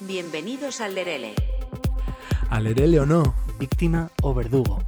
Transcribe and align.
Bienvenidos 0.00 0.80
al 0.80 0.94
Lerele. 0.94 1.34
Alerele 2.50 3.00
o 3.00 3.06
no, 3.06 3.34
víctima 3.58 4.10
o 4.22 4.34
verdugo. 4.34 4.82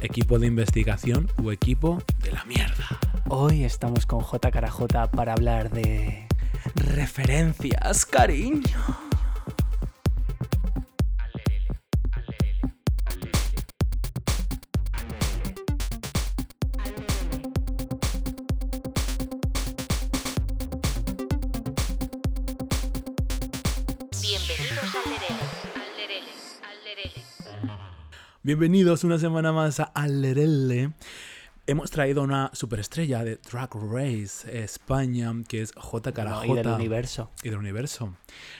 equipo 0.00 0.38
de 0.38 0.46
investigación 0.46 1.30
o 1.42 1.50
equipo 1.52 2.02
de 2.22 2.32
la 2.32 2.44
mierda. 2.44 2.86
Hoy 3.28 3.64
estamos 3.64 4.06
con 4.06 4.20
J. 4.20 4.50
Carajota 4.50 5.10
para 5.10 5.32
hablar 5.32 5.70
de 5.70 6.26
referencias, 6.76 8.06
cariño. 8.06 9.07
Bienvenidos 28.48 29.04
una 29.04 29.18
semana 29.18 29.52
más 29.52 29.78
a 29.78 29.82
Alerele. 29.84 30.92
Hemos 31.66 31.90
traído 31.90 32.22
una 32.22 32.48
superestrella 32.54 33.22
de 33.22 33.36
Drag 33.36 33.68
Race 33.74 34.62
España, 34.64 35.30
que 35.46 35.60
es 35.60 35.72
J. 35.76 36.08
No, 36.08 36.14
Carajota. 36.14 36.46
y 36.46 36.54
del 36.54 36.66
universo. 36.68 37.30
Y 37.42 37.50
del 37.50 37.58
universo. 37.58 38.16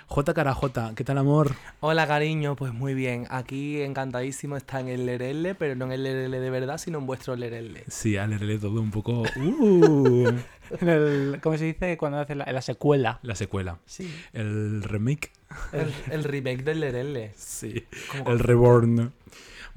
J. 0.09 0.34
Carajota, 0.34 0.92
¿qué 0.95 1.05
tal 1.05 1.16
amor? 1.16 1.55
Hola 1.80 2.06
cariño, 2.06 2.55
pues 2.55 2.74
muy 2.74 2.92
bien. 2.92 3.27
Aquí 3.30 3.80
encantadísimo 3.80 4.59
está 4.59 4.78
en 4.80 4.88
el 4.88 5.06
Lerele, 5.06 5.55
pero 5.55 5.74
no 5.74 5.87
en 5.87 5.92
el 5.92 6.02
Lerele 6.02 6.39
de 6.39 6.50
verdad, 6.50 6.77
sino 6.77 6.98
en 6.98 7.06
vuestro 7.06 7.34
Lerele. 7.34 7.84
Sí, 7.89 8.19
Alerele 8.19 8.59
todo 8.59 8.83
un 8.83 8.91
poco... 8.91 9.23
Uh, 9.39 10.28
el- 10.83 11.39
¿Cómo 11.42 11.56
se 11.56 11.64
dice 11.64 11.97
cuando 11.97 12.19
hace 12.19 12.34
la, 12.34 12.61
secuela? 12.61 13.20
la 13.23 13.34
secuela. 13.34 13.78
Sí. 13.86 14.14
El 14.34 14.83
remake. 14.83 15.33
El, 15.72 15.91
el 16.12 16.25
remake 16.25 16.62
del 16.62 16.81
Lerele. 16.81 17.33
Sí. 17.39 17.86
Como 18.12 18.33
El 18.33 18.39
reborn. 18.39 19.14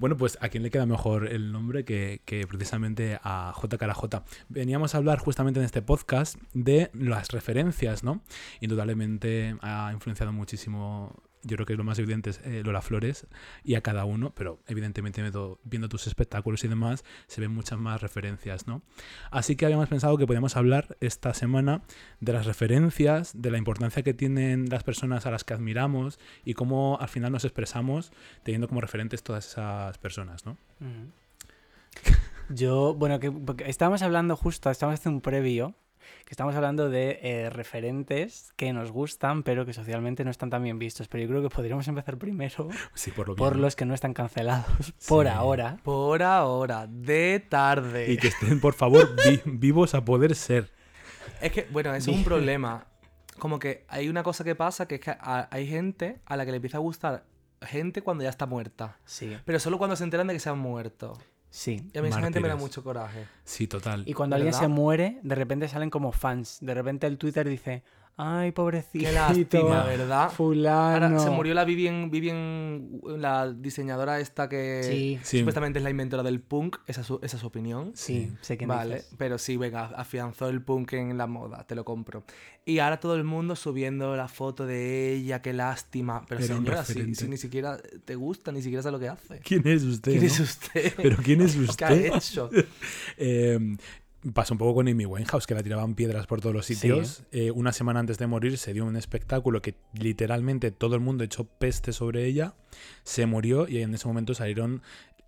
Bueno, 0.01 0.17
pues 0.17 0.39
a 0.41 0.49
quién 0.49 0.63
le 0.63 0.71
queda 0.71 0.87
mejor 0.87 1.27
el 1.27 1.51
nombre 1.51 1.85
que, 1.85 2.23
que 2.25 2.47
precisamente 2.47 3.19
a 3.21 3.51
J. 3.53 3.77
Carajota. 3.77 4.23
Veníamos 4.49 4.95
a 4.95 4.97
hablar 4.97 5.19
justamente 5.19 5.59
en 5.59 5.65
este 5.67 5.83
podcast 5.83 6.39
de 6.55 6.89
las 6.95 7.29
referencias, 7.29 8.03
¿no? 8.03 8.23
Indudablemente 8.61 9.57
ha 9.61 9.91
influenciado 9.93 10.33
muchísimo, 10.33 11.21
yo 11.43 11.55
creo 11.57 11.65
que 11.65 11.75
lo 11.75 11.83
más 11.83 11.99
evidente 11.99 12.31
es 12.31 12.41
eh, 12.43 12.61
Lola 12.63 12.81
Flores 12.81 13.27
y 13.63 13.75
a 13.75 13.81
cada 13.81 14.05
uno, 14.05 14.31
pero 14.35 14.59
evidentemente 14.67 15.21
viendo, 15.21 15.89
tus 15.89 16.07
espectáculos 16.07 16.63
y 16.63 16.67
demás 16.67 17.03
se 17.27 17.41
ven 17.41 17.51
muchas 17.51 17.79
más 17.79 18.01
referencias, 18.01 18.67
¿no? 18.67 18.81
Así 19.31 19.55
que 19.55 19.65
habíamos 19.65 19.89
pensado 19.89 20.17
que 20.17 20.27
podíamos 20.27 20.55
hablar 20.55 20.97
esta 20.99 21.33
semana 21.33 21.81
de 22.19 22.33
las 22.33 22.45
referencias, 22.45 23.41
de 23.41 23.51
la 23.51 23.57
importancia 23.57 24.03
que 24.03 24.13
tienen 24.13 24.69
las 24.69 24.83
personas 24.83 25.25
a 25.25 25.31
las 25.31 25.43
que 25.43 25.53
admiramos 25.53 26.19
y 26.45 26.53
cómo 26.53 26.97
al 26.99 27.09
final 27.09 27.31
nos 27.31 27.45
expresamos 27.45 28.11
teniendo 28.43 28.67
como 28.67 28.81
referentes 28.81 29.23
todas 29.23 29.47
esas 29.47 29.97
personas, 29.97 30.45
¿no? 30.45 30.57
Yo, 32.49 32.93
bueno, 32.93 33.19
que 33.19 33.31
estábamos 33.65 34.01
hablando 34.01 34.35
justo, 34.35 34.69
estábamos 34.69 34.99
haciendo 34.99 35.17
un 35.17 35.21
previo, 35.21 35.75
que 36.25 36.31
estamos 36.31 36.55
hablando 36.55 36.89
de 36.89 37.19
eh, 37.21 37.49
referentes 37.49 38.53
que 38.55 38.73
nos 38.73 38.91
gustan, 38.91 39.43
pero 39.43 39.65
que 39.65 39.73
socialmente 39.73 40.23
no 40.23 40.31
están 40.31 40.49
tan 40.49 40.63
bien 40.63 40.79
vistos. 40.79 41.07
Pero 41.07 41.23
yo 41.23 41.29
creo 41.29 41.41
que 41.41 41.49
podríamos 41.49 41.87
empezar 41.87 42.17
primero 42.17 42.69
Sí, 42.93 43.11
por 43.11 43.27
lo 43.29 43.35
por 43.35 43.53
bien. 43.53 43.61
los 43.61 43.75
que 43.75 43.85
no 43.85 43.93
están 43.93 44.13
cancelados 44.13 44.93
por 45.07 45.25
Sí. 45.25 45.31
ahora. 45.33 45.77
Por 45.83 46.23
ahora, 46.23 46.87
de 46.87 47.45
tarde. 47.47 48.11
Y 48.11 48.17
que 48.17 48.27
estén, 48.29 48.59
por 48.59 48.73
favor, 48.73 49.15
vi- 49.25 49.41
vivos 49.45 49.93
a 49.95 50.03
poder 50.05 50.35
ser. 50.35 50.71
Es 51.41 51.51
que, 51.51 51.67
bueno, 51.71 51.93
eso 51.95 52.11
es 52.11 52.17
un 52.17 52.23
problema. 52.23 52.85
Como 53.39 53.57
que 53.59 53.85
hay 53.87 54.09
una 54.09 54.21
cosa 54.23 54.43
que 54.43 54.53
pasa, 54.55 54.87
que 54.87 54.95
es 54.95 55.01
que 55.01 55.15
hay 55.21 55.67
gente 55.67 56.19
a 56.25 56.37
la 56.37 56.45
que 56.45 56.51
le 56.51 56.57
empieza 56.57 56.77
a 56.77 56.81
gustar 56.81 57.25
gente 57.63 58.01
cuando 58.01 58.23
ya 58.23 58.29
está 58.29 58.45
muerta. 58.45 58.97
Sí, 59.05 59.35
Pero 59.45 59.59
solo 59.59 59.77
cuando 59.77 59.95
se 59.95 60.03
enteran 60.03 60.27
de 60.27 60.33
que 60.33 60.39
se 60.39 60.49
han 60.49 60.57
muerto. 60.59 61.17
Sí. 61.51 61.87
Y 61.93 61.97
a 61.99 62.01
mí 62.01 62.07
esa 62.07 62.21
gente 62.21 62.39
me 62.39 62.47
da 62.47 62.55
mucho 62.55 62.83
coraje. 62.83 63.27
Sí, 63.43 63.67
total. 63.67 64.03
Y 64.07 64.13
cuando 64.13 64.35
alguien 64.35 64.53
se 64.53 64.67
muere, 64.67 65.19
de 65.21 65.35
repente 65.35 65.67
salen 65.67 65.91
como 65.91 66.11
fans. 66.11 66.57
De 66.61 66.73
repente 66.73 67.05
el 67.05 67.19
Twitter 67.19 67.47
dice, 67.47 67.83
ay, 68.23 68.51
pobrecito. 68.51 69.03
Qué 69.05 69.11
lástima, 69.11 69.83
¿verdad? 69.85 70.29
Fulano. 70.31 71.05
Ahora 71.05 71.19
se 71.19 71.29
murió 71.31 71.53
la 71.53 71.65
Vivian, 71.65 72.11
Vivian, 72.11 73.01
la 73.17 73.51
diseñadora 73.51 74.19
esta 74.19 74.47
que 74.47 74.81
Sí, 74.83 75.19
Sí. 75.23 75.39
supuestamente 75.39 75.79
es 75.79 75.83
la 75.83 75.89
inventora 75.89 76.21
del 76.23 76.39
punk, 76.41 76.77
esa 76.87 77.01
es 77.01 77.07
su, 77.07 77.19
esa 77.23 77.37
es 77.37 77.41
su 77.41 77.47
opinión. 77.47 77.91
sí, 77.95 78.31
sé 78.41 78.57
quién 78.57 78.67
Vale, 78.67 78.95
dices. 78.95 79.15
pero 79.17 79.37
sí, 79.37 79.57
venga, 79.57 79.85
afianzó 79.95 80.49
el 80.49 80.61
punk 80.61 80.93
en 80.93 81.17
la 81.17 81.27
moda, 81.27 81.65
te 81.65 81.75
lo 81.75 81.83
compro. 81.85 82.23
Y 82.63 82.77
ahora 82.77 82.99
todo 82.99 83.15
el 83.15 83.23
mundo 83.23 83.55
subiendo 83.55 84.15
la 84.15 84.27
foto 84.27 84.67
de 84.67 85.13
ella, 85.13 85.41
qué 85.41 85.51
lástima. 85.51 86.23
Pero 86.29 86.43
Era 86.43 86.55
señora, 86.55 86.85
si, 86.85 87.27
ni 87.27 87.37
siquiera 87.37 87.79
te 88.05 88.13
gusta, 88.15 88.51
ni 88.51 88.61
siquiera 88.61 88.83
sabe 88.83 88.93
lo 88.93 88.99
que 88.99 89.09
hace. 89.09 89.39
¿Quién 89.39 89.67
es 89.67 89.81
usted? 89.83 90.11
¿Quién 90.11 90.23
es 90.25 90.39
usted? 90.39 90.93
Pero 90.95 91.17
¿quién 91.23 91.41
es 91.41 91.55
¿Qué 91.77 91.85
ha 91.85 91.91
usted? 91.91 92.05
hecho? 92.15 92.49
Eh, 93.17 93.75
pasó 94.33 94.53
un 94.53 94.57
poco 94.59 94.75
con 94.75 94.87
Amy 94.87 95.05
Winehouse, 95.05 95.47
que 95.47 95.55
la 95.55 95.63
tiraban 95.63 95.95
piedras 95.95 96.27
por 96.27 96.41
todos 96.41 96.53
los 96.53 96.65
sitios. 96.65 97.23
Eh, 97.31 97.51
una 97.51 97.73
semana 97.73 97.99
antes 97.99 98.17
de 98.17 98.27
morir 98.27 98.57
se 98.57 98.73
dio 98.73 98.85
un 98.85 98.95
espectáculo 98.95 99.61
que 99.61 99.75
literalmente 99.93 100.71
todo 100.71 100.95
el 100.95 101.01
mundo 101.01 101.23
echó 101.23 101.45
peste 101.45 101.91
sobre 101.91 102.25
ella. 102.25 102.53
Se 103.03 103.25
murió 103.25 103.67
y 103.67 103.79
en 103.79 103.93
ese 103.93 104.07
momento 104.07 104.33
salieron 104.33 104.81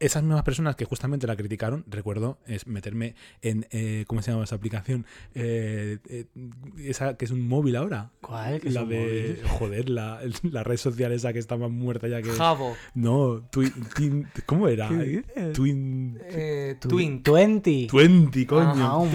esas 0.06 0.24
mismas 0.24 0.44
personas 0.44 0.76
que 0.76 0.86
justamente 0.86 1.28
la 1.28 1.36
criticaron. 1.36 1.84
Recuerdo 1.88 2.38
es 2.48 2.68
meterme 2.68 3.16
en. 3.42 3.68
eh, 3.72 4.06
¿Cómo 4.08 4.22
se 4.22 4.32
llama 4.32 4.44
esa 4.44 4.56
aplicación? 4.56 5.06
Eh, 5.36 5.98
eh, 6.10 6.26
esa 6.78 7.16
que 7.18 7.26
es 7.26 7.32
un 7.32 7.48
móvil 7.48 7.76
ahora. 7.76 8.12
¿Cuál? 8.22 8.60
¿Que 8.62 8.68
es 8.70 8.74
La 8.74 8.84
un 8.84 8.90
de. 8.90 9.00
móvil? 9.00 9.40
Joder, 9.60 9.90
la, 9.90 10.20
la 10.44 10.64
red 10.64 10.78
social 10.78 11.12
esa 11.12 11.34
que 11.34 11.40
estaba 11.40 11.68
muerta 11.70 12.08
ya 12.08 12.22
que. 12.22 12.30
Jabo. 12.32 12.76
No, 12.94 13.42
Twin. 13.52 13.72
Twin- 13.96 14.28
¿Cómo 14.46 14.68
era? 14.68 14.90
Twin. 15.54 16.20
Eh, 16.26 16.76
Twink. 16.80 17.28
20. 17.28 17.88
Twenty, 17.90 18.46
coño. 18.46 18.70
Ajá, 18.70 18.98
un 18.98 19.10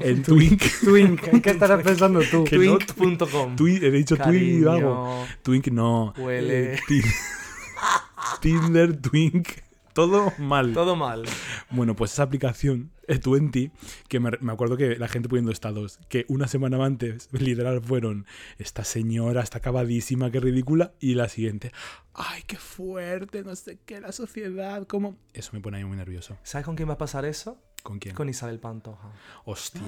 El 0.00 0.22
Twink. 0.22 0.62
Twink. 0.84 1.20
¿Qué 1.42 1.50
estarás 1.50 1.82
pensando 1.84 2.20
tú? 2.30 2.38
No, 2.38 2.44
Twink.com. 2.44 3.56
Twin, 3.56 3.82
he 3.84 3.90
dicho 3.90 4.16
Twink 4.16 4.42
y 4.42 4.64
algo. 4.66 5.04
Cariño, 5.04 5.26
Twink 5.42 5.66
no. 5.68 6.14
Huele. 6.18 6.74
Eh, 6.74 6.78
Tin- 6.88 7.02
Tinder, 8.40 8.96
Twink. 9.00 9.48
Todo 9.92 10.32
mal. 10.38 10.72
Todo 10.72 10.96
mal. 10.96 11.24
Bueno, 11.70 11.94
pues 11.96 12.12
esa 12.12 12.22
aplicación, 12.22 12.90
Twenty, 13.22 13.70
que 14.08 14.20
me, 14.20 14.30
me 14.40 14.52
acuerdo 14.52 14.76
que 14.76 14.96
la 14.96 15.08
gente 15.08 15.28
poniendo 15.28 15.50
estados, 15.52 15.98
que 16.08 16.24
una 16.28 16.46
semana 16.48 16.84
antes, 16.84 17.28
literal, 17.32 17.80
fueron 17.82 18.26
esta 18.58 18.84
señora 18.84 19.42
está 19.42 19.58
acabadísima, 19.58 20.30
qué 20.30 20.40
ridícula, 20.40 20.92
y 21.00 21.14
la 21.14 21.28
siguiente, 21.28 21.72
ay, 22.14 22.42
qué 22.46 22.56
fuerte, 22.56 23.42
no 23.42 23.54
sé 23.56 23.78
qué, 23.84 24.00
la 24.00 24.12
sociedad, 24.12 24.86
cómo. 24.86 25.16
Eso 25.32 25.50
me 25.52 25.60
pone 25.60 25.78
ahí 25.78 25.84
muy 25.84 25.96
nervioso. 25.96 26.36
¿Sabes 26.42 26.64
con 26.64 26.76
quién 26.76 26.88
va 26.88 26.94
a 26.94 26.98
pasar 26.98 27.24
eso? 27.24 27.58
¿Con 27.82 27.98
quién? 27.98 28.14
Con 28.14 28.28
Isabel 28.28 28.60
Pantoja. 28.60 29.10
Hostia. 29.46 29.82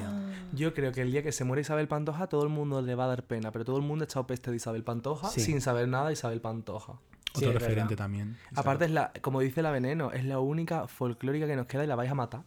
Yo 0.54 0.72
creo 0.72 0.92
que 0.92 1.02
el 1.02 1.12
día 1.12 1.22
que 1.22 1.30
se 1.30 1.44
muere 1.44 1.60
Isabel 1.60 1.88
Pantoja, 1.88 2.26
todo 2.26 2.42
el 2.42 2.48
mundo 2.48 2.80
le 2.80 2.94
va 2.94 3.04
a 3.04 3.08
dar 3.08 3.26
pena, 3.26 3.52
pero 3.52 3.66
todo 3.66 3.76
el 3.76 3.82
mundo 3.82 4.04
ha 4.04 4.06
echado 4.06 4.26
peste 4.26 4.50
de 4.50 4.56
Isabel 4.56 4.82
Pantoja 4.82 5.28
Sí. 5.28 5.40
sin 5.42 5.60
saber 5.60 5.88
nada 5.88 6.06
de 6.06 6.14
Isabel 6.14 6.40
Pantoja. 6.40 6.98
Otro 7.34 7.52
referente 7.52 7.82
verdad. 7.82 7.96
también. 7.96 8.36
Aparte, 8.54 8.84
es 8.86 8.90
la, 8.90 9.12
como 9.20 9.40
dice 9.40 9.62
la 9.62 9.70
Veneno, 9.70 10.12
es 10.12 10.24
la 10.24 10.38
única 10.38 10.86
folclórica 10.86 11.46
que 11.46 11.56
nos 11.56 11.66
queda 11.66 11.84
y 11.84 11.86
la 11.86 11.94
vais 11.96 12.10
a 12.10 12.14
matar. 12.14 12.42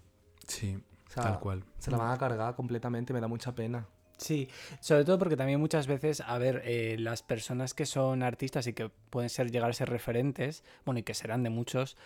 Sí, 0.47 0.77
O 1.07 1.11
sea, 1.11 1.23
tal 1.23 1.39
cual. 1.39 1.63
Se 1.79 1.91
la 1.91 1.97
van 1.97 2.11
a 2.11 2.17
cargar 2.17 2.55
completamente, 2.55 3.13
me 3.13 3.19
da 3.21 3.27
mucha 3.27 3.53
pena. 3.55 3.87
Sí, 4.17 4.47
sobre 4.79 5.03
todo 5.03 5.19
porque 5.19 5.35
también 5.35 5.59
muchas 5.59 5.87
veces, 5.87 6.21
a 6.21 6.37
ver, 6.37 6.61
eh, 6.63 6.95
las 6.97 7.21
personas 7.21 7.73
que 7.73 7.85
son 7.85 8.23
artistas 8.23 8.65
y 8.67 8.71
que 8.73 8.89
pueden 9.09 9.29
ser 9.29 9.51
llegar 9.51 9.69
a 9.69 9.73
ser 9.73 9.89
referentes, 9.89 10.63
bueno, 10.85 10.99
y 10.99 11.03
que 11.03 11.13
serán 11.13 11.43
de 11.43 11.49
muchos, 11.49 11.97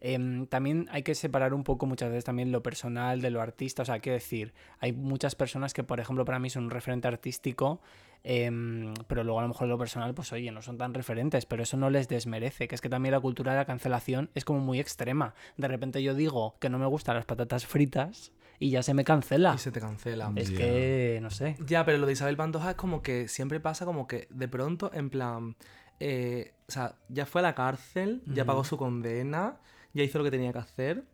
em, 0.00 0.46
también 0.46 0.88
hay 0.90 1.02
que 1.02 1.14
separar 1.14 1.54
un 1.54 1.64
poco 1.64 1.86
muchas 1.86 2.10
veces 2.10 2.24
también 2.24 2.52
lo 2.52 2.62
personal 2.62 3.20
de 3.20 3.30
lo 3.30 3.40
artista. 3.40 3.82
O 3.82 3.84
sea, 3.84 3.98
quiero 4.00 4.14
decir, 4.14 4.54
hay 4.80 4.92
muchas 4.92 5.34
personas 5.34 5.74
que, 5.74 5.84
por 5.84 6.00
ejemplo, 6.00 6.24
para 6.24 6.38
mí 6.38 6.50
son 6.50 6.64
un 6.64 6.70
referente 6.70 7.08
artístico, 7.08 7.80
em, 8.24 8.94
pero 9.06 9.24
luego 9.24 9.40
a 9.40 9.42
lo 9.42 9.48
mejor 9.48 9.68
lo 9.68 9.78
personal, 9.78 10.14
pues 10.14 10.32
oye, 10.32 10.50
no 10.50 10.62
son 10.62 10.78
tan 10.78 10.94
referentes, 10.94 11.46
pero 11.46 11.62
eso 11.62 11.76
no 11.76 11.90
les 11.90 12.08
desmerece, 12.08 12.68
que 12.68 12.74
es 12.74 12.80
que 12.80 12.88
también 12.88 13.12
la 13.12 13.20
cultura 13.20 13.52
de 13.52 13.58
la 13.58 13.64
cancelación 13.64 14.30
es 14.34 14.44
como 14.44 14.60
muy 14.60 14.80
extrema. 14.80 15.34
De 15.56 15.68
repente 15.68 16.02
yo 16.02 16.14
digo 16.14 16.56
que 16.60 16.68
no 16.68 16.78
me 16.78 16.86
gustan 16.86 17.16
las 17.16 17.24
patatas 17.24 17.66
fritas 17.66 18.32
y 18.58 18.70
ya 18.70 18.82
se 18.82 18.94
me 18.94 19.04
cancela. 19.04 19.54
Y 19.54 19.58
se 19.58 19.70
te 19.70 19.80
cancela. 19.80 20.32
Es 20.36 20.50
que, 20.50 21.18
no 21.22 21.30
sé. 21.30 21.56
Ya, 21.66 21.84
pero 21.84 21.98
lo 21.98 22.06
de 22.06 22.12
Isabel 22.12 22.36
Pantoja 22.36 22.70
es 22.70 22.76
como 22.76 23.02
que 23.02 23.28
siempre 23.28 23.60
pasa 23.60 23.84
como 23.84 24.06
que 24.06 24.28
de 24.30 24.48
pronto, 24.48 24.90
en 24.94 25.10
plan, 25.10 25.56
eh, 26.00 26.54
o 26.68 26.72
sea, 26.72 26.96
ya 27.08 27.26
fue 27.26 27.40
a 27.40 27.42
la 27.42 27.54
cárcel, 27.54 28.22
ya 28.26 28.44
pagó 28.44 28.64
su 28.64 28.76
condena, 28.76 29.58
ya 29.96 30.04
hizo 30.04 30.18
lo 30.18 30.24
que 30.24 30.30
tenía 30.30 30.52
que 30.52 30.58
hacer. 30.58 31.04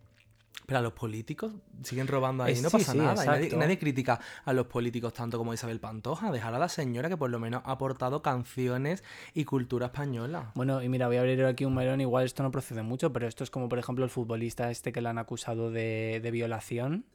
Pero 0.67 0.79
a 0.79 0.83
los 0.83 0.93
políticos 0.93 1.53
siguen 1.83 2.07
robando 2.07 2.45
ahí, 2.45 2.55
Eh, 2.55 2.63
no 2.63 2.71
sí, 2.71 2.77
pasa 2.77 2.93
sí, 2.93 2.99
nada. 2.99 3.25
Nadie 3.57 3.79
critica 3.79 4.21
a 4.45 4.53
los 4.53 4.67
políticos 4.67 5.13
tanto 5.13 5.37
como 5.37 5.53
Isabel 5.53 5.81
Pantoja. 5.81 6.31
Dejar 6.31 6.55
a 6.55 6.59
la 6.59 6.69
señora 6.69 7.09
que 7.09 7.17
por 7.17 7.31
lo 7.31 7.41
menos 7.41 7.63
ha 7.65 7.73
aportado 7.73 8.23
canciones 8.23 9.03
y 9.35 9.45
cultura 9.45 9.87
española. 9.87 10.53
Bueno, 10.55 10.83
y 10.83 10.89
mira, 10.89 11.09
voy 11.09 11.17
a 11.17 11.21
abrir 11.21 11.45
aquí 11.47 11.65
un 11.65 11.75
melón, 11.75 12.01
igual 12.01 12.27
esto 12.27 12.43
no 12.43 12.51
procede 12.53 12.83
mucho, 12.83 13.13
pero 13.13 13.27
esto 13.27 13.43
es 13.43 13.51
como 13.51 13.69
por 13.69 13.79
ejemplo 13.79 14.05
el 14.05 14.11
futbolista 14.11 14.71
este 14.71 14.93
que 14.93 15.01
le 15.01 15.09
han 15.09 15.19
acusado 15.19 15.71
de, 15.71 16.21
de 16.23 16.31
violación. 16.31 17.07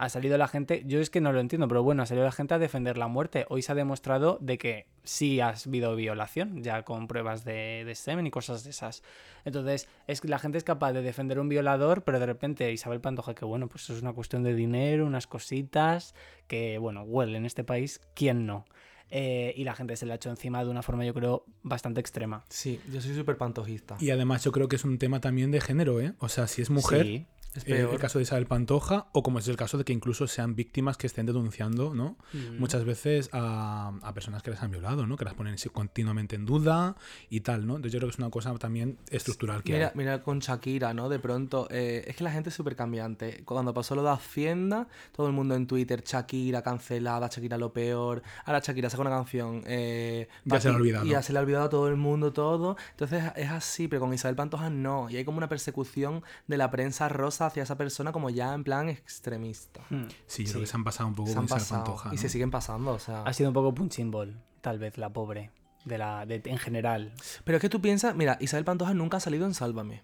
Ha 0.00 0.08
salido 0.08 0.38
la 0.38 0.48
gente, 0.48 0.82
yo 0.86 0.98
es 0.98 1.10
que 1.10 1.20
no 1.20 1.30
lo 1.30 1.40
entiendo, 1.40 1.68
pero 1.68 1.82
bueno, 1.82 2.02
ha 2.02 2.06
salido 2.06 2.24
la 2.24 2.32
gente 2.32 2.54
a 2.54 2.58
defender 2.58 2.96
la 2.96 3.06
muerte. 3.06 3.44
Hoy 3.50 3.60
se 3.60 3.72
ha 3.72 3.74
demostrado 3.74 4.38
de 4.40 4.56
que 4.56 4.86
sí 5.04 5.40
ha 5.40 5.54
habido 5.66 5.94
violación, 5.94 6.62
ya 6.62 6.84
con 6.84 7.06
pruebas 7.06 7.44
de, 7.44 7.84
de 7.84 7.94
semen 7.94 8.26
y 8.26 8.30
cosas 8.30 8.64
de 8.64 8.70
esas. 8.70 9.02
Entonces, 9.44 9.88
es 10.06 10.22
que 10.22 10.28
la 10.28 10.38
gente 10.38 10.56
es 10.56 10.64
capaz 10.64 10.94
de 10.94 11.02
defender 11.02 11.36
a 11.36 11.42
un 11.42 11.50
violador, 11.50 12.02
pero 12.02 12.18
de 12.18 12.24
repente 12.24 12.72
Isabel 12.72 13.02
Pantoja, 13.02 13.34
que 13.34 13.44
bueno, 13.44 13.68
pues 13.68 13.90
es 13.90 14.00
una 14.00 14.14
cuestión 14.14 14.42
de 14.42 14.54
dinero, 14.54 15.04
unas 15.04 15.26
cositas, 15.26 16.14
que 16.46 16.78
bueno, 16.78 17.02
huele 17.02 17.36
en 17.36 17.44
este 17.44 17.62
país, 17.62 18.00
¿quién 18.14 18.46
no? 18.46 18.64
Eh, 19.10 19.52
y 19.54 19.64
la 19.64 19.74
gente 19.74 19.96
se 19.96 20.06
le 20.06 20.12
ha 20.12 20.16
hecho 20.16 20.30
encima 20.30 20.64
de 20.64 20.70
una 20.70 20.82
forma, 20.82 21.04
yo 21.04 21.12
creo, 21.12 21.44
bastante 21.62 22.00
extrema. 22.00 22.42
Sí, 22.48 22.80
yo 22.90 23.02
soy 23.02 23.14
súper 23.14 23.36
pantojista. 23.36 23.98
Y 24.00 24.08
además 24.10 24.44
yo 24.44 24.52
creo 24.52 24.66
que 24.66 24.76
es 24.76 24.84
un 24.84 24.96
tema 24.96 25.20
también 25.20 25.50
de 25.50 25.60
género, 25.60 26.00
¿eh? 26.00 26.14
O 26.20 26.30
sea, 26.30 26.46
si 26.46 26.62
es 26.62 26.70
mujer, 26.70 27.04
Sí. 27.04 27.26
Es 27.54 27.66
eh, 27.66 27.80
el 27.90 27.98
caso 27.98 28.18
de 28.18 28.22
Isabel 28.22 28.46
Pantoja, 28.46 29.08
o 29.12 29.22
como 29.24 29.40
es 29.40 29.48
el 29.48 29.56
caso 29.56 29.76
de 29.76 29.84
que 29.84 29.92
incluso 29.92 30.26
sean 30.28 30.54
víctimas 30.54 30.96
que 30.96 31.08
estén 31.08 31.26
denunciando, 31.26 31.94
¿no? 31.94 32.16
Mm. 32.32 32.58
Muchas 32.60 32.84
veces 32.84 33.28
a, 33.32 33.92
a 34.02 34.14
personas 34.14 34.42
que 34.44 34.50
les 34.52 34.62
han 34.62 34.70
violado, 34.70 35.06
¿no? 35.06 35.16
Que 35.16 35.24
las 35.24 35.34
ponen 35.34 35.56
continuamente 35.72 36.36
en 36.36 36.46
duda 36.46 36.96
y 37.28 37.40
tal, 37.40 37.66
¿no? 37.66 37.74
Entonces 37.76 37.92
yo 37.92 37.98
creo 37.98 38.08
que 38.08 38.14
es 38.14 38.18
una 38.18 38.30
cosa 38.30 38.54
también 38.58 38.98
estructural 39.10 39.62
que 39.64 39.72
Mira, 39.72 39.86
hay. 39.88 39.92
mira 39.96 40.22
con 40.22 40.38
Shakira, 40.38 40.94
¿no? 40.94 41.08
De 41.08 41.18
pronto, 41.18 41.66
eh, 41.70 42.04
es 42.06 42.14
que 42.16 42.22
la 42.22 42.30
gente 42.30 42.50
es 42.50 42.54
súper 42.54 42.76
cambiante. 42.76 43.42
Cuando 43.44 43.74
pasó 43.74 43.96
lo 43.96 44.04
de 44.04 44.10
Hacienda, 44.10 44.86
todo 45.10 45.26
el 45.26 45.32
mundo 45.32 45.56
en 45.56 45.66
Twitter, 45.66 46.04
Shakira 46.06 46.62
cancelada, 46.62 47.26
Shakira 47.28 47.58
lo 47.58 47.72
peor. 47.72 48.22
Ahora 48.44 48.60
Shakira 48.60 48.88
saca 48.90 49.00
una 49.00 49.10
canción. 49.10 49.62
eh, 49.66 50.28
Ya 50.44 50.60
se 50.60 50.68
ha 50.68 50.72
olvidado. 50.76 51.04
Y 51.04 51.10
ya 51.10 51.22
se 51.22 51.32
le 51.32 51.40
ha 51.40 51.42
olvidado 51.42 51.64
a 51.64 51.68
todo 51.70 51.88
el 51.88 51.96
mundo 51.96 52.32
todo. 52.32 52.76
Entonces 52.92 53.24
es 53.34 53.50
así, 53.50 53.88
pero 53.88 54.00
con 54.02 54.14
Isabel 54.14 54.36
Pantoja 54.36 54.70
no. 54.70 55.10
Y 55.10 55.16
hay 55.16 55.24
como 55.24 55.38
una 55.38 55.48
persecución 55.48 56.22
de 56.46 56.56
la 56.56 56.70
prensa 56.70 57.08
rosa 57.08 57.39
hacia 57.46 57.62
esa 57.62 57.76
persona 57.76 58.12
como 58.12 58.30
ya 58.30 58.54
en 58.54 58.64
plan 58.64 58.88
extremista. 58.88 59.82
Mm. 59.90 60.04
Sí, 60.26 60.44
yo 60.44 60.50
creo 60.50 60.54
sí. 60.54 60.60
que 60.60 60.66
se 60.66 60.76
han 60.76 60.84
pasado 60.84 61.08
un 61.08 61.14
poco 61.14 61.28
Se 61.28 61.34
con 61.36 61.46
pasado. 61.46 61.84
Pantoja. 61.84 62.14
Y 62.14 62.18
se 62.18 62.28
siguen 62.28 62.50
pasando, 62.50 62.92
o 62.92 62.98
sea. 62.98 63.22
Ha 63.22 63.32
sido 63.32 63.50
un 63.50 63.54
poco 63.54 63.74
punching 63.74 64.10
ball, 64.10 64.40
tal 64.60 64.78
vez, 64.78 64.98
la 64.98 65.12
pobre. 65.12 65.50
De 65.84 65.96
la, 65.96 66.26
de, 66.26 66.42
en 66.44 66.58
general. 66.58 67.14
Pero 67.44 67.56
es 67.56 67.62
que 67.62 67.70
tú 67.70 67.80
piensas, 67.80 68.14
mira, 68.14 68.36
Isabel 68.40 68.66
Pantoja 68.66 68.92
nunca 68.92 69.16
ha 69.16 69.20
salido 69.20 69.46
en 69.46 69.54
Sálvame. 69.54 70.02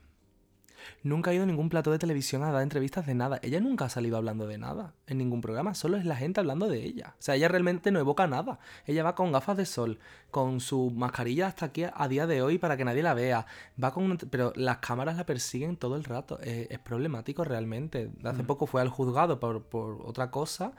Nunca 1.02 1.30
ha 1.30 1.34
ido 1.34 1.42
a 1.44 1.46
ningún 1.46 1.68
plató 1.68 1.90
de 1.92 1.98
televisión 1.98 2.42
a 2.42 2.50
dar 2.52 2.62
entrevistas 2.62 3.06
de 3.06 3.14
nada. 3.14 3.38
Ella 3.42 3.60
nunca 3.60 3.86
ha 3.86 3.88
salido 3.88 4.16
hablando 4.16 4.46
de 4.46 4.58
nada 4.58 4.94
en 5.06 5.18
ningún 5.18 5.40
programa. 5.40 5.74
Solo 5.74 5.96
es 5.96 6.04
la 6.04 6.16
gente 6.16 6.40
hablando 6.40 6.68
de 6.68 6.82
ella. 6.84 7.14
O 7.18 7.22
sea, 7.22 7.34
ella 7.36 7.48
realmente 7.48 7.90
no 7.90 7.98
evoca 8.00 8.26
nada. 8.26 8.58
Ella 8.86 9.02
va 9.04 9.14
con 9.14 9.32
gafas 9.32 9.56
de 9.56 9.66
sol, 9.66 9.98
con 10.30 10.60
su 10.60 10.90
mascarilla 10.90 11.46
hasta 11.46 11.66
aquí 11.66 11.84
a 11.92 12.08
día 12.08 12.26
de 12.26 12.42
hoy 12.42 12.58
para 12.58 12.76
que 12.76 12.84
nadie 12.84 13.02
la 13.02 13.14
vea. 13.14 13.46
Va 13.82 13.92
con 13.92 14.04
una- 14.04 14.16
Pero 14.30 14.52
las 14.56 14.78
cámaras 14.78 15.16
la 15.16 15.26
persiguen 15.26 15.76
todo 15.76 15.96
el 15.96 16.04
rato. 16.04 16.40
Es, 16.40 16.70
es 16.70 16.78
problemático 16.78 17.44
realmente. 17.44 18.10
Hace 18.24 18.44
poco 18.44 18.66
fue 18.66 18.80
al 18.80 18.88
juzgado 18.88 19.38
por, 19.40 19.62
por 19.64 20.02
otra 20.04 20.30
cosa 20.30 20.72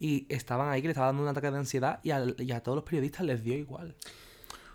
y 0.00 0.26
estaban 0.28 0.68
ahí 0.70 0.80
que 0.82 0.88
le 0.88 0.92
estaba 0.92 1.08
dando 1.08 1.22
un 1.22 1.28
ataque 1.28 1.50
de 1.50 1.58
ansiedad 1.58 2.00
y, 2.02 2.10
al- 2.10 2.36
y 2.38 2.52
a 2.52 2.62
todos 2.62 2.76
los 2.76 2.84
periodistas 2.84 3.24
les 3.26 3.42
dio 3.44 3.54
igual. 3.54 3.94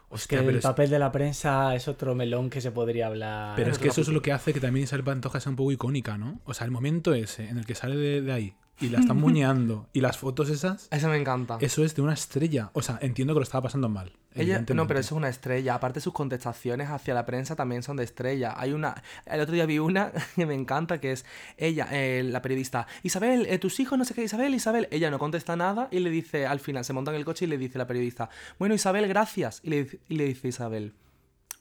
Hostia, 0.09 0.39
que 0.39 0.43
pero 0.43 0.49
el 0.51 0.57
es- 0.57 0.63
papel 0.63 0.89
de 0.89 0.99
la 0.99 1.11
prensa 1.11 1.75
es 1.75 1.87
otro 1.87 2.15
melón 2.15 2.49
que 2.49 2.61
se 2.61 2.71
podría 2.71 3.07
hablar. 3.07 3.55
Pero 3.55 3.71
es 3.71 3.77
que 3.77 3.89
eso 3.89 4.01
es 4.01 4.07
lo 4.07 4.21
que 4.21 4.31
hace 4.31 4.53
que 4.53 4.59
también 4.59 4.83
Isabel 4.85 5.03
Pantoja 5.03 5.39
sea 5.39 5.51
un 5.51 5.55
poco 5.55 5.71
icónica, 5.71 6.17
¿no? 6.17 6.41
O 6.45 6.53
sea, 6.53 6.65
el 6.65 6.71
momento 6.71 7.13
ese 7.13 7.47
en 7.49 7.57
el 7.59 7.65
que 7.65 7.75
sale 7.75 7.95
de, 7.95 8.21
de 8.21 8.31
ahí 8.31 8.53
y 8.81 8.89
la 8.89 8.99
están 8.99 9.17
muñeando 9.21 9.87
y 9.93 10.01
las 10.01 10.17
fotos 10.17 10.49
esas, 10.49 10.87
Eso 10.91 11.07
me 11.09 11.17
encanta. 11.17 11.57
eso 11.61 11.83
es 11.83 11.95
de 11.95 12.01
una 12.01 12.13
estrella. 12.13 12.69
O 12.73 12.81
sea, 12.81 12.97
entiendo 13.01 13.33
que 13.33 13.39
lo 13.39 13.43
estaba 13.43 13.63
pasando 13.63 13.89
mal. 13.89 14.13
Ella, 14.35 14.63
no, 14.73 14.87
pero 14.87 14.99
eso 14.99 15.15
es 15.15 15.17
una 15.17 15.27
estrella. 15.27 15.73
Aparte, 15.75 15.99
sus 16.01 16.13
contestaciones 16.13 16.89
hacia 16.89 17.13
la 17.13 17.25
prensa 17.25 17.55
también 17.55 17.81
son 17.83 17.97
de 17.97 18.03
estrella. 18.03 18.53
Hay 18.55 18.73
una. 18.73 19.01
El 19.25 19.41
otro 19.41 19.53
día 19.53 19.65
vi 19.65 19.79
una 19.79 20.11
que 20.35 20.45
me 20.45 20.53
encanta, 20.53 20.99
que 21.01 21.11
es 21.11 21.25
ella, 21.57 21.87
eh, 21.91 22.23
la 22.23 22.41
periodista. 22.41 22.87
Isabel, 23.03 23.47
eh, 23.49 23.57
tus 23.57 23.79
hijos, 23.79 23.97
no 23.97 24.05
sé 24.05 24.13
qué, 24.13 24.23
Isabel, 24.23 24.53
Isabel. 24.55 24.87
Ella 24.91 25.09
no 25.11 25.19
contesta 25.19 25.55
nada 25.55 25.87
y 25.91 25.99
le 25.99 26.09
dice, 26.11 26.45
al 26.45 26.59
final, 26.59 26.85
se 26.85 26.93
monta 26.93 27.11
en 27.11 27.17
el 27.17 27.25
coche 27.25 27.45
y 27.45 27.47
le 27.47 27.57
dice 27.57 27.77
la 27.79 27.87
periodista, 27.87 28.29
bueno, 28.59 28.75
Isabel, 28.75 29.07
gracias. 29.07 29.59
Y 29.63 29.71
le, 29.71 29.83
dice- 29.83 29.99
y 30.07 30.15
le 30.15 30.25
dice 30.25 30.47
Isabel, 30.47 30.93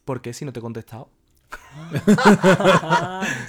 ¿por 0.05 0.21
qué 0.21 0.33
si 0.35 0.45
no 0.45 0.53
te 0.53 0.61
he 0.61 0.63
contestado? 0.63 1.11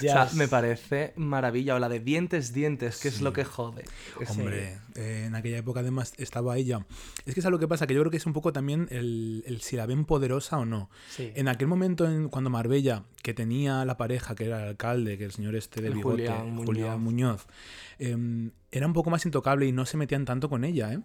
sea, 0.00 0.28
me 0.34 0.48
parece 0.48 1.12
maravilla. 1.16 1.74
O 1.74 1.78
la 1.78 1.88
de 1.88 2.00
dientes, 2.00 2.52
dientes, 2.52 3.00
que 3.00 3.08
es 3.08 3.20
lo 3.20 3.32
que 3.32 3.44
jode. 3.44 3.84
Hombre, 4.28 4.78
eh, 4.94 5.24
en 5.26 5.34
aquella 5.34 5.58
época 5.58 5.80
además 5.80 6.14
estaba 6.16 6.56
ella. 6.56 6.86
Es 7.26 7.34
que 7.34 7.40
es 7.40 7.46
lo 7.46 7.58
que 7.58 7.68
pasa, 7.68 7.86
que 7.86 7.94
yo 7.94 8.00
creo 8.00 8.10
que 8.10 8.16
es 8.16 8.26
un 8.26 8.32
poco 8.32 8.52
también 8.52 8.88
el, 8.90 9.44
el 9.46 9.60
si 9.60 9.76
la 9.76 9.86
ven 9.86 10.04
poderosa 10.04 10.58
o 10.58 10.64
no. 10.64 10.90
Sí. 11.10 11.32
En 11.34 11.48
aquel 11.48 11.68
momento, 11.68 12.06
en, 12.08 12.28
cuando 12.28 12.50
Marbella, 12.50 13.04
que 13.22 13.34
tenía 13.34 13.84
la 13.84 13.96
pareja, 13.96 14.34
que 14.34 14.46
era 14.46 14.62
el 14.62 14.68
alcalde, 14.70 15.18
que 15.18 15.24
el 15.24 15.32
señor 15.32 15.54
este 15.54 15.80
de 15.80 15.88
El 15.88 15.94
bigote, 15.94 16.28
Julián 16.28 16.50
Muñoz. 16.50 16.66
Julián 16.66 17.00
Muñoz, 17.02 17.46
em, 17.98 18.52
era 18.70 18.86
un 18.86 18.92
poco 18.92 19.10
más 19.10 19.24
intocable 19.26 19.66
y 19.66 19.72
no 19.72 19.86
se 19.86 19.96
metían 19.96 20.24
tanto 20.24 20.48
con 20.48 20.64
ella, 20.64 20.92
¿eh? 20.92 21.00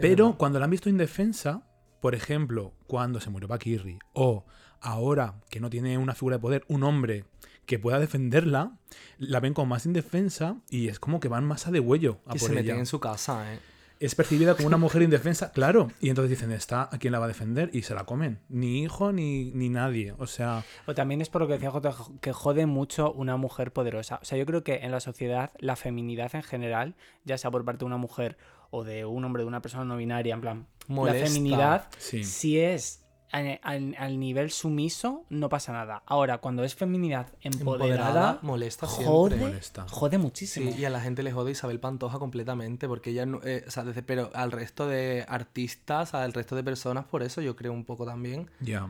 Pero 0.00 0.36
cuando 0.38 0.58
la 0.58 0.64
han 0.64 0.70
visto 0.70 0.88
indefensa, 0.88 1.62
por 2.00 2.14
ejemplo, 2.14 2.72
cuando 2.86 3.20
se 3.20 3.30
murió 3.30 3.48
Paquirri, 3.48 3.98
o 4.12 4.44
ahora 4.82 5.34
que 5.50 5.60
no 5.60 5.70
tiene 5.70 5.96
una 5.98 6.14
figura 6.14 6.36
de 6.36 6.40
poder, 6.40 6.64
un 6.68 6.82
hombre 6.82 7.24
que 7.66 7.78
pueda 7.78 7.98
defenderla, 8.00 8.72
la 9.18 9.40
ven 9.40 9.54
como 9.54 9.66
más 9.66 9.86
indefensa 9.86 10.56
y 10.68 10.88
es 10.88 10.98
como 10.98 11.20
que 11.20 11.28
van 11.28 11.44
más 11.44 11.66
a 11.66 11.70
de 11.70 11.80
huello 11.80 12.18
a 12.26 12.34
Y 12.36 12.38
por 12.40 12.48
se 12.48 12.54
meten 12.54 12.70
ella. 12.72 12.78
en 12.80 12.86
su 12.86 13.00
casa, 13.00 13.54
¿eh? 13.54 13.58
Es 14.00 14.16
percibida 14.16 14.56
como 14.56 14.66
una 14.66 14.78
mujer 14.78 15.00
indefensa, 15.02 15.52
claro. 15.52 15.92
Y 16.00 16.08
entonces 16.08 16.28
dicen, 16.30 16.50
¿está 16.50 16.88
a 16.90 16.98
quién 16.98 17.12
la 17.12 17.20
va 17.20 17.26
a 17.26 17.28
defender? 17.28 17.70
Y 17.72 17.82
se 17.82 17.94
la 17.94 18.02
comen. 18.02 18.40
Ni 18.48 18.82
hijo 18.82 19.12
ni, 19.12 19.52
ni 19.52 19.68
nadie. 19.68 20.12
O 20.18 20.26
sea, 20.26 20.64
O 20.88 20.94
también 20.94 21.20
es 21.20 21.28
por 21.28 21.40
lo 21.42 21.46
que 21.46 21.52
decía 21.54 21.70
Jota, 21.70 21.94
que 22.20 22.32
jode 22.32 22.66
mucho 22.66 23.12
una 23.12 23.36
mujer 23.36 23.72
poderosa. 23.72 24.18
O 24.20 24.24
sea, 24.24 24.36
yo 24.36 24.44
creo 24.44 24.64
que 24.64 24.78
en 24.78 24.90
la 24.90 24.98
sociedad 24.98 25.52
la 25.60 25.76
feminidad 25.76 26.34
en 26.34 26.42
general, 26.42 26.96
ya 27.24 27.38
sea 27.38 27.52
por 27.52 27.64
parte 27.64 27.80
de 27.80 27.84
una 27.86 27.96
mujer 27.96 28.36
o 28.70 28.82
de 28.82 29.04
un 29.04 29.24
hombre, 29.24 29.44
de 29.44 29.46
una 29.46 29.62
persona 29.62 29.84
no 29.84 29.96
binaria, 29.96 30.34
en 30.34 30.40
plan, 30.40 30.66
Molesta. 30.88 31.20
la 31.20 31.26
feminidad, 31.28 31.88
Sí. 31.98 32.24
si 32.24 32.58
es 32.58 33.01
al, 33.32 33.58
al- 33.62 33.96
al 33.98 34.20
nivel 34.20 34.50
sumiso, 34.50 35.24
no 35.30 35.48
pasa 35.48 35.72
nada. 35.72 36.02
Ahora, 36.06 36.38
cuando 36.38 36.62
es 36.64 36.74
feminidad 36.74 37.26
empoderada, 37.40 37.94
Empoderada, 37.96 38.38
molesta 38.42 38.86
siempre. 38.86 39.06
jode, 39.06 39.36
Molesta. 39.36 39.86
jode 39.88 40.18
muchísimo. 40.18 40.70
Sí, 40.70 40.78
y 40.80 40.84
a 40.84 40.90
la 40.90 41.00
gente 41.00 41.22
le 41.22 41.32
jode 41.32 41.50
Isabel 41.52 41.80
Pantoja 41.80 42.18
completamente, 42.18 42.86
porque 42.88 43.10
ella, 43.10 43.26
no- 43.26 43.40
eh, 43.42 43.64
o 43.66 43.70
sea, 43.70 43.82
desde- 43.84 44.02
pero 44.02 44.30
al 44.34 44.52
resto 44.52 44.86
de 44.86 45.24
artistas, 45.28 46.14
al 46.14 46.32
resto 46.32 46.54
de 46.56 46.62
personas, 46.62 47.04
por 47.06 47.22
eso 47.22 47.40
yo 47.40 47.56
creo 47.56 47.72
un 47.72 47.84
poco 47.84 48.04
también. 48.06 48.50
Ya. 48.60 48.88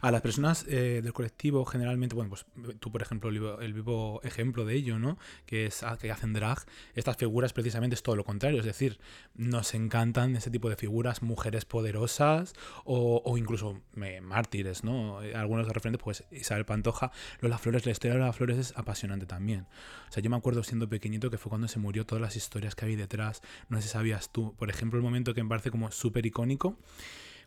A 0.00 0.10
las 0.10 0.20
personas 0.22 0.64
eh, 0.68 1.00
del 1.02 1.12
colectivo, 1.12 1.64
generalmente, 1.64 2.14
bueno, 2.14 2.30
pues 2.30 2.46
tú, 2.80 2.90
por 2.92 3.02
ejemplo, 3.02 3.30
el 3.60 3.72
vivo, 3.72 4.20
ejemplo 4.22 4.64
de 4.64 4.74
ello, 4.74 4.98
¿no? 4.98 5.18
Que 5.46 5.66
es 5.66 5.82
a- 5.82 5.96
que 5.98 6.10
hacen 6.10 6.32
drag, 6.32 6.58
estas 6.94 7.16
figuras 7.16 7.52
precisamente 7.52 7.94
es 7.94 8.02
todo 8.02 8.16
lo 8.16 8.24
contrario. 8.24 8.60
Es 8.60 8.66
decir, 8.66 8.98
nos 9.34 9.74
encantan 9.74 10.36
ese 10.36 10.50
tipo 10.50 10.68
de 10.68 10.76
figuras, 10.76 11.22
mujeres 11.22 11.64
poderosas 11.64 12.54
o, 12.84 13.36
incluso 13.38 13.80
eh, 14.02 14.20
mártires, 14.20 14.84
¿no? 14.84 15.18
Algunos 15.34 15.66
de 15.66 15.72
referentes, 15.72 16.02
pues 16.02 16.24
Isabel 16.30 16.64
Pantoja, 16.64 17.10
Lola 17.40 17.58
Flores, 17.58 17.86
la 17.86 17.92
historia 17.92 18.14
de 18.14 18.20
Lola 18.20 18.32
Flores 18.32 18.58
es 18.58 18.72
apasionante 18.76 19.26
también. 19.26 19.66
O 20.08 20.12
sea, 20.12 20.22
yo 20.22 20.30
me 20.30 20.36
acuerdo 20.36 20.62
siendo 20.62 20.88
pequeñito 20.88 21.30
que 21.30 21.38
fue 21.38 21.50
cuando 21.50 21.68
se 21.68 21.78
murió 21.78 22.06
todas 22.06 22.22
las 22.22 22.36
historias 22.36 22.74
que 22.74 22.84
había 22.84 22.96
detrás. 22.96 23.42
No 23.68 23.78
sé 23.78 23.84
si 23.84 23.88
sabías 23.90 24.30
tú, 24.30 24.54
por 24.56 24.70
ejemplo, 24.70 24.98
el 24.98 25.02
momento 25.02 25.34
que 25.34 25.42
me 25.42 25.48
parece 25.48 25.70
como 25.70 25.90
súper 25.90 26.26
icónico 26.26 26.78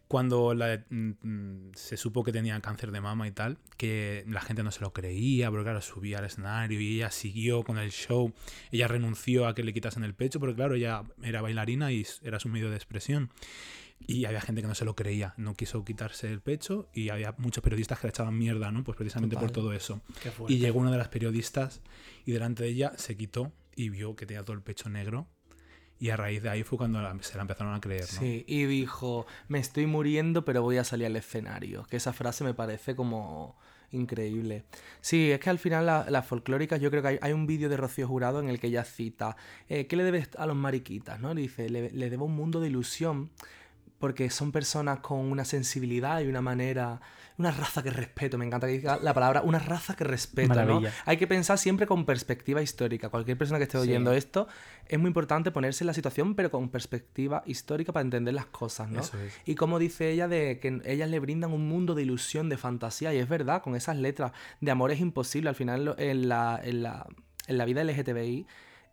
cuando 0.07 0.53
la- 0.53 0.83
mm, 0.89 1.09
mm, 1.21 1.71
se 1.75 1.97
supo 1.97 2.23
que 2.23 2.31
tenía 2.31 2.59
cáncer 2.61 2.91
de 2.91 3.01
mama 3.01 3.27
y 3.27 3.31
tal, 3.31 3.57
que 3.77 4.23
la 4.27 4.41
gente 4.41 4.63
no 4.63 4.71
se 4.71 4.81
lo 4.81 4.93
creía, 4.93 5.49
porque 5.49 5.63
claro, 5.65 5.81
subía 5.81 6.19
al 6.19 6.25
escenario 6.25 6.79
y 6.79 6.95
ella 6.95 7.11
siguió 7.11 7.63
con 7.63 7.77
el 7.77 7.91
show, 7.91 8.33
ella 8.71 8.87
renunció 8.87 9.47
a 9.47 9.53
que 9.55 9.63
le 9.63 9.73
quitasen 9.73 10.03
el 10.03 10.13
pecho, 10.13 10.39
porque 10.39 10.55
claro, 10.55 10.75
ella 10.75 11.03
era 11.21 11.41
bailarina 11.41 11.91
y 11.91 12.05
era 12.23 12.39
su 12.39 12.49
medio 12.49 12.69
de 12.69 12.75
expresión. 12.77 13.29
Y 13.99 14.25
había 14.25 14.41
gente 14.41 14.61
que 14.61 14.67
no 14.67 14.75
se 14.75 14.85
lo 14.85 14.95
creía, 14.95 15.33
no 15.37 15.55
quiso 15.55 15.83
quitarse 15.83 16.31
el 16.31 16.39
pecho 16.39 16.87
y 16.93 17.09
había 17.09 17.33
muchos 17.39 17.63
periodistas 17.63 17.99
que 17.99 18.05
le 18.07 18.09
echaban 18.11 18.37
mierda, 18.37 18.71
¿no? 18.71 18.83
Pues 18.83 18.95
precisamente 18.95 19.35
por 19.41 19.51
todo 19.51 19.73
eso. 19.73 20.01
Y 20.51 20.59
llegó 20.59 20.79
una 20.79 20.91
de 20.91 20.99
las 20.99 21.07
periodistas 21.09 21.81
y 22.23 22.31
delante 22.31 22.63
de 22.63 22.69
ella 22.69 22.93
se 22.95 23.17
quitó 23.17 23.51
y 23.75 23.89
vio 23.89 24.15
que 24.15 24.27
tenía 24.27 24.43
todo 24.43 24.55
el 24.55 24.61
pecho 24.61 24.87
negro. 24.89 25.27
Y 26.00 26.10
a 26.12 26.18
raíz 26.18 26.44
de 26.44 26.50
ahí 26.50 26.63
fue 26.63 26.77
cuando 26.77 27.01
la- 27.01 27.18
se 27.22 27.36
la 27.36 27.42
empezaron 27.42 27.74
a 27.74 27.82
creer, 27.82 28.01
¿no? 28.01 28.20
Sí, 28.20 28.44
y 28.48 28.66
dijo, 28.66 29.25
me 29.48 29.60
estoy 29.60 29.88
muriendo, 29.88 30.46
pero 30.46 30.62
voy 30.62 30.77
a 30.77 30.84
salir 30.84 31.08
al 31.08 31.16
escenario. 31.16 31.84
Que 31.89 31.98
esa 31.98 32.13
frase 32.13 32.44
me 32.44 32.54
parece 32.54 32.96
como 32.96 33.56
increíble. 33.92 34.66
Sí, 35.01 35.32
es 35.32 35.39
que 35.39 35.50
al 35.50 35.60
final 35.60 35.86
la- 35.86 36.06
las 36.10 36.25
folclóricas, 36.27 36.80
yo 36.80 36.92
creo 36.92 37.01
que 37.01 37.20
hay, 37.22 37.34
un 37.34 37.48
vídeo 37.48 37.70
de 37.70 37.77
Rocío 37.77 38.08
Jurado 38.08 38.39
en 38.39 38.50
el 38.50 38.60
que 38.60 38.68
ella 38.68 38.84
cita, 38.84 39.38
eh, 39.70 39.88
¿qué 39.88 39.96
le 39.96 40.04
debes 40.04 40.30
a 40.38 40.46
los 40.46 40.56
mariquitas? 40.56 41.20
¿no? 41.20 41.34
Le 41.34 41.42
dice, 41.42 41.70
le 41.70 42.10
debo 42.10 42.25
un 42.25 42.36
mundo 42.36 42.60
de 42.60 42.68
ilusión 42.68 43.30
porque 44.00 44.30
son 44.30 44.51
personas 44.51 45.00
con 45.00 45.20
una 45.20 45.46
sensibilidad 45.46 46.22
y 46.22 46.27
una 46.27 46.42
manera, 46.42 47.01
una 47.38 47.51
raza 47.51 47.84
que 47.84 47.91
respeto, 47.91 48.38
me 48.38 48.46
encanta 48.46 48.65
que 48.67 48.74
diga 48.74 48.98
la 49.01 49.13
palabra, 49.13 49.41
una 49.44 49.60
raza 49.60 49.96
que 49.96 50.03
respeto, 50.03 50.56
¿no? 50.65 50.82
Hay 51.06 51.17
que 51.17 51.27
pensar 51.27 51.58
siempre 51.60 51.86
con 51.86 52.03
perspectiva 52.06 52.62
histórica. 52.63 53.10
Cualquier 53.10 53.38
persona 53.38 53.60
que 53.60 53.63
esté 53.65 53.77
Sí. 53.77 53.84
oyendo 53.84 54.12
esto, 54.12 54.48
es 54.88 54.98
muy 54.98 55.10
importante 55.10 55.51
ponerse 55.51 55.84
en 55.84 55.88
la 55.88 55.94
situación, 55.94 56.34
pero 56.34 56.50
con 56.50 56.70
perspectiva 56.70 57.44
histórica 57.46 57.94
para 57.94 58.01
entender 58.01 58.34
las 58.34 58.48
cosas, 58.48 58.89
¿no? 58.89 59.01
Eso 59.01 59.20
es. 59.20 59.34
Y 59.46 59.53
como 59.56 59.77
dice 59.77 60.10
ella, 60.12 60.27
de 60.27 60.60
que 60.60 60.82
ellas 60.86 61.10
le 61.10 61.20
brindan 61.20 61.53
un 61.53 61.67
mundo 61.70 61.94
de 61.94 62.01
ilusión, 62.03 62.50
de 62.50 62.58
fantasía, 62.58 63.13
y 63.13 63.17
es 63.20 63.29
verdad, 63.29 63.62
con 63.62 63.75
esas 63.75 63.98
letras 63.98 64.32
de 64.60 64.72
amor 64.72 64.91
es 64.91 65.00
imposible. 65.00 65.50
Al 65.50 65.56
final, 65.56 65.94
en 66.00 66.27
la, 66.29 66.60
en 66.63 66.82
la, 66.82 67.06
en 67.48 67.58
la 67.58 67.65
vida 67.65 67.84
LGTBI, 67.84 68.48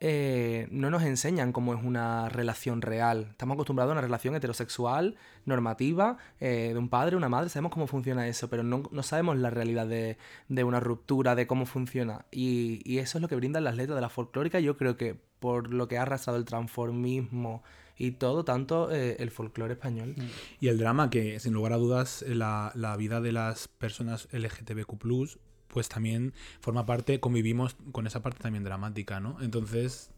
eh, 0.07 0.69
no 0.71 0.91
nos 0.91 1.03
enseñan 1.03 1.51
cómo 1.51 1.73
es 1.73 1.83
una 1.83 2.29
relación 2.29 2.83
real. 2.83 3.29
Estamos 3.31 3.55
acostumbrados 3.55 3.91
a 3.91 3.95
una 3.95 4.03
relación 4.03 4.35
heterosexual, 4.35 5.17
normativa, 5.47 6.19
eh, 6.41 6.73
de 6.75 6.79
un 6.79 6.91
padre, 6.91 7.17
una 7.17 7.31
madre, 7.31 7.49
sabemos 7.49 7.73
cómo 7.73 7.87
funciona 7.87 8.29
eso, 8.29 8.51
pero 8.51 8.63
no, 8.63 8.83
no 8.91 9.03
sabemos 9.03 9.39
la 9.39 9.49
realidad 9.49 9.87
de, 9.87 10.19
de 10.51 10.63
una 10.63 10.79
ruptura, 10.79 11.35
de 11.35 11.47
cómo 11.47 11.65
funciona. 11.65 12.27
Y, 12.31 12.99
eso 12.99 13.17
es 13.17 13.23
lo 13.23 13.29
que 13.29 13.37
brindan 13.37 13.65
las 13.65 13.77
letras 13.77 13.97
de 13.97 14.03
la 14.03 14.11
folclórica. 14.11 14.61
Yo 14.61 14.77
creo 14.77 14.99
que 14.99 15.19
por 15.41 15.73
lo 15.73 15.89
que 15.89 15.97
ha 15.97 16.03
arrastrado 16.03 16.39
el 16.39 16.45
transformismo 16.45 17.63
y 17.97 18.11
todo, 18.11 18.45
tanto 18.45 18.93
eh, 18.93 19.17
el 19.21 19.31
folclore 19.31 19.73
español. 19.73 20.15
Y 20.61 20.69
el 20.69 20.77
drama, 20.77 21.09
que 21.09 21.41
sin 21.41 21.55
lugar 21.55 21.73
a 21.73 21.77
dudas, 21.79 22.23
la, 22.29 22.73
la 22.75 22.95
vida 22.99 23.23
de 23.23 23.33
las 23.33 23.69
personas 23.69 24.29
LGTBQ, 24.33 25.39
pues 25.75 25.90
también 25.90 26.33
forma 26.61 26.87
parte, 26.87 27.21
convivimos 27.21 27.76
con 27.93 28.07
esa 28.07 28.23
parte 28.23 28.38
también 28.43 28.64
dramática, 28.64 29.21
¿no? 29.21 29.37
Entonces. 29.43 30.11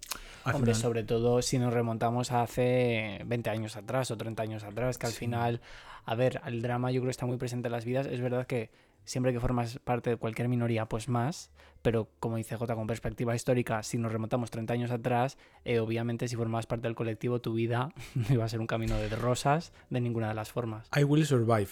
Hombre, 0.44 0.74
final- 0.74 0.74
sobre 0.76 1.02
todo 1.02 1.42
si 1.42 1.58
nos 1.58 1.72
remontamos 1.72 2.30
a 2.30 2.42
hace 2.42 3.22
20 3.26 3.50
años 3.50 3.74
atrás 3.76 4.12
o 4.12 4.16
30 4.16 4.44
años 4.44 4.62
atrás, 4.62 4.98
que 4.98 5.06
al 5.06 5.12
Sí. 5.12 5.18
final, 5.18 5.60
a 6.04 6.14
ver, 6.14 6.40
el 6.46 6.62
drama 6.62 6.92
yo 6.92 7.00
creo 7.00 7.08
que 7.08 7.10
está 7.12 7.26
muy 7.26 7.36
presente 7.38 7.66
en 7.66 7.72
las 7.72 7.84
vidas. 7.84 8.06
Es 8.06 8.20
verdad 8.20 8.46
que 8.46 8.70
siempre 9.04 9.32
que 9.32 9.40
formas 9.40 9.78
parte 9.82 10.10
de 10.10 10.16
cualquier 10.16 10.48
minoría, 10.48 10.86
pues 10.86 11.08
más, 11.08 11.50
pero 11.82 12.08
como 12.20 12.36
dice 12.36 12.56
J, 12.56 12.74
con 12.76 12.86
perspectiva 12.86 13.34
histórica, 13.34 13.82
si 13.82 13.98
nos 13.98 14.12
remontamos 14.12 14.50
30 14.50 14.74
años 14.74 14.90
atrás, 14.90 15.36
eh, 15.64 15.78
obviamente 15.80 16.28
si 16.28 16.36
formabas 16.36 16.66
parte 16.66 16.86
del 16.88 16.94
colectivo, 16.96 17.40
tu 17.40 17.54
vida 17.54 17.92
no 18.14 18.26
iba 18.34 18.44
a 18.44 18.48
ser 18.48 18.60
un 18.60 18.66
camino 18.66 18.96
de 18.96 19.08
rosas 19.16 19.72
de 19.90 20.00
ninguna 20.00 20.28
de 20.28 20.34
las 20.34 20.52
formas. 20.52 20.88
I 20.96 21.02
Will 21.04 21.24
Survive. 21.26 21.68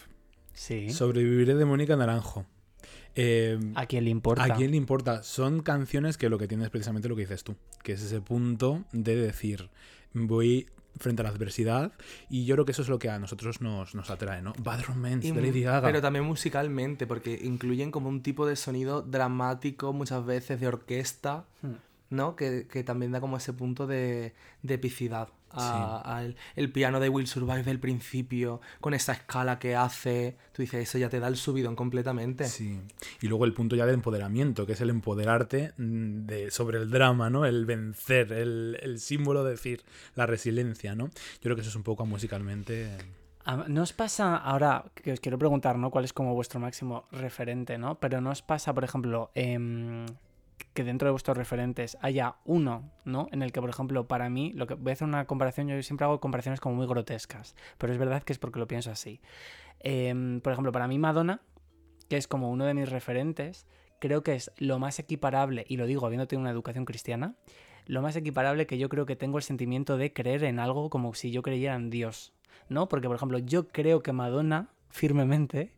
Sí. 0.52 0.90
Sobreviviré 0.90 1.54
de 1.54 1.64
Mónica 1.64 1.96
Naranjo. 1.96 2.46
Eh, 3.16 3.58
¿A 3.74 3.86
quién 3.86 4.04
le 4.04 4.10
importa? 4.10 4.44
¿A 4.44 4.54
quién 4.56 4.70
le 4.72 4.76
importa? 4.76 5.22
Son 5.22 5.62
canciones 5.62 6.16
que 6.18 6.28
lo 6.28 6.38
que 6.38 6.48
tienes 6.48 6.70
precisamente 6.70 7.08
lo 7.08 7.14
que 7.16 7.22
dices 7.22 7.44
tú, 7.44 7.56
que 7.82 7.92
es 7.92 8.02
ese 8.02 8.20
punto 8.20 8.84
de 8.92 9.14
decir, 9.16 9.70
voy 10.12 10.68
frente 10.96 11.22
a 11.22 11.24
la 11.24 11.30
adversidad 11.30 11.92
y 12.30 12.44
yo 12.44 12.54
creo 12.54 12.64
que 12.64 12.70
eso 12.72 12.82
es 12.82 12.88
lo 12.88 12.98
que 13.00 13.10
a 13.10 13.18
nosotros 13.18 13.60
nos, 13.60 13.94
nos 13.96 14.10
atrae, 14.10 14.42
¿no? 14.42 14.52
Bad 14.62 14.82
Romance 14.84 15.26
Y 15.26 15.32
de 15.32 15.40
mu- 15.40 15.46
Lady 15.46 15.62
Gaga. 15.62 15.86
Pero 15.88 16.00
también 16.00 16.24
musicalmente, 16.24 17.06
porque 17.06 17.38
incluyen 17.42 17.90
como 17.90 18.08
un 18.08 18.22
tipo 18.22 18.46
de 18.46 18.54
sonido 18.56 19.02
dramático, 19.02 19.92
muchas 19.92 20.24
veces 20.24 20.60
de 20.60 20.68
orquesta, 20.68 21.46
Hmm. 21.62 21.72
¿no? 22.10 22.36
Que, 22.36 22.68
que 22.68 22.84
también 22.84 23.10
da 23.12 23.20
como 23.20 23.36
ese 23.36 23.52
punto 23.52 23.86
de, 23.88 24.34
de 24.62 24.74
epicidad. 24.74 25.28
A- 25.62 26.00
al- 26.18 26.36
el 26.56 26.72
piano 26.72 27.00
de 27.00 27.08
Will 27.08 27.26
Survive 27.26 27.62
del 27.62 27.80
principio, 27.80 28.60
con 28.80 28.94
esa 28.94 29.12
escala 29.12 29.58
que 29.58 29.76
hace, 29.76 30.36
tú 30.52 30.62
dices, 30.62 30.82
eso 30.88 30.98
ya 30.98 31.08
te 31.08 31.20
da 31.20 31.28
el 31.28 31.36
subidón 31.36 31.76
completamente. 31.76 32.44
Sí. 32.46 32.80
Y 33.20 33.28
luego 33.28 33.44
el 33.44 33.52
punto 33.54 33.76
ya 33.76 33.86
del 33.86 33.94
empoderamiento, 33.94 34.66
que 34.66 34.72
es 34.72 34.80
el 34.80 34.90
empoderarte 34.90 35.72
mm, 35.76 36.26
de, 36.26 36.50
sobre 36.50 36.78
el 36.78 36.90
drama, 36.90 37.30
¿no? 37.30 37.44
El 37.44 37.66
vencer, 37.66 38.32
el, 38.32 38.78
el 38.82 38.98
símbolo 39.00 39.44
de 39.44 39.50
decir, 39.52 39.84
la 40.14 40.26
resiliencia, 40.26 40.94
¿no? 40.94 41.06
Yo 41.06 41.40
creo 41.42 41.56
que 41.56 41.62
eso 41.62 41.70
es 41.70 41.76
un 41.76 41.82
poco 41.82 42.06
musicalmente... 42.06 42.96
¿No 43.68 43.82
os 43.82 43.92
pasa, 43.92 44.36
ahora 44.38 44.86
que 44.94 45.12
os 45.12 45.20
quiero 45.20 45.38
preguntar, 45.38 45.76
¿no? 45.76 45.90
¿Cuál 45.90 46.06
es 46.06 46.14
como 46.14 46.32
vuestro 46.34 46.60
máximo 46.60 47.06
referente, 47.12 47.76
¿no? 47.76 47.96
Pero 48.00 48.22
¿no 48.22 48.30
os 48.30 48.40
pasa, 48.40 48.72
por 48.72 48.84
ejemplo, 48.84 49.30
em, 49.34 50.06
que 50.72 50.84
dentro 50.84 51.06
de 51.06 51.12
vuestros 51.12 51.36
referentes 51.36 51.96
haya 52.00 52.36
uno, 52.44 52.90
¿no? 53.04 53.28
En 53.32 53.42
el 53.42 53.52
que, 53.52 53.60
por 53.60 53.70
ejemplo, 53.70 54.06
para 54.06 54.28
mí, 54.28 54.52
lo 54.54 54.66
que 54.66 54.74
voy 54.74 54.90
a 54.90 54.92
hacer 54.94 55.06
una 55.06 55.26
comparación, 55.26 55.68
yo 55.68 55.82
siempre 55.82 56.04
hago 56.04 56.20
comparaciones 56.20 56.60
como 56.60 56.74
muy 56.74 56.86
grotescas, 56.86 57.54
pero 57.78 57.92
es 57.92 57.98
verdad 57.98 58.22
que 58.22 58.32
es 58.32 58.38
porque 58.38 58.58
lo 58.58 58.66
pienso 58.66 58.90
así. 58.90 59.20
Em, 59.80 60.40
por 60.40 60.52
ejemplo, 60.52 60.72
para 60.72 60.88
mí 60.88 60.98
Madonna, 60.98 61.40
que 62.08 62.16
es 62.16 62.26
como 62.26 62.50
uno 62.50 62.64
de 62.64 62.74
mis 62.74 62.88
referentes, 62.88 63.66
creo 63.98 64.22
que 64.22 64.34
es 64.34 64.50
lo 64.56 64.78
más 64.78 64.98
equiparable, 64.98 65.64
y 65.68 65.76
lo 65.76 65.86
digo 65.86 66.06
habiendo 66.06 66.26
tenido 66.26 66.42
una 66.42 66.50
educación 66.50 66.84
cristiana, 66.84 67.36
lo 67.86 68.02
más 68.02 68.16
equiparable 68.16 68.66
que 68.66 68.78
yo 68.78 68.88
creo 68.88 69.06
que 69.06 69.16
tengo 69.16 69.38
el 69.38 69.44
sentimiento 69.44 69.96
de 69.96 70.12
creer 70.12 70.44
en 70.44 70.58
algo 70.58 70.90
como 70.90 71.14
si 71.14 71.30
yo 71.30 71.42
creyera 71.42 71.74
en 71.74 71.90
Dios, 71.90 72.32
¿no? 72.68 72.88
Porque, 72.88 73.06
por 73.06 73.16
ejemplo, 73.16 73.38
yo 73.38 73.68
creo 73.68 74.02
que 74.02 74.12
Madonna, 74.12 74.70
firmemente, 74.88 75.74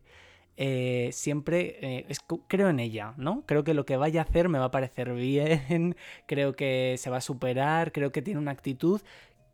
eh, 0.57 1.09
siempre 1.13 1.77
eh, 1.81 2.05
creo 2.47 2.69
en 2.69 2.79
ella, 2.79 3.13
¿no? 3.17 3.43
Creo 3.45 3.63
que 3.63 3.73
lo 3.73 3.85
que 3.85 3.95
vaya 3.97 4.21
a 4.21 4.23
hacer 4.23 4.49
me 4.49 4.57
va 4.59 4.65
a 4.65 4.71
parecer 4.71 5.13
bien, 5.13 5.95
creo 6.25 6.55
que 6.55 6.95
se 6.97 7.09
va 7.09 7.17
a 7.17 7.21
superar, 7.21 7.91
creo 7.91 8.11
que 8.11 8.21
tiene 8.21 8.39
una 8.39 8.51
actitud, 8.51 9.01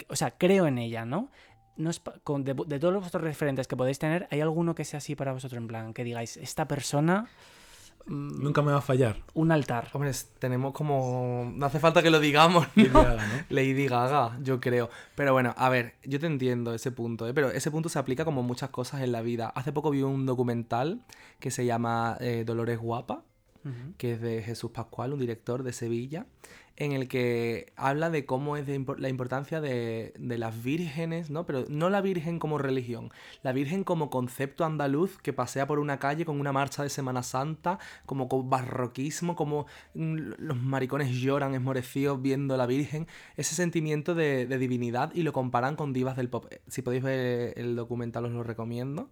o 0.07 0.15
sea, 0.15 0.31
creo 0.31 0.65
en 0.65 0.77
ella, 0.77 1.05
¿no? 1.05 1.29
No 1.75 1.89
es 1.89 1.99
con- 2.23 2.43
de, 2.43 2.53
de 2.53 2.79
todos 2.79 2.95
vuestros 2.99 3.23
referentes 3.23 3.67
que 3.67 3.75
podéis 3.75 3.99
tener, 3.99 4.27
¿hay 4.31 4.41
alguno 4.41 4.75
que 4.75 4.85
sea 4.85 4.99
así 4.99 5.15
para 5.15 5.33
vosotros 5.33 5.57
en 5.59 5.67
plan? 5.67 5.93
Que 5.93 6.03
digáis, 6.03 6.37
esta 6.37 6.67
persona, 6.67 7.27
Nunca 8.05 8.61
me 8.61 8.71
va 8.71 8.79
a 8.79 8.81
fallar. 8.81 9.23
un 9.33 9.51
altar. 9.51 9.89
Hombre, 9.93 10.11
tenemos 10.39 10.73
como... 10.73 11.51
No 11.55 11.65
hace 11.65 11.79
falta 11.79 12.03
que 12.03 12.09
lo 12.09 12.19
digamos, 12.19 12.67
Lady. 12.75 12.89
Gaga, 12.89 13.27
¿no? 13.27 13.43
Lady 13.49 13.87
Gaga, 13.87 14.37
yo 14.41 14.59
creo. 14.59 14.89
Pero 15.15 15.33
bueno, 15.33 15.53
a 15.57 15.69
ver, 15.69 15.95
yo 16.03 16.19
te 16.19 16.27
entiendo 16.27 16.73
ese 16.73 16.91
punto, 16.91 17.27
¿eh? 17.27 17.33
pero 17.33 17.49
ese 17.51 17.71
punto 17.71 17.89
se 17.89 17.99
aplica 17.99 18.25
como 18.25 18.43
muchas 18.43 18.69
cosas 18.69 19.01
en 19.01 19.11
la 19.11 19.21
vida. 19.21 19.47
Hace 19.49 19.71
poco 19.71 19.89
vi 19.89 20.01
un 20.01 20.25
documental 20.25 21.01
que 21.39 21.51
se 21.51 21.65
llama 21.65 22.17
eh, 22.19 22.43
Dolores 22.45 22.79
Guapa, 22.79 23.23
que 23.97 24.13
es 24.13 24.21
de 24.21 24.43
Jesús 24.43 24.71
Pascual, 24.71 25.13
un 25.13 25.19
director 25.19 25.63
de 25.63 25.71
Sevilla, 25.71 26.25
en 26.77 26.91
el 26.91 27.07
que 27.07 27.71
habla 27.75 28.09
de 28.09 28.25
cómo 28.25 28.57
es 28.57 28.65
la 28.97 29.09
importancia 29.09 29.61
de, 29.61 30.13
de 30.17 30.37
las 30.37 30.63
vírgenes, 30.63 31.29
¿no? 31.29 31.45
Pero 31.45 31.65
no 31.69 31.89
la 31.89 32.01
virgen 32.01 32.39
como 32.39 32.57
religión, 32.57 33.11
la 33.43 33.51
virgen 33.51 33.83
como 33.83 34.09
concepto 34.09 34.65
andaluz 34.65 35.17
que 35.19 35.33
pasea 35.33 35.67
por 35.67 35.79
una 35.79 35.99
calle 35.99 36.25
con 36.25 36.39
una 36.39 36.51
marcha 36.51 36.81
de 36.83 36.89
Semana 36.89 37.21
Santa, 37.21 37.79
como 38.05 38.27
barroquismo, 38.43 39.35
como 39.35 39.67
mm, 39.93 40.17
los 40.39 40.57
maricones 40.57 41.11
lloran 41.11 41.53
esmorecidos 41.53 42.21
viendo 42.21 42.55
a 42.55 42.57
la 42.57 42.65
virgen, 42.65 43.07
ese 43.37 43.55
sentimiento 43.55 44.15
de, 44.15 44.47
de 44.47 44.57
divinidad 44.57 45.11
y 45.13 45.23
lo 45.23 45.33
comparan 45.33 45.75
con 45.75 45.93
divas 45.93 46.17
del 46.17 46.29
pop. 46.29 46.47
Si 46.67 46.81
podéis 46.81 47.03
ver 47.03 47.53
el 47.57 47.75
documental 47.75 48.25
os 48.25 48.31
lo 48.31 48.43
recomiendo. 48.43 49.09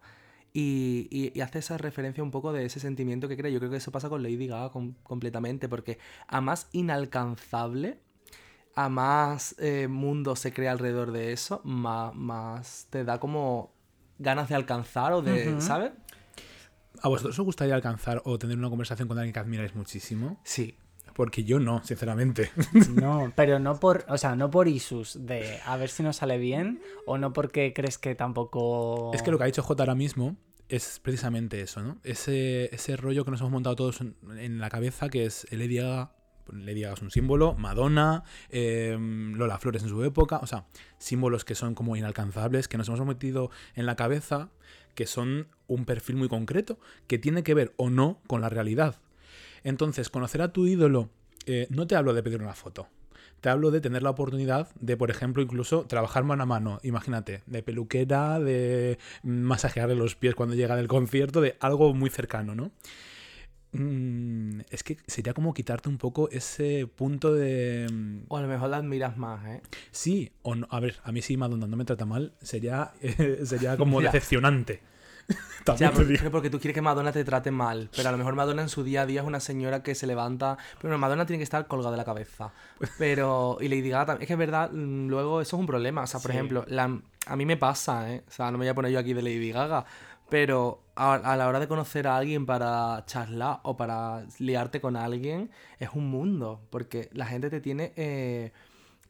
Y, 0.54 1.08
y- 1.10 1.32
y 1.34 1.42
hace 1.42 1.60
esa 1.60 1.78
referencia 1.78 2.22
un 2.24 2.32
poco 2.32 2.52
de 2.52 2.66
ese 2.66 2.80
sentimiento 2.80 3.28
que 3.28 3.38
crea. 3.38 3.50
Yo 3.52 3.60
creo 3.60 3.72
que 3.72 3.78
eso 3.78 3.92
pasa 3.92 4.10
con 4.10 4.22
Lady 4.22 4.48
Gaga 4.48 4.70
com- 4.72 4.96
completamente, 5.04 5.70
porque 5.70 5.98
a 6.28 6.42
más 6.42 6.68
inalcanzable, 6.74 8.00
a 8.76 8.90
más 8.90 9.56
eh, 9.60 9.88
mundo 9.88 10.36
se 10.36 10.52
crea 10.54 10.72
alrededor 10.72 11.12
de 11.12 11.32
eso, 11.34 11.62
más, 11.64 12.14
más 12.16 12.88
te 12.90 13.04
da 13.04 13.20
como 13.20 13.74
ganas 14.20 14.50
de 14.50 14.56
alcanzar 14.56 15.14
o 15.14 15.22
de. 15.22 15.62
¿sabes? 15.62 15.92
¿A 17.02 17.08
vosotros 17.08 17.38
os 17.40 17.46
gustaría 17.46 17.74
alcanzar 17.74 18.22
o 18.26 18.38
tener 18.38 18.58
una 18.58 18.70
conversación 18.70 19.08
con 19.08 19.18
alguien 19.18 19.34
que 19.34 19.40
admiráis 19.40 19.74
muchísimo? 19.76 20.40
Sí. 20.44 20.76
Porque 21.22 21.44
yo 21.44 21.60
no, 21.60 21.84
sinceramente. 21.84 22.50
No, 22.96 23.32
pero 23.36 23.60
no 23.60 23.80
por, 23.80 24.06
o 24.08 24.18
sea, 24.18 24.36
no 24.36 24.50
por 24.50 24.68
isus 24.68 25.24
de 25.24 25.60
a 25.68 25.78
ver 25.78 25.90
si 25.90 26.02
nos 26.02 26.16
sale 26.16 26.40
bien 26.40 26.82
o 27.06 27.20
no 27.20 27.32
porque 27.32 27.74
crees 27.76 28.00
que 28.00 28.16
tampoco... 28.16 29.12
Es 29.14 29.22
que 29.22 29.30
lo 29.30 29.38
que 29.38 29.44
ha 29.44 29.46
dicho 29.46 29.62
J 29.62 29.84
ahora 29.84 29.94
mismo 29.94 30.36
es 30.68 31.00
precisamente 31.00 31.62
eso, 31.62 31.84
¿no? 31.84 32.00
Ese, 32.04 32.74
ese 32.74 32.98
rollo 32.98 33.24
que 33.24 33.30
nos 33.30 33.40
hemos 33.42 33.52
montado 33.52 33.76
todos 33.76 34.02
en, 34.02 34.16
en 34.36 34.60
la 34.60 34.72
cabeza, 34.72 35.10
que 35.10 35.26
es 35.26 35.46
Lady 35.52 35.76
Gaga. 35.76 36.12
Lady 36.52 36.82
Gaga 36.82 36.96
es 36.96 37.02
un 37.04 37.12
símbolo, 37.12 37.54
Madonna, 37.54 38.24
eh, 38.50 38.98
Lola 39.00 39.60
Flores 39.60 39.84
en 39.84 39.90
su 39.90 40.04
época, 40.04 40.40
o 40.40 40.48
sea, 40.48 40.66
símbolos 40.98 41.46
que 41.46 41.54
son 41.54 41.76
como 41.76 41.96
inalcanzables, 41.96 42.68
que 42.68 42.80
nos 42.80 42.88
hemos 42.88 43.06
metido 43.06 43.52
en 43.76 43.86
la 43.86 43.96
cabeza, 43.96 44.50
que 44.96 45.06
son 45.06 45.50
un 45.68 45.86
perfil 45.86 46.16
muy 46.16 46.30
concreto, 46.30 46.80
que 47.06 47.20
tiene 47.20 47.44
que 47.44 47.54
ver 47.54 47.76
o 47.78 47.92
no 47.92 48.24
con 48.26 48.42
la 48.42 48.50
realidad. 48.50 48.96
Entonces, 49.64 50.10
conocer 50.10 50.42
a 50.42 50.52
tu 50.54 50.66
ídolo, 50.68 51.10
eh, 51.46 51.68
no 51.70 51.88
te 51.88 51.96
hablo 51.96 52.14
de 52.14 52.24
pedir 52.24 52.42
una 52.42 52.54
foto, 52.54 52.88
te 53.42 53.50
hablo 53.50 53.72
de 53.72 53.82
tener 53.82 54.04
la 54.04 54.12
oportunidad 54.12 54.70
de, 54.80 54.98
por 54.98 55.10
ejemplo, 55.10 55.42
incluso 55.42 55.86
trabajar 55.86 56.24
mano 56.24 56.44
a 56.44 56.46
mano. 56.46 56.80
Imagínate, 56.84 57.42
de 57.48 57.64
peluquera, 57.64 58.40
de 58.40 59.00
masajearle 59.24 59.96
los 59.96 60.16
pies 60.16 60.36
cuando 60.36 60.56
llega 60.56 60.76
del 60.76 60.88
concierto, 60.88 61.42
de 61.42 61.58
algo 61.60 61.94
muy 61.94 62.10
cercano, 62.10 62.54
¿no? 62.56 62.72
Mm, 63.74 64.62
es 64.70 64.84
que 64.84 64.98
sería 65.08 65.34
como 65.34 65.54
quitarte 65.54 65.88
un 65.88 65.98
poco 65.98 66.30
ese 66.30 66.88
punto 66.88 67.34
de... 67.34 67.88
mm, 67.90 68.26
O 68.28 68.38
a 68.38 68.42
lo 68.42 68.48
mejor 68.48 68.70
la 68.70 68.78
admiras 68.78 69.16
más, 69.18 69.46
¿eh? 69.48 69.62
Sí, 69.92 70.32
o 70.42 70.56
no. 70.56 70.68
A 70.70 70.80
ver, 70.82 70.98
a 71.04 71.12
mí 71.14 71.22
si 71.22 71.38
Madonna 71.38 71.68
no 71.68 71.78
me 71.78 71.86
trata 71.86 72.06
mal, 72.06 72.34
sería, 72.42 72.92
eh, 73.02 73.40
sería 73.46 73.78
como 73.78 74.02
Ya. 74.12 74.12
También 75.66 75.92
te 75.92 75.96
porque, 75.98 76.12
digo. 76.14 76.32
porque 76.32 76.50
tú 76.50 76.60
quieres 76.60 76.74
que 76.76 76.82
Madonna 76.82 77.12
te 77.12 77.24
trate 77.24 77.52
mal, 77.52 77.90
pero 77.96 78.10
a 78.10 78.12
lo 78.12 78.18
mejor 78.18 78.36
Madonna 78.36 78.62
en 78.64 78.70
su 78.70 78.84
día 78.84 79.04
a 79.04 79.06
día 79.06 79.22
es 79.22 79.28
una 79.28 79.40
señora 79.40 79.84
que 79.84 79.94
se 79.96 80.08
levanta, 80.08 80.58
pero 80.82 80.98
Madonna 80.98 81.26
tiene 81.26 81.38
que 81.40 81.44
estar 81.44 81.68
colgada 81.68 81.92
de 81.92 81.98
la 81.98 82.06
cabeza. 82.06 82.52
Pero, 82.98 83.58
y 83.62 83.68
Lady 83.68 83.90
Gaga 83.90 84.06
también, 84.08 84.22
es 84.24 84.28
que 84.28 84.34
es 84.34 84.40
verdad, 84.40 84.72
mm, 84.72 85.08
luego 85.08 85.42
eso 85.42 85.56
es 85.56 85.60
un 85.60 85.68
problema, 85.68 86.02
o 86.04 86.08
sea, 86.08 86.20
por 86.20 86.32
Sí. 86.32 86.38
ejemplo, 86.38 86.66
la- 86.68 87.00
a 87.28 87.36
mí 87.36 87.46
me 87.46 87.58
pasa, 87.58 88.12
¿eh? 88.12 88.24
O 88.28 88.32
sea, 88.32 88.48
no 88.52 88.58
me 88.58 88.66
voy 88.66 88.70
a 88.70 88.76
poner 88.76 88.92
yo 88.92 89.00
aquí 89.00 89.14
de 89.14 89.22
Lady 89.22 89.52
Gaga, 89.52 89.86
pero 90.30 90.82
a, 90.96 91.14
a 91.14 91.36
la 91.38 91.48
hora 91.48 91.60
de 91.60 91.68
conocer 91.68 92.08
a 92.08 92.18
alguien 92.18 92.46
para 92.46 93.04
charlar 93.06 93.60
o 93.64 93.78
para 93.78 94.26
liarte 94.40 94.82
con 94.82 94.96
alguien, 94.96 95.52
es 95.80 95.90
un 95.94 96.10
mundo, 96.10 96.62
porque 96.70 97.10
la 97.14 97.26
gente 97.26 97.50
te 97.50 97.60
tiene... 97.62 97.94
eh, 97.96 98.52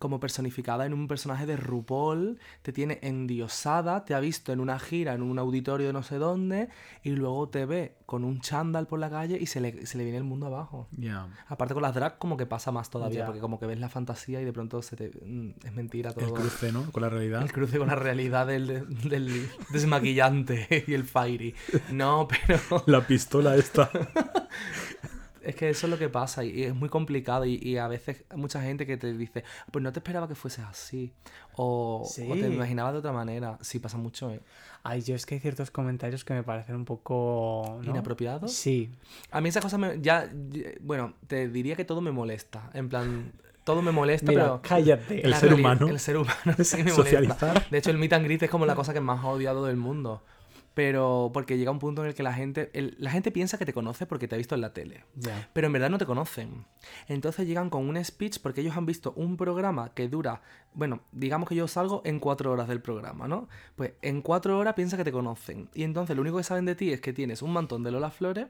como 0.02 0.20
personificada 0.20 0.86
en 0.88 0.94
un 0.94 1.08
personaje 1.08 1.46
de 1.46 1.56
RuPaul, 1.56 2.40
te 2.64 2.74
tiene 2.74 2.98
endiosada, 3.04 4.04
te 4.04 4.16
ha 4.16 4.20
visto 4.20 4.52
en 4.52 4.60
una 4.60 4.80
gira, 4.80 5.14
en 5.14 5.22
un 5.22 5.38
auditorio 5.38 5.88
de 5.88 5.94
no 5.94 6.02
sé 6.02 6.16
dónde, 6.16 6.70
y 7.04 7.12
luego 7.12 7.48
te 7.50 7.68
ve 7.68 7.96
con 8.08 8.24
un 8.26 8.42
chándal 8.42 8.88
por 8.88 9.00
la 9.00 9.12
calle 9.12 9.38
y 9.40 9.46
se 9.46 9.62
le, 9.62 9.86
se 9.86 10.00
le 10.00 10.04
viene 10.04 10.18
el 10.18 10.24
mundo 10.24 10.48
abajo. 10.48 10.88
Ya. 10.98 11.28
Aparte 11.48 11.76
con 11.76 11.84
las 11.84 11.94
drag 11.94 12.18
como 12.18 12.36
que 12.36 12.48
pasa 12.48 12.72
más 12.72 12.90
todavía, 12.90 13.28
porque 13.28 13.40
como 13.40 13.60
que 13.60 13.68
ves 13.68 13.80
la 13.80 13.90
fantasía 13.90 14.42
y 14.42 14.44
de 14.44 14.52
pronto 14.52 14.82
se 14.82 14.96
te, 14.96 15.12
mm, 15.24 15.52
es 15.64 15.74
mentira 15.74 16.14
todo. 16.14 16.26
El 16.26 16.34
cruce, 16.34 16.72
¿no? 16.72 16.92
Con 16.92 17.04
la 17.04 17.10
realidad. 17.10 17.44
El 17.44 17.54
cruce 17.54 17.78
con 17.78 17.88
la 17.88 17.96
realidad 17.96 18.48
del, 18.48 18.88
del 19.08 19.48
desmaquillante 19.70 20.68
y 20.88 20.94
el 20.96 21.04
fairy. 21.04 21.54
No, 21.92 22.28
pero 22.28 22.84
La 22.88 23.06
pistola 23.06 23.56
esta. 23.56 23.92
es 25.44 25.56
que 25.56 25.70
eso 25.70 25.88
es 25.88 25.92
lo 25.92 25.98
que 25.98 26.10
pasa 26.10 26.44
y, 26.44 26.50
y 26.52 26.64
es 26.64 26.76
muy 26.76 26.90
complicado 26.90 27.46
y, 27.46 27.56
y 27.62 27.78
a 27.78 27.88
veces 27.88 28.24
hay 28.30 28.38
mucha 28.38 28.62
gente 28.62 28.86
que 28.86 28.98
te 28.98 29.14
dice, 29.14 29.44
pues 29.72 29.82
no 29.84 29.92
te 29.92 30.00
esperaba 30.00 30.28
que 30.28 30.36
fueses 30.36 30.64
así 30.66 31.12
o, 31.56 32.04
o 32.04 32.34
te 32.34 32.48
imaginabas 32.48 32.94
de 32.94 33.00
otra 33.00 33.12
manera. 33.12 33.58
Sí, 33.62 33.80
pasa 33.80 33.98
mucho, 33.98 34.32
¿eh? 34.32 34.42
Ay, 34.84 35.02
yo 35.02 35.14
es 35.16 35.26
que 35.26 35.36
hay 35.36 35.42
ciertos 35.42 35.70
comentarios 35.70 36.24
que 36.26 36.34
me 36.34 36.44
parecen 36.44 36.76
un 36.76 36.86
poco... 36.86 37.80
¿no? 37.84 37.92
¿Inapropiados? 37.92 38.52
Sí. 38.54 38.90
A 39.30 39.40
mí 39.42 39.50
esas 39.50 39.62
cosas 39.64 39.80
me, 39.80 40.00
ya, 40.02 40.28
ya- 40.50 40.70
bueno, 40.82 41.14
te 41.28 41.48
diría 41.50 41.76
que 41.76 41.86
todo 41.86 42.02
me 42.02 42.12
molesta. 42.12 42.70
En 42.74 42.90
plan, 42.90 43.32
todo 43.64 43.82
me 43.84 43.92
molesta, 43.92 44.32
Mira, 44.32 44.44
pero... 44.44 44.62
cállate. 44.64 45.22
El 45.26 45.36
ser 45.36 45.54
humano. 45.54 45.88
El 45.88 46.00
ser 46.00 46.18
humano 46.18 46.34
sí 46.64 46.78
me 46.78 46.84
molesta. 46.86 46.96
Socializar. 47.04 47.70
De 47.70 47.78
hecho, 47.78 47.92
el 47.92 47.98
meet 48.00 48.14
and 48.14 48.26
greet 48.26 48.42
es 48.44 48.50
como 48.50 48.66
la 48.66 48.74
cosa 48.76 48.92
que 48.94 49.02
más 49.02 49.24
he 49.24 49.28
odiado 49.28 49.66
del 49.66 49.78
mundo. 49.78 50.24
Pero 50.74 51.32
porque 51.34 51.58
llega 51.58 51.70
un 51.70 51.80
punto 51.80 52.02
en 52.02 52.08
el 52.08 52.14
que 52.16 52.24
la 52.24 52.34
gente, 52.34 52.70
el- 52.74 52.96
la 52.98 53.12
gente 53.12 53.30
piensa 53.32 53.58
que 53.58 53.66
te 53.66 53.74
conoce 53.74 54.06
porque 54.06 54.28
te 54.30 54.36
ha 54.36 54.38
visto 54.38 54.56
en 54.56 54.62
la 54.62 54.74
tele. 54.74 55.04
Pero 55.52 55.68
en 55.68 55.74
verdad 55.74 55.90
no 55.90 55.98
te 55.98 56.06
conocen. 56.06 56.66
Entonces 57.10 57.46
llegan 57.46 57.70
con 57.70 57.90
un 57.90 58.02
speech 58.04 58.40
porque 58.40 58.62
ellos 58.62 58.78
han 58.78 58.86
visto 58.86 59.12
un 59.18 59.36
programa 59.36 59.94
que 59.94 60.08
dura, 60.08 60.42
bueno, 60.74 61.02
digamos 61.12 61.50
que 61.50 61.56
yo 61.56 61.68
salgo 61.68 62.02
en 62.06 62.20
cuatro 62.22 62.52
horas 62.54 62.70
del 62.70 62.82
programa, 62.82 63.28
¿no? 63.28 63.50
Pues 63.76 63.92
en 64.02 64.22
cuatro 64.22 64.58
horas 64.58 64.74
piensa 64.76 64.96
que 64.96 65.04
te 65.04 65.12
conocen. 65.12 65.70
Y 65.74 65.84
entonces 65.84 66.16
lo 66.16 66.22
único 66.22 66.38
que 66.38 66.44
saben 66.44 66.64
de 66.66 66.76
ti 66.76 66.94
es 66.94 67.02
que 67.02 67.12
tienes 67.12 67.42
un 67.42 67.52
mantón 67.52 67.84
de 67.84 67.92
Lola 67.92 68.10
Flores, 68.10 68.48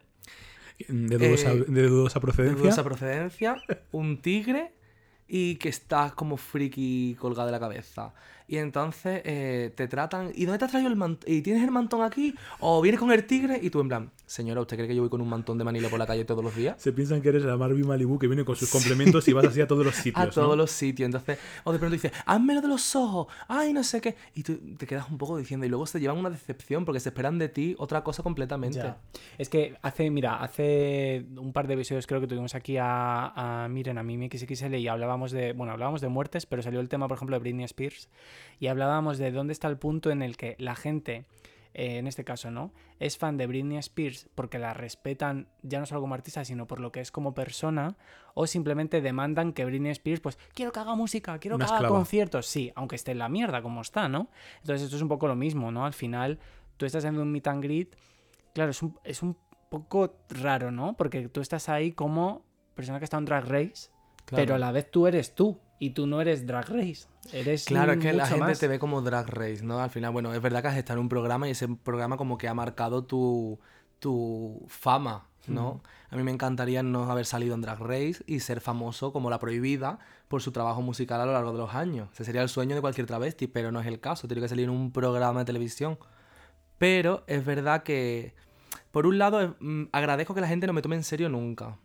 De 0.88 1.18
dudosa, 1.18 1.52
Eh, 1.54 1.66
de 1.68 1.88
dudosa 1.88 2.20
de 2.20 2.22
procedencia. 2.22 2.62
dudosa 2.62 2.84
procedencia, 2.84 3.56
un 3.92 4.22
tigre 4.22 4.74
y 5.28 5.56
que 5.56 5.70
estás 5.70 6.14
como 6.14 6.38
friki 6.38 7.16
colgada 7.20 7.46
de 7.48 7.52
la 7.52 7.60
cabeza. 7.60 8.14
Y 8.52 8.58
entonces 8.58 9.22
eh, 9.24 9.72
te 9.76 9.88
tratan. 9.88 10.34
¿Y 10.36 10.44
dónde 10.44 10.60
te 10.60 10.66
has 10.66 10.72
traído 10.72 10.90
el 10.90 10.98
mantón? 10.98 11.32
¿Y 11.32 11.42
tienes 11.42 11.64
el 11.64 11.72
mantón 11.72 12.02
aquí? 12.02 12.36
¿O 12.60 12.82
vienes 12.82 13.00
con 13.00 13.10
el 13.10 13.24
tigre? 13.26 13.58
Y 13.62 13.70
tú 13.70 13.80
en 13.80 13.88
plan, 13.88 14.12
señora, 14.26 14.60
¿usted 14.60 14.76
cree 14.76 14.90
que 14.90 14.96
yo 14.96 15.02
voy 15.02 15.10
con 15.10 15.22
un 15.22 15.30
mantón 15.30 15.58
de 15.58 15.64
Manila 15.64 15.88
por 15.88 15.98
la 15.98 16.06
calle 16.06 16.26
todos 16.26 16.44
los 16.44 16.54
días? 16.54 16.76
Se 16.78 16.92
piensan 16.92 17.22
que 17.22 17.30
eres 17.30 17.46
la 17.46 17.56
Marvin 17.56 17.88
Malibu 17.88 18.20
que 18.20 18.28
viene 18.28 18.44
con 18.44 18.58
sus 18.58 18.70
complementos 18.70 19.26
y 19.30 19.32
vas 19.32 19.46
así 19.46 19.62
a 19.62 19.68
todos 19.68 19.86
los 19.86 19.96
sitios. 20.04 20.22
a 20.22 20.30
todos 20.30 20.58
los 20.58 20.70
sitios. 20.70 21.06
Entonces, 21.06 21.40
o 21.64 21.72
de 21.72 21.80
pronto 21.80 21.94
dices, 21.94 22.12
házmelo 22.26 22.60
de 22.60 22.68
los 22.68 22.94
ojos, 22.94 23.28
ay, 23.48 23.72
no 23.72 23.86
sé 23.86 24.02
qué. 24.02 24.18
Y 24.36 24.44
tú 24.44 24.58
te 24.78 24.86
quedas 24.86 25.10
un 25.10 25.18
poco 25.18 25.38
diciendo, 25.38 25.66
y 25.66 25.70
luego 25.70 25.86
se 25.86 26.02
llevan 26.02 26.18
una 26.18 26.30
decepción 26.30 26.84
porque 26.84 27.00
se 27.00 27.08
esperan 27.08 27.40
de 27.40 27.48
ti 27.48 27.74
otra 27.78 28.04
cosa 28.04 28.22
completamente. 28.22 28.80
Ya. 28.80 28.98
Es 29.38 29.48
que 29.48 29.78
hace, 29.82 30.10
mira, 30.10 30.44
hace 30.44 31.26
un 31.38 31.54
par 31.54 31.68
de 31.68 31.76
episodios 31.76 32.06
creo 32.06 32.20
que 32.20 32.28
tuvimos 32.28 32.54
aquí 32.54 32.76
a, 32.76 33.64
a 33.64 33.70
Miren, 33.70 33.98
a 33.98 34.04
Mimi 34.04 34.28
XXL 34.28 34.76
y 34.76 34.90
hablábamos 34.90 35.32
de, 35.32 35.54
bueno, 35.54 35.72
hablábamos 35.72 36.02
de 36.02 36.10
muertes, 36.10 36.46
pero 36.46 36.62
salió 36.62 36.82
el 36.82 36.90
tema, 36.90 37.08
por 37.08 37.16
ejemplo, 37.16 37.38
de 37.38 37.40
Britney 37.40 37.64
Spears 37.64 38.10
y 38.60 38.68
hablábamos 38.68 39.18
de 39.18 39.32
dónde 39.32 39.54
está 39.54 39.68
el 39.68 39.78
punto 39.78 40.12
en 40.12 40.22
el 40.22 40.38
que 40.38 40.56
la 40.60 40.76
gente, 40.76 41.26
eh, 41.74 41.98
en 41.98 42.08
este 42.08 42.24
caso, 42.24 42.52
¿no? 42.52 42.74
Es 43.00 43.18
fan 43.18 43.38
de 43.38 43.48
Britney 43.48 43.78
Spears 43.78 44.30
porque 44.36 44.60
la 44.60 44.74
respetan 44.74 45.48
ya 45.62 45.80
no 45.80 45.86
solo 45.86 46.02
como 46.02 46.14
artista, 46.14 46.44
sino 46.46 46.68
por 46.68 46.80
lo 46.80 46.92
que 46.92 47.00
es 47.02 47.12
como 47.12 47.34
persona, 47.34 47.96
o 48.34 48.48
simplemente 48.48 49.02
demandan 49.02 49.54
que 49.54 49.66
Britney 49.66 49.92
Spears, 49.92 50.20
pues, 50.22 50.38
quiero 50.54 50.72
que 50.72 50.80
haga 50.80 50.96
música, 50.96 51.38
quiero 51.40 51.56
Una 51.56 51.66
que 51.66 51.74
haga 51.74 51.88
conciertos, 51.88 52.46
sí, 52.48 52.72
aunque 52.76 52.96
esté 52.96 53.12
en 53.12 53.20
la 53.20 53.30
mierda 53.30 53.62
como 53.62 53.82
está, 53.82 54.08
¿no? 54.10 54.30
Entonces 54.62 54.84
esto 54.84 54.96
es 54.98 55.02
un 55.02 55.08
poco 55.10 55.28
lo 55.28 55.36
mismo, 55.36 55.72
¿no? 55.72 55.86
Al 55.86 55.94
final, 55.94 56.40
tú 56.78 56.86
estás 56.86 57.06
en 57.06 57.18
un 57.18 57.32
meet 57.32 57.48
and 57.48 57.64
greet 57.64 57.96
Claro, 58.54 58.72
es 58.72 58.82
un, 58.84 59.00
es 59.04 59.24
un 59.24 59.38
poco 59.70 60.18
raro, 60.30 60.72
¿no? 60.72 60.98
Porque 60.98 61.30
tú 61.30 61.40
estás 61.40 61.70
ahí 61.70 61.94
como 61.94 62.44
persona 62.76 63.00
que 63.00 63.06
está 63.06 63.18
en 63.18 63.26
Drag 63.26 63.46
Race, 63.46 63.90
Claro. 64.26 64.44
pero 64.44 64.56
a 64.56 64.58
la 64.60 64.72
vez 64.72 64.92
tú 64.92 65.08
eres 65.08 65.34
tú 65.36 65.58
y 65.82 65.90
tú 65.90 66.06
no 66.06 66.22
eres 66.22 66.46
Drag 66.46 66.70
Race. 66.70 67.08
Eres 67.34 67.66
Claro, 67.66 67.94
es 67.94 67.98
que 68.00 68.14
la 68.14 68.28
gente 68.28 68.46
más. 68.46 68.60
te 68.60 68.68
ve 68.68 68.78
como 68.78 69.02
drag 69.02 69.28
race, 69.28 69.64
¿no? 69.64 69.80
Al 69.80 69.90
final, 69.90 70.12
bueno, 70.12 70.32
es 70.32 70.40
verdad 70.40 70.62
que 70.62 70.68
has 70.68 70.78
estado 70.78 71.00
en 71.00 71.06
un 71.06 71.10
programa 71.10 71.48
y 71.48 71.52
ese 71.52 71.68
programa 71.70 72.18
como 72.18 72.38
que 72.38 72.48
ha 72.48 72.54
marcado 72.54 73.04
tu, 73.04 73.60
tu 73.98 74.64
fama, 74.68 75.26
¿no? 75.48 75.82
A 76.12 76.16
mí 76.16 76.22
me 76.22 76.30
encantaría 76.30 76.84
no 76.84 77.10
haber 77.12 77.26
salido 77.26 77.56
en 77.56 77.62
Drag 77.62 77.80
Race 77.80 78.24
y 78.28 78.42
ser 78.42 78.62
famoso 78.62 79.12
como 79.12 79.32
La 79.32 79.40
Prohibida 79.40 79.98
por 80.28 80.44
su 80.44 80.52
trabajo 80.52 80.84
musical 80.84 81.20
a 81.20 81.26
lo 81.26 81.34
largo 81.34 81.52
de 81.52 81.58
los 81.58 81.74
años. 81.74 82.10
Ese 82.14 82.26
sería 82.26 82.44
el 82.44 82.50
sueño 82.50 82.76
de 82.76 82.82
cualquier 82.82 83.08
travesti, 83.08 83.48
pero 83.48 83.72
no 83.72 83.80
es 83.80 83.88
el 83.88 84.00
caso. 84.00 84.28
Tiene 84.28 84.42
que 84.44 84.50
salir 84.50 84.66
en 84.66 84.70
un 84.70 84.92
programa 84.92 85.40
de 85.40 85.46
televisión. 85.46 85.98
Pero 86.78 87.24
es 87.26 87.44
verdad 87.44 87.82
que, 87.82 88.36
por 88.92 89.08
un 89.08 89.18
lado, 89.18 89.56
mm, 89.60 89.86
agradezco 89.92 90.36
que 90.36 90.42
la 90.42 90.48
gente 90.48 90.68
no 90.68 90.74
me 90.74 90.84
tome 90.84 90.96
en 90.96 91.04
serio 91.04 91.28
nunca. 91.28 91.80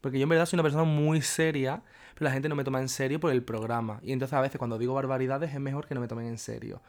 Porque 0.00 0.18
yo 0.18 0.24
en 0.24 0.28
verdad 0.28 0.46
soy 0.46 0.56
una 0.56 0.62
persona 0.62 0.84
muy 0.84 1.22
seria, 1.22 1.82
pero 2.14 2.26
la 2.26 2.32
gente 2.32 2.48
no 2.48 2.54
me 2.54 2.64
toma 2.64 2.80
en 2.80 2.88
serio 2.88 3.20
por 3.20 3.32
el 3.32 3.42
programa. 3.42 4.00
Y 4.02 4.12
entonces 4.12 4.34
a 4.34 4.40
veces 4.40 4.58
cuando 4.58 4.78
digo 4.78 4.94
barbaridades 4.94 5.52
es 5.52 5.60
mejor 5.60 5.86
que 5.86 5.94
no 5.94 6.00
me 6.00 6.08
tomen 6.08 6.26
en 6.26 6.38
serio. 6.38 6.80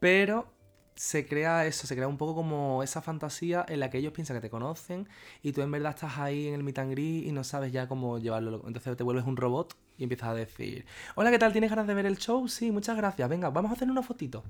Pero 0.00 0.46
se 0.94 1.26
crea 1.26 1.66
eso, 1.66 1.86
se 1.86 1.94
crea 1.96 2.08
un 2.08 2.18
poco 2.18 2.34
como 2.34 2.82
esa 2.82 3.02
fantasía 3.02 3.64
en 3.68 3.80
la 3.80 3.90
que 3.90 3.98
ellos 3.98 4.12
piensan 4.12 4.36
que 4.36 4.40
te 4.40 4.50
conocen 4.50 5.08
y 5.42 5.52
tú 5.52 5.62
en 5.62 5.70
verdad 5.70 5.90
estás 5.94 6.18
ahí 6.18 6.48
en 6.48 6.54
el 6.54 6.72
greet 6.72 7.26
y 7.26 7.32
no 7.32 7.44
sabes 7.44 7.72
ya 7.72 7.88
cómo 7.88 8.18
llevarlo. 8.18 8.62
Entonces 8.66 8.96
te 8.96 9.02
vuelves 9.02 9.24
un 9.26 9.36
robot 9.36 9.76
y 9.96 10.02
empiezas 10.04 10.28
a 10.30 10.34
decir, 10.34 10.84
hola, 11.14 11.30
¿qué 11.30 11.38
tal? 11.38 11.52
¿Tienes 11.52 11.70
ganas 11.70 11.86
de 11.86 11.94
ver 11.94 12.06
el 12.06 12.18
show? 12.18 12.48
Sí, 12.48 12.70
muchas 12.72 12.96
gracias. 12.96 13.28
Venga, 13.28 13.50
vamos 13.50 13.70
a 13.70 13.74
hacer 13.74 13.88
una 13.90 14.02
fotito. 14.02 14.42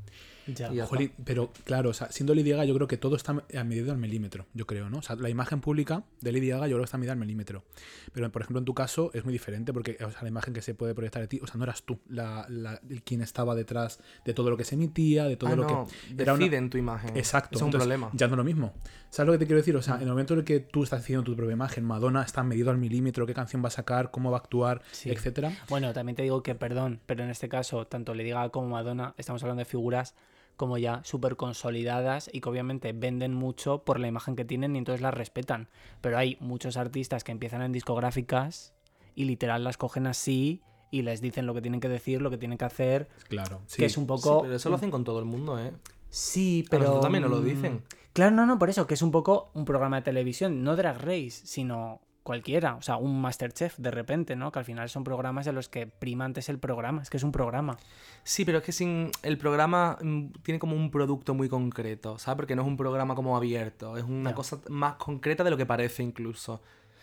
Ya. 0.47 0.71
Ya. 0.73 0.87
Jolín, 0.87 1.13
pero 1.25 1.51
claro, 1.65 1.91
o 1.91 1.95
sea, 1.95 2.11
siendo 2.13 2.35
Lady 2.35 2.51
Gaga, 2.51 2.65
yo 2.67 2.75
creo 2.75 2.87
que 2.87 2.97
todo 2.99 3.17
está 3.17 3.33
medido 3.65 3.93
al 3.93 3.99
milímetro, 3.99 4.47
yo 4.55 4.67
creo, 4.67 4.91
¿no? 4.91 4.99
O 4.99 5.03
sea, 5.03 5.17
la 5.17 5.29
imagen 5.31 5.61
pública 5.61 6.05
de 6.21 6.33
Lady 6.33 6.49
Gaga 6.49 6.67
yo 6.67 6.73
creo 6.77 6.81
que 6.83 6.87
está 6.87 6.99
medida 6.99 7.13
al 7.13 7.19
milímetro. 7.19 7.65
Pero, 8.13 8.31
por 8.31 8.43
ejemplo, 8.43 8.59
en 8.59 8.65
tu 8.65 8.75
caso 8.75 9.11
es 9.15 9.25
muy 9.25 9.33
diferente 9.33 9.73
porque 9.73 9.97
o 10.05 10.11
sea, 10.11 10.23
la 10.23 10.29
imagen 10.29 10.53
que 10.55 10.61
se 10.63 10.75
puede 10.75 10.95
proyectar 10.95 11.23
de 11.23 11.29
ti, 11.29 11.41
o 11.43 11.47
sea, 11.47 11.57
no 11.57 11.65
eras 11.65 11.83
tú 11.83 11.99
la, 12.09 12.47
la- 12.49 12.81
quien 13.05 13.23
estaba 13.23 13.55
detrás 13.55 14.01
de 14.25 14.35
todo 14.35 14.51
lo 14.51 14.57
que 14.57 14.65
se 14.65 14.75
emitía, 14.75 15.25
de 15.25 15.37
todo 15.37 15.51
Ah, 15.53 15.57
lo 15.57 15.63
no, 15.63 15.87
que... 15.87 16.23
era 16.23 16.35
una- 16.35 16.41
deciden 16.45 16.69
tu 16.71 16.77
imagen. 16.79 17.17
Exacto. 17.17 17.57
Es 17.57 17.63
un 17.63 17.69
entonces, 17.69 17.87
problema. 17.87 18.11
Ya 18.13 18.27
no 18.29 18.35
es 18.35 18.39
lo 18.39 18.45
mismo. 18.45 18.75
¿Sabes 19.11 19.27
lo 19.29 19.33
que 19.33 19.39
te 19.39 19.47
quiero 19.47 19.59
decir? 19.59 19.77
O 19.77 19.83
sea, 19.83 19.95
en 19.97 20.03
el 20.03 20.09
momento 20.09 20.35
en 20.35 20.41
el 20.41 20.45
que 20.45 20.61
tú 20.61 20.83
estás 20.83 21.01
haciendo 21.01 21.23
tu 21.25 21.37
propia 21.37 21.53
imagen, 21.53 21.85
Madonna 21.85 22.23
está 22.23 22.43
medido 22.43 22.71
al 22.71 22.79
milímetro, 22.79 23.25
qué 23.27 23.33
canción 23.35 23.63
va 23.63 23.69
a 23.69 23.71
sacar, 23.71 24.11
cómo 24.11 24.31
va 24.31 24.39
a 24.39 24.41
actuar, 24.41 24.83
Sí. 24.93 25.11
Etcétera. 25.43 25.65
Bueno, 25.69 25.93
también 25.93 26.17
te 26.17 26.23
digo 26.23 26.43
que, 26.43 26.55
perdón, 26.55 27.01
pero 27.07 27.25
en 27.25 27.31
este 27.31 27.49
caso, 27.49 27.87
tanto 27.87 28.15
Lady 28.15 28.31
Gaga 28.31 28.49
como 28.51 28.69
Madonna, 28.69 29.15
estamos 29.19 29.43
hablando 29.43 29.61
de 29.61 29.65
figuras 29.65 30.15
como 30.57 30.79
ya 30.79 31.03
súper 31.05 31.35
consolidadas 31.35 32.31
y 32.33 32.41
que 32.41 32.49
obviamente 32.49 32.93
venden 32.93 33.35
mucho 33.35 33.83
por 33.83 33.99
la 33.99 34.07
imagen 34.07 34.37
que 34.37 34.45
tienen 34.45 34.77
y 34.77 34.79
entonces 34.79 35.01
las 35.01 35.13
respetan. 35.13 35.69
Pero 36.01 36.17
hay 36.17 36.37
muchos 36.41 36.77
artistas 36.77 37.25
que 37.25 37.33
empiezan 37.33 37.61
en 37.63 37.73
discográficas 37.73 38.73
y 39.17 39.25
literal 39.25 39.65
las 39.65 39.77
cogen 39.77 40.07
así 40.07 40.63
y 40.93 41.03
les 41.03 41.21
dicen 41.21 41.47
lo 41.47 41.55
que 41.55 41.61
tienen 41.63 41.81
que 41.81 41.89
decir, 41.89 42.23
lo 42.23 42.31
que 42.31 42.39
tienen 42.39 42.57
que 42.57 42.65
hacer, 42.67 43.09
Claro. 43.29 43.63
que 43.77 43.87
es 43.87 43.97
un 43.99 44.05
Sí, 44.05 44.07
poco... 44.07 44.43
pero 44.43 44.55
eso 44.55 44.69
lo 44.71 44.77
hacen 44.77 44.93
con 44.93 45.03
todo 45.03 45.19
el 45.19 45.25
mundo, 45.25 45.59
¿eh? 45.59 45.73
Sí, 46.09 46.63
A 46.67 46.71
pero. 46.71 46.83
nosotros 46.85 47.03
también 47.03 47.23
nos 47.23 47.33
lo 47.33 47.39
mm, 47.39 47.45
dicen. 47.45 47.83
Claro, 48.13 48.31
no, 48.37 48.47
no, 48.47 48.57
por 48.61 48.71
eso, 48.71 48.87
que 48.87 48.95
es 48.95 49.03
un 49.03 49.11
poco 49.11 49.51
un 49.55 49.65
programa 49.65 49.97
de 49.97 50.03
televisión, 50.03 50.63
no 50.63 50.77
Drag 50.77 50.99
Race, 51.01 51.31
sino 51.33 52.01
cualquiera. 52.25 52.75
O 52.75 52.83
sea, 52.83 52.97
un 52.97 53.21
Masterchef 53.21 53.79
de 53.79 53.93
repente, 53.93 54.35
¿no? 54.35 54.51
Que 54.51 54.59
al 54.59 54.65
final 54.65 54.89
son 54.89 55.05
programas 55.05 55.47
en 55.47 55.55
los 55.55 55.69
que 55.69 55.87
prima 55.87 56.25
antes 56.25 56.49
el 56.49 56.59
programa. 56.59 57.03
Es 57.03 57.11
que 57.11 57.19
es 57.19 57.23
un 57.23 57.31
programa. 57.31 57.77
Sí, 58.25 58.45
pero 58.45 58.59
es 58.59 58.65
que 58.65 58.73
sin 58.73 59.13
el 59.23 59.39
programa 59.39 59.97
mm, 60.03 60.27
tiene 60.43 60.59
como 60.59 60.75
un 60.75 60.91
producto 60.91 61.35
muy 61.35 61.49
concreto, 61.49 62.19
¿sabes? 62.19 62.37
Porque 62.37 62.57
no 62.57 62.63
es 62.63 62.69
un 62.69 62.77
programa 62.77 63.15
como 63.15 63.37
abierto, 63.37 63.97
es 63.97 64.03
una 64.05 64.35
cosa 64.35 64.59
más 64.69 64.95
concreta 64.95 65.45
de 65.45 65.51
lo 65.51 65.57
que 65.57 65.67
parece 65.67 66.03
incluso. 66.03 66.61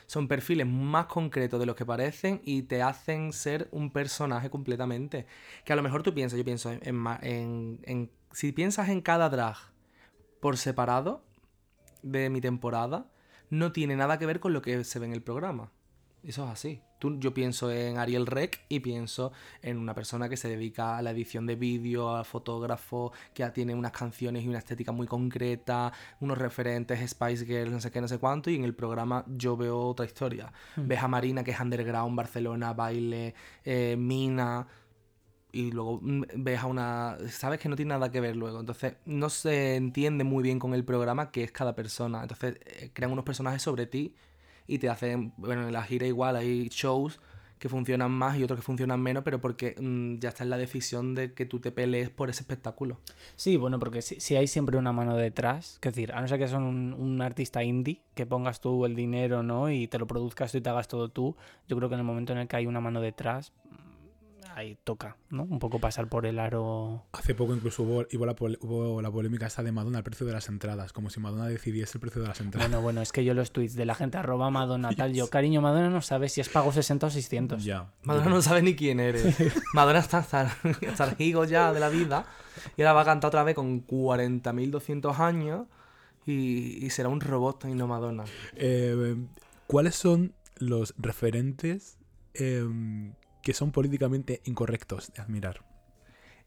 Son 0.07 0.27
perfiles 0.27 0.67
más 0.67 1.05
concretos 1.05 1.57
de 1.57 1.65
los 1.65 1.75
que 1.77 1.85
parecen 1.85 2.41
y 2.43 2.63
te 2.63 2.81
hacen 2.81 3.31
ser 3.31 3.69
un 3.71 3.91
personaje 3.91 4.49
completamente. 4.49 5.25
Que 5.63 5.71
a 5.71 5.77
lo 5.77 5.83
mejor 5.83 6.03
tú 6.03 6.13
piensas, 6.13 6.37
yo 6.37 6.43
pienso 6.43 6.69
en, 6.69 6.81
en 6.83 7.07
en- 7.21 7.79
en- 7.83 8.11
si 8.33 8.51
piensas 8.51 8.89
en 8.89 8.99
cada 9.01 9.29
drag 9.29 9.55
por 10.41 10.57
separado 10.57 11.23
de 12.01 12.29
mi 12.29 12.41
temporada, 12.41 13.05
no 13.51 13.71
tiene 13.71 13.95
nada 13.95 14.17
que 14.17 14.25
ver 14.25 14.39
con 14.39 14.53
lo 14.53 14.63
que 14.63 14.83
se 14.83 14.97
ve 14.97 15.05
en 15.05 15.13
el 15.13 15.21
programa. 15.21 15.69
Eso 16.23 16.45
es 16.45 16.51
así. 16.51 16.81
Tú, 16.99 17.17
yo 17.17 17.33
pienso 17.33 17.71
en 17.71 17.97
Ariel 17.97 18.27
Rec 18.27 18.63
y 18.69 18.79
pienso 18.79 19.31
en 19.63 19.79
una 19.79 19.95
persona 19.95 20.29
que 20.29 20.37
se 20.37 20.47
dedica 20.47 20.97
a 20.97 21.01
la 21.01 21.09
edición 21.09 21.47
de 21.47 21.55
vídeo, 21.55 22.15
a 22.15 22.23
fotógrafo, 22.23 23.11
que 23.33 23.43
tiene 23.49 23.73
unas 23.73 23.91
canciones 23.91 24.43
y 24.43 24.47
una 24.47 24.59
estética 24.59 24.91
muy 24.91 25.07
concreta, 25.07 25.91
unos 26.19 26.37
referentes, 26.37 26.99
Spice 27.09 27.45
Girls, 27.45 27.71
no 27.71 27.81
sé 27.81 27.89
qué, 27.89 28.01
no 28.01 28.07
sé 28.07 28.19
cuánto, 28.19 28.51
y 28.51 28.55
en 28.55 28.63
el 28.63 28.75
programa 28.75 29.25
yo 29.27 29.57
veo 29.57 29.79
otra 29.79 30.05
historia. 30.05 30.53
Ves 30.75 31.01
a 31.01 31.07
Marina, 31.07 31.43
que 31.43 31.51
es 31.51 31.59
underground, 31.59 32.15
Barcelona, 32.15 32.73
baile, 32.73 33.33
eh, 33.65 33.95
Mina, 33.97 34.67
y 35.51 35.71
luego 35.71 35.99
mm, 36.01 36.23
ves 36.35 36.59
a 36.59 36.65
una... 36.67 37.17
Sabes 37.29 37.59
que 37.59 37.69
no 37.69 37.75
tiene 37.75 37.89
nada 37.89 38.11
que 38.11 38.19
ver 38.19 38.35
luego. 38.35 38.59
Entonces 38.59 38.95
no 39.05 39.29
se 39.29 39.75
entiende 39.75 40.23
muy 40.23 40.43
bien 40.43 40.59
con 40.59 40.73
el 40.73 40.83
programa 40.83 41.31
qué 41.31 41.43
es 41.43 41.51
cada 41.51 41.75
persona. 41.75 42.21
Entonces 42.21 42.59
eh, 42.65 42.91
crean 42.93 43.11
unos 43.11 43.25
personajes 43.25 43.61
sobre 43.61 43.85
ti 43.85 44.15
y 44.67 44.79
te 44.79 44.89
hacen... 44.89 45.33
Bueno, 45.37 45.67
en 45.67 45.73
la 45.73 45.83
gira 45.83 46.07
igual 46.07 46.35
hay 46.35 46.69
shows 46.69 47.19
que 47.61 47.69
funcionan 47.69 48.09
más 48.09 48.39
y 48.39 48.43
otros 48.43 48.59
que 48.59 48.63
funcionan 48.63 48.99
menos, 48.99 49.23
pero 49.23 49.39
porque 49.39 49.75
mm, 49.79 50.17
ya 50.17 50.29
está 50.29 50.43
en 50.43 50.49
la 50.49 50.57
decisión 50.57 51.13
de 51.13 51.33
que 51.33 51.45
tú 51.45 51.59
te 51.59 51.71
pelees 51.71 52.09
por 52.09 52.31
ese 52.31 52.41
espectáculo. 52.41 52.97
Sí, 53.35 53.55
bueno, 53.55 53.77
porque 53.77 54.01
si, 54.01 54.35
hay 54.35 54.47
siempre 54.47 54.77
una 54.77 54.91
mano 54.91 55.15
detrás, 55.15 55.75
es 55.75 55.81
decir, 55.81 56.11
a 56.11 56.21
no 56.21 56.27
ser 56.27 56.39
que 56.39 56.47
son 56.47 56.63
un, 56.63 57.21
artista 57.21 57.63
indie, 57.63 58.01
que 58.15 58.25
pongas 58.25 58.61
tú 58.61 58.83
el 58.87 58.95
dinero, 58.95 59.43
¿no? 59.43 59.69
Y 59.69 59.87
te 59.87 59.99
lo 59.99 60.07
produzcas 60.07 60.55
y 60.55 60.61
te 60.61 60.71
hagas 60.71 60.87
todo 60.87 61.09
tú, 61.09 61.35
yo 61.67 61.77
creo 61.77 61.87
que 61.87 61.93
en 61.93 61.99
el 61.99 62.05
momento 62.05 62.33
en 62.33 62.39
el 62.39 62.47
que 62.47 62.55
hay 62.55 62.65
una 62.65 62.81
mano 62.81 62.99
detrás, 62.99 63.53
ahí 64.55 64.77
toca, 64.83 65.17
¿no? 65.29 65.43
Un 65.43 65.59
poco 65.59 65.79
pasar 65.79 66.07
por 66.07 66.25
el 66.25 66.39
aro. 66.39 67.05
Hace 67.13 67.35
poco 67.35 67.53
incluso 67.55 67.83
hubo, 67.83 68.05
hubo 68.13 68.25
la, 68.25 68.35
hubo 68.61 69.01
la 69.01 69.11
polémica 69.11 69.47
esta 69.47 69.63
de 69.63 69.71
Madonna, 69.71 69.99
el 69.99 70.03
precio 70.03 70.25
de 70.25 70.33
las 70.33 70.49
entradas, 70.49 70.93
como 70.93 71.09
si 71.09 71.19
Madonna 71.19 71.47
decidiese 71.47 71.97
el 71.97 72.01
precio 72.01 72.21
de 72.21 72.27
las 72.27 72.39
entradas. 72.41 72.69
Bueno, 72.69 72.81
bueno, 72.81 73.01
es 73.01 73.11
que 73.11 73.23
yo 73.23 73.33
los 73.33 73.51
tweets 73.51 73.75
de 73.75 73.85
la 73.85 73.95
gente 73.95 74.17
arroba 74.17 74.49
Madonna 74.49 74.89
tal, 74.95 75.13
yo, 75.13 75.27
cariño, 75.29 75.61
Madonna 75.61 75.89
no 75.89 76.01
sabe 76.01 76.29
si 76.29 76.41
es 76.41 76.49
pago 76.49 76.71
60 76.71 77.07
o 77.07 77.09
600. 77.09 77.63
Ya. 77.63 77.91
Madonna 78.03 78.29
no 78.29 78.41
sabe 78.41 78.61
ni 78.61 78.75
quién 78.75 78.99
eres. 78.99 79.35
Madonna 79.73 79.99
está 79.99 80.19
hasta, 80.19 80.57
hasta 80.89 81.09
el 81.09 81.15
higo 81.19 81.45
ya 81.45 81.73
de 81.73 81.79
la 81.79 81.89
vida 81.89 82.25
y 82.77 82.81
ahora 82.81 82.93
va 82.93 83.01
a 83.01 83.05
cantar 83.05 83.29
otra 83.29 83.43
vez 83.43 83.55
con 83.55 83.85
40.200 83.85 85.19
años 85.19 85.67
y, 86.25 86.85
y 86.85 86.89
será 86.89 87.09
un 87.09 87.21
robot 87.21 87.65
y 87.65 87.73
no 87.73 87.87
Madonna. 87.87 88.25
Eh, 88.55 89.15
¿Cuáles 89.67 89.95
son 89.95 90.33
los 90.57 90.93
referentes 90.97 91.97
em, 92.33 93.13
que 93.41 93.53
son 93.53 93.71
políticamente 93.71 94.41
incorrectos 94.45 95.11
de 95.13 95.21
admirar? 95.21 95.65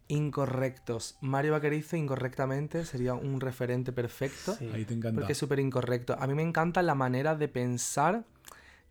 Incorrectos. 0.09 1.17
Mario 1.21 1.53
Vaquerizo 1.53 1.97
incorrectamente 1.97 2.85
sería 2.85 3.15
un 3.15 3.41
referente 3.41 3.93
perfecto. 3.93 4.55
Sí. 4.55 4.69
Ahí 4.73 4.85
te 4.85 4.95
encanta. 4.95 5.21
Porque 5.21 5.33
es 5.33 5.39
súper 5.39 5.59
incorrecto. 5.61 6.17
A 6.19 6.27
mí 6.27 6.35
me 6.35 6.43
encanta 6.43 6.83
la 6.83 6.95
manera 6.95 7.35
de 7.35 7.49
pensar 7.49 8.25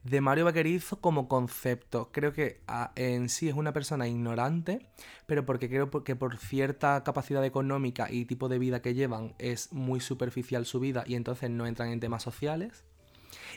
de 0.04 0.22
Mario 0.22 0.46
Vaquerizo 0.46 1.00
como 1.00 1.28
concepto. 1.28 2.10
Creo 2.12 2.34
que 2.34 2.62
ah, 2.68 2.92
en 2.96 3.30
sí 3.30 3.48
es 3.48 3.56
una 3.56 3.74
persona 3.74 4.08
ignorante, 4.08 4.88
pero 5.26 5.46
porque 5.46 5.70
creo 5.70 5.89
que 6.04 6.16
por 6.16 6.38
cierta 6.38 7.04
capacidad 7.04 7.44
económica 7.46 8.12
y 8.12 8.26
tipo 8.26 8.50
de 8.50 8.60
vida 8.60 8.82
que 8.82 8.94
llevan 8.94 9.34
es 9.39 9.72
muy 9.72 10.00
superficial 10.00 10.66
su 10.66 10.80
vida 10.80 11.04
y 11.08 11.16
entonces 11.16 11.50
no 11.50 11.66
entran 11.66 11.89
en 11.89 12.00
temas 12.00 12.24
sociales. 12.24 12.84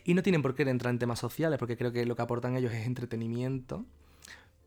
Y 0.04 0.14
no 0.14 0.22
tienen 0.22 0.42
por 0.42 0.54
qué 0.54 0.62
entrar 0.62 0.92
en 0.92 0.98
temas 0.98 1.18
sociales 1.18 1.58
porque 1.58 1.76
creo 1.76 1.92
que 1.92 2.06
lo 2.06 2.16
que 2.16 2.22
aportan 2.22 2.56
ellos 2.56 2.72
es 2.72 2.86
entretenimiento. 2.86 3.84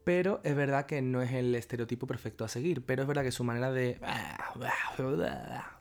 Pero 0.04 0.40
es 0.44 0.56
verdad 0.56 0.86
que 0.86 1.02
no 1.02 1.22
es 1.22 1.32
el 1.34 1.54
estereotipo 1.56 2.08
perfecto 2.08 2.44
a 2.44 2.48
seguir. 2.48 2.84
Pero 2.84 3.02
es 3.04 3.08
verdad 3.08 3.24
que 3.24 3.32
su 3.32 3.44
manera 3.44 3.72
de. 3.72 4.00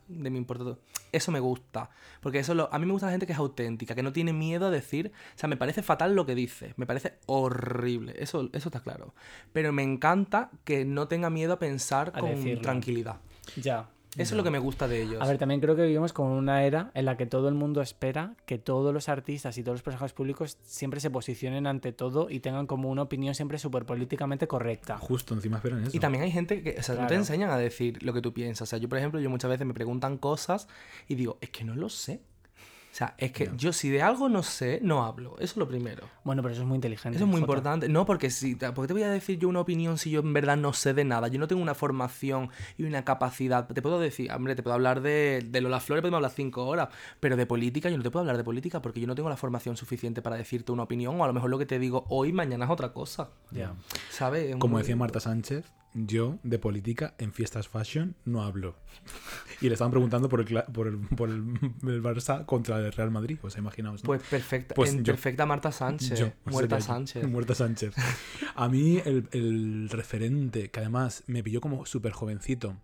De 0.09 0.31
me 0.31 0.39
importa 0.39 0.65
todo. 0.65 0.79
Eso 1.13 1.31
me 1.33 1.41
gusta. 1.41 1.91
Porque 2.21 2.39
eso 2.39 2.55
lo, 2.55 2.73
a 2.73 2.79
mí 2.79 2.87
me 2.87 2.93
gusta 2.93 3.07
la 3.07 3.13
gente 3.13 3.27
que 3.27 3.33
es 3.33 3.39
auténtica, 3.39 3.95
que 3.95 4.03
no 4.03 4.13
tiene 4.13 4.33
miedo 4.33 4.67
a 4.67 4.71
decir. 4.71 5.13
O 5.35 5.39
sea, 5.39 5.49
me 5.49 5.57
parece 5.57 5.83
fatal 5.83 6.15
lo 6.15 6.27
que 6.27 6.35
dice. 6.35 6.75
Me 6.77 6.87
parece 6.87 7.19
horrible. 7.27 8.15
Eso, 8.19 8.49
eso 8.53 8.69
está 8.69 8.81
claro. 8.81 9.15
Pero 9.53 9.73
me 9.73 9.83
encanta 9.83 10.51
que 10.65 10.85
no 10.85 11.09
tenga 11.09 11.31
miedo 11.31 11.55
a 11.55 11.59
pensar 11.59 12.13
A 12.15 12.21
con 12.21 12.31
decirlo. 12.31 12.63
tranquilidad. 12.63 13.17
Ya. 13.57 13.89
Eso 14.17 14.35
es 14.35 14.37
lo 14.37 14.43
que 14.43 14.51
me 14.51 14.59
gusta 14.59 14.89
de 14.89 15.03
ellos. 15.03 15.21
A 15.23 15.27
ver, 15.27 15.39
también 15.39 15.61
creo 15.61 15.77
que 15.77 15.83
vivimos 15.83 16.13
con 16.13 16.27
una 16.29 16.65
era 16.65 16.91
en 16.95 17.05
la 17.05 17.17
que 17.17 17.27
todo 17.27 17.49
el 17.49 17.55
mundo 17.55 17.83
espera 17.83 18.35
que 18.47 18.59
todos 18.59 18.93
los 18.93 19.09
artistas 19.09 19.59
y 19.59 19.63
todos 19.63 19.75
los 19.75 19.83
personajes 19.83 20.13
públicos 20.13 20.57
siempre 20.63 20.99
se 21.01 21.11
posicionen 21.11 21.67
ante 21.67 21.93
todo 21.93 22.31
y 22.31 22.41
tengan 22.41 22.67
como 22.67 22.89
una 22.91 23.03
opinión 23.03 23.35
siempre 23.35 23.59
súper 23.59 23.85
políticamente 23.85 24.49
correcta. 24.49 24.99
Justo 24.99 25.35
encima 25.35 25.59
esperan 25.59 25.83
eso. 25.83 25.97
Y 25.97 26.01
también 26.01 26.25
hay 26.25 26.31
gente 26.33 26.63
que, 26.63 26.77
o 26.79 26.83
sea, 26.83 26.95
no 26.95 27.03
te 27.03 27.07
Claro. 27.09 27.21
enseñan 27.21 27.51
a 27.51 27.59
decir 27.59 28.03
lo 28.03 28.13
que 28.13 28.23
tú 28.23 28.33
piensas. 28.33 28.69
O 28.69 28.71
sea, 28.71 28.79
yo, 28.79 28.89
por 28.89 28.99
ejemplo, 28.99 29.21
yo 29.21 29.31
muchas 29.31 29.51
veces 29.51 29.67
me 29.67 29.75
preguntan 29.75 30.17
cosas 30.19 30.69
y 31.07 31.15
digo, 31.15 31.39
es 31.41 31.51
que 31.51 31.65
no 31.65 31.75
lo 31.77 31.89
sé. 31.89 32.21
O 32.99 33.03
sea, 33.07 33.15
es 33.17 33.31
que 33.31 33.49
yo 33.57 33.73
si 33.73 33.91
de 33.91 34.03
algo 34.03 34.29
no 34.29 34.43
sé, 34.43 34.81
no 34.83 35.05
hablo. 35.05 35.37
Eso 35.39 35.53
es 35.53 35.57
lo 35.59 35.69
primero. 35.69 36.03
Bueno, 36.25 36.43
pero 36.43 36.53
eso 36.53 36.63
es 36.63 36.67
muy 36.69 36.75
inteligente. 36.75 37.15
Eso 37.17 37.27
es 37.27 37.31
muy 37.31 37.41
Jota. 37.41 37.53
importante. 37.53 37.89
No, 37.89 38.05
porque 38.05 38.29
si, 38.29 38.57
¿por 38.57 38.75
qué 38.75 38.87
te 38.89 38.93
voy 38.93 39.05
a 39.05 39.09
decir 39.11 39.39
yo 39.39 39.49
una 39.49 39.61
opinión 39.61 39.99
si 39.99 40.11
yo 40.11 40.19
en 40.19 40.33
verdad 40.33 40.57
no 40.57 40.73
sé 40.73 40.95
de 40.95 41.05
nada? 41.05 41.29
Yo 41.29 41.39
no 41.39 41.47
tengo 41.47 41.63
una 41.63 41.77
formación 41.77 42.51
y 42.77 42.83
una 42.83 43.05
capacidad. 43.05 43.69
Te 43.69 43.83
puedo 43.83 44.01
decir, 44.01 44.33
hombre, 44.33 44.57
te 44.57 44.65
puedo 44.65 44.75
hablar 44.75 45.01
de, 45.01 45.47
de 45.49 45.61
Lola 45.61 45.79
Flores, 45.79 46.03
podemos 46.03 46.17
hablar 46.19 46.33
cinco 46.33 46.67
horas, 46.67 46.89
pero 47.21 47.37
de 47.37 47.47
política 47.47 47.89
yo 47.89 47.97
no 47.99 48.03
te 48.03 48.11
puedo 48.11 48.23
hablar 48.23 48.37
de 48.37 48.43
política 48.43 48.83
porque 48.83 49.01
yo 49.01 49.07
no 49.07 49.15
tengo 49.15 49.29
la 49.29 49.37
formación 49.37 49.77
suficiente 49.77 50.21
para 50.21 50.35
decirte 50.35 50.73
una 50.73 50.83
opinión 50.83 51.21
o 51.21 51.23
a 51.23 51.29
lo 51.29 51.33
mejor 51.33 51.51
lo 51.51 51.59
que 51.61 51.67
te 51.67 51.79
digo 51.79 52.05
hoy, 52.09 52.33
mañana 52.33 52.65
es 52.65 52.71
otra 52.73 52.93
cosa. 52.93 53.29
Ya. 53.53 53.75
¿Sabes? 54.11 54.51
Es 54.51 54.57
Como 54.57 54.73
muy- 54.73 54.83
decía 54.83 54.97
Marta 54.97 55.21
Sánchez, 55.21 55.65
yo 55.95 56.39
de 56.43 56.59
política 56.59 57.15
en 57.19 57.33
fiestas 57.33 57.69
fashion 57.69 58.15
no 58.25 58.43
hablo. 58.43 58.77
Y 59.61 59.69
le 59.69 59.73
estaban 59.75 59.91
preguntando 59.91 60.29
por 60.29 60.41
el, 60.41 60.63
por 60.73 60.87
el, 60.87 60.99
por 60.99 61.29
el, 61.29 61.43
el 61.83 62.03
Barça 62.03 62.45
contra 62.47 62.79
el 62.79 62.93
Real 62.93 63.11
Madrid, 63.11 63.39
pues 63.41 63.57
imaginaos. 63.57 64.03
¿no? 64.05 64.07
Pues 64.07 64.23
perfecta, 64.23 64.75
Pues 64.75 64.93
en 64.93 65.05
yo. 65.05 65.13
perfecta 65.13 65.47
Marta 65.47 65.73
Sánchez. 65.73 66.19
Yo, 66.19 66.33
Muerta 66.45 66.77
sería 66.77 66.79
yo. 66.79 66.85
Sánchez. 66.85 67.27
Muerta 67.29 67.55
Sánchez. 67.55 67.95
A 68.55 68.69
mí 68.69 69.01
el, 69.05 69.29
el 69.33 69.89
referente 69.91 70.71
que 70.71 70.81
además 70.81 71.25
me 71.27 71.43
pilló 71.43 71.61
como 71.61 71.87
súper 71.87 72.13
jovencito 72.13 72.77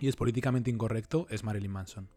y 0.00 0.08
es 0.08 0.16
políticamente 0.16 0.70
incorrecto 0.70 1.26
es 1.30 1.44
Marilyn 1.44 1.70
Manson. 1.70 2.08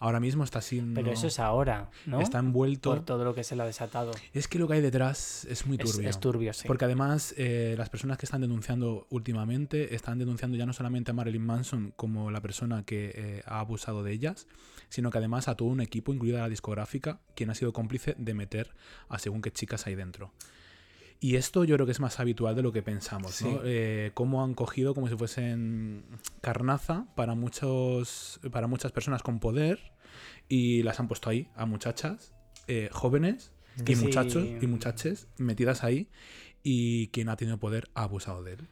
Ahora 0.00 0.18
mismo 0.18 0.44
está 0.44 0.62
siendo... 0.62 1.00
Pero 1.00 1.12
eso 1.12 1.26
es 1.26 1.38
ahora, 1.38 1.90
¿no? 2.06 2.20
Está 2.20 2.38
envuelto... 2.38 2.90
Por 2.90 3.04
todo 3.04 3.22
lo 3.22 3.34
que 3.34 3.44
se 3.44 3.54
le 3.54 3.62
ha 3.62 3.66
desatado. 3.66 4.12
Es 4.32 4.48
que 4.48 4.58
lo 4.58 4.66
que 4.66 4.74
hay 4.74 4.80
detrás 4.80 5.44
es 5.44 5.66
muy 5.66 5.76
turbio. 5.76 6.08
es 6.08 6.18
turbio, 6.18 6.52
sí. 6.54 6.66
Porque 6.66 6.86
además 6.86 7.34
eh, 7.36 7.74
las 7.76 7.90
personas 7.90 8.16
que 8.16 8.24
están 8.24 8.40
denunciando 8.40 9.06
últimamente 9.10 9.94
están 9.94 10.18
denunciando 10.18 10.56
ya 10.56 10.64
no 10.64 10.72
solamente 10.72 11.10
a 11.10 11.14
Marilyn 11.14 11.44
Manson 11.44 11.92
como 11.96 12.30
la 12.30 12.40
persona 12.40 12.82
que 12.84 13.12
eh, 13.14 13.42
ha 13.44 13.60
abusado 13.60 14.02
de 14.02 14.12
ellas, 14.12 14.46
sino 14.88 15.10
que 15.10 15.18
además 15.18 15.48
a 15.48 15.54
todo 15.54 15.68
un 15.68 15.80
equipo, 15.80 16.14
incluida 16.14 16.40
la 16.40 16.48
discográfica, 16.48 17.20
quien 17.34 17.50
ha 17.50 17.54
sido 17.54 17.72
cómplice 17.72 18.14
de 18.18 18.34
meter 18.34 18.70
a 19.08 19.18
según 19.18 19.42
qué 19.42 19.52
chicas 19.52 19.86
ahí 19.86 19.94
dentro. 19.94 20.32
Y 21.22 21.36
esto 21.36 21.64
yo 21.64 21.74
creo 21.76 21.84
que 21.86 21.92
es 21.92 22.00
más 22.00 22.18
habitual 22.18 22.56
de 22.56 22.62
lo 22.62 22.72
que 22.72 22.82
pensamos, 22.82 23.42
¿no? 23.42 23.60
Eh, 23.64 24.10
cómo 24.14 24.42
han 24.42 24.54
cogido 24.54 24.94
como 24.94 25.06
si 25.06 25.16
fuesen 25.16 26.04
carnaza 26.40 27.06
para, 27.14 27.34
muchos, 27.34 28.40
para 28.50 28.66
muchas 28.66 28.90
personas 28.92 29.22
con 29.22 29.38
poder 29.38 29.92
y 30.48 30.82
las 30.82 30.98
han 30.98 31.08
puesto 31.08 31.28
ahí 31.28 31.48
a 31.54 31.66
muchachas 31.66 32.32
eh, 32.68 32.88
jóvenes 32.90 33.52
y 33.86 33.94
Sí. 33.94 34.02
muchachos 34.02 34.48
y 34.60 34.66
muchaches 34.66 35.28
metidas 35.38 35.84
ahí 35.84 36.08
y 36.62 37.08
quien 37.08 37.28
ha 37.28 37.36
tenido 37.36 37.58
poder 37.58 37.90
ha 37.94 38.04
abusado 38.04 38.42
de 38.42 38.54
él. 38.54 38.68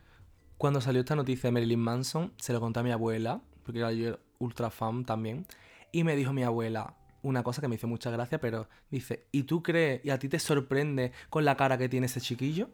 Cuando 0.57 0.81
salió 0.81 1.01
esta 1.01 1.17
noticia 1.17 1.49
de 1.49 1.53
Marilyn 1.53 1.79
Manson, 1.79 2.33
se 2.39 2.53
lo 2.53 2.61
conté 2.61 2.81
a 2.81 2.83
mi 2.83 2.91
abuela, 2.91 3.43
porque 3.63 3.79
era 3.79 3.93
yo 3.93 4.19
ultra 4.39 4.71
fan 4.71 5.05
también, 5.05 5.47
y 5.93 6.03
me 6.05 6.17
dijo 6.17 6.33
mi 6.33 6.43
abuela 6.43 6.97
una 7.23 7.43
cosa 7.43 7.61
que 7.61 7.69
me 7.69 7.75
hizo 7.77 7.87
mucha 7.89 8.11
gracia, 8.11 8.41
pero 8.41 8.69
dice, 8.91 9.25
¿y 9.33 9.43
tú 9.45 9.63
crees 9.63 10.05
y 10.05 10.11
a 10.11 10.19
ti 10.19 10.29
te 10.29 10.39
sorprende 10.39 11.13
con 11.31 11.45
la 11.45 11.57
cara 11.57 11.77
que 11.79 11.89
tiene 11.89 12.07
ese 12.07 12.21
chiquillo? 12.21 12.69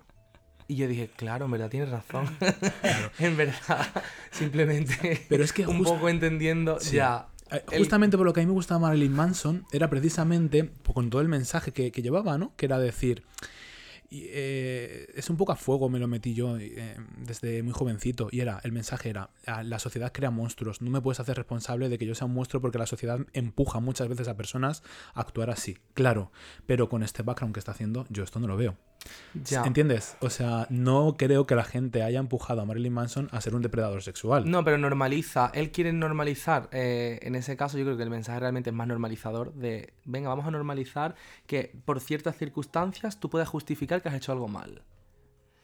Y 0.66 0.76
yo 0.76 0.88
dije, 0.88 1.10
claro, 1.16 1.44
en 1.44 1.50
verdad 1.50 1.68
tienes 1.70 1.90
razón. 1.90 2.26
en 3.18 3.36
verdad, 3.36 3.86
simplemente 4.30 5.24
Pero 5.28 5.44
es 5.44 5.52
que 5.52 5.66
un 5.66 5.82
poco 5.82 6.08
entendiendo 6.08 6.78
Sí. 6.80 6.96
ya. 6.96 7.28
Eh, 7.50 7.62
El- 7.72 7.78
Justamente 7.80 8.16
por 8.16 8.26
lo 8.26 8.32
que 8.32 8.40
a 8.40 8.42
mí 8.42 8.46
me 8.46 8.52
gustaba 8.52 8.80
Marilyn 8.80 9.12
Manson 9.12 9.64
era 9.72 9.88
precisamente 9.90 10.64
por- 10.64 10.94
con 10.94 11.10
todo 11.10 11.20
el 11.20 11.28
mensaje 11.28 11.72
que, 11.72 11.92
que 11.92 12.02
llevaba, 12.02 12.38
¿no? 12.38 12.52
Que 12.56 12.66
era 12.66 12.78
decir, 12.78 13.24
y, 14.14 14.26
eh, 14.30 15.06
es 15.16 15.28
un 15.28 15.36
poco 15.36 15.50
a 15.50 15.56
fuego 15.56 15.88
me 15.88 15.98
lo 15.98 16.06
metí 16.06 16.34
yo 16.34 16.56
eh, 16.56 16.96
desde 17.18 17.64
muy 17.64 17.72
jovencito 17.72 18.28
y 18.30 18.40
era, 18.40 18.60
el 18.62 18.70
mensaje 18.70 19.10
era, 19.10 19.30
"Ah, 19.44 19.64
la 19.64 19.80
sociedad 19.80 20.12
crea 20.12 20.30
monstruos, 20.30 20.80
no 20.82 20.90
me 20.90 21.00
puedes 21.00 21.18
hacer 21.18 21.36
responsable 21.36 21.88
de 21.88 21.98
que 21.98 22.06
yo 22.06 22.14
sea 22.14 22.26
un 22.28 22.34
monstruo 22.34 22.60
porque 22.62 22.78
la 22.78 22.86
sociedad 22.86 23.18
empuja 23.32 23.80
muchas 23.80 24.06
veces 24.06 24.28
a 24.28 24.36
personas 24.36 24.84
a 25.14 25.20
actuar 25.22 25.50
así, 25.50 25.78
claro, 25.94 26.30
pero 26.64 26.88
con 26.88 27.02
este 27.02 27.22
background 27.24 27.54
que 27.54 27.58
está 27.58 27.72
haciendo 27.72 28.06
yo 28.08 28.22
esto 28.22 28.38
no 28.38 28.46
lo 28.46 28.56
veo. 28.56 28.76
Ya. 29.34 29.64
¿Entiendes? 29.64 30.16
O 30.20 30.30
sea, 30.30 30.66
no 30.70 31.16
creo 31.16 31.46
que 31.46 31.54
la 31.54 31.64
gente 31.64 32.02
haya 32.02 32.18
empujado 32.18 32.60
a 32.60 32.64
Marilyn 32.64 32.92
Manson 32.92 33.28
a 33.32 33.40
ser 33.40 33.54
un 33.54 33.62
depredador 33.62 34.02
sexual. 34.02 34.50
No, 34.50 34.64
pero 34.64 34.78
normaliza. 34.78 35.50
Él 35.54 35.70
quiere 35.70 35.92
normalizar. 35.92 36.68
eh, 36.72 37.18
en 37.22 37.34
ese 37.34 37.56
caso, 37.56 37.78
yo 37.78 37.84
creo 37.84 37.96
que 37.96 38.02
el 38.02 38.10
mensaje 38.10 38.40
realmente 38.40 38.70
es 38.70 38.76
más 38.76 38.86
normalizador. 38.86 39.52
De, 39.54 39.92
venga, 40.04 40.28
vamos 40.28 40.46
a 40.46 40.50
normalizar 40.50 41.14
que 41.46 41.72
por 41.84 42.00
ciertas 42.00 42.36
circunstancias 42.36 43.18
tú 43.20 43.30
puedes 43.30 43.48
justificar 43.48 44.02
que 44.02 44.08
has 44.08 44.14
hecho 44.14 44.32
algo 44.32 44.48
mal. 44.48 44.82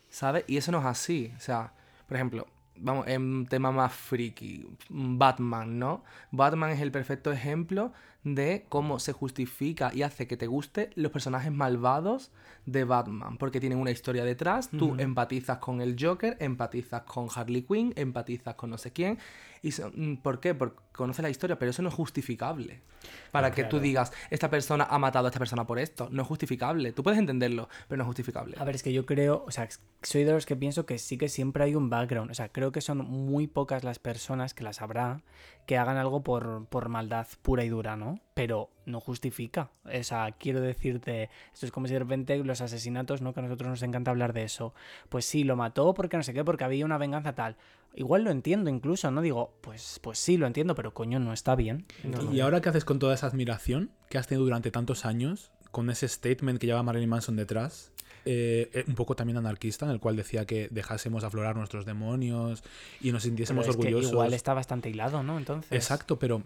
¿Sabes? 0.08 0.44
Y 0.48 0.56
eso 0.56 0.72
no 0.72 0.80
es 0.80 0.86
así. 0.86 1.32
O 1.36 1.40
sea, 1.40 1.72
por 2.08 2.16
ejemplo, 2.16 2.46
vamos, 2.80 3.06
en 3.06 3.22
un 3.22 3.46
tema 3.46 3.70
más 3.70 3.92
friki, 3.92 4.66
Batman, 4.88 5.78
¿no? 5.78 6.04
Batman 6.30 6.70
es 6.70 6.80
el 6.80 6.90
perfecto 6.90 7.30
ejemplo 7.30 7.92
de 8.24 8.66
cómo 8.68 8.98
se 8.98 9.12
justifica 9.12 9.92
y 9.94 10.02
hace 10.02 10.26
que 10.26 10.36
te 10.36 10.46
guste 10.46 10.90
los 10.94 11.10
personajes 11.10 11.50
malvados 11.52 12.30
de 12.66 12.84
Batman, 12.84 13.38
porque 13.38 13.60
tienen 13.60 13.78
una 13.78 13.90
historia 13.90 14.24
detrás, 14.24 14.68
tú 14.70 14.94
empatizas 14.98 15.58
con 15.58 15.80
el 15.80 15.96
Joker, 15.98 16.36
empatizas 16.40 17.02
con 17.02 17.28
Harley 17.34 17.62
Quinn, 17.62 17.92
empatizas 17.96 18.54
con 18.54 18.70
no 18.70 18.78
sé 18.78 18.92
quién, 18.92 19.18
y 19.62 19.70
mm, 19.70 20.16
¿por 20.16 20.40
qué? 20.40 20.54
Porque 20.54 20.80
conoces 20.92 21.22
la 21.22 21.30
historia, 21.30 21.58
pero 21.58 21.70
eso 21.70 21.82
no 21.82 21.88
es 21.88 21.94
justificable. 21.94 22.82
Para 23.30 23.52
que 23.52 23.64
tú 23.64 23.80
digas, 23.80 24.12
esta 24.28 24.50
persona 24.50 24.86
ha 24.90 24.98
matado 24.98 25.26
a 25.26 25.30
esta 25.30 25.38
persona 25.38 25.66
por 25.66 25.78
esto, 25.78 26.08
no 26.10 26.22
es 26.22 26.28
justificable. 26.28 26.92
Tú 26.92 27.02
puedes 27.02 27.18
entenderlo, 27.18 27.68
pero 27.88 27.98
no 27.98 28.04
es 28.04 28.08
justificable. 28.08 28.56
A 28.58 28.64
ver, 28.64 28.74
es 28.74 28.82
que 28.82 28.92
yo 28.92 29.06
creo, 29.06 29.44
o 29.46 29.50
sea, 29.50 29.68
soy 30.02 30.24
de 30.24 30.32
los 30.32 30.46
que 30.46 30.56
pienso 30.56 30.84
que 30.84 30.98
sí 30.98 31.16
que 31.16 31.28
siempre 31.28 31.64
hay 31.64 31.74
un 31.74 31.88
background. 31.88 32.30
O 32.30 32.34
sea, 32.34 32.50
creo 32.50 32.72
que 32.72 32.80
son 32.80 32.98
muy 32.98 33.46
pocas 33.46 33.84
las 33.84 33.98
personas 33.98 34.52
que 34.52 34.64
las 34.64 34.82
habrá 34.82 35.22
que 35.66 35.78
hagan 35.78 35.96
algo 35.96 36.22
por, 36.22 36.66
por 36.66 36.88
maldad 36.88 37.28
pura 37.42 37.64
y 37.64 37.68
dura, 37.68 37.96
¿no? 37.96 38.00
¿no? 38.00 38.20
Pero 38.34 38.70
no 38.86 38.98
justifica. 38.98 39.70
O 39.84 40.02
sea, 40.02 40.32
quiero 40.32 40.60
decirte, 40.60 41.30
esto 41.52 41.66
es 41.66 41.70
como 41.72 41.86
si 41.86 41.92
de 41.92 42.00
repente 42.00 42.36
los 42.38 42.60
asesinatos, 42.60 43.22
¿no? 43.22 43.32
Que 43.32 43.40
a 43.40 43.42
nosotros 43.44 43.70
nos 43.70 43.82
encanta 43.82 44.10
hablar 44.10 44.32
de 44.32 44.42
eso. 44.42 44.74
Pues 45.08 45.24
sí, 45.24 45.44
lo 45.44 45.54
mató 45.54 45.94
porque 45.94 46.16
no 46.16 46.24
sé 46.24 46.34
qué, 46.34 46.42
porque 46.44 46.64
había 46.64 46.84
una 46.84 46.98
venganza 46.98 47.34
tal. 47.34 47.56
Igual 47.94 48.24
lo 48.24 48.30
entiendo 48.30 48.70
incluso, 48.70 49.10
¿no? 49.10 49.20
Digo, 49.20 49.54
pues, 49.60 49.98
pues 50.02 50.18
sí, 50.18 50.36
lo 50.36 50.46
entiendo, 50.46 50.74
pero 50.74 50.94
coño, 50.94 51.18
no 51.18 51.32
está 51.32 51.54
bien. 51.56 51.86
No, 52.04 52.32
¿Y 52.32 52.40
ahora 52.40 52.60
qué 52.60 52.68
haces 52.68 52.84
con 52.84 52.98
toda 52.98 53.14
esa 53.14 53.26
admiración 53.26 53.90
que 54.08 54.18
has 54.18 54.26
tenido 54.26 54.44
durante 54.44 54.70
tantos 54.70 55.04
años, 55.04 55.50
con 55.70 55.90
ese 55.90 56.08
statement 56.08 56.60
que 56.60 56.66
lleva 56.66 56.82
Marilyn 56.82 57.08
Manson 57.08 57.36
detrás? 57.36 57.92
eh, 58.24 58.70
eh, 58.72 58.84
un 58.86 58.94
poco 58.94 59.14
también 59.16 59.38
anarquista, 59.38 59.86
en 59.86 59.92
el 59.92 60.00
cual 60.00 60.16
decía 60.16 60.44
que 60.44 60.68
dejásemos 60.70 61.24
aflorar 61.24 61.56
nuestros 61.56 61.84
demonios 61.84 62.62
y 63.00 63.12
nos 63.12 63.22
sintiésemos 63.22 63.64
Pero 63.64 63.70
es 63.72 63.76
que 63.76 63.88
orgullosos. 63.88 64.12
igual 64.12 64.34
está 64.34 64.54
bastante 64.54 64.90
hilado, 64.90 65.22
¿no? 65.22 65.38
Entonces. 65.38 65.72
Exacto, 65.72 66.18
pero 66.18 66.42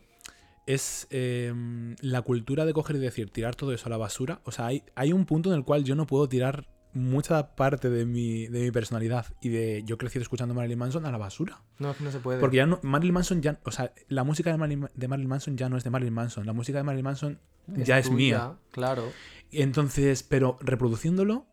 es 0.67 1.07
eh, 1.11 1.53
la 2.01 2.23
cultura 2.23 2.65
de 2.65 2.73
coger 2.73 2.97
y 2.97 3.01
decir, 3.01 3.31
tirar 3.31 3.55
todo 3.55 3.73
eso 3.73 3.87
a 3.87 3.91
la 3.91 3.97
basura. 3.97 4.41
O 4.45 4.53
sea, 4.53 4.67
hay, 4.67 4.85
hay 4.95 5.13
un 5.13 5.27
punto 5.27 5.51
en 5.51 5.57
el 5.57 5.65
cual 5.65 5.85
yo 5.85 5.95
no 5.95 6.07
puedo 6.07 6.29
tirar 6.29 6.67
mucha 6.95 7.55
parte 7.57 7.91
de 7.91 8.07
mi, 8.07 8.47
de 8.47 8.61
mi 8.61 8.71
personalidad 8.71 9.27
y 9.41 9.49
de 9.49 9.83
yo 9.85 9.99
crecí 9.99 10.19
escuchando 10.19 10.55
Marilyn 10.55 10.79
Manson 10.79 11.05
a 11.07 11.11
la 11.11 11.19
basura. 11.19 11.63
No, 11.79 11.95
no 11.99 12.11
se 12.11 12.21
puede. 12.21 12.41
Porque 12.41 12.59
ya 12.59 12.67
no, 12.67 12.79
Marilyn 12.83 13.15
Manson 13.15 13.43
ya, 13.43 13.61
o 13.65 13.71
sea, 13.71 13.93
la 14.09 14.25
música 14.25 14.51
de 14.51 14.59
Marilyn, 14.59 14.89
de 14.95 15.09
Marilyn 15.09 15.29
Manson 15.29 15.57
ya 15.57 15.69
no 15.69 15.77
es 15.77 15.85
de 15.85 15.91
Marilyn 15.91 16.15
Manson, 16.15 16.47
la 16.47 16.53
música 16.53 16.79
de 16.79 16.85
Marilyn 16.85 17.05
Manson 17.05 17.41
ya 17.67 17.99
es 17.99 18.11
mía. 18.11 18.57
Claro. 18.71 19.05
Entonces, 19.51 20.23
pero 20.23 20.57
reproduciéndolo, 20.61 21.47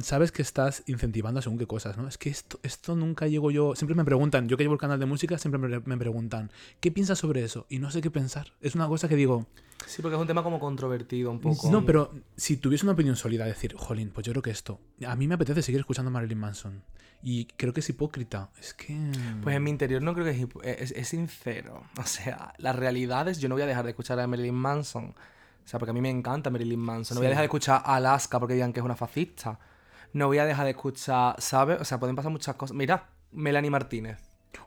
sabes 0.00 0.32
que 0.32 0.42
estás 0.42 0.82
incentivando 0.86 1.40
según 1.42 1.58
qué 1.58 1.66
cosas, 1.66 1.96
¿no? 1.96 2.08
Es 2.08 2.18
que 2.18 2.30
esto, 2.30 2.58
esto 2.62 2.96
nunca 2.96 3.26
llego 3.26 3.50
yo. 3.50 3.74
Siempre 3.74 3.94
me 3.94 4.04
preguntan, 4.04 4.48
yo 4.48 4.56
que 4.56 4.64
llevo 4.64 4.74
el 4.74 4.80
canal 4.80 4.98
de 5.00 5.06
música, 5.06 5.38
siempre 5.38 5.58
me, 5.60 5.80
me 5.80 5.96
preguntan, 5.96 6.50
¿qué 6.80 6.90
piensas 6.90 7.18
sobre 7.18 7.44
eso? 7.44 7.66
Y 7.68 7.78
no 7.78 7.90
sé 7.90 8.00
qué 8.00 8.10
pensar. 8.10 8.52
Es 8.60 8.74
una 8.74 8.86
cosa 8.88 9.08
que 9.08 9.16
digo, 9.16 9.46
Sí, 9.86 10.02
porque 10.02 10.16
es 10.16 10.20
un 10.20 10.26
tema 10.26 10.42
como 10.42 10.58
controvertido 10.58 11.30
un 11.30 11.40
poco. 11.40 11.70
no, 11.70 11.84
pero 11.86 12.12
si 12.36 12.56
tuviese 12.56 12.84
una 12.84 12.92
opinión 12.94 13.14
sólida, 13.16 13.44
decir, 13.44 13.74
jolín, 13.76 14.10
pues 14.10 14.26
yo 14.26 14.32
creo 14.32 14.42
que 14.42 14.50
esto, 14.50 14.80
a 15.06 15.14
mí 15.14 15.28
me 15.28 15.34
apetece 15.34 15.62
seguir 15.62 15.80
escuchando 15.80 16.08
a 16.08 16.12
Marilyn 16.12 16.38
Manson. 16.38 16.82
Y 17.22 17.46
creo 17.56 17.72
que 17.72 17.80
es 17.80 17.88
hipócrita. 17.88 18.50
Es 18.60 18.74
que. 18.74 18.96
Pues 19.42 19.56
en 19.56 19.62
mi 19.64 19.70
interior 19.70 20.00
no 20.02 20.14
creo 20.14 20.24
que 20.24 20.30
es, 20.32 20.38
hip- 20.38 20.60
es, 20.64 20.92
es 20.92 21.08
sincero. 21.08 21.82
O 21.98 22.04
sea, 22.04 22.54
las 22.58 22.76
realidades, 22.76 23.38
yo 23.40 23.48
no 23.48 23.56
voy 23.56 23.62
a 23.62 23.66
dejar 23.66 23.84
de 23.84 23.90
escuchar 23.90 24.20
a 24.20 24.26
Marilyn 24.28 24.54
Manson. 24.54 25.06
O 25.64 25.68
sea, 25.68 25.78
porque 25.80 25.90
a 25.90 25.94
mí 25.94 26.00
me 26.00 26.10
encanta 26.10 26.48
Marilyn 26.50 26.78
Manson. 26.80 27.16
No 27.16 27.20
voy 27.20 27.26
a 27.26 27.30
dejar 27.30 27.42
de 27.42 27.46
escuchar 27.46 27.82
a 27.84 27.96
Alaska 27.96 28.38
porque 28.38 28.54
digan 28.54 28.72
que 28.72 28.80
es 28.80 28.84
una 28.84 28.94
fascista. 28.96 29.58
No 30.12 30.26
voy 30.26 30.38
a 30.38 30.44
dejar 30.44 30.64
de 30.64 30.70
escuchar, 30.70 31.36
¿sabes? 31.40 31.80
O 31.80 31.84
sea, 31.84 31.98
pueden 31.98 32.16
pasar 32.16 32.32
muchas 32.32 32.56
cosas. 32.56 32.76
Mira, 32.76 33.10
Melanie 33.32 33.70
Martínez. 33.70 34.18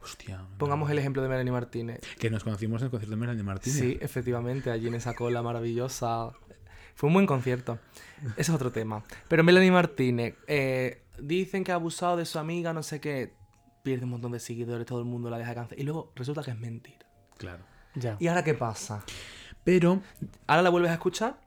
Hostia. 0.01 0.45
Pongamos 0.57 0.89
el 0.89 0.97
ejemplo 0.97 1.21
de 1.21 1.29
Melanie 1.29 1.51
Martínez. 1.51 1.99
Que 2.19 2.29
nos 2.29 2.43
conocimos 2.43 2.81
en 2.81 2.85
el 2.85 2.91
concierto 2.91 3.15
de 3.15 3.19
Melanie 3.19 3.43
Martínez. 3.43 3.79
Sí, 3.79 3.97
efectivamente, 4.01 4.71
allí 4.71 4.87
en 4.87 4.95
esa 4.95 5.13
cola 5.13 5.41
maravillosa. 5.41 6.31
Fue 6.95 7.07
un 7.07 7.13
buen 7.13 7.25
concierto. 7.25 7.79
Ese 8.37 8.41
es 8.41 8.49
otro 8.49 8.71
tema. 8.71 9.03
Pero 9.27 9.43
Melanie 9.43 9.71
Martínez, 9.71 10.35
eh, 10.47 11.03
dicen 11.19 11.63
que 11.63 11.71
ha 11.71 11.75
abusado 11.75 12.17
de 12.17 12.25
su 12.25 12.39
amiga, 12.39 12.73
no 12.73 12.83
sé 12.83 12.99
qué. 12.99 13.33
Pierde 13.83 14.05
un 14.05 14.11
montón 14.11 14.31
de 14.31 14.39
seguidores, 14.39 14.85
todo 14.85 14.99
el 14.99 15.05
mundo 15.05 15.29
la 15.29 15.37
deja 15.37 15.55
cáncer. 15.55 15.79
Y 15.79 15.83
luego 15.83 16.11
resulta 16.15 16.43
que 16.43 16.51
es 16.51 16.59
mentira. 16.59 17.05
Claro. 17.37 17.63
Ya. 17.95 18.17
¿Y 18.19 18.27
ahora 18.27 18.43
qué 18.43 18.53
pasa? 18.53 19.03
Pero. 19.63 20.01
¿Ahora 20.47 20.61
la 20.61 20.69
vuelves 20.69 20.91
a 20.91 20.95
escuchar? 20.95 21.39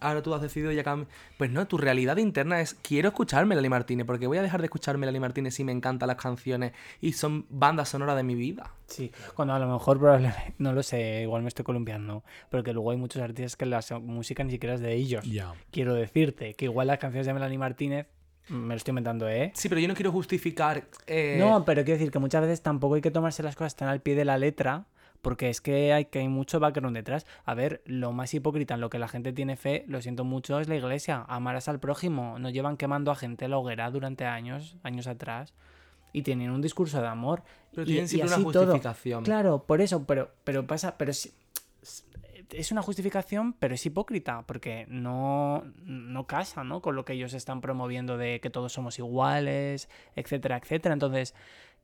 Ahora 0.00 0.22
tú 0.22 0.32
has 0.34 0.40
decidido 0.42 0.70
ya 0.72 0.84
cambiar. 0.84 1.10
Pues 1.38 1.50
no, 1.50 1.66
tu 1.66 1.76
realidad 1.78 2.16
interna 2.18 2.60
es 2.60 2.74
quiero 2.74 3.08
escuchar 3.08 3.46
Melanie 3.46 3.70
Martínez, 3.70 4.06
porque 4.06 4.26
voy 4.26 4.38
a 4.38 4.42
dejar 4.42 4.60
de 4.60 4.66
escuchar 4.66 4.96
Melanie 4.98 5.20
Martínez 5.20 5.54
si 5.54 5.64
me 5.64 5.72
encantan 5.72 6.06
las 6.08 6.16
canciones 6.16 6.72
y 7.00 7.12
son 7.12 7.46
bandas 7.50 7.88
sonoras 7.88 8.16
de 8.16 8.22
mi 8.22 8.34
vida. 8.34 8.72
Sí, 8.86 9.10
cuando 9.34 9.54
a 9.54 9.58
lo 9.58 9.66
mejor 9.70 9.98
probablemente, 9.98 10.54
no 10.58 10.72
lo 10.72 10.82
sé, 10.82 11.22
igual 11.22 11.42
me 11.42 11.48
estoy 11.48 11.64
columpiando, 11.64 12.22
pero 12.50 12.62
que 12.62 12.72
luego 12.72 12.90
hay 12.92 12.96
muchos 12.96 13.20
artistas 13.22 13.56
que 13.56 13.66
la 13.66 13.80
música 14.00 14.44
ni 14.44 14.52
siquiera 14.52 14.74
es 14.76 14.80
de 14.80 14.94
ellos. 14.94 15.24
Ya. 15.24 15.52
Quiero 15.70 15.94
decirte 15.94 16.54
que 16.54 16.66
igual 16.66 16.86
las 16.86 16.98
canciones 16.98 17.26
de 17.26 17.34
Melanie 17.34 17.58
Martínez, 17.58 18.06
me 18.48 18.68
lo 18.68 18.74
estoy 18.74 18.92
inventando, 18.92 19.28
¿eh? 19.28 19.50
Sí, 19.54 19.68
pero 19.68 19.80
yo 19.80 19.88
no 19.88 19.94
quiero 19.94 20.12
justificar. 20.12 20.84
eh, 21.08 21.36
No, 21.40 21.64
pero 21.64 21.82
quiero 21.82 21.98
decir 21.98 22.12
que 22.12 22.20
muchas 22.20 22.42
veces 22.42 22.62
tampoco 22.62 22.94
hay 22.94 23.00
que 23.00 23.10
tomarse 23.10 23.42
las 23.42 23.56
cosas 23.56 23.74
tan 23.74 23.88
al 23.88 24.00
pie 24.00 24.14
de 24.14 24.24
la 24.24 24.38
letra, 24.38 24.86
porque 25.22 25.48
es 25.48 25.60
que 25.60 25.92
hay, 25.92 26.06
que 26.06 26.20
hay 26.20 26.28
mucho 26.28 26.60
background 26.60 26.96
detrás. 26.96 27.26
A 27.44 27.54
ver, 27.54 27.82
lo 27.86 28.12
más 28.12 28.32
hipócrita 28.34 28.74
en 28.74 28.80
lo 28.80 28.90
que 28.90 28.98
la 28.98 29.08
gente 29.08 29.32
tiene 29.32 29.56
fe, 29.56 29.84
lo 29.88 30.00
siento 30.02 30.24
mucho, 30.24 30.58
es 30.60 30.68
la 30.68 30.76
iglesia. 30.76 31.24
Amarás 31.28 31.68
al 31.68 31.80
prójimo. 31.80 32.38
Nos 32.38 32.52
llevan 32.52 32.76
quemando 32.76 33.10
a 33.10 33.16
gente 33.16 33.44
en 33.46 33.50
la 33.52 33.58
hoguera 33.58 33.90
durante 33.90 34.24
años, 34.24 34.76
años 34.82 35.06
atrás, 35.06 35.54
y 36.12 36.22
tienen 36.22 36.50
un 36.50 36.62
discurso 36.62 37.00
de 37.00 37.08
amor. 37.08 37.42
Pero 37.72 37.82
y- 37.82 37.86
tienen 37.86 38.04
y 38.04 38.08
siempre 38.08 38.28
una 38.28 38.36
así 38.36 38.44
todo. 38.52 38.64
justificación. 38.66 39.24
Claro, 39.24 39.64
por 39.66 39.80
eso, 39.80 40.04
pero, 40.06 40.30
pero 40.44 40.66
pasa, 40.66 40.96
pero 40.96 41.12
sí- 41.12 41.32
es 42.52 42.70
una 42.70 42.80
justificación, 42.80 43.54
pero 43.54 43.74
es 43.74 43.84
hipócrita, 43.86 44.44
porque 44.46 44.86
no, 44.88 45.64
no 45.84 46.26
casa, 46.28 46.62
¿no? 46.62 46.80
Con 46.80 46.94
lo 46.94 47.04
que 47.04 47.14
ellos 47.14 47.34
están 47.34 47.60
promoviendo 47.60 48.16
de 48.16 48.40
que 48.40 48.50
todos 48.50 48.72
somos 48.72 48.98
iguales, 49.00 49.88
etcétera, 50.14 50.56
etcétera. 50.58 50.92
Entonces, 50.92 51.34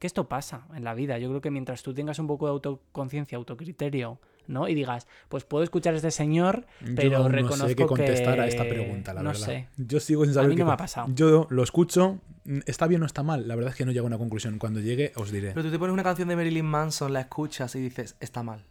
que 0.03 0.07
esto 0.09 0.29
pasa 0.29 0.67
en 0.75 0.83
la 0.85 0.95
vida. 0.95 1.17
Yo 1.19 1.29
creo 1.29 1.41
que 1.41 1.53
mientras 1.53 1.83
tú 1.85 1.95
tengas 1.95 2.19
un 2.19 2.27
poco 2.27 2.47
de 2.47 2.51
autoconciencia, 2.53 3.39
autocriterio, 3.39 4.19
¿no? 4.49 4.67
Y 4.69 4.75
digas, 4.75 5.07
pues 5.29 5.45
puedo 5.45 5.63
escuchar 5.63 5.95
a 5.95 5.97
este 5.97 6.11
señor, 6.11 6.67
pero 6.97 7.09
yo 7.09 7.19
aún 7.19 7.31
reconozco 7.33 7.63
no 7.63 7.69
sé 7.69 7.77
qué 7.77 7.87
contestar 7.87 8.35
que... 8.35 8.41
a 8.41 8.47
esta 8.49 8.65
pregunta, 8.69 9.15
la 9.15 9.23
no 9.23 9.29
verdad. 9.31 9.47
sé. 9.47 9.69
Yo 9.77 10.01
sigo 10.01 10.25
sin 10.25 10.35
saber 10.35 10.51
mí 10.51 10.57
qué 10.57 10.63
no 10.63 10.67
me 10.67 10.73
ha 10.73 10.77
pasado. 10.77 11.07
Yo 11.15 11.47
lo 11.51 11.63
escucho, 11.63 12.19
mm, 12.45 12.59
está 12.67 12.89
bien 12.89 13.03
o 13.05 13.07
está 13.07 13.23
mal. 13.23 13.47
La 13.47 13.55
verdad 13.55 13.71
es 13.71 13.77
que 13.77 13.85
no 13.87 13.93
llego 13.93 14.07
a 14.07 14.09
una 14.09 14.19
conclusión. 14.19 14.59
Cuando 14.59 14.81
llegue, 14.81 15.13
os 15.15 15.31
diré. 15.31 15.53
Pero 15.53 15.63
tú 15.63 15.71
te 15.71 15.79
pones 15.79 15.93
una 15.95 16.03
canción 16.03 16.27
de 16.29 16.35
Marilyn 16.35 16.67
Manson, 16.67 17.13
la 17.13 17.21
escuchas 17.21 17.75
y 17.77 17.81
dices, 17.81 18.17
está 18.19 18.43
mal. 18.43 18.65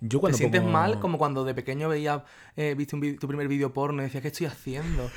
Yo 0.00 0.20
Te 0.20 0.32
sientes 0.32 0.60
pongo- 0.60 0.72
mal 0.72 0.98
como 1.00 1.18
cuando 1.18 1.44
de 1.44 1.54
pequeño 1.54 1.88
veías, 1.88 2.22
eh, 2.56 2.74
viste 2.76 2.94
un 2.96 3.16
tu 3.16 3.26
primer 3.28 3.46
vídeo 3.48 3.72
porno 3.72 4.02
y 4.02 4.06
decías, 4.06 4.22
¿qué 4.22 4.28
estoy 4.28 4.46
haciendo? 4.46 5.08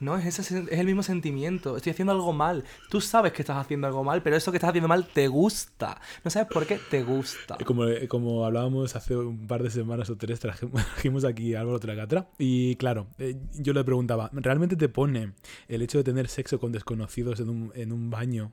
No, 0.00 0.16
es, 0.16 0.38
ese, 0.38 0.58
es 0.58 0.78
el 0.78 0.86
mismo 0.86 1.02
sentimiento. 1.02 1.76
Estoy 1.76 1.90
haciendo 1.90 2.12
algo 2.12 2.32
mal. 2.32 2.64
Tú 2.90 3.00
sabes 3.00 3.32
que 3.32 3.42
estás 3.42 3.56
haciendo 3.56 3.86
algo 3.86 4.04
mal, 4.04 4.22
pero 4.22 4.36
eso 4.36 4.50
que 4.50 4.58
estás 4.58 4.70
haciendo 4.70 4.88
mal 4.88 5.06
te 5.06 5.28
gusta. 5.28 6.00
No 6.24 6.30
sabes 6.30 6.48
por 6.48 6.66
qué 6.66 6.78
te 6.90 7.02
gusta. 7.02 7.56
Como, 7.64 7.84
como 8.08 8.44
hablábamos 8.44 8.94
hace 8.96 9.16
un 9.16 9.46
par 9.46 9.62
de 9.62 9.70
semanas 9.70 10.10
o 10.10 10.16
tres, 10.16 10.40
trajimos 10.40 11.24
aquí 11.24 11.54
a 11.54 11.60
Álvaro 11.60 11.80
Tragatra. 11.80 12.28
Y 12.38 12.76
claro, 12.76 13.06
eh, 13.18 13.36
yo 13.54 13.72
le 13.72 13.84
preguntaba, 13.84 14.30
¿realmente 14.32 14.76
te 14.76 14.88
pone 14.88 15.32
el 15.68 15.82
hecho 15.82 15.98
de 15.98 16.04
tener 16.04 16.28
sexo 16.28 16.58
con 16.58 16.72
desconocidos 16.72 17.40
en 17.40 17.48
un, 17.48 17.72
en 17.74 17.92
un 17.92 18.10
baño? 18.10 18.52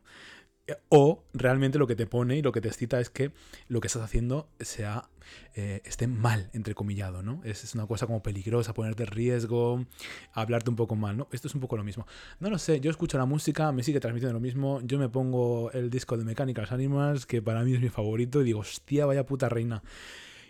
O 0.88 1.26
realmente 1.34 1.78
lo 1.78 1.88
que 1.88 1.96
te 1.96 2.06
pone 2.06 2.38
y 2.38 2.42
lo 2.42 2.54
que 2.54 2.62
te 2.62 2.70
excita 2.70 3.00
es 3.02 3.10
que 3.10 3.32
lo 3.68 3.82
que 3.82 3.88
estás 3.88 4.02
haciendo 4.02 4.48
sea 4.62 5.10
eh, 5.56 5.82
esté 5.84 6.08
mal, 6.08 6.50
entrecomillado, 6.54 7.22
¿no? 7.22 7.42
Es, 7.44 7.66
es 7.66 7.76
una 7.76 7.86
cosa 7.86 8.08
como 8.08 8.24
peligrosa, 8.24 8.74
ponerte 8.74 9.06
riesgo, 9.06 9.86
hablarte 10.32 10.70
un 10.70 10.78
poco 10.78 10.96
mal, 10.96 11.18
¿no? 11.18 11.28
Esto 11.34 11.50
es 11.50 11.56
un 11.56 11.60
poco 11.60 11.76
lo 11.76 11.84
mismo. 11.84 12.08
No 12.40 12.50
lo 12.50 12.58
sé, 12.58 12.80
yo 12.80 12.90
escucho 12.92 13.18
la 13.18 13.26
música, 13.26 13.74
me 13.74 13.84
sigue 13.84 14.00
transmitiendo 14.00 14.34
lo 14.34 14.40
mismo, 14.40 14.80
yo 14.84 14.98
me 14.98 15.10
pongo 15.10 15.70
el 15.72 15.90
disco 15.90 16.16
de 16.18 16.24
Mechanical 16.24 16.68
Animals, 16.70 17.26
que 17.26 17.42
para 17.42 17.64
mí 17.64 17.74
es 17.74 17.82
mi 17.82 17.90
favorito, 17.90 18.42
y 18.42 18.46
digo, 18.46 18.60
hostia, 18.60 19.06
vaya 19.06 19.26
puta 19.26 19.50
reina. 19.50 19.84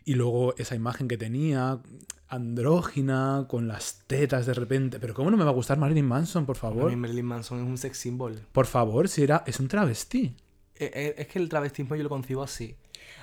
Y 0.05 0.15
luego 0.15 0.53
esa 0.57 0.75
imagen 0.75 1.07
que 1.07 1.17
tenía, 1.17 1.79
andrógina, 2.27 3.45
con 3.47 3.67
las 3.67 4.03
tetas 4.07 4.45
de 4.45 4.53
repente. 4.53 4.99
Pero 4.99 5.13
¿cómo 5.13 5.31
no 5.31 5.37
me 5.37 5.43
va 5.43 5.51
a 5.51 5.53
gustar 5.53 5.77
Marilyn 5.77 6.05
Manson, 6.05 6.45
por 6.45 6.57
favor? 6.57 6.89
mí 6.89 6.95
Marilyn 6.95 7.25
Manson 7.25 7.59
es 7.59 7.65
un 7.65 7.77
sex 7.77 7.97
symbol. 7.97 8.41
Por 8.51 8.65
favor, 8.65 9.07
si 9.07 9.23
era, 9.23 9.43
es 9.47 9.59
un 9.59 9.67
travesti. 9.67 10.35
Eh, 10.75 10.91
eh, 10.93 11.15
Es 11.17 11.27
que 11.27 11.39
el 11.39 11.49
travestismo 11.49 11.95
yo 11.95 12.03
lo 12.03 12.09
concibo 12.09 12.43
así. 12.43 12.75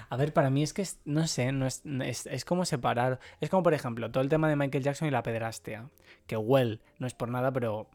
A 0.09 0.17
ver, 0.17 0.33
para 0.33 0.51
mí 0.51 0.63
es 0.63 0.73
que, 0.73 0.83
es- 0.83 0.99
no 1.05 1.27
sé, 1.27 1.53
no 1.53 1.67
es, 1.67 1.83
es, 2.03 2.27
es 2.27 2.45
como 2.45 2.65
separar. 2.65 3.21
Es 3.41 3.51
como, 3.51 3.63
por 3.63 3.75
ejemplo, 3.75 4.11
todo 4.11 4.23
el 4.23 4.29
tema 4.29 4.49
de 4.49 4.57
Michael 4.57 4.83
Jackson 4.85 5.07
y 5.09 5.11
la 5.11 5.23
pederastia. 5.23 5.89
Que, 6.27 6.37
well, 6.37 6.81
no 6.99 7.07
es 7.07 7.15
por 7.15 7.29
nada, 7.29 7.53
pero 7.53 7.89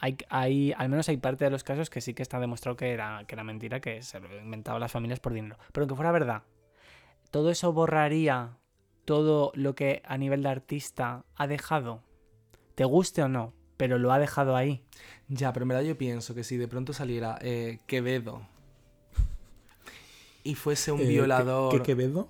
hay, 0.00 0.16
hay, 0.28 0.72
al 0.76 0.88
menos 0.88 1.08
hay 1.08 1.16
parte 1.16 1.44
de 1.44 1.50
los 1.50 1.64
casos 1.64 1.88
que 1.90 2.00
sí 2.00 2.12
que 2.14 2.22
está 2.22 2.40
demostrado 2.40 2.76
que 2.76 2.90
era, 2.92 3.24
que 3.26 3.34
era 3.34 3.44
mentira, 3.44 3.80
que 3.80 4.02
se 4.02 4.20
lo 4.20 4.38
inventaban 4.40 4.80
las 4.80 4.92
familias 4.92 5.20
por 5.20 5.32
dinero. 5.32 5.56
Pero 5.72 5.86
que 5.86 5.94
fuera 5.94 6.12
verdad, 6.12 6.42
todo 7.32 7.50
eso 7.50 7.72
borraría 7.72 8.56
todo 9.04 9.50
lo 9.56 9.74
que 9.74 10.02
a 10.04 10.16
nivel 10.16 10.44
de 10.44 10.50
artista 10.50 11.24
ha 11.34 11.46
dejado. 11.48 12.02
Te 12.76 12.84
guste 12.84 13.22
o 13.22 13.28
no, 13.28 13.52
pero 13.76 13.98
lo 13.98 14.12
ha 14.12 14.20
dejado 14.20 14.54
ahí. 14.54 14.84
Ya, 15.28 15.52
pero 15.52 15.64
en 15.64 15.68
verdad 15.70 15.82
yo 15.82 15.98
pienso 15.98 16.34
que 16.34 16.44
si 16.44 16.56
de 16.56 16.68
pronto 16.68 16.92
saliera 16.92 17.36
eh, 17.42 17.80
Quevedo 17.86 18.42
y 20.44 20.54
fuese 20.54 20.92
un 20.92 21.00
Eh, 21.00 21.06
violador... 21.06 21.70
¿Qué, 21.72 21.78
qué 21.78 21.84
Quevedo? 21.84 22.28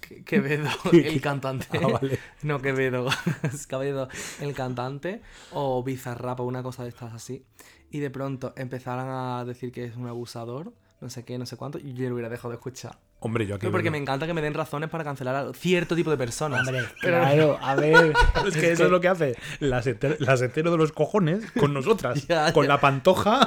Que- 0.00 0.24
Quevedo, 0.24 0.68
¿Qué- 0.90 1.08
el 1.08 1.20
cantante. 1.20 1.66
Ah, 1.82 1.86
vale. 2.00 2.18
No, 2.42 2.60
Quevedo. 2.60 3.08
Es 3.42 3.66
Quevedo, 3.68 4.08
el 4.40 4.54
cantante. 4.54 5.22
O 5.52 5.82
Bizarrap 5.82 6.40
o 6.40 6.44
una 6.44 6.62
cosa 6.62 6.82
de 6.82 6.88
estas 6.88 7.12
así. 7.14 7.44
Y 7.90 8.00
de 8.00 8.10
pronto 8.10 8.52
empezaran 8.56 9.08
a 9.08 9.44
decir 9.44 9.70
que 9.72 9.84
es 9.84 9.96
un 9.96 10.06
abusador, 10.06 10.72
no 11.00 11.08
sé 11.10 11.24
qué, 11.24 11.38
no 11.38 11.46
sé 11.46 11.56
cuánto, 11.56 11.78
y 11.78 11.94
yo 11.94 12.08
lo 12.08 12.14
hubiera 12.14 12.28
dejado 12.28 12.50
de 12.50 12.56
escuchar. 12.56 12.98
Hombre, 13.20 13.46
yo 13.46 13.56
aquí. 13.56 13.62
Pero 13.62 13.72
porque 13.72 13.90
me 13.90 13.98
encanta 13.98 14.26
que 14.26 14.34
me 14.34 14.40
den 14.40 14.54
razones 14.54 14.88
para 14.90 15.02
cancelar 15.02 15.34
a 15.34 15.52
cierto 15.52 15.96
tipo 15.96 16.10
de 16.10 16.16
personas. 16.16 16.60
Hombre, 16.66 16.84
Pero- 17.02 17.18
claro, 17.18 17.58
a 17.60 17.74
ver. 17.74 18.12
Es 18.46 18.56
que 18.56 18.72
eso 18.72 18.84
es 18.84 18.90
lo 18.90 19.00
que 19.00 19.08
hace. 19.08 19.34
Las 19.58 19.86
hetero, 19.86 20.70
de 20.70 20.76
los 20.76 20.92
cojones 20.92 21.50
con 21.52 21.74
nosotras. 21.74 22.24
Ya, 22.28 22.52
con 22.52 22.64
ya. 22.64 22.68
la 22.68 22.80
pantoja 22.80 23.46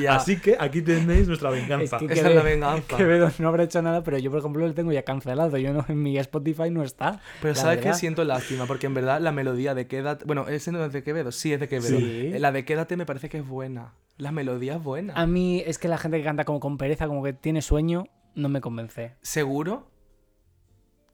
Ya. 0.00 0.16
Así 0.16 0.38
que 0.38 0.56
aquí 0.58 0.80
tenéis 0.82 1.28
nuestra 1.28 1.50
venganza. 1.50 1.98
Es 1.98 2.06
que 2.08 2.14
Esa 2.14 2.30
es 2.30 2.34
la 2.34 2.42
venganza. 2.42 2.96
Quevedo 2.96 3.30
no 3.38 3.48
habrá 3.48 3.64
hecho 3.64 3.80
nada, 3.82 4.02
pero 4.02 4.18
yo, 4.18 4.30
por 4.30 4.40
ejemplo, 4.40 4.66
lo 4.66 4.74
tengo 4.74 4.90
ya 4.92 5.02
cancelado. 5.02 5.56
Yo 5.58 5.72
no, 5.72 5.84
en 5.88 6.02
mi 6.02 6.18
Spotify 6.18 6.70
no 6.70 6.82
está. 6.82 7.20
Pero 7.42 7.54
¿sabes 7.54 7.80
qué? 7.80 7.94
Siento 7.94 8.24
lástima, 8.24 8.66
porque 8.66 8.86
en 8.86 8.94
verdad 8.94 9.20
la 9.20 9.32
melodía 9.32 9.74
de 9.74 9.86
Quédate... 9.86 10.24
Bueno, 10.24 10.48
ese 10.48 10.72
no 10.72 10.84
es 10.84 10.92
de 10.92 11.02
Quevedo, 11.02 11.30
sí 11.32 11.52
es 11.52 11.60
de 11.60 11.68
Quevedo. 11.68 11.98
Sí. 11.98 12.32
La 12.38 12.52
de 12.52 12.64
Quédate 12.64 12.96
me 12.96 13.06
parece 13.06 13.28
que 13.28 13.38
es 13.38 13.46
buena. 13.46 13.92
La 14.18 14.32
melodía 14.32 14.76
es 14.76 14.82
buena. 14.82 15.12
A 15.14 15.26
mí 15.26 15.62
es 15.66 15.78
que 15.78 15.88
la 15.88 15.98
gente 15.98 16.18
que 16.18 16.24
canta 16.24 16.44
como 16.44 16.58
con 16.60 16.78
pereza, 16.78 17.06
como 17.06 17.22
que 17.22 17.32
tiene 17.34 17.60
sueño, 17.62 18.06
no 18.36 18.48
me 18.48 18.60
convence. 18.60 19.16
¿Seguro? 19.22 19.90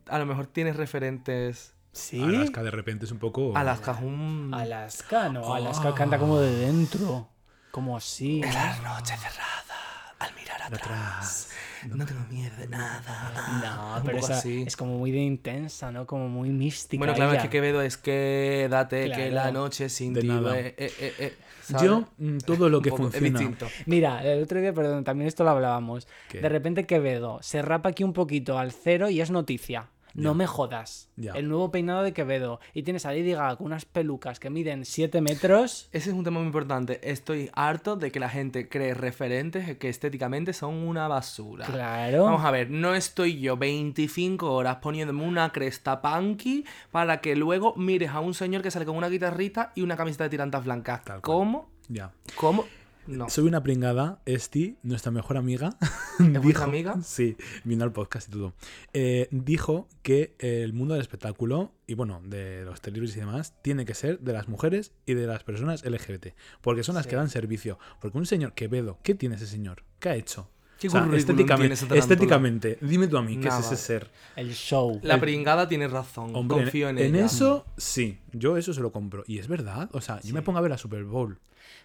A 0.08 0.18
lo 0.18 0.26
mejor 0.26 0.46
tienes 0.46 0.76
referentes... 0.76 1.74
¿Sí? 1.92 2.22
Alaska 2.22 2.62
de 2.62 2.70
repente 2.70 3.04
es 3.04 3.12
un 3.12 3.18
poco. 3.18 3.56
Alaska, 3.56 3.92
un... 4.02 4.50
Alaska, 4.54 5.28
no. 5.28 5.54
Alaska 5.54 5.90
Ah. 5.90 5.94
canta 5.94 6.18
como 6.18 6.38
de 6.38 6.50
dentro. 6.66 7.28
Como 7.70 7.96
así. 7.96 8.40
¿no? 8.40 8.46
La 8.52 8.76
noche 8.78 9.14
cerrada, 9.16 10.14
al 10.18 10.34
mirar 10.34 10.62
atrás, 10.62 11.50
no 11.88 12.04
tengo 12.06 12.20
miedo 12.30 12.54
de 12.56 12.68
nada. 12.68 13.60
No, 13.62 13.96
Un 13.98 14.02
pero 14.04 14.18
esa 14.18 14.38
así. 14.38 14.64
es 14.66 14.74
como 14.76 14.96
muy 14.98 15.10
de 15.10 15.18
intensa, 15.18 15.90
¿no? 15.92 16.06
Como 16.06 16.28
muy 16.28 16.48
mística. 16.50 16.98
Bueno, 16.98 17.12
claro, 17.14 17.32
es 17.34 17.42
que 17.42 17.50
Quevedo 17.50 17.82
es 17.82 17.96
que 17.98 18.66
Claro. 18.68 19.30
la 19.34 19.52
noche 19.52 19.88
sin 19.90 20.14
ti... 20.14 20.20
eh, 20.30 20.74
eh, 20.78 20.92
eh, 20.98 21.14
eh, 21.18 21.36
¿sabes? 21.62 21.82
Yo, 21.82 22.04
mm, 22.18 22.38
todo 22.38 22.68
lo 22.68 22.80
que 22.82 22.90
poco, 22.90 23.10
funciona. 23.10 23.56
Mira, 23.86 24.24
el 24.24 24.42
otro 24.42 24.60
día, 24.60 24.72
perdón, 24.72 25.04
también 25.04 25.28
esto 25.28 25.44
lo 25.44 25.50
hablábamos. 25.50 26.06
¿Qué? 26.28 26.40
De 26.40 26.48
repente 26.48 26.86
Quevedo 26.86 27.38
se 27.42 27.62
rapa 27.62 27.90
aquí 27.90 28.04
un 28.04 28.12
poquito 28.12 28.58
al 28.58 28.72
cero 28.72 29.08
y 29.10 29.20
es 29.20 29.30
noticia. 29.30 29.88
No 30.14 30.34
me 30.34 30.46
jodas. 30.46 31.08
El 31.16 31.48
nuevo 31.48 31.70
peinado 31.70 32.02
de 32.02 32.12
Quevedo. 32.12 32.60
Y 32.74 32.82
tienes 32.82 33.06
a 33.06 33.12
Lady 33.12 33.32
Gaga 33.32 33.56
con 33.56 33.66
unas 33.66 33.84
pelucas 33.84 34.38
que 34.38 34.50
miden 34.50 34.84
7 34.84 35.20
metros. 35.20 35.88
Ese 35.92 36.10
es 36.10 36.16
un 36.16 36.24
tema 36.24 36.38
muy 36.38 36.46
importante. 36.46 37.00
Estoy 37.10 37.50
harto 37.54 37.96
de 37.96 38.10
que 38.10 38.20
la 38.20 38.28
gente 38.28 38.68
cree 38.68 38.94
referentes 38.94 39.76
que 39.78 39.88
estéticamente 39.88 40.52
son 40.52 40.74
una 40.74 41.08
basura. 41.08 41.66
Claro. 41.66 42.24
Vamos 42.24 42.44
a 42.44 42.50
ver, 42.50 42.70
no 42.70 42.94
estoy 42.94 43.40
yo 43.40 43.56
25 43.56 44.52
horas 44.52 44.76
poniéndome 44.76 45.24
una 45.26 45.50
cresta 45.50 46.00
punky 46.00 46.64
para 46.90 47.20
que 47.20 47.36
luego 47.36 47.74
mires 47.76 48.10
a 48.10 48.20
un 48.20 48.34
señor 48.34 48.62
que 48.62 48.70
sale 48.70 48.84
con 48.84 48.96
una 48.96 49.08
guitarrita 49.08 49.72
y 49.74 49.82
una 49.82 49.96
camiseta 49.96 50.24
de 50.24 50.30
tirantas 50.30 50.64
blancas. 50.64 51.04
Tal. 51.04 51.20
¿Cómo? 51.20 51.70
Ya. 51.88 52.12
¿Cómo? 52.36 52.64
No. 53.06 53.28
Soy 53.28 53.44
una 53.44 53.62
pringada, 53.62 54.20
Esti, 54.26 54.76
nuestra 54.82 55.10
mejor 55.10 55.36
amiga. 55.36 55.76
¿Es 56.20 56.42
vuestra 56.42 56.64
amiga? 56.64 56.96
Sí, 57.02 57.36
vino 57.64 57.82
al 57.84 57.92
podcast 57.92 58.28
y 58.28 58.32
todo. 58.32 58.54
Eh, 58.92 59.28
dijo 59.30 59.88
que 60.02 60.34
el 60.38 60.72
mundo 60.72 60.94
del 60.94 61.00
espectáculo 61.02 61.72
y 61.86 61.94
bueno, 61.94 62.20
de 62.24 62.64
los 62.64 62.80
televisores 62.80 63.16
y 63.16 63.20
demás, 63.20 63.54
tiene 63.62 63.84
que 63.84 63.94
ser 63.94 64.20
de 64.20 64.32
las 64.32 64.48
mujeres 64.48 64.92
y 65.04 65.14
de 65.14 65.26
las 65.26 65.42
personas 65.42 65.84
LGBT. 65.84 66.28
Porque 66.60 66.84
son 66.84 66.94
las 66.94 67.06
que 67.06 67.16
dan 67.16 67.28
servicio. 67.28 67.78
Porque 68.00 68.18
un 68.18 68.26
señor 68.26 68.54
Quevedo, 68.54 68.98
¿qué 69.02 69.14
tiene 69.14 69.34
ese 69.34 69.46
señor? 69.46 69.82
¿Qué 69.98 70.08
ha 70.10 70.14
hecho? 70.14 70.48
¿Qué 70.78 70.88
O 70.88 70.90
sea, 70.90 71.08
estéticamente, 71.14 71.74
estéticamente, 71.96 72.78
dime 72.80 73.06
tú 73.06 73.16
a 73.16 73.22
mí, 73.22 73.36
¿qué 73.38 73.46
es 73.46 73.54
ese 73.60 73.76
ser? 73.76 74.10
El 74.34 74.52
show. 74.52 74.98
La 75.04 75.14
El- 75.14 75.20
pringada 75.20 75.68
tiene 75.68 75.86
razón. 75.86 76.34
Hombre, 76.34 76.58
Confío 76.58 76.88
en, 76.88 76.98
en 76.98 77.14
ella. 77.14 77.26
eso 77.26 77.64
sí, 77.76 78.18
yo 78.32 78.56
eso 78.56 78.74
se 78.74 78.80
lo 78.80 78.90
compro. 78.90 79.22
Y 79.28 79.38
es 79.38 79.46
verdad, 79.46 79.88
o 79.92 80.00
sea, 80.00 80.20
yo 80.22 80.34
me 80.34 80.42
pongo 80.42 80.58
a 80.58 80.62
ver 80.62 80.70
la 80.72 80.78
Super 80.78 81.04
Bowl. 81.04 81.38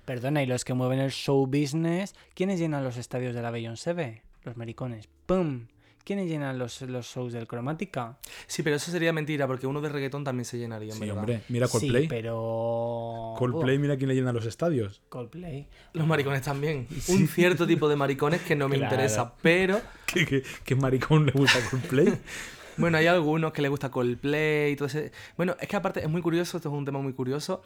Perdona, 0.08 0.42
y 0.42 0.46
los 0.46 0.64
que 0.64 0.74
mueven 0.74 1.00
el 1.00 1.12
show 1.12 1.46
business, 1.46 2.16
¿quiénes 2.34 2.60
llenan 2.62 2.82
los 2.82 2.96
estadios 2.96 3.36
de 3.36 3.42
la 3.42 3.52
Beyoncé? 3.52 3.92
B? 3.92 4.22
Los 4.44 4.56
maricones. 4.56 5.10
¡Pum! 5.26 5.68
¿Quiénes 6.06 6.30
llenan 6.30 6.58
los, 6.58 6.82
los 6.84 7.06
shows 7.08 7.34
del 7.34 7.46
Cromática? 7.46 8.18
Sí, 8.46 8.64
pero 8.64 8.78
eso 8.78 8.90
sería 8.90 9.12
mentira 9.12 9.46
porque 9.48 9.68
uno 9.68 9.82
de 9.82 9.90
reggaetón 9.90 10.24
también 10.24 10.46
se 10.46 10.58
llenaría, 10.58 10.94
en 10.94 10.94
Sí, 10.94 11.00
verdad. 11.02 11.18
hombre, 11.18 11.42
mira 11.50 11.68
Coldplay. 11.68 12.04
Sí, 12.04 12.08
pero... 12.08 13.34
Coldplay, 13.38 13.78
mira 13.80 13.98
quién 13.98 14.08
le 14.08 14.16
llena 14.16 14.32
los 14.32 14.46
estadios. 14.46 15.02
Coldplay. 15.10 15.68
Los 15.92 16.08
maricones 16.08 16.42
también. 16.44 16.88
Un 17.10 17.28
cierto 17.28 17.68
tipo 17.68 17.90
de 17.90 17.98
maricones 17.98 18.40
que 18.44 18.56
no 18.56 18.70
me 18.70 18.78
Claro. 18.78 18.96
interesa, 18.96 19.34
pero 19.42 19.82
¿Qué, 20.06 20.26
qué, 20.26 20.42
qué 20.64 20.76
maricón 20.76 21.26
le 21.26 21.34
gusta 21.34 21.60
Coldplay? 21.70 22.18
bueno, 22.78 22.98
hay 22.98 23.08
algunos 23.08 23.52
que 23.52 23.62
les 23.62 23.70
gusta 23.70 23.92
Coldplay 23.92 24.72
y 24.72 24.76
todo 24.78 24.88
ese... 24.88 25.12
Bueno, 25.36 25.58
es 25.60 25.68
que 25.68 25.76
aparte 25.76 26.00
es 26.00 26.08
muy 26.08 26.22
curioso, 26.22 26.56
esto 26.56 26.70
es 26.70 26.74
un 26.76 26.86
tema 26.86 27.00
muy 27.02 27.12
curioso, 27.12 27.62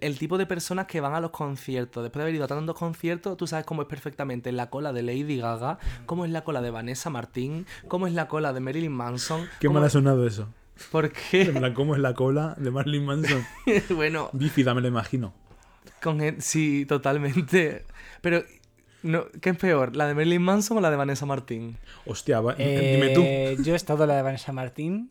el, 0.00 0.18
tipo 0.18 0.38
de 0.38 0.46
personas 0.46 0.86
que 0.86 1.00
van 1.00 1.14
a 1.14 1.20
los 1.20 1.30
conciertos. 1.30 2.02
Después 2.02 2.20
de 2.20 2.22
haber 2.24 2.34
ido 2.34 2.44
a 2.44 2.48
tantos 2.48 2.76
conciertos, 2.76 3.36
tú 3.36 3.46
sabes 3.46 3.64
cómo 3.66 3.82
es 3.82 3.88
perfectamente 3.88 4.52
la 4.52 4.70
cola 4.70 4.92
de 4.92 5.02
Lady 5.02 5.36
Gaga, 5.38 5.78
cómo 6.06 6.24
es 6.24 6.30
la 6.30 6.44
cola 6.44 6.62
de 6.62 6.70
Vanessa 6.70 7.10
Martín, 7.10 7.66
cómo 7.88 8.06
es 8.06 8.12
la 8.12 8.28
cola 8.28 8.52
de 8.52 8.60
Marilyn 8.60 8.92
Manson. 8.92 9.48
Qué 9.60 9.68
mal 9.68 9.84
ha 9.84 9.90
sonado 9.90 10.26
eso. 10.26 10.48
¿Por 10.90 11.04
En 11.06 11.12
qué? 11.30 11.44
plan, 11.46 11.72
¿cómo 11.74 11.94
es 11.94 12.00
la 12.00 12.14
cola 12.14 12.54
de 12.58 12.70
Marilyn 12.70 13.04
Manson? 13.04 13.44
bueno, 13.94 14.30
Bífida, 14.32 14.74
me 14.74 14.80
lo 14.80 14.88
imagino. 14.88 15.32
con 16.02 16.18
gen- 16.20 16.40
sí, 16.42 16.84
totalmente. 16.86 17.84
Pero, 18.20 18.42
no, 19.02 19.26
¿qué 19.40 19.50
es 19.50 19.56
peor? 19.56 19.94
¿La 19.96 20.06
de 20.08 20.14
Marilyn 20.14 20.42
Manson 20.42 20.78
o 20.78 20.80
la 20.80 20.90
de 20.90 20.96
Vanessa 20.96 21.26
Martín? 21.26 21.76
Hostia, 22.06 22.40
va- 22.40 22.54
dime 22.54 23.10
tú. 23.10 23.22
Eh, 23.24 23.56
Yo 23.62 23.72
he 23.74 23.76
estado 23.76 24.04
en 24.04 24.08
la 24.08 24.16
de 24.16 24.22
Vanessa 24.22 24.52
Martín. 24.52 25.10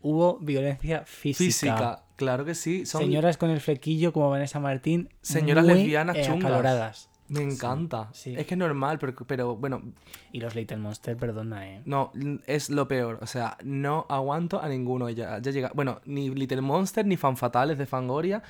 Hubo 0.00 0.38
violencia 0.38 1.04
física. 1.06 1.38
Física, 1.44 2.03
claro 2.16 2.44
que 2.44 2.54
sí. 2.54 2.86
Son 2.86 3.02
Señoras 3.02 3.36
con 3.36 3.50
el 3.50 3.60
flequillo 3.60 4.12
como 4.12 4.30
Vanessa 4.30 4.60
Martín. 4.60 5.08
Señoras 5.22 5.64
muy, 5.64 5.74
lesbianas 5.74 6.16
eh, 6.16 6.22
chungas. 6.26 6.44
acaloradas. 6.44 7.08
Me 7.28 7.42
encanta. 7.42 8.10
sí. 8.12 8.34
Es 8.36 8.46
que 8.46 8.52
es 8.54 8.58
normal, 8.58 8.98
pero, 8.98 9.14
pero 9.26 9.56
bueno, 9.56 9.80
Y 10.30 10.40
los 10.40 10.54
Little 10.54 10.76
Monster, 10.76 11.16
perdona, 11.16 11.66
eh. 11.68 11.80
no, 11.86 12.12
es 12.46 12.68
lo 12.68 12.86
peor. 12.86 13.18
O 13.22 13.26
sea, 13.26 13.56
no 13.64 14.04
aguanto 14.10 14.60
a 14.60 14.68
ninguno. 14.68 15.08
Ya, 15.08 15.38
ya 15.38 15.50
llega. 15.50 15.72
Bueno, 15.74 16.00
ni 16.04 16.28
Little 16.28 16.60
Monster 16.60 17.06
ni 17.06 17.16
Fan 17.16 17.38
Fatales 17.38 17.78
de 17.78 17.86
Fangoria. 17.86 18.42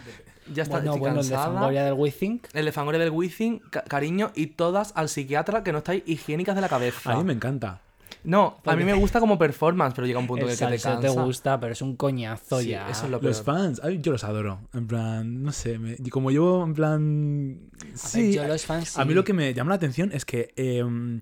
Ya 0.53 0.65
está, 0.65 0.79
bueno, 0.79 0.97
bueno, 0.99 1.21
el 1.21 1.27
de 1.27 1.31
cansada. 1.35 1.55
Fangoria 1.55 1.85
del 1.85 1.95
We 1.95 2.11
Think. 2.11 2.49
El 2.53 2.65
de 2.67 2.73
Fangoria 2.73 3.01
del 3.01 3.11
Wizzing, 3.11 3.61
ca- 3.71 3.85
cariño, 3.85 4.31
y 4.35 4.49
todas 4.49 4.93
al 4.97 5.09
psiquiatra 5.09 5.63
que 5.63 5.71
no 5.73 5.79
estáis 5.79 6.03
higiénicas 6.05 6.55
de 6.57 6.61
la 6.61 6.69
cabeza. 6.69 7.13
A 7.13 7.17
mí 7.17 7.25
me 7.25 7.33
encanta. 7.33 7.81
No, 8.25 8.57
a 8.65 8.75
mí 8.75 8.85
me 8.85 8.95
gusta 8.95 9.21
como 9.21 9.39
performance, 9.39 9.95
pero 9.95 10.07
llega 10.07 10.19
un 10.19 10.27
punto 10.27 10.47
El 10.47 10.53
que, 10.53 10.57
te 10.57 10.71
cansa. 10.79 10.99
te 10.99 11.09
gusta, 11.11 11.61
pero 11.61 11.73
es 11.75 11.83
un 11.83 11.95
coñazo 11.97 12.61
Sí, 12.61 12.69
ya. 12.69 12.89
eso 12.89 13.05
es 13.05 13.11
lo 13.11 13.21
peor. 13.21 13.31
Los 13.31 13.43
fans, 13.43 13.81
ay, 13.85 13.99
yo 14.01 14.13
los 14.13 14.25
adoro. 14.25 14.61
En 14.73 14.87
plan, 14.87 15.43
no 15.43 15.53
sé, 15.53 15.79
me- 15.79 15.97
como 16.11 16.31
yo, 16.31 16.65
en 16.65 16.73
plan. 16.75 17.59
A 17.93 17.97
Sí, 17.97 18.23
ver, 18.23 18.33
yo 18.33 18.45
los 18.49 18.65
fans 18.65 18.99
a 18.99 19.05
mí 19.05 19.11
sí. 19.11 19.15
lo 19.15 19.25
que 19.25 19.33
me 19.35 19.53
llama 19.53 19.69
la 19.71 19.77
atención 19.77 20.11
es 20.13 20.25
que 20.25 20.53
em, 20.57 21.21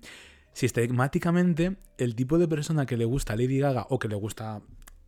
sistemáticamente 0.53 1.75
el 1.97 2.15
tipo 2.15 2.37
de 2.37 2.47
persona 2.47 2.85
que 2.85 2.97
le 2.97 3.05
gusta 3.05 3.35
Lady 3.35 3.59
Gaga 3.59 3.85
o 3.89 3.99
que 3.99 4.07
le 4.07 4.15
gusta 4.15 4.61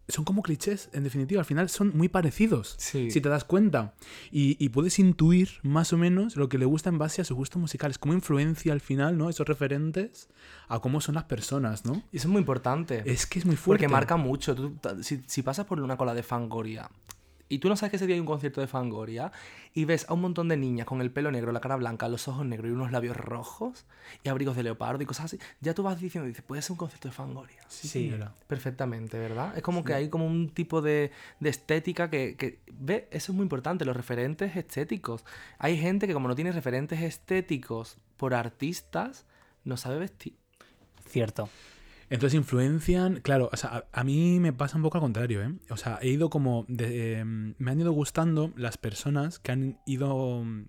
son 0.07 0.23
como 0.25 0.43
clichés, 0.43 0.89
en 0.93 1.03
definitiva, 1.03 1.39
al 1.41 1.45
final 1.45 1.67
son 1.69 1.91
muy 1.95 2.09
parecidos, 2.09 2.75
Sí. 2.77 3.09
si 3.11 3.21
te 3.21 3.29
das 3.29 3.43
cuenta. 3.43 3.93
Y, 4.31 4.55
y 4.63 4.69
puedes 4.69 4.99
intuir 4.99 5.49
más 5.63 5.93
o 5.93 5.97
menos 5.97 6.35
lo 6.35 6.47
que 6.49 6.57
le 6.57 6.65
gusta 6.65 6.89
en 6.89 6.97
base 6.97 7.21
a 7.21 7.25
sus 7.25 7.35
gustos 7.35 7.59
musicales, 7.59 7.97
cómo 7.97 8.13
influencia 8.13 8.71
al 8.73 8.81
final, 8.81 9.17
¿no? 9.17 9.29
Esos 9.29 9.47
referentes 9.47 10.29
a 10.67 10.79
cómo 10.79 11.01
son 11.01 11.15
las 11.15 11.23
personas, 11.23 11.85
¿no? 11.85 12.03
Y 12.11 12.17
eso 12.17 12.27
es 12.27 12.31
muy 12.31 12.39
importante. 12.39 13.01
Es 13.05 13.25
que 13.25 13.39
es 13.39 13.45
muy 13.45 13.55
fuerte. 13.55 13.83
Porque 13.85 13.91
marca 13.91 14.15
mucho. 14.17 14.53
Tú, 14.55 14.75
si 15.01 15.41
pasas 15.41 15.65
por 15.65 15.79
una 15.81 15.97
cola 15.97 16.13
de 16.13 16.23
Fangoria 16.23 16.89
y 17.47 17.59
tú 17.59 17.69
no 17.69 17.75
sabes 17.75 17.91
que 17.91 17.97
ese 17.97 18.07
día 18.07 18.15
hay 18.15 18.19
un 18.19 18.25
concierto 18.25 18.59
de 18.61 18.67
Fangoria 18.67 19.31
y 19.73 19.85
ves 19.85 20.05
a 20.09 20.13
un 20.13 20.21
montón 20.21 20.47
de 20.47 20.57
niñas 20.57 20.85
con 20.87 21.01
el 21.01 21.11
pelo 21.11 21.31
negro, 21.31 21.51
la 21.51 21.59
cara 21.59 21.75
blanca, 21.75 22.07
los 22.09 22.27
ojos 22.27 22.45
negros 22.45 22.69
y 22.69 22.73
unos 22.73 22.91
labios 22.91 23.15
rojos 23.15 23.85
y 24.23 24.29
abrigos 24.29 24.55
de 24.55 24.63
leopardo 24.63 25.03
y 25.03 25.05
cosas 25.05 25.25
así, 25.25 25.39
ya 25.61 25.73
tú 25.73 25.83
vas 25.83 25.99
diciendo, 25.99 26.27
dices, 26.27 26.43
puede 26.43 26.61
ser 26.61 26.71
un 26.71 26.77
concierto 26.77 27.07
de 27.07 27.13
Fangoria. 27.13 27.61
Sí, 27.67 27.87
Sí. 27.87 28.09
señora. 28.09 28.33
Perfectamente, 28.47 29.19
¿verdad? 29.19 29.55
Es 29.55 29.61
como 29.63 29.83
que 29.83 29.93
hay 29.93 30.09
como 30.09 30.25
un 30.25 30.49
tipo 30.49 30.81
de, 30.81 31.11
de 31.39 31.49
estética 31.49 32.09
que, 32.09 32.35
que, 32.35 32.59
ve, 32.71 33.07
eso 33.11 33.31
es 33.31 33.35
muy 33.35 33.43
importante, 33.43 33.85
los 33.85 33.95
referentes 33.95 34.55
estéticos. 34.55 35.23
Hay 35.59 35.77
gente 35.77 36.07
que 36.07 36.13
como 36.13 36.27
no 36.27 36.35
tiene 36.35 36.51
referentes 36.51 36.99
estéticos 37.01 37.97
por 38.17 38.33
artistas, 38.33 39.25
no 39.63 39.77
sabe 39.77 39.99
vestir. 39.99 40.35
Cierto. 41.07 41.49
Entonces 42.09 42.35
influencian, 42.35 43.19
claro, 43.21 43.49
o 43.51 43.57
sea, 43.57 43.85
a, 43.91 44.03
mí 44.03 44.39
me 44.39 44.53
pasa 44.53 44.77
un 44.77 44.83
poco 44.83 44.97
al 44.97 45.01
contrario, 45.01 45.41
¿eh? 45.41 45.53
O 45.69 45.77
sea, 45.77 45.97
he 46.01 46.09
ido 46.09 46.29
como, 46.29 46.65
em, 46.67 47.55
me 47.57 47.71
han 47.71 47.79
ido 47.79 47.91
gustando 47.91 48.51
las 48.55 48.77
personas 48.77 49.39
que 49.39 49.51
han 49.51 49.79
ido, 49.85 50.43
mm, 50.43 50.65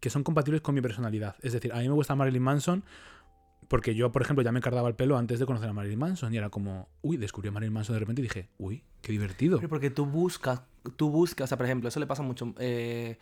que 0.00 0.08
son 0.08 0.24
compatibles 0.24 0.62
con 0.62 0.74
mi 0.74 0.80
personalidad. 0.80 1.36
Es 1.42 1.52
decir, 1.52 1.72
a 1.72 1.78
mí 1.78 1.88
me 1.88 1.94
gusta 1.94 2.14
Marilyn 2.14 2.42
Manson 2.42 2.84
porque 3.68 3.94
yo, 3.94 4.10
por 4.10 4.22
ejemplo, 4.22 4.42
ya 4.42 4.50
me 4.50 4.60
cargaba 4.60 4.88
el 4.88 4.96
pelo 4.96 5.16
antes 5.16 5.38
de 5.38 5.46
conocer 5.46 5.68
a 5.68 5.72
Marilyn 5.72 5.98
Manson 5.98 6.34
y 6.34 6.36
era 6.38 6.50
como, 6.50 6.88
uy, 7.02 7.18
descubrí 7.18 7.52
Marilyn 7.52 7.72
Manson 7.72 7.94
de 7.94 8.00
repente 8.00 8.20
y 8.20 8.24
dije, 8.24 8.48
uy, 8.58 8.82
qué 9.00 9.12
divertido. 9.12 9.60
Porque 9.68 9.90
tú 9.90 10.06
buscas, 10.06 10.62
tú 10.96 11.08
buscas, 11.10 11.44
o 11.44 11.46
sea, 11.46 11.56
por 11.56 11.66
ejemplo, 11.66 11.88
eso 11.88 12.00
le 12.00 12.06
pasa 12.06 12.22
mucho. 12.22 12.52
eh, 12.58 13.18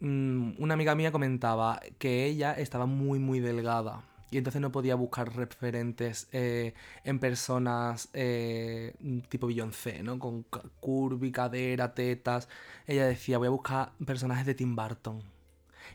mm, 0.00 0.54
una 0.58 0.74
amiga 0.74 0.94
mía 0.94 1.12
comentaba 1.12 1.80
que 1.98 2.26
ella 2.26 2.52
estaba 2.52 2.84
muy, 2.84 3.18
muy 3.18 3.40
delgada. 3.40 4.02
Y 4.30 4.38
entonces 4.38 4.60
no 4.60 4.72
podía 4.72 4.96
buscar 4.96 5.34
referentes 5.36 6.28
eh, 6.32 6.74
en 7.04 7.18
personas 7.20 8.08
eh, 8.12 8.94
tipo 9.28 9.46
Beyoncé, 9.46 10.02
¿no? 10.02 10.18
Con 10.18 10.44
curvy, 10.80 11.30
cadera, 11.30 11.94
tetas. 11.94 12.48
Ella 12.86 13.06
decía, 13.06 13.38
voy 13.38 13.46
a 13.46 13.50
buscar 13.50 13.92
personajes 14.04 14.44
de 14.46 14.54
Tim 14.54 14.74
Burton. 14.74 15.22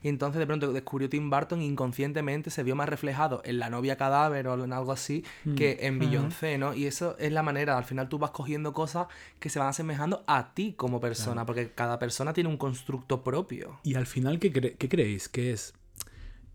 Y 0.02 0.08
entonces 0.08 0.40
de 0.40 0.48
pronto 0.48 0.72
descubrió 0.72 1.10
Tim 1.10 1.30
Burton 1.30 1.60
e 1.60 1.66
inconscientemente 1.66 2.50
se 2.50 2.64
vio 2.64 2.78
más 2.78 2.88
reflejado 2.88 3.42
en 3.44 3.60
la 3.60 3.70
novia 3.70 3.98
cadáver 3.98 4.48
o 4.48 4.64
en 4.64 4.72
algo 4.72 4.94
así 4.94 5.26
que 5.58 5.80
en 5.82 6.00
Beyoncé, 6.00 6.58
¿no? 6.58 6.74
Y 6.74 6.86
eso 6.86 7.18
es 7.20 7.34
la 7.34 7.44
manera, 7.44 7.78
al 7.78 7.84
final 7.84 8.08
tú 8.08 8.18
vas 8.18 8.32
cogiendo 8.32 8.72
cosas 8.74 9.08
que 9.40 9.50
se 9.50 9.60
van 9.60 9.68
asemejando 9.68 10.24
a 10.28 10.54
ti 10.54 10.74
como 10.78 11.02
persona, 11.02 11.46
porque 11.46 11.72
cada 11.74 12.00
persona 12.00 12.32
tiene 12.32 12.50
un 12.50 12.56
constructo 12.58 13.22
propio. 13.22 13.80
Y 13.84 13.96
al 13.96 14.08
final, 14.08 14.40
¿qué, 14.40 14.54
cre- 14.54 14.78
qué 14.78 14.88
creéis? 14.88 15.28
Que 15.28 15.52
es 15.52 15.74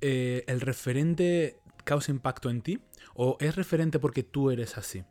eh, 0.00 0.44
el 0.48 0.62
referente 0.62 1.58
causa 1.86 2.10
impacto 2.10 2.50
en 2.50 2.60
ti 2.60 2.80
o 3.14 3.38
es 3.40 3.56
referente 3.56 3.98
porque 3.98 4.22
tú 4.22 4.50
eres 4.50 4.76
así. 4.76 5.04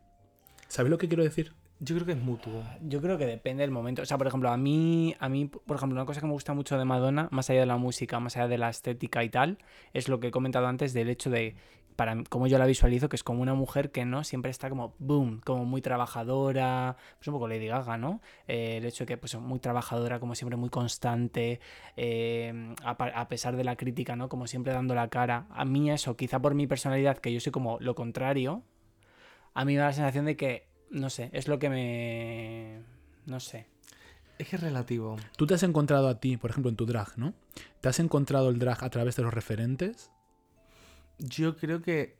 ¿Sabes 0.68 0.90
lo 0.90 0.98
que 0.98 1.08
quiero 1.08 1.24
decir? 1.24 1.54
Yo 1.78 1.94
creo 1.94 2.06
que 2.06 2.12
es 2.12 2.18
mutuo. 2.18 2.62
Yo 2.82 3.02
creo 3.02 3.18
que 3.18 3.26
depende 3.26 3.62
del 3.62 3.70
momento. 3.70 4.02
O 4.02 4.06
sea, 4.06 4.16
por 4.16 4.26
ejemplo, 4.26 4.50
a 4.50 4.56
mí, 4.56 5.14
a 5.18 5.28
mí, 5.28 5.46
por 5.46 5.76
ejemplo, 5.76 5.96
una 5.96 6.06
cosa 6.06 6.20
que 6.20 6.26
me 6.26 6.32
gusta 6.32 6.54
mucho 6.54 6.78
de 6.78 6.84
Madonna, 6.84 7.28
más 7.30 7.50
allá 7.50 7.60
de 7.60 7.66
la 7.66 7.76
música, 7.76 8.20
más 8.20 8.36
allá 8.36 8.48
de 8.48 8.58
la 8.58 8.70
estética 8.70 9.24
y 9.24 9.28
tal, 9.28 9.58
es 9.92 10.08
lo 10.08 10.20
que 10.20 10.28
he 10.28 10.30
comentado 10.30 10.66
antes 10.68 10.94
del 10.94 11.10
hecho 11.10 11.28
de, 11.28 11.56
para 11.96 12.22
como 12.28 12.46
yo 12.46 12.58
la 12.58 12.66
visualizo, 12.66 13.08
que 13.08 13.16
es 13.16 13.24
como 13.24 13.42
una 13.42 13.54
mujer 13.54 13.90
que 13.90 14.04
no 14.04 14.22
siempre 14.22 14.50
está 14.50 14.68
como 14.68 14.94
boom, 14.98 15.40
como 15.44 15.64
muy 15.64 15.82
trabajadora, 15.82 16.96
pues 17.18 17.28
un 17.28 17.34
poco 17.34 17.48
Lady 17.48 17.66
Gaga, 17.66 17.96
¿no? 17.96 18.20
Eh, 18.46 18.76
el 18.76 18.84
hecho 18.84 19.04
de 19.04 19.08
que 19.08 19.16
pues 19.16 19.34
muy 19.36 19.58
trabajadora, 19.58 20.20
como 20.20 20.34
siempre 20.34 20.56
muy 20.56 20.68
constante, 20.68 21.60
eh, 21.96 22.74
a, 22.84 22.90
a 22.90 23.28
pesar 23.28 23.56
de 23.56 23.64
la 23.64 23.76
crítica, 23.76 24.14
¿no? 24.14 24.28
Como 24.28 24.46
siempre 24.46 24.72
dando 24.72 24.94
la 24.94 25.08
cara. 25.08 25.46
A 25.50 25.64
mí 25.64 25.90
eso, 25.90 26.16
quizá 26.16 26.38
por 26.40 26.54
mi 26.54 26.66
personalidad, 26.66 27.18
que 27.18 27.32
yo 27.32 27.40
soy 27.40 27.52
como 27.52 27.78
lo 27.80 27.94
contrario, 27.94 28.62
a 29.54 29.64
mí 29.64 29.72
me 29.72 29.78
da 29.78 29.86
la 29.86 29.92
sensación 29.94 30.26
de 30.26 30.36
que, 30.36 30.68
no 30.90 31.08
sé, 31.08 31.30
es 31.32 31.48
lo 31.48 31.58
que 31.58 31.70
me... 31.70 32.82
no 33.24 33.40
sé. 33.40 33.66
Es 34.38 34.48
que 34.48 34.56
es 34.56 34.62
relativo. 34.62 35.16
Tú 35.38 35.46
te 35.46 35.54
has 35.54 35.62
encontrado 35.62 36.08
a 36.08 36.20
ti, 36.20 36.36
por 36.36 36.50
ejemplo, 36.50 36.68
en 36.68 36.76
tu 36.76 36.84
drag, 36.84 37.16
¿no? 37.16 37.32
¿Te 37.80 37.88
has 37.88 37.98
encontrado 38.00 38.50
el 38.50 38.58
drag 38.58 38.84
a 38.84 38.90
través 38.90 39.16
de 39.16 39.22
los 39.22 39.32
referentes? 39.32 40.10
Yo 41.18 41.56
creo 41.56 41.82
que. 41.82 42.16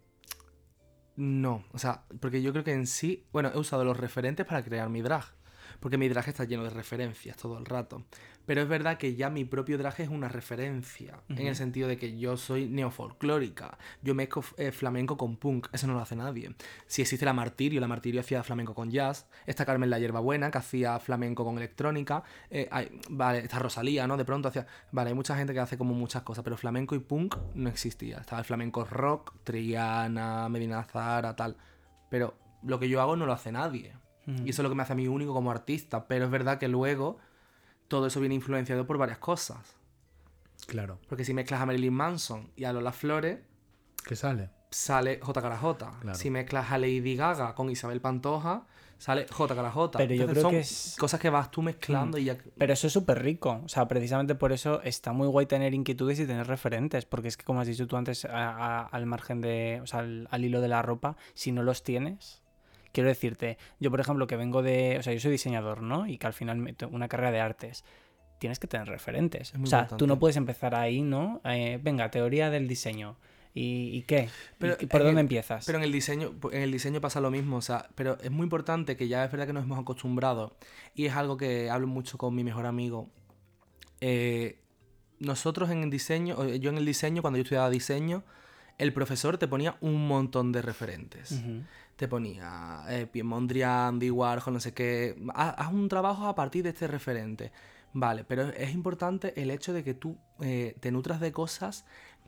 No. 1.16 1.64
O 1.72 1.78
sea, 1.78 2.04
porque 2.20 2.42
yo 2.42 2.52
creo 2.52 2.64
que 2.64 2.72
en 2.72 2.86
sí. 2.86 3.24
Bueno, 3.32 3.50
he 3.54 3.58
usado 3.58 3.84
los 3.84 3.96
referentes 3.96 4.46
para 4.46 4.62
crear 4.62 4.88
mi 4.88 5.02
drag. 5.02 5.24
Porque 5.80 5.98
mi 5.98 6.08
drag 6.08 6.28
está 6.28 6.44
lleno 6.44 6.64
de 6.64 6.70
referencias 6.70 7.36
todo 7.36 7.58
el 7.58 7.64
rato. 7.66 8.04
Pero 8.46 8.62
es 8.62 8.68
verdad 8.68 8.96
que 8.96 9.16
ya 9.16 9.28
mi 9.28 9.44
propio 9.44 9.76
drag 9.76 10.00
es 10.00 10.08
una 10.08 10.28
referencia. 10.28 11.20
En 11.28 11.46
el 11.48 11.56
sentido 11.56 11.88
de 11.88 11.98
que 11.98 12.16
yo 12.16 12.36
soy 12.36 12.68
neofolclórica. 12.68 13.76
Yo 14.02 14.14
mezclo 14.14 14.44
eh, 14.56 14.70
flamenco 14.72 15.16
con 15.16 15.36
punk. 15.36 15.66
Eso 15.72 15.86
no 15.88 15.94
lo 15.94 16.00
hace 16.00 16.14
nadie. 16.14 16.54
Si 16.86 17.02
existe 17.02 17.24
la 17.24 17.32
Martirio, 17.32 17.80
la 17.80 17.88
Martirio 17.88 18.20
hacía 18.20 18.42
flamenco 18.44 18.72
con 18.74 18.90
jazz. 18.90 19.26
Está 19.46 19.64
Carmen 19.64 19.90
la 19.90 19.98
Hierbabuena, 19.98 20.50
que 20.52 20.58
hacía 20.58 20.98
flamenco 21.00 21.44
con 21.44 21.56
electrónica. 21.56 22.22
Eh, 22.50 22.68
hay- 22.70 23.00
vale, 23.10 23.40
está 23.40 23.58
Rosalía, 23.58 24.06
¿no? 24.06 24.16
De 24.16 24.24
pronto 24.24 24.48
hacía. 24.48 24.66
Vale, 24.92 25.08
hay 25.10 25.14
mucha 25.14 25.36
gente 25.36 25.52
que 25.52 25.60
hace 25.60 25.76
como 25.76 25.94
muchas 25.94 26.22
cosas. 26.22 26.44
Pero 26.44 26.56
flamenco 26.56 26.94
y 26.94 27.00
punk 27.00 27.36
no 27.54 27.68
existía. 27.68 28.18
Estaba 28.18 28.38
el 28.38 28.44
flamenco 28.44 28.84
rock, 28.84 29.34
Triana, 29.42 30.48
Medina 30.48 30.84
Zara, 30.84 31.34
tal. 31.34 31.56
Pero 32.08 32.34
lo 32.62 32.78
que 32.78 32.88
yo 32.88 33.00
hago 33.00 33.16
no 33.16 33.26
lo 33.26 33.32
hace 33.32 33.50
nadie. 33.52 33.92
Y 34.44 34.50
eso 34.50 34.60
es 34.60 34.64
lo 34.64 34.68
que 34.68 34.74
me 34.74 34.82
hace 34.82 34.92
a 34.92 34.96
mí 34.96 35.06
único 35.06 35.32
como 35.32 35.50
artista. 35.52 36.08
Pero 36.08 36.24
es 36.24 36.30
verdad 36.30 36.58
que 36.58 36.66
luego 36.68 37.18
todo 37.88 38.08
eso 38.08 38.18
viene 38.20 38.34
influenciado 38.34 38.86
por 38.86 38.98
varias 38.98 39.18
cosas. 39.18 39.76
Claro. 40.66 40.98
Porque 41.08 41.24
si 41.24 41.32
mezclas 41.34 41.60
a 41.60 41.66
Marilyn 41.66 41.92
Manson 41.94 42.50
y 42.56 42.64
a 42.64 42.72
Lola 42.72 42.92
Flores, 42.92 43.38
¿Qué 44.04 44.16
sale? 44.16 44.50
sale 44.70 45.20
J. 45.22 45.40
Carajota. 45.42 45.92
Claro. 46.00 46.18
Si 46.18 46.30
mezclas 46.30 46.70
a 46.72 46.78
Lady 46.78 47.14
Gaga 47.14 47.54
con 47.54 47.70
Isabel 47.70 48.00
Pantoja, 48.00 48.66
sale 48.98 49.26
J. 49.30 49.54
Carajota. 49.54 49.98
Pero 49.98 50.14
yo 50.14 50.26
creo 50.26 50.42
son 50.42 50.50
que 50.50 50.60
es- 50.60 50.96
cosas 50.98 51.20
que 51.20 51.30
vas 51.30 51.50
tú 51.52 51.62
mezclando 51.62 52.18
y 52.18 52.24
ya... 52.24 52.36
Pero 52.58 52.72
eso 52.72 52.88
es 52.88 52.92
súper 52.92 53.22
rico. 53.22 53.60
O 53.64 53.68
sea, 53.68 53.86
precisamente 53.86 54.34
por 54.34 54.50
eso 54.52 54.82
está 54.82 55.12
muy 55.12 55.28
guay 55.28 55.46
tener 55.46 55.72
inquietudes 55.72 56.18
y 56.18 56.26
tener 56.26 56.48
referentes. 56.48 57.04
Porque 57.04 57.28
es 57.28 57.36
que, 57.36 57.44
como 57.44 57.60
has 57.60 57.68
dicho 57.68 57.86
tú 57.86 57.96
antes, 57.96 58.24
a- 58.24 58.30
a- 58.80 58.86
al 58.86 59.06
margen 59.06 59.40
de. 59.40 59.80
O 59.82 59.86
sea, 59.86 60.00
al, 60.00 60.26
al 60.32 60.44
hilo 60.44 60.60
de 60.60 60.68
la 60.68 60.82
ropa, 60.82 61.16
si 61.34 61.52
no 61.52 61.62
los 61.62 61.84
tienes. 61.84 62.42
Quiero 62.96 63.10
decirte, 63.10 63.58
yo 63.78 63.90
por 63.90 64.00
ejemplo 64.00 64.26
que 64.26 64.36
vengo 64.36 64.62
de. 64.62 64.96
O 64.98 65.02
sea, 65.02 65.12
yo 65.12 65.20
soy 65.20 65.30
diseñador, 65.30 65.82
¿no? 65.82 66.06
Y 66.06 66.16
que 66.16 66.26
al 66.26 66.32
final 66.32 66.56
me 66.56 66.74
una 66.90 67.08
carrera 67.08 67.30
de 67.30 67.40
artes. 67.40 67.84
Tienes 68.38 68.58
que 68.58 68.66
tener 68.66 68.88
referentes. 68.88 69.50
O 69.50 69.52
sea, 69.66 69.80
importante. 69.80 69.96
tú 69.96 70.06
no 70.06 70.18
puedes 70.18 70.38
empezar 70.38 70.74
ahí, 70.74 71.02
¿no? 71.02 71.42
Eh, 71.44 71.78
venga, 71.82 72.10
teoría 72.10 72.48
del 72.48 72.66
diseño. 72.68 73.18
¿Y, 73.52 73.90
y 73.98 74.02
qué? 74.04 74.30
Pero 74.56 74.78
¿Y 74.80 74.86
¿Por 74.86 75.02
dónde 75.02 75.20
el- 75.20 75.24
empiezas? 75.26 75.66
Pero 75.66 75.76
en 75.76 75.84
el 75.84 75.92
diseño, 75.92 76.34
en 76.52 76.62
el 76.62 76.72
diseño 76.72 77.02
pasa 77.02 77.20
lo 77.20 77.30
mismo, 77.30 77.58
o 77.58 77.62
sea, 77.62 77.88
pero 77.94 78.16
es 78.22 78.30
muy 78.30 78.44
importante 78.44 78.96
que 78.96 79.08
ya 79.08 79.24
es 79.26 79.30
verdad 79.30 79.46
que 79.46 79.52
nos 79.52 79.64
hemos 79.64 79.78
acostumbrado 79.78 80.56
y 80.94 81.04
es 81.04 81.14
algo 81.14 81.36
que 81.36 81.68
hablo 81.68 81.86
mucho 81.86 82.16
con 82.16 82.34
mi 82.34 82.44
mejor 82.44 82.64
amigo. 82.64 83.10
Eh, 84.00 84.58
nosotros 85.18 85.70
en 85.70 85.82
el 85.82 85.90
diseño, 85.90 86.44
yo 86.56 86.70
en 86.70 86.76
el 86.78 86.84
diseño, 86.84 87.22
cuando 87.22 87.38
yo 87.38 87.42
estudiaba 87.42 87.70
diseño, 87.70 88.24
el 88.78 88.92
profesor 88.92 89.38
te 89.38 89.48
ponía 89.48 89.76
un 89.80 90.06
montón 90.06 90.52
de 90.52 90.60
referentes. 90.62 91.32
Ujú. 91.32 91.62
Te 91.96 92.08
ponía 92.08 92.84
eh, 92.88 93.22
Mondrian, 93.22 93.98
Warhol, 94.10 94.52
no 94.54 94.60
sé 94.60 94.72
qué. 94.74 95.16
Haz 95.34 95.72
un 95.72 95.88
trabajo 95.88 96.26
a 96.26 96.34
partir 96.34 96.62
de 96.62 96.70
este 96.70 96.86
referente. 96.86 97.52
Vale, 97.92 98.24
pero 98.24 98.50
es 98.50 98.74
importante 98.74 99.32
el 99.40 99.50
hecho 99.50 99.72
de 99.72 99.82
que 99.82 99.94
tú 99.94 100.18
eh, 100.40 100.76
te 100.80 100.90
nutras 100.90 101.18
de 101.20 101.32
cosas 101.32 101.86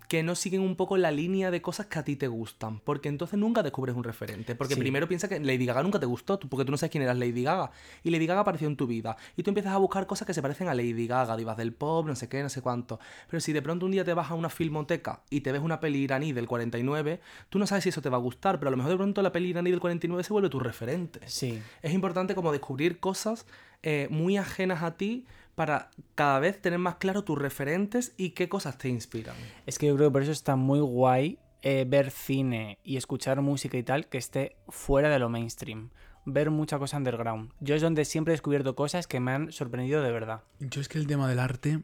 que 0.09 0.22
no 0.22 0.34
siguen 0.34 0.62
un 0.62 0.74
poco 0.74 0.96
la 0.96 1.11
línea 1.11 1.50
de 1.50 1.61
cosas 1.61 1.84
que 1.86 1.98
a 1.98 2.02
ti 2.02 2.16
te 2.16 2.28
gustan. 2.28 2.80
Porque 2.80 3.11
entonces 3.11 3.38
nunca 3.38 3.62
descubres 3.62 3.94
un 3.94 4.02
referente. 4.04 4.54
Porque 4.54 4.74
Sí. 4.74 4.80
primero 4.80 5.06
piensa 5.06 5.28
que 5.28 5.38
Lady 5.38 5.66
Gaga 5.66 5.82
nunca 5.82 6.00
te 6.00 6.06
gustó, 6.06 6.38
porque 6.40 6.64
tú 6.64 6.70
no 6.70 6.78
sabes 6.78 6.90
quién 6.90 7.02
eras 7.02 7.18
Lady 7.18 7.42
Gaga. 7.42 7.70
Y 8.02 8.11
Lady 8.11 8.26
Gaga 8.26 8.40
apareció 8.40 8.68
en 8.68 8.76
tu 8.76 8.86
vida. 8.86 9.18
Y 9.36 9.42
tú 9.42 9.50
empiezas 9.50 9.72
a 9.72 9.76
buscar 9.76 10.06
cosas 10.06 10.26
que 10.26 10.32
se 10.32 10.40
parecen 10.40 10.68
a 10.68 10.74
Lady 10.74 11.06
Gaga, 11.06 11.36
divas 11.36 11.59
del 11.59 11.74
pop, 11.74 12.06
no 12.06 12.16
sé 12.16 12.26
qué, 12.28 12.42
no 12.42 12.48
sé 12.48 12.62
cuánto. 12.62 12.98
Pero 13.28 13.40
si 13.40 13.52
de 13.52 13.61
pronto 13.61 13.84
un 13.84 13.92
día 13.92 14.02
te 14.04 14.14
vas 14.14 14.30
a 14.30 14.34
una 14.34 14.48
filmoteca 14.48 15.20
y 15.28 15.42
te 15.42 15.52
ves 15.52 15.61
una 15.61 15.78
peli 15.78 15.98
iraní 15.98 16.32
del 16.32 16.48
49, 16.48 17.20
tú 17.50 17.59
no 17.59 17.66
sabes 17.66 17.84
si 17.84 17.90
eso 17.90 18.00
te 18.00 18.09
va 18.09 18.16
a 18.16 18.20
gustar, 18.20 18.59
pero 18.59 18.68
a 18.68 18.70
lo 18.70 18.78
mejor 18.78 18.92
de 18.92 18.96
pronto 18.96 19.20
la 19.20 19.30
peli 19.30 19.48
iraní 19.50 19.70
del 19.70 19.80
49 19.80 20.24
se 20.24 20.32
vuelve 20.32 20.48
tu 20.48 20.59
referente. 20.59 21.20
Sí. 21.26 21.61
Es 21.82 21.92
importante 21.92 22.34
como 22.34 22.50
descubrir 22.50 22.98
cosas 22.98 23.44
eh, 23.82 24.09
muy 24.11 24.38
ajenas 24.38 24.82
a 24.82 24.96
ti 24.96 25.26
para 25.59 25.90
cada 26.14 26.38
vez 26.38 26.62
tener 26.62 26.78
más 26.78 26.94
claro 26.96 27.24
tus 27.24 27.36
referentes 27.36 28.14
y 28.16 28.30
qué 28.30 28.48
cosas 28.48 28.78
te 28.78 28.88
inspiran. 28.88 29.34
Es 29.66 29.76
que 29.76 29.88
yo 29.88 29.96
creo 29.96 30.09
que 30.09 30.12
por 30.12 30.22
eso 30.22 30.30
está 30.30 30.54
muy 30.54 30.78
guay 30.78 31.40
eh, 31.62 31.84
ver 31.88 32.12
cine 32.12 32.78
y 32.84 32.96
escuchar 32.96 33.40
música 33.42 33.76
y 33.76 33.82
tal 33.82 34.06
que 34.09 34.18
esté 34.18 34.54
fuera 34.68 35.11
de 35.11 35.18
lo 35.18 35.28
mainstream. 35.28 35.90
Ver 36.24 36.50
mucha 36.52 36.78
cosa 36.78 36.96
underground. 36.96 37.50
Yo 37.59 37.74
es 37.74 37.82
donde 37.82 38.04
siempre 38.04 38.32
he 38.32 38.36
descubierto 38.36 38.76
cosas 38.76 39.09
que 39.09 39.18
me 39.18 39.32
han 39.32 39.50
sorprendido 39.50 40.00
de 40.00 40.12
verdad. 40.12 40.42
Yo 40.61 40.80
es 40.80 40.88
que 40.88 40.98
el 40.98 41.09
tema 41.09 41.28
del 41.28 41.40
arte, 41.40 41.82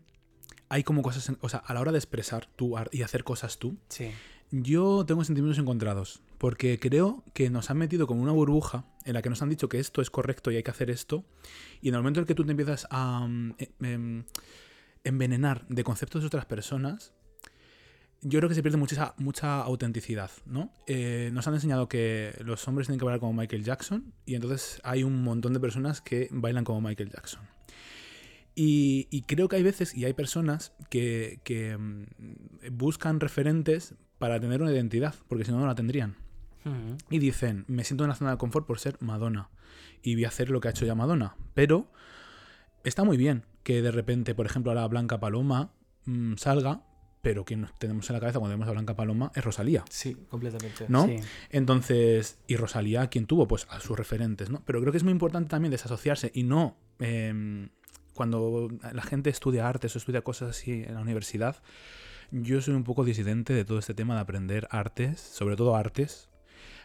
hay 0.69 0.85
como 0.85 1.03
cosas, 1.03 1.29
en- 1.29 1.39
o 1.41 1.49
sea, 1.49 1.59
a 1.67 1.75
la 1.75 1.81
hora 1.81 1.91
de 1.91 1.99
expresar 1.99 2.47
tú 2.55 2.77
y 2.93 3.03
hacer 3.03 3.25
cosas 3.25 3.59
tú, 3.59 3.77
Sí. 3.89 4.13
Yo 4.63 5.05
tengo 5.05 5.25
sentimientos 5.25 5.59
encontrados, 5.59 6.23
porque 6.39 6.79
creo 6.79 7.25
que 7.33 7.51
nos 7.51 7.71
han 7.71 7.79
metido 7.79 8.07
como 8.07 8.23
una 8.23 8.33
burbuja 8.33 8.85
en 9.05 9.15
la 9.15 9.23
que 9.23 9.29
nos 9.29 9.43
han 9.43 9.49
dicho 9.49 9.69
que 9.69 9.81
esto 9.81 10.01
es 10.01 10.11
correcto 10.11 10.51
y 10.51 10.57
hay 10.57 10.63
que 10.63 10.71
hacer 10.71 10.91
esto, 10.91 11.25
y 11.81 11.89
en 11.89 11.95
el 11.95 12.01
momento 12.01 12.21
en 12.21 12.27
que 12.27 12.35
tú 12.35 12.45
te 12.45 12.53
empiezas 12.53 12.87
a 12.91 13.27
mm, 13.27 13.55
eh, 13.59 13.71
em, 13.81 14.25
envenenar 15.03 15.67
de 15.69 15.83
conceptos 15.83 16.23
de 16.23 16.29
otras 16.29 16.47
personas, 16.47 17.13
yo 18.23 18.39
creo 18.39 18.49
que 18.49 18.55
se 18.55 18.63
pierde 18.63 18.79
mucha, 18.79 19.15
mucha 19.19 19.61
autenticidad, 19.61 20.31
¿no? 20.47 20.73
Eh, 20.87 21.31
nos 21.33 21.47
han 21.49 21.55
enseñado 21.55 21.89
que 21.89 22.35
los 22.43 22.67
hombres 22.69 22.87
tienen 22.87 22.99
que 22.99 23.05
bailar 23.05 23.21
como 23.21 23.33
Michael 23.33 23.65
Jackson, 23.65 24.15
y 24.25 24.37
entonces 24.37 24.81
hay 24.85 25.03
un 25.03 25.23
montón 25.23 25.53
de 25.53 25.61
personas 25.61 26.01
que 26.01 26.29
bailan 26.31 26.65
como 26.65 26.81
Michael 26.81 27.11
Jackson. 27.11 27.43
Y, 28.57 29.23
creo 29.27 29.49
que 29.49 29.57
hay 29.57 29.65
veces 29.65 29.97
y 29.97 30.05
hay 30.05 30.13
personas 30.13 30.73
que, 30.89 31.41
que, 31.43 31.77
mm, 31.77 32.05
buscan 32.71 33.19
referentes 33.19 33.97
para 34.25 34.41
tener 34.41 34.63
una 34.63 34.73
identidad, 34.73 35.15
porque 35.29 35.45
si 35.45 35.53
no, 35.53 35.59
no 35.59 35.67
la 35.67 35.75
tendrían. 35.75 36.17
Y 37.11 37.19
dicen, 37.19 37.67
me 37.69 37.85
siento 37.85 38.05
en 38.05 38.09
la 38.09 38.15
zona 38.15 38.31
de 38.31 38.39
confort 38.39 38.67
por 38.67 38.79
ser 38.79 38.97
Madonna. 39.01 39.51
Y 40.03 40.15
voy 40.15 40.25
a 40.25 40.29
hacer 40.29 40.49
lo 40.49 40.63
que 40.63 40.69
ha 40.69 40.71
hecho 40.71 40.87
ya 40.87 40.95
Madonna. 40.95 41.37
Pero 41.53 41.93
está 42.85 43.05
muy 43.05 43.19
bien 43.19 43.45
que 43.65 43.83
de 43.83 43.91
repente, 43.91 44.35
por 44.35 44.47
ejemplo, 44.47 44.73
ahora 44.73 44.87
Blanca 44.87 45.21
Paloma 45.21 45.75
mm, 46.07 46.37
salga, 46.37 46.87
pero 47.21 47.45
que 47.45 47.55
nos 47.57 47.79
tenemos 47.79 48.09
en 48.09 48.15
la 48.15 48.21
cabeza 48.21 48.39
cuando 48.39 48.55
vemos 48.55 48.67
a 48.67 48.71
Blanca 48.71 48.97
Paloma 48.97 49.31
es 49.35 49.45
Rosalía. 49.45 49.85
Sí, 49.91 50.17
completamente. 50.31 50.87
¿no? 50.89 51.05
Sí. 51.05 51.17
Entonces, 51.51 52.39
y 52.47 52.57
Rosalía, 52.57 53.09
¿quién 53.09 53.27
tuvo? 53.27 53.47
Pues 53.47 53.67
a 53.69 53.79
sus 53.81 53.99
referentes, 53.99 54.49
¿no? 54.49 54.63
Pero 54.65 54.81
creo 54.81 54.91
que 54.91 54.97
es 54.97 55.05
muy 55.05 55.13
importante 55.13 55.51
también 55.51 55.71
desasociarse 55.71 56.31
y 56.33 56.45
no. 56.45 56.79
em, 56.99 57.69
cuando 58.15 58.71
la 58.91 59.03
gente 59.03 59.29
estudia 59.29 59.69
artes 59.69 59.95
o 59.95 59.99
estudia 59.99 60.23
cosas 60.23 60.49
así 60.49 60.83
en 60.87 60.95
la 60.95 61.03
universidad, 61.03 61.63
yo 62.43 62.61
soy 62.61 62.75
un 62.75 62.85
poco 62.85 63.05
disidente 63.05 63.53
de 63.53 63.65
todo 63.65 63.79
este 63.79 63.95
tema 63.95 64.15
de 64.17 64.21
aprender 64.21 64.67
artes, 64.71 65.21
sobre 65.21 65.57
todo 65.57 65.77
artes, 65.77 66.29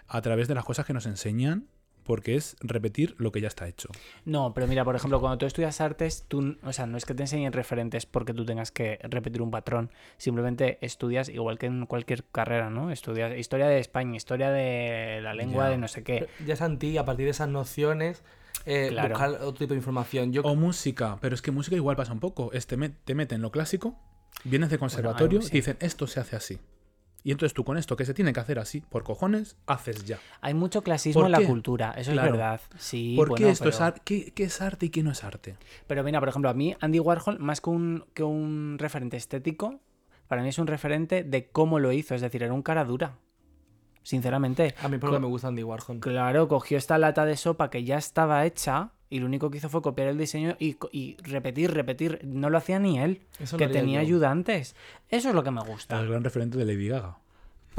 a 0.08 0.22
través 0.22 0.48
de 0.48 0.56
las 0.56 0.64
cosas 0.64 0.86
que 0.86 0.94
nos 0.94 1.06
enseñan, 1.08 1.68
porque 2.04 2.36
es 2.36 2.56
repetir 2.62 3.14
lo 3.20 3.32
que 3.32 3.40
ya 3.42 3.48
está 3.48 3.68
hecho. 3.68 3.90
No, 4.26 4.54
pero 4.54 4.66
mira, 4.68 4.84
por 4.84 4.96
ejemplo, 4.96 5.20
cuando 5.20 5.38
tú 5.38 5.46
estudias 5.46 5.80
artes, 5.82 6.26
tú, 6.28 6.58
o 6.64 6.74
sea, 6.74 6.88
no 6.88 6.98
es 6.98 7.06
que 7.06 7.14
te 7.14 7.24
enseñen 7.24 7.54
referentes 7.54 8.06
porque 8.08 8.34
tú 8.34 8.46
tengas 8.46 8.72
que 8.72 9.00
repetir 9.04 9.42
un 9.44 9.52
patrón, 9.52 9.92
simplemente 10.18 10.80
estudias 10.82 11.30
igual 11.30 11.60
que 11.60 11.68
en 11.68 11.86
cualquier 11.86 12.24
carrera, 12.26 12.70
¿no? 12.72 12.90
Estudias 12.92 13.38
historia 13.38 13.68
de 13.68 13.80
España, 13.80 14.16
historia 14.18 14.50
de 14.52 15.20
la 15.22 15.34
lengua 15.36 15.66
Ya. 15.66 15.70
de 15.72 15.78
no 15.78 15.88
sé 15.88 16.04
qué. 16.04 16.28
Ya 16.46 16.56
en 16.66 16.80
ti, 16.80 16.98
a 16.98 17.06
partir 17.06 17.26
de 17.26 17.32
esas 17.32 17.50
nociones, 17.50 18.24
eh, 18.66 18.88
Claro. 18.90 19.10
buscar 19.10 19.30
otro 19.42 19.54
tipo 19.54 19.74
de 19.74 19.78
información. 19.78 20.34
Yo 20.34 20.42
O 20.44 20.56
música, 20.56 21.18
pero 21.22 21.36
es 21.36 21.42
que 21.44 21.52
música 21.52 21.76
igual 21.76 21.96
pasa 21.96 22.12
un 22.14 22.20
poco. 22.20 22.52
Es 22.54 22.66
te, 22.66 22.78
met- 22.78 22.96
te 23.06 23.14
meten 23.14 23.42
lo 23.44 23.52
clásico, 23.52 24.00
vienes 24.44 24.70
de 24.70 24.78
conservatorio 24.78 25.42
sí. 25.42 25.50
y 25.52 25.58
dicen 25.58 25.78
esto 25.80 26.08
se 26.08 26.20
hace 26.20 26.36
así. 26.36 26.60
Y 27.22 27.32
entonces 27.32 27.54
tú 27.54 27.66
con 27.66 27.78
esto 27.78 27.98
que 27.98 28.06
se 28.06 28.14
tiene 28.14 28.32
que 28.32 28.40
hacer 28.40 28.60
así, 28.60 28.80
por 28.80 29.04
cojones, 29.04 29.58
haces 29.68 30.06
ya. 30.06 30.20
Hay 30.40 30.54
mucho 30.54 30.84
clasismo 30.84 31.22
¿Por 31.22 31.26
en 31.28 31.32
la 31.34 31.42
cultura, 31.46 31.92
eso 31.98 32.14
Claro. 32.14 32.28
es 32.28 32.32
verdad. 32.32 32.62
Sí, 32.78 33.14
¿Por 33.18 33.28
bueno, 33.30 33.46
qué 33.46 33.52
esto 33.52 33.68
es 33.68 33.82
arte? 33.82 34.02
¿Qué, 34.06 34.32
qué 34.34 34.44
es 34.46 34.62
arte 34.62 34.86
y 34.86 34.90
qué 34.90 35.04
no 35.04 35.12
es 35.12 35.24
arte? 35.26 35.58
Pero 35.86 36.02
mira, 36.06 36.20
por 36.22 36.30
ejemplo, 36.30 36.50
a 36.50 36.54
mí 36.54 36.76
Andy 36.80 37.00
Warhol, 37.00 37.38
más 37.40 37.60
que 37.60 37.70
un, 37.72 38.06
que 38.14 38.24
un 38.24 38.78
referente 38.80 39.18
estético, 39.18 39.82
Para 40.30 40.44
mí 40.44 40.50
es 40.50 40.60
un 40.60 40.68
referente 40.68 41.24
de 41.24 41.50
cómo 41.50 41.80
lo 41.80 41.92
hizo, 41.92 42.16
es 42.16 42.22
decir, 42.22 42.42
era 42.44 42.54
un 42.54 42.62
cara 42.62 42.86
dura. 42.86 43.18
Sinceramente. 44.04 44.76
A 44.82 44.88
mí 44.88 44.98
porque 44.98 45.18
Co- 45.18 45.20
me 45.22 45.28
gusta 45.28 45.50
Andy 45.50 45.64
Warhol. 45.64 46.00
Claro, 46.00 46.48
cogió 46.48 46.78
esta 46.78 46.98
lata 46.98 47.26
de 47.26 47.36
sopa 47.36 47.70
que 47.70 47.84
ya 47.84 47.98
estaba 47.98 48.46
hecha 48.46 48.92
y 49.10 49.20
lo 49.20 49.26
único 49.26 49.50
que 49.50 49.58
hizo 49.58 49.70
fue 49.70 49.82
copiar 49.82 50.08
el 50.08 50.18
diseño 50.18 50.56
y, 50.60 50.78
y 50.92 51.18
repetir, 51.24 51.72
repetir. 51.74 52.20
No 52.24 52.50
lo 52.50 52.58
hacía 52.58 52.80
ni 52.80 53.00
él, 53.00 53.22
Eso 53.40 53.58
que 53.58 53.68
tenía 53.68 54.02
yo. 54.04 54.08
ayudantes. 54.08 54.76
Eso 55.10 55.30
es 55.30 55.36
lo 55.36 55.44
que 55.44 55.52
me 55.52 55.62
gusta. 55.62 56.00
El 56.00 56.08
gran 56.10 56.24
referente 56.24 56.58
de 56.58 56.66
Lady 56.66 56.88
Gaga. 56.88 57.18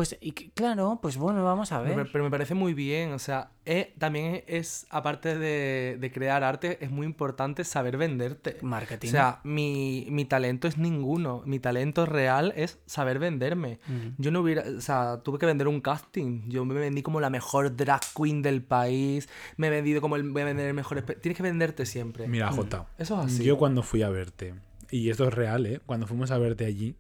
Pues 0.00 0.16
y 0.22 0.32
claro, 0.32 0.98
pues 1.02 1.18
bueno, 1.18 1.44
vamos 1.44 1.72
a 1.72 1.82
ver. 1.82 2.08
pero 2.10 2.24
me 2.24 2.30
parece 2.30 2.54
muy 2.54 2.72
bien, 2.72 3.12
o 3.12 3.18
sea, 3.18 3.50
eh, 3.66 3.92
también 3.98 4.44
es, 4.46 4.86
aparte 4.88 5.36
de, 5.36 5.98
de 6.00 6.10
crear 6.10 6.42
arte, 6.42 6.82
es 6.82 6.90
muy 6.90 7.04
importante 7.04 7.64
saber 7.64 7.98
venderte. 7.98 8.56
Marketing. 8.62 9.08
O 9.08 9.10
sea, 9.10 9.40
mi, 9.44 10.06
mi 10.08 10.24
talento 10.24 10.68
es 10.68 10.78
ninguno, 10.78 11.42
mi 11.44 11.58
talento 11.58 12.06
real 12.06 12.54
es 12.56 12.78
saber 12.86 13.18
venderme. 13.18 13.78
Yo 14.16 14.30
no 14.30 14.40
hubiera, 14.40 14.64
o 14.74 14.80
sea, 14.80 15.20
tuve 15.22 15.38
que 15.38 15.44
vender 15.44 15.68
un 15.68 15.82
casting, 15.82 16.48
yo 16.48 16.64
me 16.64 16.72
vendí 16.72 17.02
como 17.02 17.20
la 17.20 17.28
mejor 17.28 17.76
drag 17.76 18.00
queen 18.16 18.40
del 18.40 18.62
país, 18.62 19.28
me 19.58 19.66
he 19.66 19.70
vendido 19.70 20.00
como 20.00 20.16
el, 20.16 20.30
voy 20.30 20.40
a 20.40 20.46
vender 20.46 20.66
el 20.66 20.72
mejor... 20.72 21.02
Tienes 21.02 21.36
que 21.36 21.42
venderte 21.42 21.84
siempre. 21.84 22.26
Mira, 22.26 22.50
Jota. 22.50 22.86
Eso 22.96 23.20
es 23.20 23.26
así. 23.26 23.44
Yo 23.44 23.58
cuando 23.58 23.82
fui 23.82 24.00
a 24.00 24.08
verte, 24.08 24.54
y 24.90 25.10
esto 25.10 25.28
es 25.28 25.34
real, 25.34 25.66
¿eh? 25.66 25.82
Cuando 25.84 26.06
fuimos 26.06 26.30
a 26.30 26.38
verte 26.38 26.64
allí, 26.64 26.96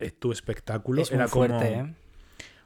eh, 0.00 0.10
tu 0.10 0.32
espectáculo 0.32 1.00
es 1.00 1.12
era 1.12 1.28
como... 1.28 1.46
fuerte, 1.46 1.74
¿eh? 1.74 1.94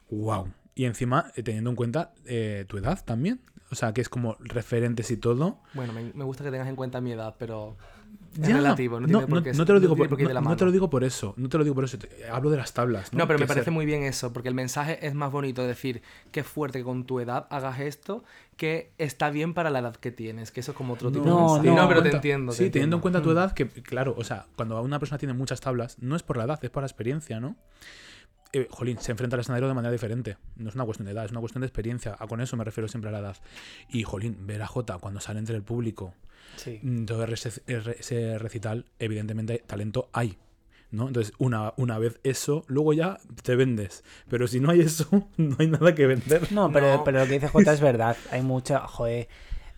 ¡Wow! 0.09 0.49
Y 0.75 0.85
encima, 0.85 1.31
eh, 1.35 1.43
teniendo 1.43 1.69
en 1.69 1.75
cuenta 1.75 2.13
eh, 2.25 2.65
tu 2.67 2.77
edad 2.77 3.03
también. 3.03 3.41
O 3.71 3.75
sea, 3.75 3.93
que 3.93 4.01
es 4.01 4.09
como 4.09 4.35
referentes 4.39 5.11
y 5.11 5.17
todo. 5.17 5.59
Bueno, 5.75 5.93
me, 5.93 6.11
me 6.15 6.23
gusta 6.23 6.43
que 6.43 6.49
tengas 6.49 6.67
en 6.67 6.75
cuenta 6.75 7.01
mi 7.01 7.11
edad, 7.11 7.35
pero 7.37 7.77
es 8.41 8.47
Ya, 8.47 8.55
relativo, 8.55 8.99
no, 8.99 9.05
tiene 9.07 9.27
por 9.27 9.43
qué 9.43 9.53
no 9.53 9.63
te 9.65 9.73
lo 9.73 9.79
digo 9.79 9.95
por, 9.95 10.09
por 10.09 10.17
de 10.17 10.33
no- 10.33 10.41
no 10.41 10.57
te 10.57 10.65
lo 10.65 10.71
digo 10.71 10.89
por 10.89 11.03
eso. 11.03 11.35
No 11.37 11.49
te 11.49 11.57
lo 11.59 11.63
digo 11.63 11.75
por 11.75 11.83
eso. 11.83 11.99
Hablo 12.31 12.49
de 12.49 12.57
las 12.57 12.73
tablas. 12.73 13.13
No, 13.13 13.27
pero 13.27 13.37
me 13.37 13.45
parece 13.45 13.65
ser- 13.65 13.73
muy 13.73 13.85
bien 13.85 14.01
eso, 14.01 14.33
porque 14.33 14.49
el 14.49 14.55
mensaje 14.55 15.05
es 15.05 15.13
más 15.13 15.31
bonito 15.31 15.67
decir 15.67 16.01
que 16.31 16.39
es 16.39 16.47
fuerte 16.47 16.79
que 16.79 16.83
con 16.83 17.03
tu 17.05 17.19
edad 17.19 17.45
hagas 17.51 17.79
esto, 17.79 18.23
que 18.57 18.91
está 18.97 19.29
bien 19.29 19.53
para 19.53 19.69
la 19.69 19.79
edad 19.79 19.95
que 19.97 20.11
tienes, 20.11 20.51
que 20.51 20.61
eso 20.61 20.71
es 20.71 20.77
como 20.77 20.93
otro 20.95 21.11
tipo 21.11 21.25
No, 21.25 21.35
de 21.35 21.61
mensaje. 21.61 21.75
no. 21.83 21.87
Pero 21.89 22.01
te 22.01 22.09
entiendo. 22.15 22.51
Sí, 22.53 22.63
te 22.63 22.69
teniendo 22.71 22.95
en 22.95 23.01
cuenta 23.03 23.21
tu 23.21 23.29
edad, 23.29 23.51
que 23.53 23.67
claro, 23.67 24.15
o 24.17 24.23
sea, 24.23 24.47
cuando 24.55 24.81
una 24.81 24.97
persona 24.97 25.19
tiene 25.19 25.33
muchas 25.35 25.59
tablas, 25.61 25.97
no 25.99 26.15
es 26.15 26.23
por 26.23 26.37
la 26.37 26.45
edad, 26.45 26.57
es 26.63 26.71
por 26.71 26.81
la 26.81 26.87
experiencia, 26.87 27.39
¿no? 27.39 27.55
Eh, 28.51 28.67
jolín, 28.71 28.97
se 28.99 29.11
enfrenta 29.11 29.35
al 29.35 29.41
escenario 29.41 29.67
de 29.67 29.73
manera 29.75 29.91
diferente. 29.91 30.37
No 30.55 30.69
es 30.69 30.75
una 30.75 30.85
cuestión 30.85 31.05
de 31.05 31.11
edad, 31.11 31.25
es 31.25 31.31
una 31.31 31.39
cuestión 31.39 31.61
de 31.61 31.67
experiencia. 31.67 32.15
A 32.17 32.25
con 32.27 32.41
eso 32.41 32.57
me 32.57 32.63
refiero 32.63 32.87
siempre 32.87 33.09
a 33.09 33.11
la 33.11 33.19
edad. 33.19 33.37
Y, 33.89 34.03
jolín, 34.03 34.47
ver 34.47 34.61
a 34.61 34.67
Jota 34.67 34.97
cuando 34.97 35.19
sale 35.21 35.39
entre 35.39 35.55
el 35.55 35.63
público, 35.63 36.13
Sí. 36.55 36.79
mm, 36.81 37.05
todo 37.05 37.23
ese, 37.25 37.51
ese 37.67 38.39
recital, 38.39 38.85
evidentemente 38.97 39.63
talento 39.65 40.09
hay. 40.13 40.37
¿no? 40.91 41.07
Entonces, 41.07 41.35
una, 41.37 41.73
una 41.77 41.99
vez 41.99 42.19
eso, 42.23 42.63
luego 42.67 42.93
ya 42.93 43.19
te 43.43 43.55
vendes. 43.55 44.03
Pero 44.27 44.47
si 44.47 44.59
no 44.59 44.71
hay 44.71 44.79
eso, 44.81 45.07
no 45.37 45.55
hay 45.59 45.67
nada 45.67 45.93
que 45.93 46.07
vender. 46.07 46.51
No, 46.51 46.71
pero, 46.71 46.97
No. 46.97 47.03
pero 47.03 47.19
lo 47.19 47.25
que 47.27 47.33
dice 47.33 47.47
J 47.47 47.71
es 47.73 47.81
verdad. 47.81 48.17
Hay 48.31 48.41
mucha. 48.41 48.79
Joder. 48.87 49.27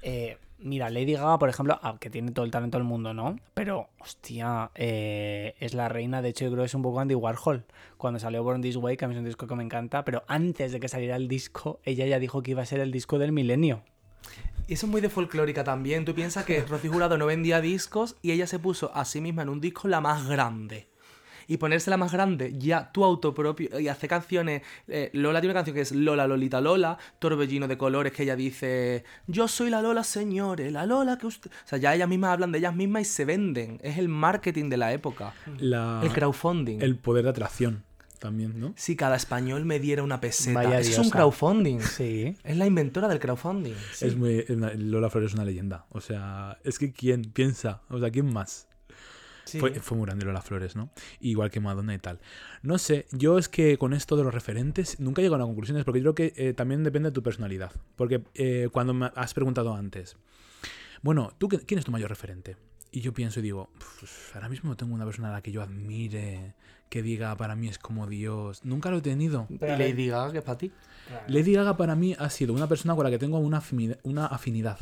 eh, 0.02 0.38
mira, 0.62 0.90
Lady 0.90 1.14
Gaga, 1.14 1.38
por 1.40 1.50
ejemplo, 1.50 1.80
ah, 1.82 1.98
que 2.00 2.10
tiene 2.10 2.32
todo 2.32 2.46
el 2.46 2.52
talento 2.52 2.78
del 2.78 2.86
mundo, 2.86 3.14
¿no? 3.14 3.38
Pero, 3.54 3.90
hostia, 4.00 4.72
eh, 4.76 5.56
es 5.60 5.74
la 5.74 5.90
reina. 5.90 6.22
De 6.22 6.30
hecho, 6.30 6.46
yo 6.46 6.52
creo 6.52 6.64
que 6.64 6.68
es 6.68 6.76
un 6.76 6.82
poco 6.82 7.00
Andy 7.00 7.16
Warhol. 7.16 7.66
Cuando 7.98 8.20
salió 8.20 8.44
Born 8.44 8.62
This 8.62 8.78
Way, 8.78 8.98
que 8.98 9.06
a 9.06 9.08
mí 9.08 9.14
es 9.14 9.20
un 9.20 9.26
disco 9.26 9.48
que 9.48 9.56
me 9.56 9.64
encanta, 9.64 10.04
pero 10.04 10.24
antes 10.28 10.72
de 10.72 10.80
que 10.80 10.88
saliera 10.88 11.16
el 11.16 11.28
disco, 11.28 11.80
ella 11.84 12.06
ya 12.06 12.20
dijo 12.20 12.42
que 12.42 12.52
iba 12.52 12.62
a 12.62 12.66
ser 12.66 12.80
el 12.80 12.92
disco 12.92 13.20
del 13.20 13.32
milenio. 13.32 13.84
Y 14.68 14.74
eso 14.74 14.86
es 14.86 14.92
muy 14.92 15.02
de 15.02 15.10
folclórica 15.10 15.64
también. 15.64 16.06
Tú 16.06 16.14
piensas 16.14 16.46
que 16.46 16.62
Rocío 16.62 16.92
Jurado 16.92 17.18
no 17.18 17.26
vendía 17.26 17.62
discos 17.62 18.16
y 18.22 18.32
ella 18.32 18.48
se 18.48 18.60
puso 18.60 18.96
a 18.96 19.06
sí 19.06 19.20
misma 19.20 19.42
en 19.42 19.50
un 19.50 19.62
disco 19.62 19.88
la 19.88 20.02
más 20.02 20.28
grande. 20.28 20.91
Y 21.52 21.58
ponerse 21.58 21.90
la 21.90 21.98
más 21.98 22.14
grande, 22.14 22.54
ya 22.58 22.92
tu 22.94 23.04
auto 23.04 23.34
propio, 23.34 23.78
y 23.78 23.90
hace 23.90 24.08
canciones. 24.08 24.62
eh, 24.88 25.10
Lola 25.14 25.42
tiene 25.42 25.52
una 25.52 25.60
canción 25.60 25.76
que 25.76 25.82
es 25.82 25.92
Lola, 25.92 26.26
Lolita, 26.26 26.62
Lola, 26.62 26.98
Torbellino 27.20 27.68
de 27.68 27.78
colores, 27.78 28.14
que 28.14 28.24
ella 28.24 28.38
dice: 28.38 29.04
Yo 29.28 29.50
soy 29.50 29.70
la 29.70 29.82
Lola, 29.82 30.04
señores, 30.06 30.72
la 30.72 30.86
Lola 30.86 31.18
que 31.18 31.28
usted. 31.28 31.52
O 31.52 31.68
sea, 31.68 31.78
ya 31.78 31.94
ellas 31.94 32.08
mismas 32.08 32.32
hablan 32.32 32.54
de 32.54 32.60
ellas 32.60 32.74
mismas 32.74 33.02
y 33.02 33.06
se 33.06 33.26
venden. 33.26 33.80
Es 33.84 33.98
el 33.98 34.08
marketing 34.08 34.70
de 34.70 34.78
la 34.78 34.94
época. 34.94 35.34
La- 35.60 36.00
El 36.04 36.14
crowdfunding. 36.14 36.82
el 36.82 36.96
poder 36.96 37.26
de 37.26 37.32
atracción 37.32 37.84
también, 38.20 38.60
¿no? 38.60 38.74
Si 38.78 38.96
cada 38.96 39.16
español 39.18 39.66
me 39.66 39.80
diera 39.80 40.04
una 40.04 40.22
peseta. 40.22 40.54
Vaya 40.62 40.80
Eso 40.80 40.92
es 40.92 41.00
un 41.00 41.10
crowdfunding. 41.10 41.80
Sí. 41.82 42.38
Es 42.44 42.56
la 42.56 42.66
inventora 42.68 43.08
del 43.10 43.20
crowdfunding. 43.20 43.74
Es 44.00 44.16
muy, 44.16 44.40
es 44.40 44.50
una- 44.52 44.74
Lola 44.76 45.10
Flores 45.10 45.32
es 45.32 45.34
una 45.34 45.44
leyenda. 45.44 45.86
O 45.90 46.00
sea, 46.00 46.60
es 46.64 46.80
que 46.80 46.94
¿quién 46.94 47.24
piensa? 47.24 47.82
O 47.90 48.00
sea, 48.00 48.10
¿quién 48.10 48.32
más? 48.32 48.68
Fue, 49.60 49.74
fue 49.80 49.98
muy 49.98 50.06
grande 50.06 50.26
Lola 50.26 50.42
Flores, 50.42 50.76
¿no? 50.76 50.90
Igual 51.20 51.50
que 51.52 51.60
Madonna 51.60 51.94
y 51.94 52.00
tal. 52.00 52.20
No 52.64 52.78
sé, 52.78 53.08
yo 53.12 53.38
es 53.38 53.50
que 53.50 53.78
con 53.78 53.94
esto 53.94 54.16
de 54.16 54.24
los 54.24 54.34
referentes 54.34 55.00
nunca 55.00 55.22
llego 55.22 55.36
a 55.36 55.40
conclusiones 55.40 55.84
porque 55.84 56.02
yo 56.02 56.14
creo 56.14 56.32
que 56.34 56.50
eh, 56.50 56.54
también 56.54 56.84
depende 56.84 57.10
de 57.10 57.14
tu 57.14 57.24
personalidad. 57.24 57.72
Porque 57.96 58.24
eh, 58.36 58.70
cuando 58.72 58.94
me 58.94 59.12
has 59.16 59.34
preguntado 59.34 59.74
antes, 59.76 60.18
bueno, 61.02 61.32
¿tú 61.38 61.48
qué- 61.50 61.60
quién 61.60 61.80
es 61.80 61.86
tu 61.86 61.92
mayor 61.92 62.10
referente? 62.10 62.58
Y 62.92 63.00
yo 63.02 63.14
pienso 63.14 63.40
y 63.40 63.44
digo, 63.44 63.70
"Pues, 64.00 64.12
ahora 64.34 64.50
mismo 64.50 64.70
no 64.70 64.76
tengo 64.78 64.94
una 64.94 65.06
persona 65.06 65.30
a 65.30 65.32
la 65.32 65.42
que 65.42 65.52
yo 65.54 65.62
admire, 65.62 66.56
que 66.90 67.02
diga 67.02 67.36
para 67.38 67.56
mí 67.56 67.70
es 67.70 67.80
como 67.80 68.06
Dios. 68.06 68.66
Nunca 68.66 68.92
lo 68.92 68.98
he 68.98 69.02
tenido. 69.02 69.48
Y 69.50 69.58
Lady 69.78 70.08
Gaga, 70.08 70.32
que 70.34 70.38
es 70.40 70.44
para 70.44 70.58
ti. 70.58 70.72
Lady 71.28 71.54
Gaga 71.54 71.78
para 71.78 71.96
mí 71.96 72.16
ha 72.20 72.30
sido 72.30 72.54
una 72.54 72.68
persona 72.68 72.94
con 72.96 73.06
la 73.06 73.10
que 73.10 73.18
tengo 73.18 73.40
una 73.40 73.60
afinidad. 73.60 73.98
Una 74.04 74.26
afinidad. 74.26 74.78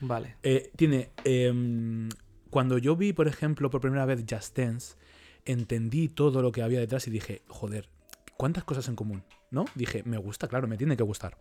Vale. 0.00 0.34
Eh, 0.42 0.72
tiene. 0.74 1.10
em, 1.24 2.08
cuando 2.52 2.76
yo 2.76 2.96
vi, 2.96 3.14
por 3.14 3.28
ejemplo, 3.28 3.70
por 3.70 3.80
primera 3.80 4.04
vez 4.04 4.26
Just 4.28 4.58
Dance, 4.58 4.96
entendí 5.46 6.10
todo 6.10 6.42
lo 6.42 6.52
que 6.52 6.60
había 6.60 6.80
detrás 6.80 7.08
y 7.08 7.10
dije, 7.10 7.40
joder, 7.48 7.88
¿cuántas 8.36 8.62
cosas 8.62 8.88
en 8.88 8.94
común? 8.94 9.24
¿No? 9.50 9.64
Dije, 9.74 10.02
me 10.04 10.18
gusta, 10.18 10.48
claro, 10.48 10.68
me 10.68 10.76
tiene 10.76 10.94
que 10.94 11.02
gustar. 11.02 11.38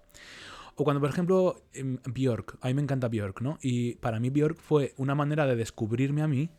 O 0.75 0.85
cuando, 0.85 1.01
por 1.01 1.09
ejemplo, 1.09 1.63
em, 1.73 1.97
Björk, 2.05 2.57
a 2.61 2.69
mí 2.69 2.75
me 2.75 2.81
encanta 2.81 3.09
Björk, 3.09 3.41
¿no? 3.41 3.59
Y 3.61 3.95
para 3.95 4.21
mí 4.21 4.29
Björk 4.29 4.55
fue 4.55 4.93
una 4.95 5.13
manera 5.13 5.45
de 5.45 5.57
descubrirme 5.57 6.21
a 6.21 6.29
mí, 6.29 6.49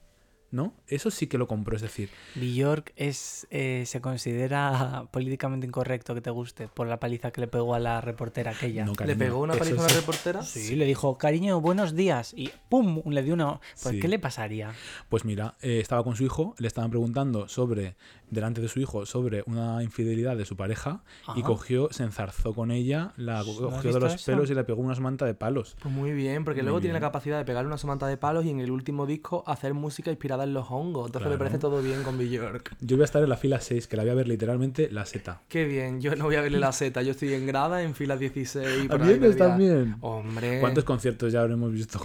¿no? 0.53 0.73
Eso 0.87 1.11
sí 1.11 1.27
que 1.27 1.39
lo 1.39 1.49
compro, 1.49 1.75
es 1.75 1.83
decir, 1.83 2.09
Bjork 2.37 2.93
es, 2.95 3.47
eh, 3.51 3.83
se 3.87 4.01
considera 4.01 5.07
políticamente 5.11 5.67
incorrecto 5.67 6.15
que 6.15 6.21
te 6.21 6.31
guste 6.31 6.69
por 6.69 6.87
la 6.87 7.01
paliza 7.01 7.33
que 7.33 7.41
le 7.41 7.49
pegó 7.49 7.75
a 7.75 7.81
la 7.81 8.01
reportera 8.01 8.53
aquella. 8.53 8.85
no, 8.85 8.93
¿Le 9.05 9.17
pegó 9.17 9.41
una 9.41 9.55
paliza 9.55 9.77
a 9.85 9.89
sí. 9.89 9.93
una 9.95 10.01
reportera? 10.01 10.43
Sí, 10.43 10.77
le 10.77 10.85
dijo, 10.85 11.19
cariño, 11.19 11.61
buenos 11.61 11.95
días. 11.97 12.33
Y 12.37 12.51
¡pum! 12.69 13.03
Le 13.07 13.23
dio 13.23 13.35
una. 13.35 13.59
Pues, 13.83 13.95
Sí. 13.95 14.01
¿qué 14.01 14.09
le 14.09 14.19
pasaría? 14.19 14.73
Pues 15.09 15.25
mira, 15.25 15.57
eh, 15.63 15.81
estaba 15.81 16.05
con 16.05 16.15
su 16.17 16.25
hijo, 16.25 16.55
le 16.59 16.69
estaban 16.69 16.91
preguntando 16.91 17.49
sobre, 17.49 17.97
delante 18.31 18.61
de 18.61 18.69
su 18.69 18.79
hijo, 18.81 19.07
sobre 19.07 19.43
una 19.47 19.83
infidelidad 19.83 20.37
de 20.37 20.45
su 20.45 20.57
pareja 20.57 21.03
y 21.35 21.43
cogió, 21.43 21.89
se 21.91 22.05
enzarzó 22.05 22.55
con 22.55 22.71
ella, 22.71 23.13
la 23.17 23.35
¿No 23.35 23.39
has 23.41 23.47
cogió 23.47 23.93
de 23.93 24.01
los 24.01 24.15
eso? 24.15 24.31
pelos 24.31 24.51
y 24.51 24.55
le 24.55 24.65
pegó 24.65 24.81
una 24.83 24.95
manta 25.01 25.25
de 25.27 25.35
palos. 25.35 25.77
Pues 25.83 25.93
muy 25.93 26.13
bien, 26.13 26.45
porque 26.45 26.61
Muy 26.61 26.67
luego 26.67 26.81
tiene 26.81 26.95
la 26.95 27.01
capacidad 27.01 27.39
de 27.39 27.45
pegarle 27.45 27.69
una 27.69 27.79
somanta 27.79 28.07
de 28.07 28.17
palos 28.17 28.45
y 28.45 28.51
en 28.51 28.61
el 28.61 28.71
último 28.71 29.07
disco 29.07 29.43
hacer 29.47 29.73
música 29.75 30.11
inspirada 30.11 30.42
en 30.45 30.55
los 30.55 30.71
hongos. 30.71 31.07
Entonces 31.07 31.31
me 31.31 31.39
parece 31.39 31.59
todo 31.59 31.83
bien 31.83 32.03
con 32.03 32.19
Björk. 32.19 32.77
Yo 32.81 32.97
voy 32.97 33.03
a 33.03 33.05
estar 33.05 33.23
en 33.23 33.29
la 33.29 33.37
fila 33.37 33.61
6, 33.61 33.87
que 33.87 33.97
la 33.97 34.03
voy 34.03 34.11
a 34.11 34.15
ver 34.15 34.29
literalmente 34.29 34.89
la 34.91 35.07
seta. 35.07 35.43
Qué 35.49 35.65
bien, 35.65 36.01
yo 36.01 36.15
no 36.17 36.25
voy 36.25 36.37
a 36.37 36.41
verle 36.41 36.59
la 36.59 36.73
seta, 36.73 37.03
yo 37.03 37.13
estoy 37.13 37.35
en 37.35 37.47
grada, 37.47 37.83
en 37.83 37.95
fila 37.95 38.17
16. 38.17 38.65
por 38.65 38.75
ahí 38.75 38.89
¿También 38.89 39.25
estás 39.25 39.59
bien? 39.59 39.97
Hombre. 40.01 40.61
¿Cuántos 40.61 40.85
conciertos 40.85 41.33
ya 41.33 41.41
habremos 41.41 41.73
visto? 41.73 42.01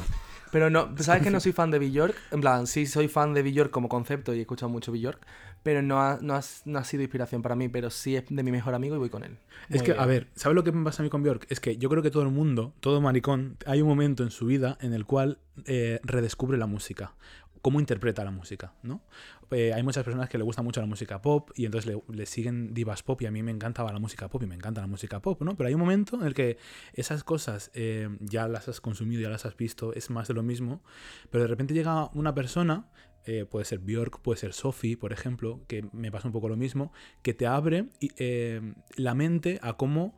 Pero 0.51 0.69
no, 0.69 0.89
¿sabes 0.99 1.23
que 1.23 1.29
no 1.29 1.39
soy 1.39 1.51
fan 1.51 1.71
de 1.71 1.79
Björk? 1.79 2.15
En 2.31 2.41
plan, 2.41 2.67
sí 2.67 2.85
soy 2.85 3.07
fan 3.07 3.33
de 3.33 3.43
Björk 3.43 3.71
como 3.71 3.89
concepto 3.89 4.33
y 4.33 4.39
he 4.39 4.41
escuchado 4.41 4.69
mucho 4.69 4.91
Björk, 4.91 5.19
pero 5.63 5.81
no 5.81 6.01
ha, 6.01 6.19
no, 6.21 6.35
ha, 6.35 6.41
no 6.65 6.79
ha 6.79 6.83
sido 6.83 7.03
inspiración 7.03 7.41
para 7.41 7.55
mí, 7.55 7.67
pero 7.69 7.89
sí 7.89 8.15
es 8.15 8.23
de 8.29 8.43
mi 8.43 8.51
mejor 8.51 8.73
amigo 8.73 8.95
y 8.95 8.99
voy 8.99 9.09
con 9.09 9.23
él. 9.23 9.37
Es 9.69 9.83
que, 9.83 9.93
a 9.93 10.05
ver, 10.05 10.27
¿sabes 10.35 10.55
lo 10.55 10.63
que 10.63 10.71
me 10.71 10.83
pasa 10.83 11.01
a 11.01 11.03
mí 11.03 11.09
con 11.09 11.23
Björk? 11.23 11.45
Es 11.49 11.59
que 11.59 11.77
yo 11.77 11.89
creo 11.89 12.01
que 12.01 12.11
todo 12.11 12.23
el 12.23 12.29
mundo, 12.29 12.73
todo 12.79 13.01
maricón, 13.01 13.57
hay 13.65 13.81
un 13.81 13.87
momento 13.87 14.23
en 14.23 14.31
su 14.31 14.45
vida 14.45 14.77
en 14.81 14.93
el 14.93 15.05
cual 15.05 15.39
eh, 15.65 15.99
redescubre 16.03 16.57
la 16.57 16.67
música. 16.67 17.13
Cómo 17.61 17.79
interpreta 17.79 18.23
la 18.23 18.31
música, 18.31 18.73
¿no? 18.83 19.01
Eh, 19.51 19.73
hay 19.73 19.83
muchas 19.83 20.03
personas 20.03 20.29
que 20.29 20.37
le 20.37 20.43
gusta 20.43 20.61
mucho 20.61 20.81
la 20.81 20.87
música 20.87 21.21
pop 21.21 21.51
y 21.55 21.65
entonces 21.65 21.95
le, 22.07 22.25
siguen 22.25 22.73
divas 22.73 23.03
pop 23.03 23.21
y 23.21 23.25
a 23.25 23.31
mí 23.31 23.43
me 23.43 23.51
encantaba 23.51 23.93
la 23.93 23.99
música 23.99 24.27
pop 24.27 24.43
y 24.43 24.45
me 24.45 24.55
encanta 24.55 24.81
la 24.81 24.87
música 24.87 25.21
pop, 25.21 25.41
¿no? 25.41 25.55
Pero 25.55 25.67
hay 25.67 25.73
un 25.73 25.79
momento 25.79 26.19
en 26.19 26.27
el 26.27 26.33
que 26.33 26.57
esas 26.93 27.23
cosas 27.23 27.71
eh, 27.73 28.09
ya 28.19 28.47
las 28.47 28.67
has 28.67 28.81
consumido, 28.81 29.21
ya 29.21 29.29
las 29.29 29.45
has 29.45 29.55
visto, 29.55 29.93
es 29.93 30.09
más 30.09 30.27
de 30.27 30.33
lo 30.33 30.43
mismo, 30.43 30.81
pero 31.29 31.43
de 31.43 31.47
repente 31.47 31.73
llega 31.73 32.09
una 32.13 32.33
persona 32.33 32.89
eh, 33.25 33.43
puede 33.43 33.65
ser 33.65 33.79
Björk, 33.79 34.21
puede 34.21 34.39
ser 34.39 34.53
Sophie, 34.53 34.95
por 34.95 35.11
ejemplo, 35.11 35.59
que 35.67 35.85
me 35.91 36.11
pasa 36.11 36.29
un 36.29 36.31
poco 36.31 36.47
lo 36.47 36.55
mismo, 36.55 36.93
que 37.23 37.33
te 37.33 37.45
abre 37.45 37.87
la 38.95 39.15
mente 39.15 39.59
a 39.61 39.73
cómo 39.73 40.17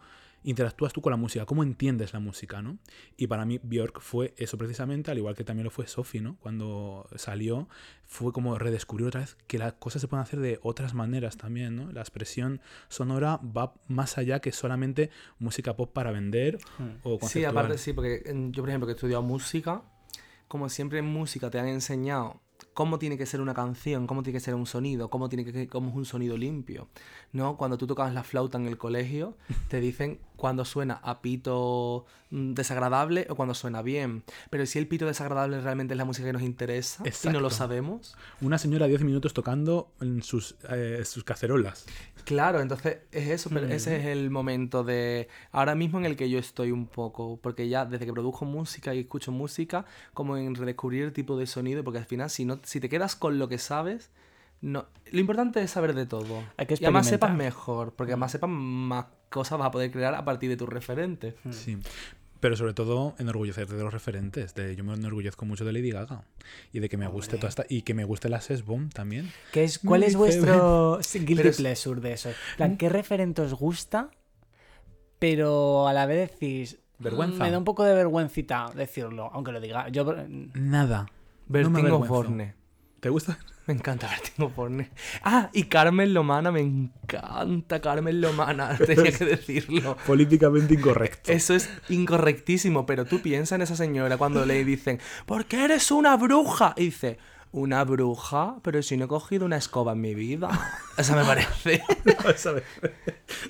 interactúas 0.49 0.93
tú 0.93 1.01
con 1.01 1.11
la 1.11 1.17
música, 1.17 1.45
cómo 1.45 1.61
entiendes 1.61 2.11
la 2.11 2.19
música, 2.19 2.61
¿no? 2.61 2.79
Y 3.17 3.27
para 3.27 3.45
mí 3.45 3.59
Björk 3.61 4.01
fue 4.01 4.33
eso 4.37 4.57
precisamente, 4.57 5.11
al 5.11 5.17
igual 5.17 5.35
que 5.35 5.43
también 5.43 5.63
lo 5.63 5.69
fue 5.69 5.85
Sophie, 5.85 6.21
¿no? 6.21 6.37
Cuando 6.39 7.07
salió, 7.15 7.69
fue 8.05 8.33
como 8.33 8.57
redescubrir 8.57 9.07
otra 9.07 9.21
vez 9.21 9.37
que 9.45 9.59
las 9.59 9.73
cosas 9.73 10.01
se 10.01 10.07
pueden 10.07 10.23
hacer 10.23 10.39
de 10.39 10.59
otras 10.63 10.95
maneras 10.95 11.37
también, 11.37 11.75
¿no? 11.75 11.91
La 11.91 12.01
expresión 12.01 12.61
sonora 12.87 13.37
va 13.37 13.75
más 13.87 14.17
allá 14.17 14.39
que 14.39 14.51
solamente 14.51 15.11
música 15.37 15.75
pop 15.75 15.93
para 15.93 16.11
vender 16.11 16.57
o 17.03 17.19
Sí, 17.21 17.45
aparte 17.45 17.77
sí, 17.77 17.93
porque 17.93 18.23
yo 18.51 18.63
por 18.63 18.69
ejemplo 18.69 18.87
que 18.87 18.93
he 18.93 18.95
estudiado 18.95 19.21
música, 19.21 19.83
como 20.47 20.67
siempre 20.69 20.99
en 20.99 21.05
música 21.05 21.51
te 21.51 21.59
han 21.59 21.67
enseñado 21.67 22.41
cómo 22.73 22.97
tiene 22.97 23.17
que 23.17 23.25
ser 23.25 23.39
una 23.39 23.53
canción, 23.53 24.07
cómo 24.07 24.23
tiene 24.23 24.37
que 24.37 24.43
ser 24.43 24.55
un 24.55 24.65
sonido, 24.65 25.09
cómo 25.11 25.29
tiene 25.29 25.45
que 25.45 25.67
cómo 25.67 25.89
es 25.89 25.95
un 25.95 26.05
sonido 26.05 26.37
limpio, 26.37 26.89
¿no? 27.33 27.55
Cuando 27.55 27.77
tú 27.77 27.85
tocabas 27.85 28.13
la 28.13 28.23
flauta 28.23 28.57
en 28.57 28.65
el 28.65 28.77
colegio, 28.77 29.37
te 29.67 29.79
dicen 29.79 30.19
cuando 30.39 30.63
suena 30.63 30.95
a 31.03 31.21
pito 31.21 32.05
mm, 32.31 32.53
desagradable 32.53 33.27
o 33.29 33.35
cuando 33.35 33.53
suena 33.53 33.81
bien. 33.81 34.23
Pero 34.49 34.65
si 34.65 34.79
el 34.79 34.87
pito 34.87 35.05
desagradable 35.05 35.59
realmente 35.59 35.93
es 35.93 35.97
la 35.97 36.05
música 36.05 36.25
que 36.27 36.33
nos 36.33 36.41
interesa 36.43 37.03
y 37.03 37.27
no 37.27 37.39
lo 37.41 37.47
Exacto. 37.47 37.49
sabemos, 37.51 38.15
Una 38.41 38.57
señora 38.57 38.87
10 38.87 39.01
minutos 39.03 39.33
tocando 39.33 39.91
en 39.99 40.23
sus, 40.23 40.55
eh, 40.69 41.01
sus 41.03 41.23
cacerolas. 41.25 41.85
Claro, 42.23 42.61
entonces 42.61 42.99
es 43.11 43.27
eso, 43.29 43.49
pero 43.49 43.67
Mm. 43.67 43.71
ese 43.71 43.97
es 43.97 44.05
el 44.05 44.29
momento 44.29 44.83
de 44.83 45.27
ahora 45.51 45.75
mismo 45.75 45.99
en 45.99 46.05
el 46.05 46.15
que 46.15 46.29
yo 46.29 46.39
estoy 46.39 46.71
un 46.71 46.87
poco, 46.87 47.37
porque 47.41 47.67
ya 47.67 47.85
desde 47.85 48.05
que 48.05 48.13
produzco 48.13 48.45
música 48.45 48.93
y 48.95 48.99
escucho 48.99 49.31
música, 49.33 49.85
como 50.13 50.37
en 50.37 50.55
redescubrir 50.55 51.03
el 51.03 51.11
tipo 51.13 51.37
de 51.37 51.47
sonido, 51.47 51.83
porque 51.83 51.99
al 51.99 52.05
final 52.05 52.29
si 52.29 52.45
no 52.45 52.59
si 52.63 52.79
te 52.79 52.87
quedas 52.87 53.15
con 53.17 53.39
lo 53.39 53.49
que 53.49 53.57
sabes, 53.57 54.09
no 54.61 54.85
lo 55.11 55.19
importante 55.19 55.61
es 55.61 55.71
saber 55.71 55.93
de 55.95 56.05
todo. 56.05 56.43
Hay 56.57 56.65
que 56.67 56.75
y 56.75 56.83
además 56.85 57.07
sepas 57.07 57.33
mejor, 57.35 57.93
porque 57.93 58.13
además 58.13 58.31
sepas 58.31 58.49
más 58.49 59.05
cosas 59.29 59.57
vas 59.59 59.67
a 59.67 59.71
poder 59.71 59.91
crear 59.91 60.13
a 60.15 60.25
partir 60.25 60.49
de 60.49 60.57
tus 60.57 60.67
referentes. 60.69 61.35
Sí. 61.51 61.77
Pero 62.39 62.55
sobre 62.55 62.73
todo 62.73 63.15
enorgullecerte 63.19 63.75
de 63.75 63.83
los 63.83 63.91
referentes. 63.93 64.55
De, 64.55 64.73
yo 64.75 64.83
me 64.85 64.93
enorgullezco 64.93 65.45
mucho 65.45 65.65
de 65.65 65.73
Lady 65.73 65.91
Gaga. 65.91 66.23
Y 66.71 66.79
de 66.79 66.87
que 66.87 66.95
me 66.95 67.05
guste 67.07 67.35
toda 67.35 67.49
esta. 67.49 67.65
Y 67.67 67.81
que 67.81 67.93
me 67.93 68.05
guste 68.05 68.29
la 68.29 68.41
Bomb 68.65 68.93
también. 68.93 69.29
¿Qué 69.51 69.65
es, 69.65 69.77
¿Cuál 69.79 70.01
Muy 70.01 70.07
es 70.07 70.15
vuestro 70.15 70.99
guilty 71.13 71.35
Pero 71.35 71.49
es- 71.49 71.57
pleasure 71.57 71.99
de 71.99 72.13
eso? 72.13 72.29
Plan, 72.55 72.77
¿Qué 72.77 72.87
referente 72.87 73.41
os 73.41 73.53
gusta? 73.53 74.09
Pero 75.19 75.87
a 75.87 75.93
la 75.93 76.05
vez 76.05 76.31
decís. 76.31 76.79
Vergüenza. 76.97 77.37
"Mm, 77.37 77.41
Me 77.43 77.51
da 77.51 77.57
un 77.57 77.63
poco 77.65 77.83
de 77.83 77.93
vergüencita 77.93 78.71
decirlo, 78.75 79.29
aunque 79.33 79.51
lo 79.51 79.59
diga. 79.61 79.89
Yo, 79.89 80.05
Nada. 80.53 81.07
Bertín 81.47 81.73
me 81.73 81.79
avergüenzo. 81.79 82.58
¿Te 82.99 83.09
gusta? 83.09 83.37
Me 83.67 83.75
encanta 83.75 84.07
Bertín 84.07 84.45
Osborne. 84.45 84.89
Ah, 85.23 85.49
y 85.53 85.65
Carmen 85.65 86.11
Lomana, 86.11 86.51
me 86.51 86.61
encanta 86.61 87.79
Carmen 87.79 88.19
Lomana, 88.19 88.75
tenía 88.85 89.11
que 89.11 89.25
decirlo. 89.25 89.95
Políticamente 90.07 90.73
incorrecto. 90.73 91.31
Eso 91.31 91.53
es 91.53 91.69
incorrectísimo, 91.87 92.87
pero 92.87 93.05
tú 93.05 93.21
piensas 93.21 93.57
en 93.57 93.61
esa 93.61 93.75
señora 93.75 94.17
cuando 94.17 94.43
le 94.43 94.65
dicen, 94.65 94.99
¿por 95.27 95.45
qué 95.45 95.65
eres 95.65 95.91
una 95.91 96.17
bruja? 96.17 96.73
Y 96.77 96.85
dice, 96.85 97.19
¿una 97.51 97.83
bruja? 97.83 98.57
Pero 98.63 98.81
si 98.83 98.97
no 98.97 99.05
he 99.05 99.07
cogido 99.07 99.45
una 99.45 99.57
escoba 99.57 99.93
en 99.93 100.01
mi 100.01 100.15
vida. 100.15 100.49
Esa 100.97 101.15
me 101.15 101.23
parece. 101.23 101.81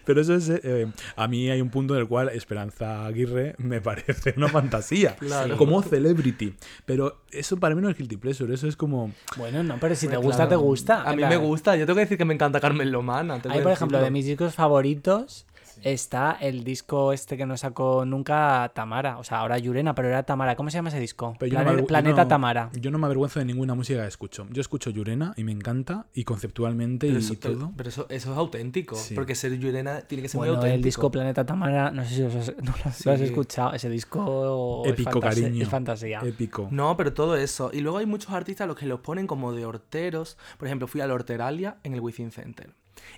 Pero 0.05 0.21
eso 0.21 0.35
es. 0.35 0.49
eh, 0.49 0.87
a 1.15 1.27
mí 1.27 1.49
hay 1.49 1.61
un 1.61 1.69
punto 1.69 1.95
en 1.95 2.01
el 2.01 2.07
cual 2.07 2.29
Esperanza 2.29 3.05
Aguirre 3.05 3.55
me 3.57 3.81
parece 3.81 4.33
una 4.37 4.49
fantasía. 4.49 5.15
Claro. 5.15 5.57
Como 5.57 5.81
celebrity. 5.81 6.53
Pero 6.85 7.21
eso 7.31 7.57
para 7.57 7.73
mí 7.73 7.81
no 7.81 7.89
es 7.89 7.97
guilty 7.97 8.17
pleasure. 8.17 8.53
Eso 8.53 8.67
es 8.67 8.75
como. 8.75 9.11
bueno, 9.37 9.63
no, 9.63 9.79
pero 9.79 9.95
si 9.95 10.07
te 10.07 10.17
gusta, 10.17 10.47
claro. 10.47 10.49
te 10.49 10.55
gusta. 10.57 11.01
A 11.03 11.15
mí 11.15 11.23
me 11.23 11.37
gusta. 11.37 11.75
Yo 11.75 11.85
tengo 11.85 11.95
que 11.95 12.01
decir 12.01 12.17
que 12.17 12.25
me 12.25 12.35
encanta 12.35 12.59
Carmen 12.59 12.91
Lomana. 12.91 13.41
Hay, 13.49 13.61
por 13.61 13.71
ejemplo, 13.71 13.99
de 13.99 14.11
mis 14.11 14.25
discos 14.25 14.53
favoritos 14.53 15.45
está 15.83 16.37
el 16.39 16.63
disco 16.63 17.13
este 17.13 17.37
que 17.37 17.45
no 17.45 17.57
sacó 17.57 18.05
nunca 18.05 18.71
Tamara. 18.75 19.17
O 19.17 19.23
sea, 19.23 19.39
ahora 19.39 19.57
Yurena, 19.57 19.95
pero 19.95 20.07
era 20.09 20.23
Tamara. 20.23 20.55
¿Cómo 20.55 20.69
se 20.69 20.77
llama 20.77 20.89
ese 20.89 20.99
disco? 20.99 21.33
No 21.39 21.85
Planeta 21.85 22.09
yo 22.11 22.15
no- 22.23 22.27
Tamara. 22.27 22.69
Yo 22.79 22.91
no 22.91 22.97
me 22.97 23.05
avergüenzo 23.05 23.39
de 23.39 23.45
ninguna 23.45 23.75
música 23.75 24.01
que 24.01 24.07
escucho. 24.07 24.47
Yo 24.51 24.61
escucho 24.61 24.89
Yurena 24.89 25.33
y 25.37 25.43
me 25.43 25.51
encanta. 25.51 26.05
Y 26.13 26.23
conceptualmente 26.23 27.07
Pero, 27.07 27.19
y 27.19 27.23
eso, 27.23 27.35
todo. 27.35 27.71
pero 27.75 27.89
eso, 27.89 28.05
eso 28.09 28.31
es 28.31 28.37
auténtico. 28.37 28.95
Sí. 28.95 29.15
Porque 29.15 29.35
ser 29.35 29.57
Yurena 29.57 30.01
tiene 30.01 30.21
que 30.23 30.29
ser 30.29 30.37
muy 30.39 30.47
Bueno, 30.49 30.57
auténtico. 30.61 30.75
el 30.75 30.81
disco 30.83 31.11
Planeta 31.11 31.45
Tamara, 31.45 31.91
no 31.91 32.03
sé 32.03 32.15
si 32.15 32.23
os, 32.23 32.35
has- 32.35 32.53
no 32.63 32.71
lo, 32.85 32.91
Sí. 32.91 33.03
lo 33.05 33.11
has 33.11 33.21
escuchado. 33.21 33.73
Ese 33.73 33.89
disco 33.89 34.83
Épico, 34.85 35.19
cariño. 35.19 35.63
Es 35.63 35.69
fantasía. 35.69 36.19
Épico. 36.23 36.67
No, 36.71 36.95
pero 36.97 37.13
todo 37.13 37.35
eso. 37.35 37.69
Y 37.73 37.79
luego 37.81 37.97
hay 37.99 38.05
muchos 38.05 38.31
artistas 38.31 38.65
a 38.65 38.67
los 38.67 38.75
que 38.77 38.85
los 38.85 38.99
ponen 39.01 39.27
como 39.27 39.53
de 39.53 39.65
horteros. 39.65 40.37
Por 40.57 40.67
ejemplo, 40.67 40.87
fui 40.87 41.01
al 41.01 41.11
Horteralia 41.11 41.77
en 41.83 41.93
el 41.93 42.01
Within 42.01 42.31
Center. 42.31 42.71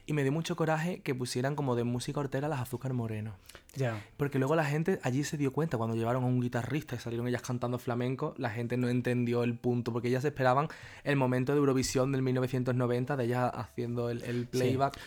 Y 0.06 0.14
me 0.14 0.24
dio 0.24 0.32
mucho 0.32 0.56
coraje 0.56 1.02
que 1.02 1.16
pusieran 1.16 1.56
como 1.56 1.76
de 1.76 1.84
música 1.84 2.20
hortera 2.20 2.48
las 2.48 2.60
Azúcar 2.60 2.94
Moreno. 2.94 3.36
Ya. 3.76 4.06
Porque 4.18 4.40
luego 4.40 4.56
la 4.56 4.66
gente 4.66 5.00
allí 5.04 5.24
se 5.24 5.38
dio 5.38 5.54
cuenta 5.54 5.78
cuando 5.78 5.96
llevaron 5.96 6.24
a 6.24 6.28
un 6.28 6.42
guitarrista 6.42 6.96
y 6.96 7.00
salieron 7.00 7.28
ellas 7.28 7.42
cantando 7.42 7.80
flamenco, 7.80 8.34
la 8.38 8.50
gente 8.50 8.78
no 8.78 8.90
entendió 8.90 9.44
el 9.44 9.56
punto, 9.56 9.94
porque 9.94 10.10
ellas 10.10 10.26
esperaban 10.26 10.68
el 11.04 11.16
momento 11.16 11.54
de 11.54 11.60
Eurovisión 11.60 12.12
del 12.12 12.22
1990 12.22 13.18
de 13.18 13.24
ellas 13.24 13.52
haciendo 13.54 14.10
el, 14.10 14.24
el 14.24 14.48
playback. 14.48 14.98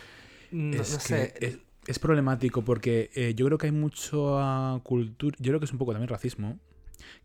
No, 0.51 0.81
es 0.81 0.93
no 0.93 0.99
sé. 0.99 1.33
es, 1.39 1.59
es 1.87 1.99
problemático 1.99 2.63
porque 2.63 3.11
eh, 3.13 3.33
yo 3.35 3.45
creo 3.45 3.57
que 3.57 3.67
hay 3.67 3.71
mucha 3.71 4.79
cultura, 4.83 5.37
yo 5.39 5.51
creo 5.51 5.59
que 5.59 5.65
es 5.65 5.71
un 5.71 5.77
poco 5.77 5.91
también 5.91 6.09
racismo, 6.09 6.59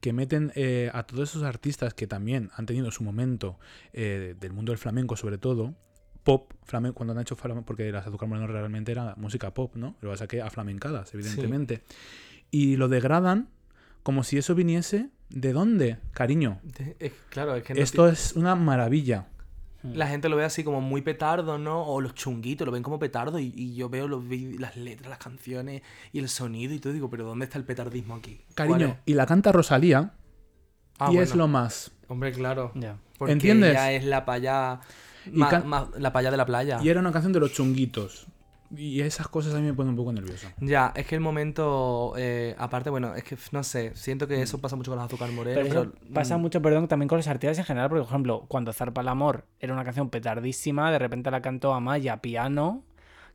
que 0.00 0.12
meten 0.12 0.52
eh, 0.54 0.90
a 0.92 1.04
todos 1.04 1.30
esos 1.30 1.42
artistas 1.42 1.94
que 1.94 2.06
también 2.06 2.50
han 2.56 2.66
tenido 2.66 2.90
su 2.90 3.02
momento 3.02 3.58
eh, 3.92 4.34
del 4.38 4.52
mundo 4.52 4.72
del 4.72 4.78
flamenco 4.78 5.16
sobre 5.16 5.38
todo, 5.38 5.74
pop, 6.24 6.52
flamenco, 6.64 6.96
cuando 6.96 7.12
han 7.14 7.20
hecho 7.20 7.36
flamenco, 7.36 7.66
porque 7.66 7.90
las 7.90 8.06
Azúcar 8.06 8.28
Moreno 8.28 8.46
realmente 8.46 8.92
era 8.92 9.14
música 9.16 9.52
pop, 9.54 9.74
¿no? 9.76 9.96
Lo 10.00 10.08
que 10.10 10.14
pasa 10.14 10.26
que 10.26 10.42
a 10.42 10.50
flamencadas, 10.50 11.12
evidentemente. 11.14 11.82
Y 12.50 12.76
lo 12.76 12.88
degradan 12.88 13.48
como 14.02 14.22
si 14.24 14.38
eso 14.38 14.54
viniese 14.54 15.08
de 15.28 15.52
dónde, 15.52 15.98
cariño. 16.12 16.60
De- 16.62 16.96
es- 16.98 17.12
claro, 17.28 17.54
es 17.56 17.62
que 17.62 17.74
no 17.74 17.80
Esto 17.80 18.08
es 18.08 18.34
una 18.34 18.54
maravilla. 18.54 19.26
La 19.82 20.08
gente 20.08 20.28
lo 20.28 20.36
ve 20.36 20.44
así 20.44 20.62
como 20.62 20.82
muy 20.82 21.00
petardo, 21.00 21.56
¿no? 21.56 21.82
O 21.84 22.02
los 22.02 22.14
chunguitos 22.14 22.66
lo 22.66 22.72
ven 22.72 22.82
como 22.82 22.98
petardo 22.98 23.38
y, 23.38 23.50
y 23.56 23.74
yo 23.74 23.88
veo 23.88 24.08
los 24.08 24.22
las 24.58 24.76
letras, 24.76 25.08
las 25.08 25.18
canciones 25.18 25.80
y 26.12 26.18
el 26.18 26.28
sonido 26.28 26.74
y 26.74 26.78
todo. 26.80 26.92
Digo, 26.92 27.08
pero 27.08 27.24
¿dónde 27.24 27.46
está 27.46 27.56
el 27.56 27.64
petardismo 27.64 28.16
aquí? 28.16 28.42
¿Cuál 28.54 28.68
Cariño, 28.72 28.98
y 29.06 29.14
la 29.14 29.24
canta 29.24 29.52
Rosalía 29.52 30.12
Ah, 30.98 31.10
y 31.10 31.16
es 31.16 31.34
lo 31.34 31.48
más. 31.48 31.92
Hombre, 32.08 32.30
claro. 32.30 32.72
Ya. 32.74 32.98
Porque 33.16 33.32
¿Entiendes? 33.32 33.70
ella 33.70 33.92
es 33.92 34.04
la 34.04 34.26
paya... 34.26 34.80
Y 35.32 35.38
ma- 35.38 35.48
can- 35.48 35.66
ma- 35.68 35.88
la 35.98 36.12
paya 36.12 36.30
de 36.30 36.36
la 36.36 36.46
playa. 36.46 36.78
Y 36.82 36.88
era 36.88 37.00
una 37.00 37.12
canción 37.12 37.32
de 37.32 37.40
los 37.40 37.52
chunguitos. 37.52 38.26
Y 38.76 39.00
esas 39.00 39.26
cosas 39.26 39.52
a 39.54 39.58
mí 39.58 39.66
me 39.66 39.74
ponen 39.74 39.90
un 39.90 39.96
poco 39.96 40.12
nervioso. 40.12 40.46
Ya, 40.60 40.92
es 40.94 41.04
que 41.06 41.16
el 41.16 41.20
momento... 41.20 42.12
eh, 42.16 42.54
aparte, 42.56 42.88
bueno, 42.88 43.16
es 43.16 43.24
que 43.24 43.36
no 43.50 43.64
sé, 43.64 43.90
siento 43.96 44.28
que 44.28 44.40
eso 44.42 44.60
pasa 44.60 44.76
mucho 44.76 44.92
con 44.92 44.98
las 44.98 45.06
azúcar 45.08 45.32
moreno. 45.32 45.56
Pero 45.60 45.66
eso 45.66 45.92
pero, 45.98 46.14
pasa 46.14 46.38
mm, 46.38 46.40
mucho, 46.40 46.62
perdón, 46.62 46.86
también 46.86 47.08
con 47.08 47.18
los 47.18 47.26
artistas 47.26 47.58
en 47.58 47.64
general, 47.64 47.88
porque, 47.88 48.02
por 48.02 48.08
ejemplo, 48.10 48.44
cuando 48.46 48.72
Zarpa 48.72 49.00
el 49.00 49.08
Amor 49.08 49.44
era 49.58 49.72
una 49.72 49.82
canción 49.84 50.08
petardísima, 50.08 50.92
de 50.92 51.00
repente 51.00 51.32
la 51.32 51.42
cantó 51.42 51.74
Amaya 51.74 52.18
piano. 52.18 52.84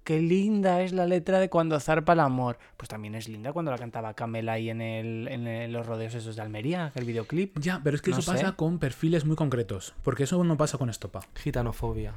Qué 0.06 0.22
linda 0.22 0.82
es 0.84 0.93
la 0.93 1.06
letra 1.06 1.39
de 1.39 1.49
Cuando 1.49 1.78
Zarpa 1.80 2.14
el 2.14 2.22
Amor. 2.22 2.58
Pues 2.78 2.88
también 2.88 3.16
es 3.16 3.28
linda 3.28 3.51
cuando 3.51 3.72
la 3.72 3.78
cantaba 3.78 4.14
Camela 4.14 4.53
ahí 4.53 4.70
en, 4.70 4.80
el, 4.80 5.28
en 5.28 5.47
el- 5.47 5.74
los 5.74 5.86
rodeos 5.86 6.14
esos 6.16 6.36
de 6.38 6.41
Almería, 6.43 6.91
el 6.95 7.03
videoclip. 7.06 7.58
Ya, 7.60 7.82
pero 7.84 7.95
es 7.95 8.01
que 8.01 8.12
No 8.12 8.20
eso 8.20 8.32
sé. 8.32 8.38
pasa 8.38 8.51
con 8.56 8.80
perfiles 8.80 9.26
muy 9.26 9.36
concretos. 9.36 9.93
Porque 10.03 10.24
eso 10.24 10.41
no 10.43 10.56
pasa 10.58 10.78
con 10.78 10.89
Estopa. 10.89 11.22
Gitanofobia. 11.36 12.14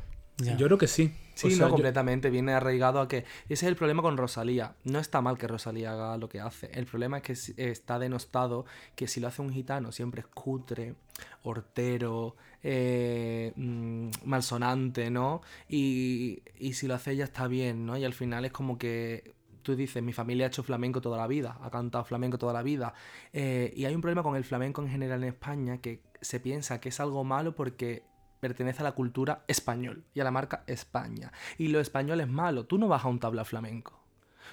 Yo 0.56 0.66
creo 0.66 0.78
que 0.78 0.86
sí. 0.86 1.12
Sí, 1.34 1.48
O 1.48 1.50
sea, 1.50 1.58
no, 1.60 1.64
yo- 1.66 1.70
completamente. 1.72 2.30
Viene 2.30 2.52
arraigado 2.52 3.00
a 3.00 3.08
que. 3.08 3.24
Ese 3.48 3.54
es 3.54 3.62
el 3.64 3.74
problema 3.74 4.02
con 4.02 4.16
Rosalía. 4.16 4.74
No 4.84 5.00
está 5.00 5.20
mal 5.20 5.36
que 5.36 5.48
Rosalía 5.48 5.90
haga 5.92 6.16
lo 6.16 6.28
que 6.28 6.38
hace. 6.40 6.70
El 6.74 6.86
problema 6.86 7.16
es 7.18 7.22
que 7.56 7.70
está 7.72 7.98
denostado 7.98 8.64
que 8.94 9.08
si 9.08 9.18
lo 9.18 9.26
hace 9.26 9.42
un 9.42 9.50
gitano 9.50 9.90
siempre 9.90 10.20
es 10.20 10.26
cutre, 10.28 10.94
hortero, 11.42 12.36
eh, 12.62 13.52
mm, 13.56 14.10
malsonante, 14.24 15.10
¿no? 15.10 15.42
Y, 15.68 16.42
y 16.58 16.72
si 16.74 16.86
lo 16.86 16.94
hace 16.94 17.12
ella 17.12 17.24
está 17.24 17.46
bien, 17.48 17.86
¿no? 17.86 17.96
Y 17.96 18.04
al 18.04 18.14
final 18.14 18.44
es 18.44 18.52
como 18.52 18.78
que. 18.78 19.36
Tú 19.62 19.76
dices, 19.76 20.02
mi 20.02 20.14
familia 20.14 20.46
ha 20.46 20.48
hecho 20.48 20.62
flamenco 20.62 21.02
toda 21.02 21.18
la 21.18 21.26
vida, 21.26 21.58
ha 21.62 21.70
cantado 21.70 22.02
flamenco 22.04 22.38
toda 22.38 22.54
la 22.54 22.62
vida. 22.62 22.94
Eh, 23.34 23.70
y 23.76 23.84
hay 23.84 23.94
un 23.94 24.00
problema 24.00 24.22
con 24.22 24.34
el 24.34 24.44
flamenco 24.44 24.80
en 24.80 24.88
general 24.88 25.22
en 25.22 25.28
España 25.28 25.78
que 25.78 26.00
se 26.22 26.40
piensa 26.40 26.80
que 26.80 26.88
es 26.88 27.00
algo 27.00 27.22
malo 27.22 27.54
porque 27.54 28.02
pertenece 28.40 28.80
a 28.80 28.84
la 28.84 28.92
cultura 28.92 29.44
español 29.46 30.04
y 30.14 30.20
a 30.20 30.24
la 30.24 30.30
marca 30.30 30.64
España. 30.66 31.32
Y 31.58 31.68
lo 31.68 31.80
español 31.80 32.20
es 32.20 32.28
malo. 32.28 32.64
Tú 32.64 32.78
no 32.78 32.88
vas 32.88 33.04
a 33.04 33.08
un 33.08 33.18
tabla 33.18 33.44
flamenco. 33.44 34.00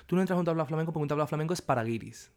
Tú 0.06 0.16
no 0.16 0.22
entras 0.22 0.36
a 0.36 0.40
un 0.40 0.46
tabla 0.46 0.66
flamenco 0.66 0.92
porque 0.92 1.04
un 1.04 1.10
tabla 1.10 1.28
flamenco 1.28 1.54
es 1.54 1.62
para 1.62 1.84
guiris. 1.84 2.32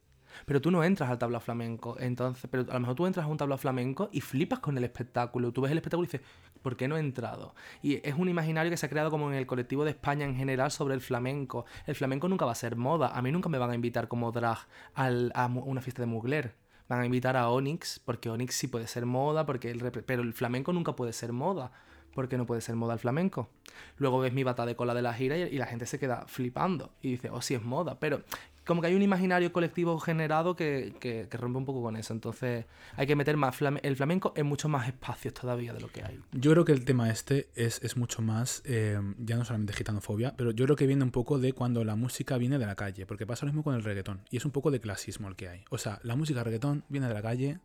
Pero 0.46 0.60
tú 0.60 0.70
no 0.70 0.82
entras 0.84 1.10
al 1.10 1.18
tabla 1.18 1.40
flamenco. 1.40 1.96
Entonces, 1.98 2.48
pero 2.50 2.64
a 2.70 2.74
lo 2.74 2.80
mejor 2.80 2.94
tú 2.94 3.06
entras 3.06 3.26
a 3.26 3.28
un 3.28 3.36
tabla 3.36 3.56
flamenco 3.58 4.08
y 4.12 4.20
flipas 4.20 4.58
con 4.60 4.76
el 4.78 4.84
espectáculo. 4.84 5.52
Tú 5.52 5.62
ves 5.62 5.72
el 5.72 5.78
espectáculo 5.78 6.04
y 6.04 6.12
dices, 6.12 6.26
¿por 6.62 6.76
qué 6.76 6.88
no 6.88 6.96
he 6.96 7.00
entrado? 7.00 7.54
Y 7.82 8.06
es 8.08 8.14
un 8.16 8.28
imaginario 8.28 8.70
que 8.70 8.76
se 8.76 8.86
ha 8.86 8.88
creado 8.88 9.10
como 9.10 9.28
en 9.30 9.36
el 9.36 9.46
colectivo 9.46 9.84
de 9.84 9.90
España 9.90 10.24
en 10.24 10.34
general 10.36 10.70
sobre 10.70 10.94
el 10.94 11.00
flamenco. 11.00 11.64
El 11.86 11.94
flamenco 11.94 12.28
nunca 12.28 12.44
va 12.46 12.52
a 12.52 12.56
ser 12.56 12.76
moda. 12.76 13.08
A 13.08 13.22
mí 13.22 13.30
nunca 13.32 13.48
me 13.48 13.58
van 13.58 13.70
a 13.70 13.74
invitar 13.74 14.08
como 14.08 14.32
drag 14.32 14.58
al- 14.94 15.32
a 15.34 15.46
una 15.46 15.80
fiesta 15.80 16.02
de 16.02 16.06
Mugler. 16.06 16.54
Van 16.88 17.00
a 17.00 17.04
invitar 17.06 17.36
a 17.36 17.50
Onyx, 17.50 18.00
porque 18.04 18.30
Onyx 18.30 18.54
sí 18.54 18.66
puede 18.66 18.86
ser 18.86 19.04
moda, 19.04 19.44
porque 19.44 19.70
el 19.70 19.80
pero 20.06 20.22
el 20.22 20.32
flamenco 20.32 20.72
nunca 20.72 20.96
puede 20.96 21.12
ser 21.12 21.32
moda. 21.32 21.70
porque 22.14 22.36
no 22.38 22.46
puede 22.46 22.62
ser 22.62 22.74
moda 22.74 22.94
el 22.94 22.98
flamenco? 22.98 23.50
Luego 23.98 24.18
ves 24.18 24.32
mi 24.32 24.42
bata 24.42 24.66
de 24.66 24.74
cola 24.74 24.92
de 24.94 25.02
la 25.02 25.12
gira 25.14 25.36
y, 25.36 25.42
y 25.42 25.58
la 25.58 25.66
gente 25.66 25.86
se 25.86 25.98
queda 26.00 26.24
flipando 26.26 26.90
y 27.02 27.10
dice, 27.12 27.30
oh, 27.30 27.42
sí 27.42 27.54
es 27.54 27.62
moda, 27.62 28.00
pero 28.00 28.22
como 28.68 28.82
que 28.82 28.88
hay 28.88 28.94
un 28.94 29.00
imaginario 29.02 29.50
colectivo 29.52 29.98
generado 29.98 30.54
que, 30.54 30.94
que- 31.00 31.26
rompe 31.32 31.58
un 31.58 31.64
poco 31.64 31.82
con 31.82 31.96
eso. 31.96 32.12
Entonces 32.12 32.66
hay 32.96 33.06
que 33.06 33.16
meter 33.16 33.36
más 33.38 33.56
el 33.82 33.96
flamenco 33.96 34.34
en 34.36 34.46
muchos 34.46 34.70
más 34.70 34.86
espacios 34.86 35.32
todavía 35.32 35.72
de 35.72 35.80
lo 35.80 35.88
que 35.88 36.04
hay. 36.04 36.20
Yo 36.32 36.52
creo 36.52 36.64
que 36.66 36.72
el 36.72 36.84
tema 36.84 37.08
este 37.10 37.48
es, 37.54 37.82
es 37.82 37.96
mucho 37.96 38.20
más, 38.20 38.62
eh, 38.66 39.00
ya 39.18 39.36
no 39.36 39.44
solamente 39.46 39.72
gitanofobia, 39.72 40.34
pero 40.36 40.50
yo 40.50 40.66
creo 40.66 40.76
que 40.76 40.86
viene 40.86 41.02
un 41.02 41.10
poco 41.10 41.38
de 41.38 41.54
cuando 41.54 41.82
la 41.82 41.96
música 41.96 42.36
viene 42.36 42.58
de 42.58 42.66
la 42.66 42.74
calle, 42.74 43.06
porque 43.06 43.26
pasa 43.26 43.46
lo 43.46 43.52
mismo 43.52 43.64
con 43.64 43.74
el 43.74 43.82
reggaetón, 43.82 44.20
y 44.30 44.36
es 44.36 44.44
un 44.44 44.50
poco 44.50 44.70
de 44.70 44.80
clasismo 44.80 45.28
el 45.28 45.36
que 45.36 45.48
hay. 45.48 45.64
O 45.70 45.78
sea, 45.78 45.98
la 46.02 46.14
música 46.14 46.44
reggaetón 46.44 46.84
viene 46.90 47.08
de 47.08 47.14
la 47.14 47.22
calle, 47.22 47.58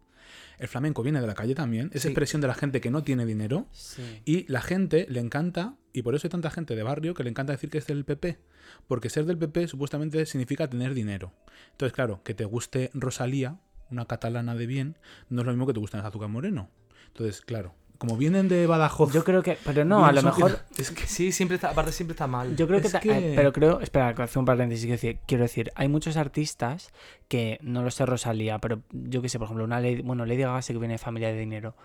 El 0.59 0.67
flamenco 0.67 1.03
viene 1.03 1.19
de 1.21 1.27
la 1.27 1.33
calle 1.33 1.55
también, 1.55 1.89
es 1.93 2.03
Sí. 2.03 2.07
expresión 2.09 2.41
de 2.41 2.47
la 2.47 2.53
gente 2.53 2.81
que 2.81 2.91
no 2.91 3.03
tiene 3.03 3.25
dinero 3.25 3.67
Sí. 3.71 4.21
y 4.25 4.51
la 4.51 4.61
gente 4.61 5.05
le 5.09 5.19
encanta, 5.19 5.75
y 5.93 6.01
por 6.01 6.15
eso 6.15 6.27
hay 6.27 6.31
tanta 6.31 6.49
gente 6.49 6.75
de 6.75 6.83
barrio 6.83 7.13
que 7.13 7.23
le 7.23 7.29
encanta 7.29 7.53
decir 7.53 7.69
que 7.69 7.77
es 7.79 7.87
del 7.87 8.05
PP, 8.05 8.39
porque 8.87 9.09
ser 9.09 9.25
del 9.25 9.37
PP 9.37 9.67
supuestamente 9.67 10.25
significa 10.25 10.67
tener 10.69 10.93
dinero. 10.93 11.33
Entonces, 11.71 11.93
claro, 11.93 12.21
que 12.23 12.33
te 12.33 12.45
guste 12.45 12.89
Rosalía, 12.93 13.59
una 13.89 14.05
catalana 14.05 14.55
de 14.55 14.65
bien, 14.65 14.97
no 15.29 15.41
es 15.41 15.45
lo 15.45 15.51
mismo 15.53 15.67
que 15.67 15.73
te 15.73 15.79
guste 15.79 15.97
Azúcar 15.97 16.29
Moreno. 16.29 16.69
Entonces, 17.07 17.41
claro, 17.41 17.75
como 18.03 18.17
vienen 18.17 18.49
de 18.49 18.67
Badajoz... 18.67 19.13
Yo 19.13 19.23
creo 19.23 19.41
que, 19.41 19.57
pero 19.63 19.85
no, 19.85 20.05
a 20.05 20.11
lo 20.11 20.21
mejor 20.21 20.59
Es 20.77 20.91
que... 20.91 21.07
Sí, 21.07 21.31
siempre 21.31 21.55
está, 21.55 21.69
aparte 21.69 21.93
siempre 21.93 22.11
está 22.11 22.27
mal. 22.27 22.53
Yo 22.57 22.67
creo 22.67 22.81
que, 22.81 22.87
Es 22.87 22.95
que- 22.95 23.31
eh, 23.31 23.33
Pero 23.33 23.53
creo. 23.53 23.79
Espera, 23.79 24.09
hacer 24.09 24.39
un 24.39 24.43
paréntesis. 24.43 24.83
Quiero 24.83 24.95
decir, 24.95 25.19
quiero 25.25 25.43
decir, 25.43 25.71
hay 25.75 25.87
muchos 25.87 26.17
artistas 26.17 26.91
que 27.29 27.59
no 27.61 27.81
lo 27.81 27.89
sé 27.91 28.05
Rosalía, 28.05 28.59
pero 28.59 28.81
yo 28.91 29.21
que 29.21 29.29
sé, 29.29 29.39
por 29.39 29.45
ejemplo, 29.45 29.63
una 29.63 29.79
Lady, 29.79 30.01
bueno, 30.01 30.25
Lady 30.25 30.41
Gaga 30.41 30.61
sí 30.61 30.73
que 30.73 30.79
viene 30.79 30.95
de 30.95 30.97
familia 30.97 31.29
de 31.29 31.39
dinero. 31.39 31.77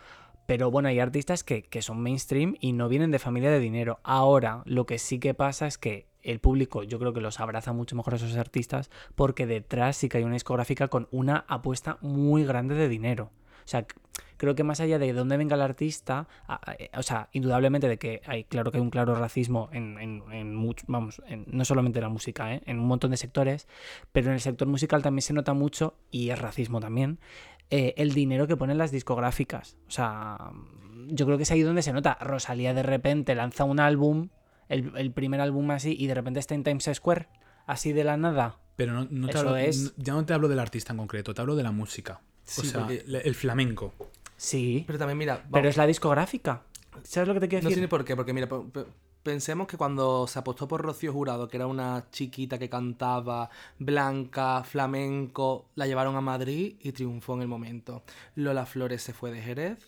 Pero 0.46 0.72
bueno, 0.72 0.88
hay 0.88 0.98
artistas 0.98 1.44
que, 1.44 1.62
que 1.62 1.82
son 1.82 2.02
mainstream 2.02 2.56
y 2.58 2.72
no 2.72 2.88
vienen 2.88 3.12
de 3.12 3.20
familia 3.20 3.52
de 3.52 3.60
dinero. 3.60 4.00
Ahora, 4.02 4.62
lo 4.64 4.86
que 4.86 4.98
sí 4.98 5.20
que 5.20 5.34
pasa 5.34 5.68
es 5.68 5.78
que 5.78 6.08
el 6.24 6.40
público, 6.40 6.82
yo 6.82 6.98
creo 6.98 7.12
que 7.12 7.20
los 7.20 7.38
abraza 7.38 7.72
mucho 7.72 7.94
mejor 7.94 8.14
a 8.14 8.16
esos 8.16 8.34
artistas 8.36 8.90
porque 9.14 9.46
detrás 9.46 9.96
sí 9.96 10.08
que 10.08 10.18
hay 10.18 10.24
una 10.24 10.34
discográfica 10.34 10.88
con 10.88 11.06
una 11.12 11.44
apuesta 11.46 11.98
muy 12.00 12.42
grande 12.44 12.74
de 12.74 12.88
dinero. 12.88 13.30
O 13.68 13.70
sea, 13.70 13.84
creo 14.38 14.54
que 14.54 14.64
más 14.64 14.80
allá 14.80 14.98
de 14.98 15.12
dónde 15.12 15.36
venga 15.36 15.54
el 15.54 15.60
artista, 15.60 16.26
eh, 16.78 16.88
o 16.96 17.02
sea, 17.02 17.28
indudablemente 17.32 17.86
de 17.86 17.98
que 17.98 18.22
hay, 18.24 18.44
claro 18.44 18.70
que 18.70 18.78
hay 18.78 18.82
un 18.82 18.88
claro 18.88 19.14
racismo 19.14 19.68
en, 19.72 19.98
en, 19.98 20.22
vamos, 20.86 21.20
en- 21.26 21.44
no 21.48 21.66
solamente 21.66 21.98
en 21.98 22.04
la 22.04 22.08
música, 22.08 22.54
¿eh? 22.54 22.62
en 22.64 22.78
un 22.78 22.86
montón 22.86 23.10
de 23.10 23.18
sectores, 23.18 23.68
pero 24.10 24.28
en 24.28 24.32
el 24.32 24.40
sector 24.40 24.66
musical 24.66 25.02
también 25.02 25.20
se 25.20 25.34
nota 25.34 25.52
mucho, 25.52 25.98
y 26.10 26.30
es 26.30 26.38
racismo 26.38 26.80
también, 26.80 27.18
eh, 27.68 27.92
el 27.98 28.14
dinero 28.14 28.46
que 28.46 28.56
ponen 28.56 28.78
las 28.78 28.90
discográficas. 28.90 29.76
O 29.86 29.90
sea, 29.90 30.38
yo 31.08 31.26
creo 31.26 31.36
que 31.36 31.42
es 31.42 31.50
ahí 31.50 31.60
donde 31.60 31.82
se 31.82 31.92
nota. 31.92 32.16
Rosalía 32.22 32.72
de 32.72 32.82
repente 32.82 33.34
lanza 33.34 33.64
un 33.64 33.80
álbum, 33.80 34.30
el, 34.70 34.92
el 34.96 35.10
primer 35.12 35.42
álbum 35.42 35.70
así, 35.72 35.94
y 35.98 36.06
de 36.06 36.14
repente 36.14 36.40
está 36.40 36.54
en 36.54 36.64
Times 36.64 36.88
Square, 36.94 37.28
así 37.66 37.92
de 37.92 38.04
la 38.04 38.16
nada. 38.16 38.56
Pero 38.76 38.94
no, 38.94 39.06
no 39.10 39.26
te 39.26 39.32
Eso 39.32 39.40
hablo, 39.40 39.56
es. 39.56 39.94
ya 39.98 40.14
no 40.14 40.24
te 40.24 40.32
hablo 40.32 40.48
del 40.48 40.58
artista 40.58 40.94
en 40.94 40.98
concreto, 40.98 41.34
te 41.34 41.40
hablo 41.42 41.54
de 41.54 41.64
la 41.64 41.72
música. 41.72 42.22
O 42.57 42.61
Sí, 42.62 42.66
sea, 42.68 42.80
porque- 42.80 43.05
le- 43.07 43.20
el 43.20 43.34
flamenco. 43.34 43.92
Sí, 44.36 44.84
Pero 44.86 44.99
también, 44.99 45.18
mira, 45.18 45.44
pero 45.53 45.68
es 45.68 45.76
la 45.76 45.86
discográfica. 45.86 46.62
¿Sabes 47.03 47.28
lo 47.28 47.34
que 47.34 47.40
te 47.40 47.49
quiero 47.49 47.64
no 47.64 47.68
sé 47.70 47.74
decir? 47.74 47.82
ni 47.82 47.88
por 47.88 48.05
qué, 48.05 48.14
porque 48.16 48.32
mira, 48.32 48.49
pe- 48.49 48.61
pe- 48.72 48.86
pensemos 49.22 49.66
que 49.66 49.76
cuando 49.76 50.26
se 50.26 50.38
apostó 50.38 50.66
por 50.68 50.80
Rocío 50.80 51.12
Jurado, 51.12 51.49
que 51.49 51.57
era 51.57 51.66
una 51.66 52.07
chiquita 52.11 52.59
que 52.59 52.68
cantaba 52.68 53.51
blanca, 53.78 54.62
flamenco, 54.64 55.66
la 55.74 55.86
llevaron 55.86 56.16
a 56.16 56.20
Madrid 56.20 56.76
y 56.80 56.92
triunfó 56.92 57.34
en 57.34 57.42
el 57.42 57.49
momento. 57.49 58.03
Lola 58.36 58.64
Flores 58.66 59.03
se 59.03 59.12
fue 59.12 59.30
de 59.30 59.42
Jerez, 59.42 59.78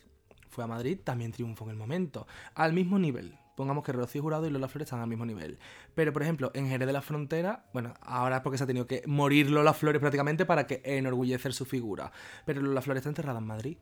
fue 0.48 0.64
a 0.64 0.66
Madrid, 0.66 0.98
también 1.02 1.32
triunfó 1.32 1.64
en 1.64 1.70
el 1.70 1.76
momento. 1.76 2.26
Al 2.54 2.72
mismo 2.72 2.98
nivel. 2.98 3.36
Pongamos 3.60 3.84
que 3.84 3.92
Rocío 3.92 4.22
Jurado 4.22 4.46
y 4.46 4.50
Lola 4.50 4.68
Flores 4.68 4.86
están 4.86 5.00
al 5.00 5.06
mismo 5.06 5.26
nivel. 5.26 5.58
Pero, 5.94 6.14
por 6.14 6.22
ejemplo, 6.22 6.50
en 6.54 6.66
Jerez 6.66 6.86
de 6.86 6.94
la 6.94 7.02
Frontera, 7.02 7.66
bueno, 7.74 7.92
ahora 8.00 8.36
es 8.36 8.42
porque 8.42 8.56
se 8.56 8.64
ha 8.64 8.66
tenido 8.66 8.86
que 8.86 9.02
morir 9.06 9.50
Lola 9.50 9.74
Flores 9.74 10.00
prácticamente 10.00 10.46
para 10.46 10.66
que 10.66 10.80
enorgullecer 10.82 11.52
su 11.52 11.66
figura. 11.66 12.10
Pero 12.46 12.62
Lola 12.62 12.80
Flores 12.80 13.02
está 13.02 13.10
enterrada 13.10 13.38
en 13.38 13.46
Madrid. 13.46 13.76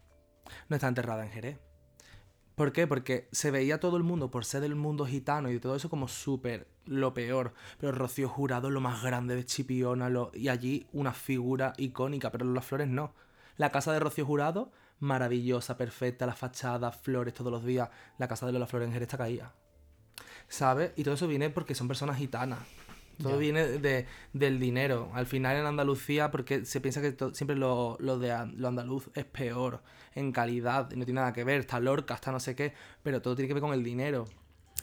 No 0.69 0.75
está 0.75 0.89
enterrada 0.89 1.25
en 1.25 1.31
Jerez. 1.31 1.61
¿Por 2.57 2.73
qué? 2.73 2.89
Porque 2.89 3.29
se 3.31 3.53
veía 3.53 3.79
todo 3.79 3.97
el 3.97 4.03
mundo, 4.03 4.33
por 4.33 4.45
ser 4.45 4.63
del 4.63 4.75
mundo 4.75 5.07
gitano 5.07 5.49
y 5.49 5.53
de 5.53 5.61
todo 5.61 5.77
eso, 5.77 5.89
como 5.89 6.09
súper 6.09 6.67
lo 6.85 7.15
peor. 7.15 7.55
Pero 7.79 7.93
Rocío 7.93 8.29
Jurado, 8.29 8.71
lo 8.71 8.81
más 8.81 9.01
grande 9.05 9.37
de 9.37 9.45
Chipiona, 9.45 10.11
y 10.35 10.49
allí 10.49 10.89
una 10.93 11.13
figura 11.13 11.73
icónica, 11.77 12.33
pero 12.33 12.47
las 12.47 12.65
flores 12.65 12.89
no. 12.89 13.15
La 13.57 13.71
casa 13.71 13.93
de 13.93 14.01
Rocío 14.01 14.27
Jurado, 14.27 14.73
maravillosa, 14.99 15.77
perfecta, 15.77 16.27
las 16.27 16.37
fachadas, 16.37 16.97
flores 16.97 17.33
todos 17.33 17.53
los 17.53 17.65
días. 17.65 17.91
La 18.19 18.27
casa 18.27 18.45
de 18.45 18.51
Lola 18.51 18.67
Flores 18.67 18.89
en 18.89 18.93
Jerez 18.93 19.07
está 19.07 19.19
caída. 19.19 19.55
¿Sabes? 20.49 20.93
Y 20.97 21.05
todo 21.05 21.15
eso 21.15 21.27
viene 21.29 21.51
porque 21.51 21.75
son 21.75 21.89
personas 21.89 22.17
gitanas. 22.19 22.61
Todo 23.21 23.37
viene 23.39 23.67
de, 23.67 24.07
del 24.33 24.61
dinero. 24.61 25.11
Al 25.13 25.27
final 25.27 25.57
en 25.57 25.67
Andalucía, 25.67 26.31
porque 26.31 26.65
se 26.65 26.81
piensa 26.81 27.01
que 27.03 27.11
to- 27.11 27.35
siempre 27.35 27.57
lo, 27.57 27.97
lo 27.99 28.17
de 28.19 28.33
lo 28.57 28.69
andaluz 28.69 29.09
es 29.15 29.25
peor 29.25 29.83
en 30.15 30.31
calidad, 30.31 30.89
y 30.93 30.97
no 30.97 31.05
tiene 31.05 31.21
nada 31.21 31.33
que 31.33 31.43
ver, 31.43 31.61
está 31.61 31.81
Lorca, 31.81 32.15
está 32.15 32.31
no 32.31 32.39
sé 32.39 32.55
qué, 32.55 32.75
pero 33.03 33.21
todo 33.21 33.35
tiene 33.35 33.49
que 33.49 33.55
ver 33.55 33.61
con 33.61 33.73
el 33.73 33.83
dinero. 33.83 34.27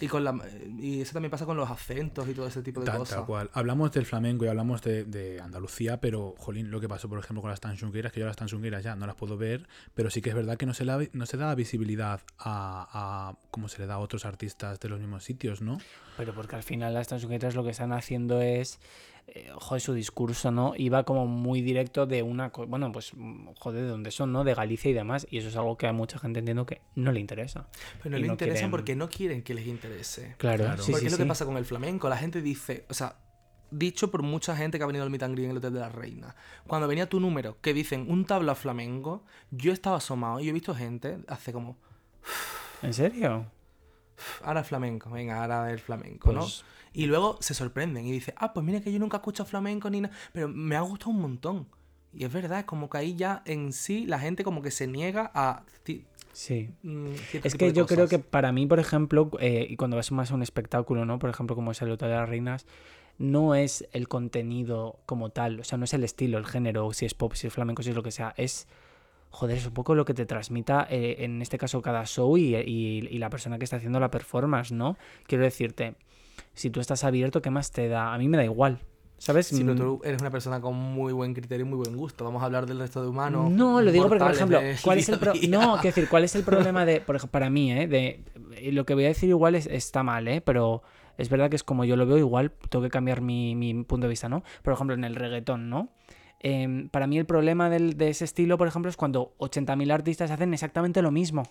Y 0.02 0.08
con 0.08 0.26
la 0.26 0.38
y 0.78 1.00
eso 1.02 1.14
también 1.14 1.32
pasa 1.32 1.46
con 1.46 1.56
los 1.56 1.70
acentos 1.72 2.28
y 2.28 2.34
todo 2.34 2.48
ese 2.48 2.62
tipo 2.62 2.82
de 2.82 2.86
Tal, 2.88 2.98
cosas. 2.98 3.16
tal 3.18 3.26
cual. 3.26 3.50
Hablamos 3.54 3.94
del 3.94 4.06
flamenco 4.06 4.44
y 4.44 4.50
hablamos 4.50 4.82
de, 4.82 5.06
de 5.06 5.40
Andalucía, 5.40 6.02
pero, 6.02 6.36
jolín, 6.38 6.70
lo 6.70 6.82
que 6.82 6.90
pasó, 6.90 7.08
por 7.08 7.18
ejemplo, 7.20 7.42
con 7.42 7.50
las 7.50 7.62
tanchungueras, 7.62 8.12
que 8.12 8.20
yo 8.20 8.26
las 8.26 8.36
tanchungueras 8.36 8.84
ya 8.84 8.96
no 8.98 9.08
las 9.08 9.16
puedo 9.16 9.38
ver, 9.38 9.68
pero 9.94 10.10
sí 10.10 10.22
que 10.22 10.30
es 10.32 10.36
verdad 10.36 10.58
que 10.58 10.66
no 10.66 10.74
se, 10.74 10.84
la- 10.84 11.00
no 11.14 11.26
se 11.26 11.38
da 11.38 11.56
visibilidad 11.56 12.20
a, 12.38 13.30
a 13.32 13.38
como 13.52 13.70
se 13.70 13.80
le 13.80 13.88
da 13.88 13.94
a 13.94 14.00
otros 14.00 14.26
artistas 14.26 14.80
de 14.82 14.90
los 14.90 15.00
mismos 15.00 15.24
sitios, 15.24 15.62
¿no? 15.62 15.78
Pero 16.18 16.34
porque 16.36 16.58
al 16.58 16.64
final 16.64 16.94
las 16.94 17.08
transsujetas 17.08 17.56
lo 17.56 17.64
que 17.64 17.70
están 17.70 17.94
haciendo 17.94 18.42
es, 18.42 18.80
eh, 19.28 19.52
joder, 19.56 19.82
su 19.82 19.94
discurso, 19.94 20.52
¿no? 20.52 20.74
Iba 20.78 21.04
como 21.04 21.26
muy 21.28 21.62
directo 21.62 22.06
de 22.06 22.22
una, 22.24 22.50
bueno, 22.68 22.92
pues, 22.92 23.12
joder, 23.60 23.84
de 23.84 23.88
dónde 23.90 24.12
son, 24.12 24.32
¿no? 24.32 24.44
De 24.44 24.54
Galicia 24.54 24.92
y 24.92 24.94
demás. 24.94 25.26
Y 25.30 25.40
eso 25.40 25.50
es 25.50 25.56
algo 25.56 25.78
que 25.78 25.88
a 25.88 25.94
mucha 25.94 26.20
gente 26.20 26.40
entiendo 26.40 26.66
que 26.66 26.82
no 26.96 27.12
le 27.12 27.20
interesa. 27.20 27.68
Pero 28.04 28.12
no 28.16 28.22
le 28.22 28.28
no 28.28 28.38
quieren- 28.38 28.72
porque 28.72 28.96
no 28.96 29.10
quieren 29.10 29.42
que 29.44 29.54
les 29.54 29.68
interese. 29.68 30.36
Claro, 30.38 30.66
Claro. 30.66 30.84
sí, 30.84 30.92
porque 30.92 31.02
sí, 31.02 31.06
es 31.08 31.12
lo 31.14 31.18
que 31.18 31.26
pasa 31.28 31.46
con 31.46 31.58
el 31.58 31.66
flamenco. 31.66 32.08
La 32.08 32.18
gente 32.18 32.42
dice, 32.42 32.86
o 32.90 32.94
sea, 32.94 33.18
dicho 33.72 34.12
por 34.12 34.22
mucha 34.22 34.56
gente 34.56 34.78
que 34.78 34.84
ha 34.84 34.88
venido 34.88 35.04
al 35.04 35.10
meet 35.10 35.24
and 35.24 35.34
greet 35.34 35.46
en 35.46 35.52
el 35.52 35.58
Hotel 35.58 35.74
de 35.74 35.80
la 35.80 35.90
Reina. 35.90 36.36
Cuando 36.68 36.88
venía 36.88 37.10
tu 37.10 37.20
número, 37.20 37.58
que 37.62 37.74
dicen 37.74 38.06
un 38.10 38.26
tabla 38.26 38.54
flamenco, 38.56 39.26
yo 39.52 39.74
estaba 39.74 39.98
asomado 39.98 40.40
y 40.40 40.48
he 40.50 40.52
visto 40.54 40.74
gente 40.76 41.18
hace 41.28 41.52
como, 41.52 41.78
¿En 42.82 42.94
serio? 42.94 43.48
Ahora 44.44 44.64
flamenco, 44.64 45.10
venga, 45.10 45.42
ahora 45.42 45.72
el 45.72 45.80
flamenco, 45.80 46.32
¿no? 46.32 46.42
Pues- 46.42 46.64
Y 46.94 47.08
luego 47.08 47.38
se 47.42 47.54
sorprenden 47.54 48.06
y 48.06 48.12
dicen, 48.14 48.34
ah, 48.38 48.54
pues 48.54 48.66
mira 48.66 48.80
que 48.80 48.92
yo 48.92 49.00
nunca 49.00 49.18
he 49.18 49.20
escuchado 49.20 49.50
flamenco 49.50 49.90
ni 49.90 50.02
nada, 50.02 50.16
pero 50.32 50.48
me 50.48 50.76
ha 50.78 50.82
gustado 50.82 51.12
un 51.12 51.20
montón. 51.22 51.68
Y 52.14 52.24
es 52.24 52.32
verdad, 52.32 52.60
es 52.60 52.66
como 52.66 52.90
que 52.90 52.98
ahí 52.98 53.16
ya 53.16 53.42
en 53.46 53.74
sí 53.74 54.06
la 54.06 54.18
gente 54.20 54.46
como 54.46 54.62
que 54.62 54.72
se 54.72 54.88
niega 54.88 55.30
a... 55.36 55.64
Sí. 55.84 56.70
mm, 56.84 57.08
Es 57.44 57.56
que 57.56 57.72
yo 57.74 57.86
creo 57.86 58.08
que 58.08 58.20
para 58.20 58.52
mí, 58.54 58.66
por 58.66 58.80
ejemplo, 58.80 59.30
eh, 59.40 59.68
y 59.70 59.76
cuando 59.76 59.98
vas 59.98 60.12
más 60.14 60.32
a 60.32 60.36
un 60.36 60.42
espectáculo, 60.44 61.06
¿no? 61.06 61.20
Por 61.20 61.30
ejemplo, 61.30 61.56
como 61.56 61.72
es 61.72 61.82
el 61.82 61.92
Hotel 61.92 62.10
de 62.10 62.16
las 62.16 62.28
Reinas, 62.30 62.66
no 63.18 63.56
es 63.56 63.88
el 63.94 64.08
contenido 64.08 65.00
como 65.06 65.30
tal, 65.30 65.60
o 65.62 65.64
sea, 65.64 65.78
no 65.78 65.86
es 65.86 65.94
el 65.94 66.04
estilo, 66.04 66.38
el 66.38 66.46
género, 66.46 66.92
si 66.94 67.06
es 67.06 67.14
pop, 67.14 67.34
si 67.34 67.48
es 67.48 67.54
flamenco, 67.54 67.84
si 67.84 67.90
es 67.92 67.96
lo 67.96 68.04
que 68.04 68.12
sea, 68.12 68.34
es, 68.38 68.68
joder, 69.36 69.58
es 69.58 69.66
un 69.68 69.74
poco 69.74 69.96
lo 69.96 70.06
que 70.06 70.14
te 70.14 70.26
transmita, 70.26 70.88
eh, 70.90 71.18
en 71.20 71.42
este 71.42 71.58
caso, 71.58 71.82
cada 71.82 72.06
show 72.06 72.38
y, 72.38 72.56
y- 72.56 73.08
y 73.12 73.18
la 73.20 73.30
persona 73.30 73.58
que 73.58 73.64
está 73.66 73.76
haciendo 73.78 74.00
la 74.00 74.10
performance, 74.12 74.72
¿no? 74.72 74.98
Quiero 75.28 75.44
decirte, 75.44 75.96
si 76.54 76.70
tú 76.70 76.80
estás 76.80 77.04
abierto, 77.04 77.42
¿qué 77.42 77.50
más 77.52 77.72
te 77.72 77.88
da? 77.88 78.14
A 78.14 78.18
mí 78.18 78.28
me 78.28 78.38
da 78.38 78.44
igual, 78.44 78.80
¿sabes? 79.18 79.48
Sí, 79.48 79.64
pero 79.64 79.74
Mm, 79.76 79.78
tú 79.78 80.02
eres 80.04 80.22
una 80.22 80.30
persona 80.32 80.60
con 80.62 80.76
muy 80.76 81.14
buen 81.14 81.34
criterio 81.34 81.66
y 81.66 81.70
muy 81.70 81.78
buen 81.78 81.96
gusto. 81.98 82.24
Vamos 82.24 82.42
a 82.42 82.46
hablar 82.46 82.66
del 82.66 82.80
resto 82.80 83.02
de 83.02 83.08
humanos. 83.10 83.52
No, 83.52 83.82
lo 83.82 83.92
digo 83.92 84.08
porque, 84.08 84.24
por 84.24 84.34
ejemplo, 84.34 84.60
¿cuál 84.84 84.98
es 85.00 85.10
el 85.10 85.20
pro-. 85.20 85.34
No, 85.50 85.74
quiero 85.82 85.96
decir, 85.96 86.08
¿cuál 86.10 86.24
es 86.24 86.36
el 86.36 86.44
problema 86.46 86.86
de, 86.86 87.02
por 87.02 87.16
ejemplo, 87.16 87.32
para 87.32 87.50
mí, 87.50 87.72
eh, 87.72 87.88
de 87.88 88.20
eh, 88.58 88.72
lo 88.72 88.86
que 88.86 88.94
voy 88.94 89.06
a 89.06 89.10
decir 89.10 89.30
igual 89.30 89.56
es, 89.56 89.68
está 89.68 90.04
mal, 90.04 90.28
eh, 90.28 90.42
pero 90.42 90.82
es 91.18 91.30
verdad 91.30 91.50
que 91.50 91.56
es 91.56 91.64
como 91.64 91.86
yo 91.86 91.96
lo 91.96 92.06
veo 92.06 92.18
igual, 92.18 92.52
tengo 92.70 92.84
que 92.84 92.90
cambiar 92.90 93.22
mi, 93.22 93.56
mi 93.56 93.74
punto 93.84 94.06
de 94.08 94.10
vista, 94.10 94.28
¿no? 94.30 94.44
Por 94.64 94.74
ejemplo, 94.74 94.94
en 94.96 95.04
el 95.06 95.16
reggaetón, 95.16 95.70
¿no? 95.70 95.90
Em, 96.40 96.90
para 96.90 97.08
mí 97.08 97.18
el 97.18 97.26
problema 97.26 97.70
del- 97.70 97.98
de 97.98 98.10
ese 98.10 98.26
estilo, 98.26 98.58
por 98.58 98.68
ejemplo, 98.68 98.90
es 98.90 98.98
cuando 98.98 99.34
80.000 99.40 99.92
artistas 99.92 100.32
hacen 100.32 100.54
exactamente 100.54 101.02
lo 101.02 101.12
mismo. 101.12 101.44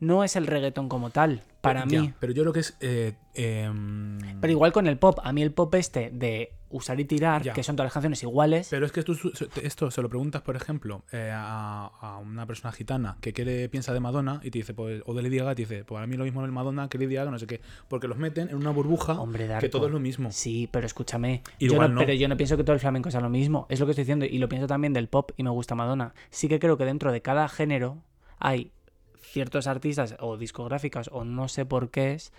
No 0.00 0.24
es 0.24 0.34
el 0.36 0.46
reggaetón 0.46 0.88
como 0.88 1.10
tal, 1.10 1.42
para 1.60 1.86
Ya, 1.86 2.00
mí. 2.02 2.12
Pero 2.18 2.32
yo 2.32 2.42
creo 2.42 2.52
que 2.52 2.60
es... 2.60 2.76
eh, 2.80 3.14
em, 3.34 4.18
Pero 4.40 4.50
igual 4.50 4.72
con 4.72 4.86
el 4.86 4.98
pop, 4.98 5.18
a 5.22 5.32
mí 5.32 5.40
el 5.42 5.52
pop 5.52 5.72
este 5.76 6.10
de 6.10 6.52
usar 6.74 6.98
y 6.98 7.04
tirar, 7.04 7.42
Ya. 7.42 7.52
que 7.52 7.62
son 7.62 7.76
todas 7.76 7.86
las 7.86 7.92
canciones 7.92 8.22
iguales, 8.22 8.66
Pero 8.70 8.84
es 8.86 8.92
que 8.92 9.02
tú 9.02 9.16
esto 9.62 9.90
se 9.90 10.02
lo 10.02 10.08
preguntas, 10.08 10.42
por 10.42 10.56
ejemplo, 10.56 11.04
eh, 11.12 11.30
a, 11.32 11.86
a 12.00 12.18
una 12.18 12.46
persona 12.46 12.72
gitana 12.72 13.16
que 13.20 13.32
quiere, 13.32 13.68
piensa 13.68 13.92
de 13.94 14.00
Madonna 14.00 14.40
y 14.42 14.50
te 14.50 14.58
dice, 14.58 14.74
pues, 14.74 15.02
o 15.06 15.14
de 15.14 15.22
Lady 15.22 15.38
Gaga, 15.38 15.54
te 15.54 15.62
dice, 15.62 15.84
pues 15.84 16.02
a 16.02 16.06
mí 16.06 16.16
lo 16.16 16.24
mismo 16.24 16.44
el 16.44 16.50
Madonna 16.52 16.88
que 16.88 16.98
Lady 16.98 17.14
Gaga, 17.14 17.30
no 17.30 17.38
sé 17.38 17.46
qué, 17.46 17.60
porque 17.88 18.08
los 18.08 18.18
meten 18.18 18.48
en 18.48 18.56
una 18.56 18.70
burbuja 18.70 19.20
Hombre, 19.20 19.48
que 19.60 19.68
todo 19.68 19.86
es 19.86 19.92
lo 19.92 20.00
mismo. 20.00 20.30
Sí, 20.32 20.68
pero 20.70 20.86
escúchame. 20.86 21.42
Igual 21.58 21.88
yo 21.88 21.94
no. 21.94 22.00
Pero 22.00 22.12
yo 22.14 22.28
no 22.28 22.36
pienso 22.36 22.56
que 22.56 22.64
todo 22.64 22.74
el 22.74 22.80
flamenco 22.80 23.10
sea 23.10 23.20
lo 23.20 23.30
mismo. 23.30 23.66
Es 23.68 23.78
lo 23.80 23.86
que 23.86 23.92
estoy 23.92 24.02
diciendo. 24.04 24.24
Y 24.24 24.38
lo 24.38 24.48
pienso 24.48 24.66
también 24.66 24.92
del 24.92 25.08
pop 25.08 25.30
y 25.36 25.42
me 25.44 25.50
gusta 25.50 25.74
Madonna. 25.74 26.12
Sí 26.30 26.48
que 26.48 26.58
creo 26.58 26.76
que 26.76 26.84
dentro 26.84 27.12
de 27.12 27.22
cada 27.22 27.48
género 27.48 27.98
hay 28.38 28.72
ciertos 29.20 29.66
artistas 29.66 30.16
o 30.20 30.36
discográficas 30.36 31.08
o 31.12 31.24
no 31.24 31.48
sé 31.48 31.64
por 31.66 31.90
qué 31.90 32.12
es 32.14 32.32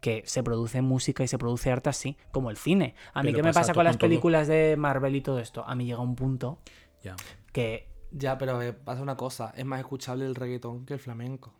que 0.00 0.22
se 0.26 0.42
produce 0.42 0.80
música 0.82 1.22
y 1.24 1.28
se 1.28 1.38
produce 1.38 1.70
arte 1.70 1.90
así, 1.90 2.16
como 2.32 2.50
el 2.50 2.56
cine. 2.56 2.94
A 3.14 3.22
mí 3.22 3.28
Pero 3.32 3.36
qué 3.38 3.42
me 3.42 3.52
pasa 3.52 3.74
con 3.74 3.84
las 3.84 3.96
todo. 3.98 4.08
películas 4.08 4.48
de 4.48 4.76
Marvel 4.78 5.14
y 5.16 5.20
todo 5.20 5.38
esto. 5.38 5.64
A 5.66 5.74
mí 5.74 5.84
llega 5.86 6.00
un 6.00 6.16
punto 6.16 6.58
Ya. 7.02 7.16
que 7.52 7.88
Ya, 8.12 8.38
pero 8.38 8.60
eh, 8.60 8.72
pasa 8.72 9.02
una 9.02 9.16
cosa, 9.16 9.52
es 9.56 9.64
más 9.64 9.78
escuchable 9.80 10.24
el 10.26 10.34
reggaetón 10.34 10.84
que 10.84 10.94
el 10.94 11.00
flamenco. 11.00 11.52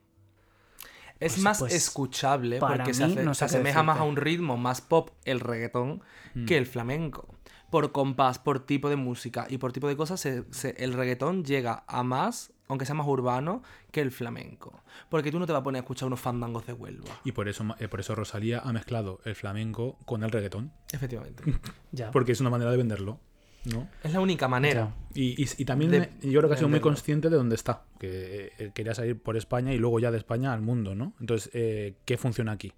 Es 1.21 1.35
Pues- 1.35 1.39
más 1.45 1.59
pues, 1.59 1.75
escuchable 1.75 2.59
para 2.59 2.77
porque 2.79 2.95
se, 2.95 3.07
mí 3.07 3.13
hace- 3.13 3.25
no 3.25 3.35
se 3.35 3.45
asemeja 3.45 3.83
más 3.83 3.99
a 3.99 4.05
un 4.05 4.17
ritmo 4.17 4.57
más 4.57 4.81
pop 4.81 5.11
el 5.25 5.39
reggaetón 5.41 6.03
Mm. 6.35 6.47
que 6.47 6.57
el 6.57 6.67
flamenco. 6.67 7.29
Por 7.71 7.93
compás, 7.93 8.39
por 8.39 8.61
tipo 8.67 8.89
de 8.89 8.97
música 8.97 9.47
y 9.49 9.59
por 9.59 9.73
tipo 9.73 9.87
de 9.87 9.97
cosas, 9.97 10.19
se- 10.19 10.45
se- 10.51 10.75
el 10.83 10.95
reggaetón 10.95 11.45
llega 11.45 11.85
a 11.87 12.03
más, 12.03 12.53
aunque 12.71 12.87
sea 12.87 12.95
más 12.95 13.07
urbano, 13.07 13.63
que 13.93 14.01
el 14.01 14.11
flamenco. 14.11 14.83
Porque 15.11 15.31
tú 15.31 15.39
no 15.39 15.47
te 15.47 15.53
vas 15.53 15.61
a 15.61 15.63
poner 15.65 15.81
a 15.81 15.83
escuchar 15.83 16.07
unos 16.07 16.21
fandangos 16.21 16.67
de 16.67 16.73
Huelva. 16.73 17.21
Y 17.25 17.33
por 17.33 17.49
eso, 17.49 17.65
eh, 17.79 17.89
por 17.89 18.01
eso 18.01 18.15
Rosalía 18.15 18.61
ha 18.61 18.73
mezclado 18.73 19.21
el 19.25 19.35
flamenco 19.35 19.99
con 20.07 20.23
el 20.23 20.31
reggaetón. 20.31 20.73
Efectivamente. 20.93 21.43
Ya. 21.93 22.11
Porque 22.13 22.33
es 22.33 22.41
una 22.41 22.51
manera 22.51 22.71
de 22.71 22.77
venderlo, 22.77 23.19
¿no? 23.65 23.89
Es 24.05 24.13
la 24.13 24.21
única 24.21 24.47
manera. 24.47 24.95
Y, 25.13 25.43
y- 25.43 25.49
y 25.59 25.65
también 25.65 25.91
De 25.91 26.09
yo 26.23 26.39
creo 26.41 26.49
que 26.49 26.55
ha 26.55 26.57
sido 26.57 26.69
muy 26.69 26.79
consciente 26.81 27.29
de 27.29 27.37
dónde 27.37 27.57
está. 27.57 27.83
Que 27.99 28.53
eh, 28.59 28.71
quería 28.73 28.95
salir 28.95 29.21
por 29.21 29.37
España 29.37 29.73
y 29.75 29.79
luego 29.79 29.99
ya 29.99 30.11
de 30.13 30.19
España 30.19 30.53
al 30.53 30.63
mundo, 30.63 30.95
¿no? 30.95 31.13
Entonces, 31.21 31.51
eh, 31.53 31.97
¿qué 32.05 32.17
funciona 32.17 32.53
aquí? 32.53 32.73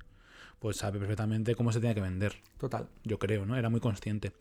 Pues 0.61 0.79
sabe 0.79 0.99
perfectamente 0.99 1.55
cómo 1.55 1.73
se 1.73 1.81
tiene 1.81 1.95
que 1.95 2.01
vender. 2.01 2.37
Total. 2.57 2.89
Yo 3.05 3.19
creo, 3.19 3.45
¿no? 3.45 3.57
Era 3.57 3.69
muy 3.69 3.81
consciente. 3.81 4.33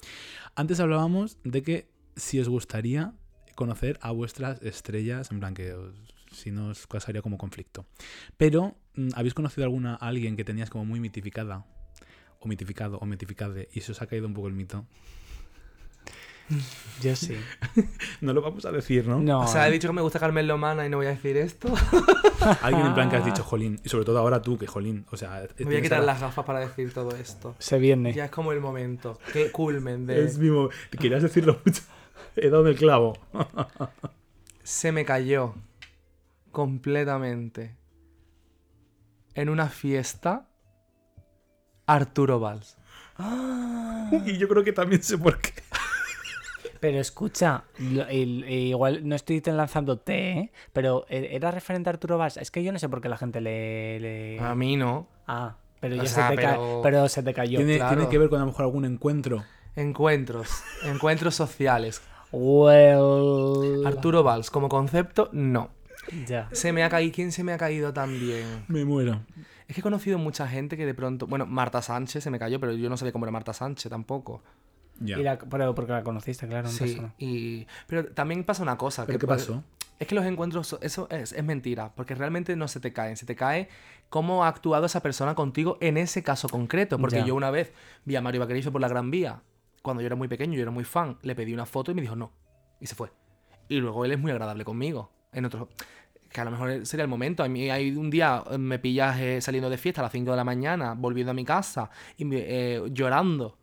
Antes 0.56 0.80
hablábamos 0.80 1.38
de 1.44 1.64
que 1.64 1.90
si 2.16 2.40
os 2.40 2.48
gustaría 2.48 3.14
conocer 3.62 4.00
a 4.02 4.10
vuestras 4.12 4.60
estrellas, 4.64 5.30
en 5.30 5.40
plan 5.40 5.54
que 5.54 5.76
si 6.32 6.50
no 6.50 6.70
os 6.70 6.88
causaría 6.88 7.22
como 7.22 7.38
conflicto. 7.38 7.86
Pero, 8.36 8.76
mm, 8.96 9.10
¿habéis 9.16 9.36
conocido 9.36 9.66
alguna 9.66 9.94
a 9.94 10.08
alguien 10.08 10.36
que 10.36 10.44
tenías 10.44 10.72
como 10.72 10.84
muy 10.84 11.00
mitificada? 11.00 11.64
O 12.40 12.48
mitificado, 12.48 12.98
o 12.98 13.06
mitificade, 13.06 13.70
y 13.72 13.82
se 13.82 13.92
os 13.92 14.02
ha 14.02 14.08
caído 14.08 14.26
un 14.26 14.34
poco 14.34 14.48
el 14.48 14.56
mito. 14.56 14.88
Yo 17.04 17.16
sí. 17.16 17.38
No 18.22 18.34
lo 18.34 18.42
vamos 18.42 18.66
a 18.66 18.72
decir, 18.72 19.08
¿no? 19.08 19.20
No. 19.20 19.42
O 19.42 19.48
sea, 19.48 19.68
he 19.68 19.72
dicho 19.72 19.88
que 19.88 19.94
me 19.94 20.02
gusta 20.02 20.18
Carmen 20.18 20.48
Lomana 20.48 20.84
y 20.84 20.90
no 20.90 20.98
voy 20.98 21.06
a 21.06 21.10
decir 21.10 21.38
esto. 21.38 21.72
Alguien 22.64 22.88
en 22.88 22.96
plan 22.96 23.12
que 23.12 23.18
has 23.18 23.26
dicho, 23.26 23.44
jolín, 23.44 23.80
y 23.84 23.90
sobre 23.90 24.06
todo 24.06 24.18
ahora 24.18 24.42
tú, 24.42 24.58
que 24.58 24.66
jolín, 24.66 25.06
o 25.12 25.18
sea... 25.18 25.48
Me 25.60 25.66
voy 25.66 25.76
a 25.76 25.82
quitar 25.84 26.04
las 26.04 26.20
gafas 26.20 26.46
para 26.46 26.62
decir 26.62 26.92
todo 26.96 27.16
esto. 27.16 27.56
Se 27.60 27.78
viene. 27.78 28.12
Ya 28.14 28.26
es 28.26 28.32
como 28.32 28.54
el 28.54 28.60
momento. 28.60 29.20
Qué 29.32 29.52
culmen 29.52 30.08
de... 30.08 30.26
Es 30.26 30.40
mismo, 30.40 30.70
querías 31.00 31.22
decirlo 31.22 31.62
mucho. 31.64 31.84
He 32.36 32.50
dado 32.50 32.68
el 32.68 32.76
clavo. 32.78 33.18
Se 34.64 34.92
me 34.92 35.06
cayó 35.06 35.56
completamente 36.52 37.76
en 39.34 39.50
una 39.50 39.68
fiesta 39.70 40.48
Arturo 41.86 42.40
Valls. 42.40 42.78
y 44.26 44.38
yo 44.38 44.48
creo 44.48 44.64
que 44.64 44.74
también 44.74 45.04
sé 45.04 45.18
por 45.18 45.40
qué. 45.40 45.52
Pero 46.80 47.00
escucha, 47.00 47.64
lo- 47.78 48.08
el- 48.08 48.44
e 48.46 48.56
igual 48.70 49.08
no 49.08 49.16
estoy 49.16 49.40
te 49.40 49.52
lanzando 49.52 50.00
té, 50.00 50.32
¿eh? 50.32 50.52
pero 50.74 51.06
eh, 51.10 51.30
era 51.34 51.52
referente 51.52 51.90
a 51.90 51.94
Arturo 51.94 52.18
Valls. 52.18 52.38
Es 52.38 52.50
que 52.50 52.64
yo 52.64 52.72
no 52.72 52.80
sé 52.80 52.90
por 52.90 53.02
qué 53.02 53.10
la 53.10 53.18
gente 53.18 53.40
le. 53.40 54.00
le- 54.00 54.40
A 54.40 54.56
mí 54.56 54.78
no. 54.78 55.08
Ah, 55.28 55.58
pero 55.80 55.94
O 55.96 55.98
ya 55.98 56.06
sea, 56.08 56.30
se 56.30 56.36
te 56.36 56.42
ca- 56.42 56.52
pero- 56.54 56.80
pero 56.82 57.08
se 57.10 57.22
te 57.22 57.34
cayó. 57.36 57.58
Tiene, 57.60 57.76
claro. 57.78 57.96
tiene 57.98 58.10
que 58.10 58.18
ver 58.18 58.30
con 58.30 58.38
a 58.40 58.42
lo 58.42 58.48
mejor 58.48 58.66
algún 58.66 58.86
encuentro. 58.86 59.44
Encuentros. 59.76 60.50
encuentros 60.84 61.36
sociales. 61.36 62.02
Well. 62.32 63.86
Arturo 63.86 64.24
Valls, 64.24 64.50
como 64.50 64.70
concepto, 64.70 65.30
no. 65.32 65.70
Ya. 66.28 66.50
Se 66.52 66.74
me 66.74 66.84
ha 66.84 66.90
caído. 66.90 67.14
¿Quién 67.14 67.32
se 67.32 67.44
me 67.44 67.54
ha 67.54 67.58
caído 67.58 67.94
también? 67.94 68.66
Me 68.68 68.86
muero. 68.86 69.22
Es 69.68 69.76
que 69.76 69.82
he 69.82 69.84
conocido 69.84 70.18
mucha 70.18 70.48
gente 70.48 70.76
que 70.78 70.86
de 70.86 70.94
pronto. 70.94 71.28
Bueno, 71.28 71.46
Marta 71.46 71.82
Sánchez 71.82 72.24
se 72.24 72.30
me 72.32 72.40
cayó, 72.40 72.60
pero 72.60 72.74
yo 72.74 72.90
no 72.90 72.98
sabía 72.98 73.12
cómo 73.12 73.26
era 73.26 73.32
Marta 73.32 73.54
Sánchez 73.54 73.90
tampoco. 73.90 74.42
Ya. 75.00 75.18
Y 75.20 75.24
la- 75.24 75.38
pero 75.40 75.74
porque 75.74 75.92
la 75.94 76.04
conociste, 76.04 76.48
claro, 76.48 76.68
en 76.68 76.74
Sí, 76.74 76.84
persona. 76.86 77.14
y... 77.18 77.66
Pero 77.88 78.06
también 78.08 78.44
pasa 78.44 78.62
una 78.64 78.78
cosa. 78.78 79.06
¿Pero 79.06 79.18
que 79.20 79.26
qué 79.26 79.28
pasó? 79.28 79.64
Es 80.00 80.08
que 80.08 80.16
los 80.16 80.26
encuentros, 80.26 80.78
eso 80.82 81.08
es, 81.12 81.32
es 81.32 81.44
mentira, 81.44 81.94
porque 81.96 82.16
realmente 82.16 82.56
no 82.56 82.68
se 82.68 82.80
te 82.80 82.92
caen, 82.92 83.18
se 83.18 83.26
te 83.28 83.36
cae 83.36 83.70
cómo 84.10 84.44
ha 84.44 84.48
actuado 84.48 84.86
esa 84.88 85.02
persona 85.02 85.36
contigo 85.36 85.78
en 85.80 85.98
ese 85.98 86.24
caso 86.24 86.50
concreto. 86.50 86.98
Porque 87.00 87.18
Ya. 87.18 87.26
yo 87.26 87.36
una 87.36 87.52
vez 87.52 87.72
vi 88.06 88.16
a 88.16 88.22
Mario 88.22 88.42
Vaquerizo 88.42 88.72
por 88.72 88.82
la 88.82 88.88
Gran 88.88 89.10
Vía, 89.12 89.42
cuando 89.82 90.02
yo 90.02 90.08
era 90.08 90.16
muy 90.16 90.28
pequeño, 90.28 90.56
yo 90.56 90.62
era 90.62 90.72
muy 90.72 90.84
fan, 90.84 91.18
le 91.22 91.36
pedí 91.36 91.54
una 91.54 91.66
foto 91.66 91.92
y 91.92 91.96
me 91.96 92.02
dijo 92.02 92.16
no, 92.16 92.32
y 92.80 92.86
se 92.88 92.96
fue. 92.96 93.12
Y 93.70 93.78
luego 93.78 94.04
él 94.06 94.12
es 94.12 94.20
muy 94.20 94.32
agradable 94.32 94.64
conmigo, 94.66 95.12
en 95.34 95.46
otros... 95.46 95.68
Que 96.30 96.40
a 96.40 96.46
lo 96.46 96.52
mejor 96.52 96.86
sería 96.86 97.04
el 97.04 97.10
momento. 97.10 97.44
A 97.44 97.50
mí 97.50 97.70
hay 97.70 97.92
un 97.94 98.10
día 98.10 98.42
eh, 98.52 98.58
me 98.58 98.80
pillas 98.80 99.20
eh, 99.20 99.42
saliendo 99.42 99.70
de 99.70 99.78
fiesta 99.78 100.00
a 100.00 100.04
las 100.04 100.14
5 100.14 100.32
de 100.32 100.38
la 100.38 100.46
mañana, 100.46 100.94
volviendo 100.98 101.32
a 101.32 101.34
mi 101.34 101.44
casa, 101.44 101.90
y 102.16 102.24
me- 102.24 102.46
eh, 102.48 102.82
llorando, 102.92 103.58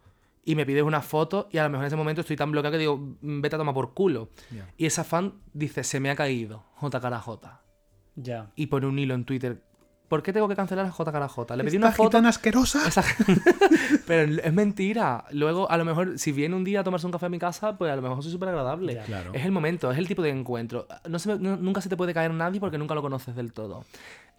y 0.45 0.55
me 0.55 0.67
pides 0.67 0.83
una 0.83 1.01
foto, 1.01 1.49
y 1.51 1.57
a 1.57 1.63
lo 1.63 1.71
mejor 1.71 1.85
en 1.85 1.87
ese 1.87 1.97
momento 1.97 2.21
estoy 2.21 2.37
tan 2.37 2.51
bloqueado 2.53 2.73
que 2.73 2.79
digo, 2.79 2.99
"Mm, 3.23 3.41
vete 3.41 3.57
a 3.57 3.59
tomar 3.59 3.73
por 3.75 3.95
culo. 3.95 4.29
Y 4.77 4.85
esa 4.85 5.03
fan 5.03 5.41
dice, 5.55 5.83
se 5.83 5.99
me 5.99 6.11
ha 6.11 6.15
caído, 6.15 6.65
J 6.75 7.01
cara 7.01 7.19
J. 7.21 7.63
Ya. 8.17 8.53
Y 8.55 8.67
pone 8.67 8.87
un 8.87 8.99
hilo 8.99 9.15
en 9.15 9.25
Twitter. 9.25 9.63
¿Por 10.09 10.23
qué 10.23 10.33
tengo 10.33 10.49
que 10.49 10.57
cancelar 10.57 10.87
a 10.87 10.91
J 10.91 11.13
cara 11.13 11.29
J? 11.29 11.57
Le 11.57 11.65
pedí 11.65 11.77
una 11.77 11.93
foto. 11.93 12.17
asquerosa. 12.19 12.89
Esa- 12.89 13.05
Pero 14.07 14.41
es 14.43 14.53
mentira. 14.53 15.25
Luego, 15.33 15.71
a 15.71 15.77
lo 15.77 15.85
mejor, 15.85 16.19
si 16.19 16.33
viene 16.33 16.55
un 16.57 16.65
día 16.65 16.81
a 16.81 16.85
tomarse 16.85 17.07
un 17.07 17.13
café 17.13 17.27
a 17.27 17.29
mi 17.29 17.39
casa, 17.39 17.77
pues 17.77 17.93
a 17.93 17.97
lo 17.97 18.03
mejor 18.03 18.23
soy 18.23 18.33
súper 18.33 18.49
agradable. 18.49 18.99
Claro. 19.05 19.33
Es 19.35 19.45
el 19.45 19.53
momento, 19.53 19.91
es 19.93 19.99
el 19.99 20.09
tipo 20.09 20.23
de 20.23 20.31
encuentro. 20.31 20.87
No 21.09 21.19
se 21.19 21.29
me- 21.35 21.39
no- 21.39 21.57
nunca 21.57 21.81
se 21.81 21.89
te 21.89 21.97
puede 21.97 22.15
caer 22.15 22.33
nadie 22.33 22.59
porque 22.61 22.79
nunca 22.79 22.95
lo 22.95 23.03
conoces 23.03 23.37
del 23.37 23.53
todo. 23.53 23.85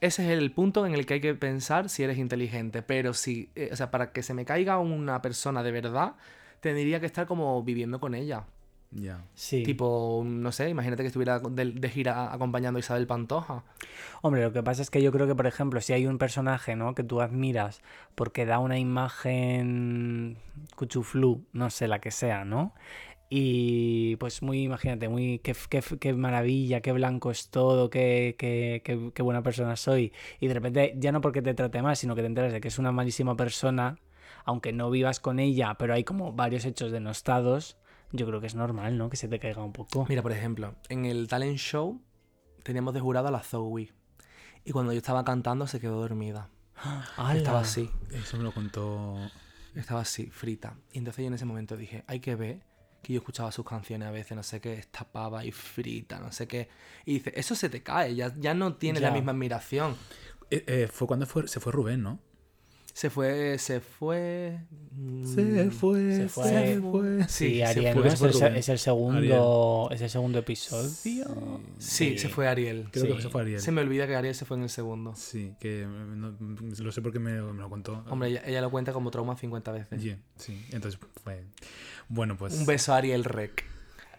Ese 0.01 0.23
es 0.33 0.39
el 0.39 0.51
punto 0.51 0.85
en 0.85 0.93
el 0.93 1.05
que 1.05 1.15
hay 1.15 1.21
que 1.21 1.35
pensar 1.35 1.89
si 1.89 2.03
eres 2.03 2.17
inteligente. 2.17 2.81
Pero 2.81 3.13
si, 3.13 3.51
eh, 3.55 3.69
o 3.71 3.75
sea, 3.75 3.91
para 3.91 4.11
que 4.11 4.23
se 4.23 4.33
me 4.33 4.45
caiga 4.45 4.79
una 4.79 5.21
persona 5.21 5.61
de 5.61 5.71
verdad, 5.71 6.13
tendría 6.61 6.99
que 6.99 7.05
estar 7.05 7.27
como 7.27 7.61
viviendo 7.63 7.99
con 7.99 8.15
ella. 8.15 8.43
Ya. 8.91 9.23
Sí. 9.35 9.61
Tipo, 9.63 10.23
no 10.25 10.51
sé, 10.51 10.67
imagínate 10.69 11.03
que 11.03 11.07
estuviera 11.07 11.39
de, 11.39 11.65
de 11.73 11.89
gira 11.89 12.33
acompañando 12.33 12.77
a 12.77 12.79
Isabel 12.79 13.05
Pantoja. 13.05 13.63
Hombre, 14.23 14.41
lo 14.41 14.51
que 14.51 14.63
pasa 14.63 14.81
es 14.81 14.89
que 14.89 15.01
yo 15.03 15.11
creo 15.11 15.27
que, 15.27 15.35
por 15.35 15.45
ejemplo, 15.45 15.79
si 15.79 15.93
hay 15.93 16.07
un 16.07 16.17
personaje, 16.17 16.75
¿no? 16.75 16.95
Que 16.95 17.03
tú 17.03 17.21
admiras 17.21 17.81
porque 18.15 18.45
da 18.47 18.57
una 18.59 18.79
imagen 18.79 20.37
cuchuflú, 20.75 21.45
no 21.53 21.69
sé, 21.69 21.87
la 21.87 21.99
que 21.99 22.09
sea, 22.11 22.45
¿no? 22.45 22.73
Y 23.29 24.15
pues 24.15 24.41
muy, 24.41 24.63
imagínate, 24.63 25.07
muy, 25.07 25.37
qué, 25.39 25.55
qué- 25.69 25.83
qué 25.99 26.13
maravilla, 26.13 26.81
qué 26.81 26.91
blanco 26.91 27.29
es 27.29 27.49
todo, 27.49 27.91
qué, 27.91 28.35
qué- 28.39 28.81
qué- 28.83 29.11
qué 29.13 29.21
buena 29.21 29.43
persona 29.43 29.75
soy. 29.75 30.13
Y 30.39 30.47
de 30.47 30.55
repente, 30.55 30.95
ya 30.97 31.11
no 31.11 31.21
porque 31.21 31.43
te 31.43 31.53
trate 31.53 31.81
mal, 31.83 31.95
sino 31.95 32.15
que 32.15 32.21
te 32.21 32.27
enteras 32.27 32.51
de 32.53 32.59
que 32.61 32.69
es 32.69 32.79
una 32.79 32.91
malísima 32.91 33.35
persona, 33.37 33.99
aunque 34.45 34.73
no 34.73 34.89
vivas 34.89 35.19
con 35.19 35.39
ella, 35.39 35.75
pero 35.77 35.93
hay 35.93 36.03
como 36.03 36.33
varios 36.33 36.65
hechos 36.65 36.91
denostados, 36.91 37.77
yo 38.11 38.25
creo 38.25 38.41
que 38.41 38.47
es 38.47 38.55
normal, 38.55 38.97
¿no? 38.97 39.09
Que 39.09 39.17
se 39.17 39.27
te 39.27 39.39
caiga 39.39 39.63
un 39.63 39.73
poco. 39.73 40.05
Mira, 40.09 40.21
por 40.21 40.31
ejemplo, 40.31 40.75
en 40.89 41.05
el 41.05 41.27
talent 41.27 41.57
show 41.57 42.01
teníamos 42.63 42.93
de 42.93 42.99
jurado 42.99 43.27
a 43.27 43.31
la 43.31 43.41
Zoe. 43.41 43.91
Y 44.65 44.71
cuando 44.71 44.91
yo 44.91 44.97
estaba 44.97 45.23
cantando 45.23 45.67
se 45.67 45.79
quedó 45.79 45.99
dormida. 45.99 46.49
¡Hala! 47.17 47.37
Estaba 47.37 47.59
así, 47.59 47.89
Eso 48.11 48.37
me 48.37 48.43
lo 48.43 48.51
contó. 48.51 49.15
estaba 49.75 50.01
así, 50.01 50.27
frita. 50.27 50.75
Y 50.91 50.99
entonces 50.99 51.23
yo 51.23 51.27
en 51.27 51.33
ese 51.33 51.45
momento 51.45 51.77
dije, 51.77 52.03
hay 52.07 52.19
que 52.19 52.35
ver 52.35 52.61
que 53.01 53.13
yo 53.13 53.19
escuchaba 53.19 53.51
sus 53.51 53.65
canciones 53.65 54.07
a 54.07 54.11
veces, 54.11 54.35
no 54.35 54.43
sé 54.43 54.59
qué, 54.59 54.73
estapaba 54.73 55.45
y 55.45 55.51
frita, 55.51 56.19
no 56.19 56.31
sé 56.31 56.47
qué. 56.47 56.69
Y 57.05 57.13
dice, 57.13 57.31
eso 57.35 57.55
se 57.55 57.69
te 57.69 57.81
cae, 57.81 58.15
ya, 58.15 58.33
ya 58.37 58.53
no 58.53 58.75
tiene 58.75 58.99
la 58.99 59.11
misma 59.11 59.31
admiración. 59.31 59.95
Eh, 60.51 60.63
eh, 60.67 60.89
fue 60.91 61.07
cuando 61.07 61.25
fue, 61.25 61.47
se 61.47 61.59
fue 61.59 61.71
Rubén, 61.71 62.01
¿no? 62.01 62.19
Se 62.93 63.09
fue, 63.09 63.57
se 63.59 63.79
fue... 63.79 64.59
mm, 65.41 65.71
fue, 65.71 66.15
se 66.15 66.29
fue. 66.29 66.79
fue. 66.81 67.23
Sí, 67.23 67.49
Sí, 67.49 67.55
se 67.57 67.65
Ariel, 67.65 67.93
fue, 67.93 68.03
¿no? 68.03 68.09
se 68.09 68.15
es, 68.15 68.21
el, 68.21 68.33
se- 68.33 68.39
Rubén. 68.47 68.55
es 68.57 68.69
el 68.69 68.79
segundo, 68.79 69.89
es 69.91 70.01
el 70.01 70.09
segundo 70.09 70.39
episodio. 70.39 70.89
Sí, 71.77 72.17
se 72.17 72.29
fue 72.29 72.47
Ariel. 72.47 72.87
Creo 72.91 73.05
Sí. 73.05 73.13
que 73.15 73.21
se 73.21 73.29
fue 73.29 73.41
Ariel. 73.41 73.59
Se 73.61 73.71
me 73.71 73.81
olvida 73.81 74.07
que 74.07 74.15
Ariel 74.15 74.35
se 74.35 74.45
fue 74.45 74.57
en 74.57 74.63
el 74.63 74.69
segundo. 74.69 75.13
Sí, 75.15 75.53
que 75.59 75.85
no- 75.87 76.35
lo 76.79 76.91
sé 76.91 77.01
porque 77.01 77.19
me, 77.19 77.41
me 77.41 77.61
lo 77.61 77.69
contó. 77.69 78.03
Hombre, 78.09 78.29
ella, 78.29 78.43
ella 78.45 78.61
lo 78.61 78.71
cuenta 78.71 78.93
como 78.93 79.11
trauma 79.11 79.35
50 79.37 79.71
veces. 79.71 80.01
Yeah, 80.01 80.17
sí, 80.35 80.65
entonces 80.71 80.99
fue. 81.23 81.43
Bueno, 82.07 82.37
pues. 82.37 82.53
Un 82.57 82.65
beso 82.65 82.93
a 82.93 82.97
Ariel 82.97 83.23
Rec. 83.23 83.63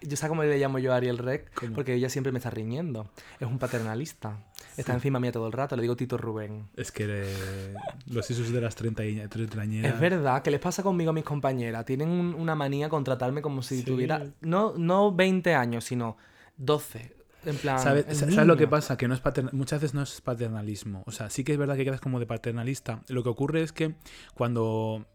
Yo 0.02 0.16
sé 0.16 0.28
cómo 0.28 0.42
le 0.42 0.58
llamo 0.58 0.78
yo 0.78 0.92
a 0.92 0.96
Ariel 0.96 1.18
Rec, 1.18 1.52
¿Cómo? 1.54 1.74
porque 1.74 1.94
ella 1.94 2.08
siempre 2.08 2.32
me 2.32 2.38
está 2.38 2.48
riñendo. 2.50 3.10
Es 3.38 3.46
un 3.46 3.58
paternalista. 3.58 4.38
Está 4.76 4.94
encima 4.94 5.20
mía 5.20 5.30
todo 5.32 5.46
el 5.46 5.52
rato. 5.52 5.76
Le 5.76 5.82
digo 5.82 5.96
Tito 5.96 6.16
Rubén. 6.16 6.68
Es 6.76 6.90
que 6.90 7.74
los 8.06 8.30
isos 8.30 8.50
de 8.50 8.60
las 8.60 8.74
30 8.76 9.02
treintañeras. 9.28 9.94
Es 9.94 10.00
verdad, 10.00 10.42
¿qué 10.42 10.50
les 10.50 10.60
pasa 10.60 10.82
conmigo 10.82 11.10
a 11.10 11.12
mis 11.12 11.24
compañeras? 11.24 11.84
Tienen 11.84 12.08
un- 12.08 12.34
una 12.34 12.54
manía 12.54 12.88
con 12.88 13.04
tratarme 13.04 13.42
como 13.42 13.62
si 13.62 13.78
Sí. 13.78 13.84
tuviera 13.84 14.24
no, 14.40 14.72
no 14.76 15.12
20 15.12 15.54
años, 15.54 15.84
sino 15.84 16.16
12. 16.56 17.14
En 17.44 17.56
plan. 17.56 17.78
¿Sabes, 17.78 18.04
el 18.08 18.14
¿sabes 18.32 18.46
lo 18.46 18.56
que 18.56 18.68
pasa? 18.68 18.96
Que 18.96 19.08
no 19.08 19.14
es 19.14 19.22
patern- 19.22 19.52
muchas 19.52 19.80
veces 19.80 19.94
no 19.94 20.02
es 20.02 20.20
paternalismo. 20.20 21.02
O 21.06 21.10
sea, 21.10 21.30
sí 21.30 21.42
que 21.44 21.52
es 21.52 21.58
verdad 21.58 21.76
que 21.76 21.84
quedas 21.84 22.00
como 22.00 22.20
de 22.20 22.26
paternalista. 22.26 23.02
Lo 23.08 23.22
que 23.22 23.30
ocurre 23.30 23.62
es 23.62 23.72
que 23.72 23.94
cuando, 24.34 25.06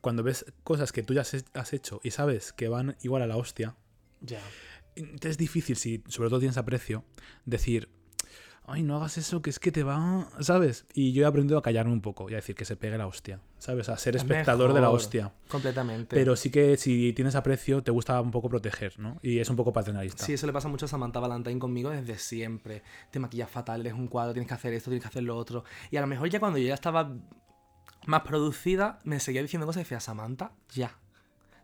cuando 0.00 0.22
ves 0.22 0.44
cosas 0.64 0.92
que 0.92 1.02
tú 1.02 1.14
ya 1.14 1.20
has 1.22 1.44
has 1.54 1.72
hecho 1.72 2.00
y 2.02 2.10
sabes 2.10 2.52
que 2.52 2.68
van 2.68 2.96
igual 3.02 3.22
a 3.22 3.26
la 3.28 3.36
hostia, 3.36 3.74
Ya. 4.20 4.40
te 5.20 5.28
es 5.28 5.38
difícil, 5.38 5.76
si 5.76 6.02
sobre 6.08 6.28
todo 6.28 6.40
tienes 6.40 6.56
aprecio, 6.56 7.04
decir, 7.44 7.88
ay, 8.68 8.82
no 8.82 8.96
hagas 8.96 9.16
eso, 9.16 9.40
que 9.40 9.48
es 9.48 9.58
que 9.58 9.72
te 9.72 9.82
va, 9.82 10.28
¿sabes? 10.40 10.86
Y 10.92 11.12
yo 11.12 11.22
he 11.22 11.26
aprendido 11.26 11.58
a 11.58 11.62
callarme 11.62 11.92
un 11.92 12.02
poco 12.02 12.28
y 12.28 12.34
a 12.34 12.36
decir 12.36 12.54
que 12.54 12.66
se 12.66 12.76
pegue 12.76 12.98
la 12.98 13.06
hostia, 13.06 13.40
¿sabes? 13.58 13.88
A 13.88 13.96
ser 13.96 14.14
Es 14.14 14.22
espectador 14.22 14.74
de 14.74 14.80
la 14.80 14.90
hostia. 14.90 15.32
Completamente. 15.48 16.14
Pero 16.14 16.36
sí 16.36 16.50
que 16.50 16.76
si 16.76 17.14
tienes 17.14 17.34
aprecio, 17.34 17.82
te 17.82 17.90
gusta 17.90 18.20
un 18.20 18.30
poco 18.30 18.50
proteger, 18.50 18.98
¿no? 18.98 19.18
Y 19.22 19.38
es 19.38 19.48
un 19.48 19.56
poco 19.56 19.72
paternalista. 19.72 20.24
Sí, 20.24 20.34
eso 20.34 20.46
le 20.46 20.52
pasa 20.52 20.68
mucho 20.68 20.84
a 20.84 20.88
Samantha 20.88 21.18
Valentine 21.18 21.58
conmigo 21.58 21.90
desde 21.90 22.18
siempre. 22.18 22.82
Te 23.10 23.18
maquillas 23.18 23.50
fatal, 23.50 23.80
eres 23.80 23.94
un 23.94 24.06
cuadro, 24.06 24.34
tienes 24.34 24.48
que 24.48 24.54
hacer 24.54 24.74
esto, 24.74 24.90
tienes 24.90 25.02
que 25.02 25.08
hacer 25.08 25.22
lo 25.22 25.36
otro. 25.36 25.64
Y 25.90 25.96
a 25.96 26.02
lo 26.02 26.06
mejor 26.06 26.28
ya 26.28 26.38
cuando 26.38 26.58
yo 26.58 26.68
ya 26.68 26.74
estaba 26.74 27.10
más 28.06 28.22
producida, 28.22 28.98
me 29.04 29.18
seguía 29.18 29.40
diciendo 29.40 29.66
cosas 29.66 29.80
y 29.80 29.84
decía, 29.84 30.00
Samantha, 30.00 30.52
ya. 30.70 30.98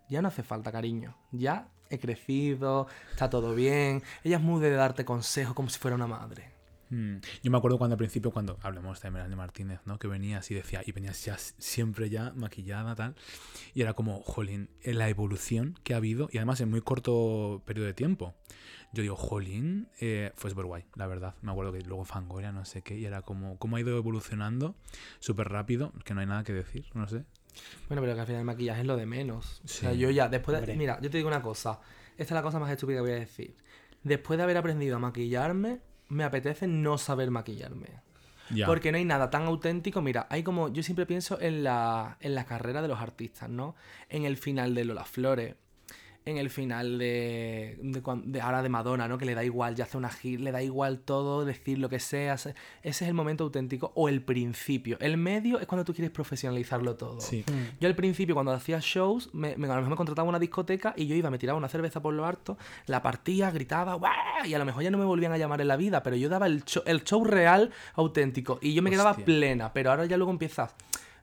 Ya 0.09 0.22
no 0.22 0.28
hace 0.28 0.42
falta, 0.42 0.72
cariño. 0.72 1.16
Ya 1.32 1.68
he 1.95 2.01
crecido, 2.01 2.86
está 3.11 3.30
todo 3.30 3.55
bien. 3.55 4.03
Ella 4.22 4.36
es 4.36 4.42
muy 4.42 4.61
de 4.61 4.70
darte 4.70 5.05
consejos 5.05 5.55
como 5.55 5.68
si 5.68 5.78
fuera 5.78 5.95
una 5.95 6.07
madre. 6.07 6.55
Mm. 6.90 7.16
Yo 7.42 7.51
me 7.51 7.59
acuerdo 7.59 7.78
cuando 7.78 7.95
al 7.95 7.99
principio, 7.99 8.30
cuando 8.30 8.59
hablemos 8.62 9.01
de 9.01 9.11
Melanie 9.11 9.36
Martínez, 9.36 9.80
¿no? 9.84 9.99
Que 9.99 10.07
venías 10.07 10.51
y 10.51 10.55
decía, 10.55 10.82
y 10.84 10.92
venías 10.92 11.24
ya 11.24 11.36
siempre 11.38 12.11
ya 12.11 12.32
maquillada, 12.36 12.95
tal. 12.95 13.14
Y 13.74 13.82
era 13.82 13.95
como, 13.95 14.22
jolín, 14.22 14.70
en 14.82 14.99
la 14.99 15.09
evolución 15.09 15.78
que 15.82 15.95
ha 15.95 15.97
habido, 15.97 16.28
y 16.30 16.38
además 16.38 16.61
en 16.61 16.70
muy 16.70 16.82
corto 16.82 17.62
periodo 17.64 17.86
de 17.86 17.95
tiempo. 17.95 18.34
Yo 18.92 19.03
digo, 19.03 19.16
jolín, 19.16 19.88
eh, 20.01 20.30
fue 20.36 20.51
súper 20.51 20.66
la 20.95 21.07
verdad. 21.09 21.34
Me 21.42 21.51
acuerdo 21.51 21.72
que 21.72 21.80
luego 21.80 22.05
Fangoria, 22.05 22.53
no 22.53 22.64
sé 22.64 22.82
qué, 22.82 22.97
y 22.97 23.05
era 23.05 23.22
como, 23.22 23.59
cómo 23.59 23.76
ha 23.76 23.80
ido 23.80 23.97
evolucionando 23.97 24.76
súper 25.18 25.49
rápido, 25.49 25.92
que 26.05 26.14
no 26.14 26.20
hay 26.20 26.26
nada 26.26 26.45
que 26.45 26.53
decir, 26.53 26.86
no 26.95 27.09
sé. 27.09 27.24
Bueno, 27.88 28.02
pero 28.02 28.14
que 28.14 28.20
al 28.20 28.26
final 28.26 28.40
el 28.40 28.46
maquillaje 28.46 28.80
es 28.80 28.86
lo 28.86 28.96
de 28.96 29.07
menos. 29.07 29.61
O 29.64 29.68
sea, 29.68 29.92
yo 29.92 30.11
ya, 30.11 30.28
después 30.28 30.55
de... 30.55 30.61
Hombre. 30.61 30.76
Mira, 30.76 30.98
yo 31.00 31.11
te 31.11 31.16
digo 31.16 31.28
una 31.28 31.42
cosa. 31.42 31.80
Esta 32.16 32.22
es 32.22 32.30
la 32.32 32.42
cosa 32.42 32.59
más 32.59 32.70
estúpida 32.70 32.98
que 32.98 33.02
voy 33.02 33.12
a 33.12 33.16
decir. 33.16 33.57
Después 34.02 34.36
de 34.36 34.44
haber 34.44 34.57
aprendido 34.57 34.96
a 34.96 34.98
maquillarme, 34.98 35.80
me 36.09 36.24
apetece 36.24 36.66
no 36.66 36.98
saber 36.98 37.30
maquillarme. 37.30 37.86
Ya. 38.50 38.66
Porque 38.66 38.92
no 38.92 38.98
hay 38.98 39.05
nada 39.05 39.30
tan 39.30 39.44
auténtico. 39.44 40.02
Mira, 40.02 40.26
hay 40.30 40.42
como. 40.42 40.68
Yo 40.68 40.82
siempre 40.82 41.07
pienso 41.07 41.40
en 41.40 41.64
la, 41.64 42.18
en 42.20 42.34
la 42.34 42.44
carrera 42.44 42.82
de 42.82 42.88
los 42.88 43.00
artistas, 43.00 43.48
¿no? 43.48 43.74
En 44.11 44.24
el 44.24 44.36
final 44.36 44.74
de 44.74 44.84
Lola 44.84 45.05
Flores. 45.05 45.57
En 46.27 46.39
el 46.39 46.49
final 46.49 46.99
de, 46.99 47.77
de, 47.83 48.03
de 48.25 48.41
ahora 48.41 48.62
de 48.62 48.70
Madonna, 48.70 49.07
¿no? 49.09 49.18
Que 49.18 49.27
le 49.27 49.35
da 49.35 49.45
igual, 49.45 49.75
ya 49.75 49.85
hace 49.85 49.99
una 49.99 50.09
gira, 50.09 50.43
le 50.43 50.53
da 50.53 50.62
igual 50.62 51.01
todo, 51.01 51.45
decir 51.45 51.79
lo 51.79 51.91
que 51.91 52.01
sea. 52.01 52.39
se- 52.39 52.55
Ese 52.83 53.05
es 53.05 53.09
el 53.09 53.12
momento 53.12 53.45
auténtico. 53.45 53.93
O 53.95 54.09
el 54.09 54.22
principio. 54.22 54.97
El 55.01 55.18
medio 55.18 55.61
es 55.61 55.66
cuando 55.66 55.85
tú 55.85 55.93
quieres 55.93 56.11
profesionalizarlo 56.11 56.97
todo. 56.97 57.20
Sí. 57.20 57.45
Yo 57.79 57.89
al 57.89 57.95
principio, 57.95 58.35
cuando 58.35 58.53
hacía 58.53 58.79
shows, 58.81 59.35
me, 59.35 59.55
me- 59.59 59.66
a 59.66 59.75
lo 59.75 59.77
mejor 59.77 59.91
me 59.91 59.97
contrataba 59.97 60.27
una 60.27 60.39
discoteca 60.39 60.95
y 60.97 61.07
yo 61.07 61.14
iba, 61.14 61.29
me 61.29 61.37
tiraba 61.39 61.59
una 61.59 61.68
cerveza 61.68 62.01
por 62.01 62.14
lo 62.14 62.25
harto, 62.25 62.57
la 62.87 63.03
partía, 63.03 63.51
gritaba. 63.51 63.99
Y 64.47 64.55
a 64.55 64.59
lo 64.59 64.64
mejor 64.64 64.83
ya 64.83 64.91
no 64.91 64.97
me 64.97 65.05
volvían 65.05 65.33
a 65.33 65.37
llamar 65.37 65.61
en 65.61 65.68
la 65.68 65.77
vida, 65.77 66.03
pero 66.03 66.16
yo 66.16 66.31
daba 66.31 66.47
el 66.47 66.64
show, 66.64 66.83
el 66.87 67.05
show 67.05 67.22
real, 67.25 67.70
auténtico. 67.97 68.59
Y 68.62 68.72
yo 68.72 68.81
me 68.81 68.89
quedaba 68.91 69.14
plena, 69.14 69.75
pero 69.75 69.91
ahora 69.91 70.07
ya 70.07 70.16
luego 70.16 70.33
empiezas. 70.33 70.75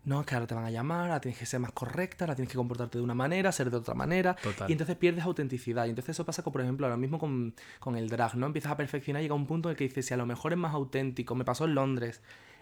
No, 0.03 0.21
es 0.21 0.25
que 0.25 0.33
ahora 0.33 0.47
te 0.47 0.55
van 0.55 0.65
a 0.65 0.71
llamar, 0.71 1.01
ahora 1.01 1.21
tienes 1.21 1.37
que 1.37 1.45
ser 1.45 1.59
más 1.59 1.71
correcta, 1.73 2.25
ahora 2.25 2.35
tienes 2.35 2.51
que 2.51 2.57
comportarte 2.57 2.97
de 2.97 3.03
una 3.03 3.13
manera, 3.13 3.51
ser 3.51 3.69
de 3.69 3.77
otra 3.77 3.93
manera. 3.93 4.35
Total. 4.35 4.67
Y 4.67 4.73
entonces 4.73 4.95
pierdes 4.95 5.23
autenticidad. 5.25 5.85
Y 5.85 5.89
entonces 5.89 6.15
eso 6.15 6.25
pasa, 6.25 6.41
con, 6.41 6.51
por 6.51 6.61
ejemplo, 6.61 6.87
ahora 6.87 6.97
mismo 6.97 7.19
con, 7.19 7.53
con 7.79 7.95
el 7.95 8.09
drag, 8.09 8.35
¿no? 8.35 8.47
Empiezas 8.47 8.71
a 8.71 8.77
perfeccionar 8.77 9.21
y 9.21 9.25
llega 9.25 9.35
un 9.35 9.45
punto 9.45 9.69
en 9.69 9.71
el 9.71 9.77
que 9.77 9.83
dices, 9.83 10.05
si 10.07 10.13
a 10.13 10.17
lo 10.17 10.25
mejor 10.25 10.53
es 10.53 10.57
más 10.57 10.73
auténtico. 10.73 11.35
Me 11.35 11.45
pasó 11.45 11.65
en 11.65 11.75
Londres. 11.75 12.21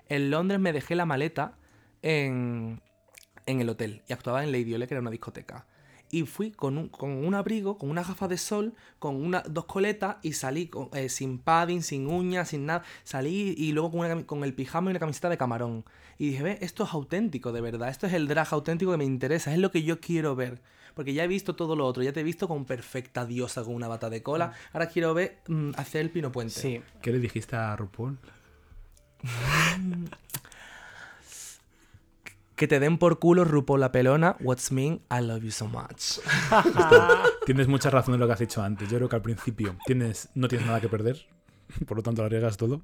En 0.10 0.30
Londres 0.30 0.60
me 0.60 0.74
dejé 0.74 0.96
la 0.96 1.06
maleta 1.06 1.54
en, 2.02 2.82
en 3.46 3.62
el 3.62 3.70
hotel 3.70 4.04
y 4.08 4.14
actuaba 4.14 4.44
en 4.44 4.52
Lady 4.52 4.74
Ole, 4.74 4.88
que 4.88 4.96
era 4.96 5.02
una 5.02 5.12
discoteca. 5.12 5.66
Y 6.12 6.24
fui 6.24 6.52
con 6.52 6.78
un, 6.78 6.88
con 6.90 7.12
un 7.12 7.36
abrigo, 7.36 7.78
con 7.78 7.90
una 7.90 8.04
gafa 8.04 8.28
de 8.28 8.38
sol, 8.38 8.74
con 8.98 9.16
una, 9.16 9.42
dos 9.42 9.66
coletas 9.66 10.18
y 10.24 10.34
salí 10.34 10.68
con- 10.68 10.90
eh, 10.94 11.08
sin 11.10 11.38
padding, 11.38 11.84
sin 11.84 12.08
uñas, 12.08 12.50
sin 12.50 12.66
nada. 12.66 12.84
Salí 13.04 13.54
y 13.58 13.72
luego 13.74 13.92
con, 13.92 14.00
una 14.02 14.24
con 14.26 14.44
el 14.44 14.54
pijama 14.54 14.90
y 14.90 14.92
una 14.92 15.00
camiseta 15.00 15.30
de 15.30 15.38
camarón. 15.38 15.86
Y 16.18 16.30
dije, 16.32 16.44
ve, 16.44 16.58
esto 16.62 16.84
es 16.84 16.94
auténtico, 16.94 17.52
de 17.52 17.62
verdad. 17.62 17.90
Esto 17.90 18.08
es 18.08 18.14
el 18.14 18.28
drag 18.28 18.48
auténtico 18.52 18.92
que 18.92 18.98
me 18.98 19.06
interesa, 19.06 19.54
es 19.54 19.60
lo 19.60 19.72
que 19.72 19.84
yo 19.84 20.00
quiero 20.00 20.36
ver. 20.36 20.62
Porque 20.96 21.14
ya 21.14 21.24
he 21.24 21.28
visto 21.28 21.56
todo 21.56 21.76
lo 21.76 21.86
otro, 21.86 22.02
ya 22.04 22.12
te 22.12 22.20
he 22.22 22.24
visto 22.24 22.48
con 22.48 22.66
perfecta 22.66 23.26
diosa 23.26 23.64
con 23.64 23.76
una 23.76 23.88
bata 23.88 24.10
de 24.10 24.22
cola. 24.24 24.52
Ahora 24.74 24.88
quiero 24.90 25.14
ver 25.14 25.40
mm, 25.48 25.72
hacer 25.78 26.02
el 26.02 26.10
pino 26.10 26.32
puente. 26.32 26.54
Sí. 26.60 26.82
¿Qué 27.02 27.12
le 27.12 27.20
dijiste 27.20 27.56
a 27.56 27.76
RuPaul? 27.76 28.18
Que 32.60 32.68
te 32.68 32.82
den 32.82 32.98
por 32.98 33.20
culo 33.20 33.46
RuPaul 33.46 33.80
la 33.80 33.94
pelona. 33.94 34.36
What's 34.42 34.74
mean? 34.74 35.02
I 35.10 35.22
love 35.22 35.44
you 35.44 35.50
so 35.50 35.66
much. 35.66 36.20
Tienes 37.46 37.70
mucha 37.70 37.90
razón 37.90 38.16
en 38.16 38.20
lo 38.20 38.28
que 38.28 38.34
has 38.34 38.40
dicho 38.40 38.62
antes. 38.62 38.90
Yo 38.90 38.98
creo 38.98 39.08
que 39.08 39.16
al 39.16 39.22
principio 39.22 39.78
tienes, 39.86 40.28
no 40.36 40.50
tienes 40.50 40.68
nada 40.68 40.82
que 40.82 40.90
perder, 40.90 41.26
por 41.88 41.96
lo 41.96 42.04
tanto 42.04 42.22
lo 42.22 42.26
arriesgas 42.26 42.58
todo, 42.58 42.82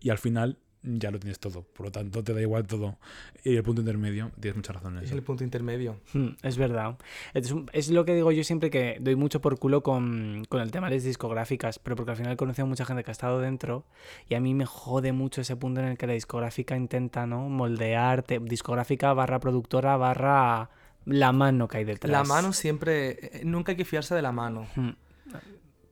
y 0.00 0.08
al 0.08 0.16
final 0.16 0.56
ya 0.82 1.10
lo 1.10 1.18
tienes 1.18 1.38
todo, 1.38 1.62
por 1.62 1.86
lo 1.86 1.92
tanto 1.92 2.22
te 2.22 2.32
da 2.34 2.40
igual 2.40 2.66
todo. 2.66 2.96
Y 3.44 3.56
el 3.56 3.62
punto 3.62 3.80
intermedio, 3.80 4.30
tienes 4.40 4.56
mucha 4.56 4.72
razón 4.72 4.96
en 4.98 5.04
Es 5.04 5.12
el 5.12 5.22
punto 5.22 5.44
intermedio. 5.44 5.96
Mm, 6.12 6.28
Es 6.42 6.56
verdad. 6.56 6.96
Es, 7.34 7.54
es 7.72 7.90
lo 7.90 8.04
que 8.04 8.14
digo 8.14 8.30
yo 8.32 8.44
siempre 8.44 8.70
que 8.70 8.98
doy 9.00 9.16
mucho 9.16 9.40
por 9.40 9.58
culo 9.58 9.82
con, 9.82 10.44
con 10.48 10.60
el 10.60 10.70
tema 10.70 10.88
de 10.88 10.96
las 10.96 11.04
discográficas, 11.04 11.78
pero 11.78 11.96
porque 11.96 12.12
al 12.12 12.16
final 12.16 12.32
he 12.32 12.36
conocido 12.36 12.66
a 12.66 12.68
mucha 12.68 12.84
gente 12.84 13.02
que 13.04 13.10
ha 13.10 13.12
estado 13.12 13.40
dentro 13.40 13.84
y 14.28 14.34
a 14.34 14.40
mí 14.40 14.54
me 14.54 14.66
jode 14.66 15.12
mucho 15.12 15.40
ese 15.40 15.56
punto 15.56 15.80
en 15.80 15.88
el 15.88 15.98
que 15.98 16.06
la 16.06 16.12
discográfica 16.14 16.76
intenta 16.76 17.26
¿no? 17.26 17.48
moldearte, 17.48 18.38
discográfica 18.40 19.12
barra 19.12 19.40
productora 19.40 19.96
barra 19.96 20.70
la 21.04 21.32
mano 21.32 21.68
que 21.68 21.78
hay 21.78 21.84
detrás. 21.84 22.10
La 22.12 22.22
mano 22.24 22.52
siempre. 22.52 23.38
eh, 23.38 23.42
Nunca 23.44 23.72
hay 23.72 23.76
que 23.76 23.84
fiarse 23.84 24.14
de 24.14 24.22
la 24.22 24.30
mano. 24.32 24.66
Mm. 24.76 24.90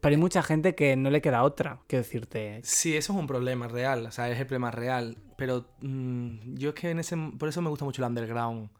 Pero 0.06 0.14
hay 0.14 0.20
mucha 0.20 0.40
gente 0.44 0.76
que 0.76 0.94
no 0.94 1.10
le 1.10 1.20
queda 1.20 1.42
otra, 1.42 1.80
quiero 1.88 2.04
decirte. 2.04 2.60
Sí, 2.62 2.96
eso 2.96 3.12
es 3.12 3.18
un 3.18 3.26
problema 3.26 3.66
real. 3.66 4.06
O 4.06 4.12
sea, 4.12 4.30
es 4.30 4.38
el 4.38 4.46
problema 4.46 4.70
real. 4.70 5.16
Pero 5.36 5.66
mm, 5.80 6.54
yo 6.54 6.68
es 6.68 6.74
que 6.76 6.90
en 6.90 7.00
ese. 7.00 7.16
Por 7.36 7.48
eso 7.48 7.60
me 7.60 7.70
gusta 7.70 7.84
mucho 7.84 8.02
el 8.02 8.08
underground. 8.08 8.70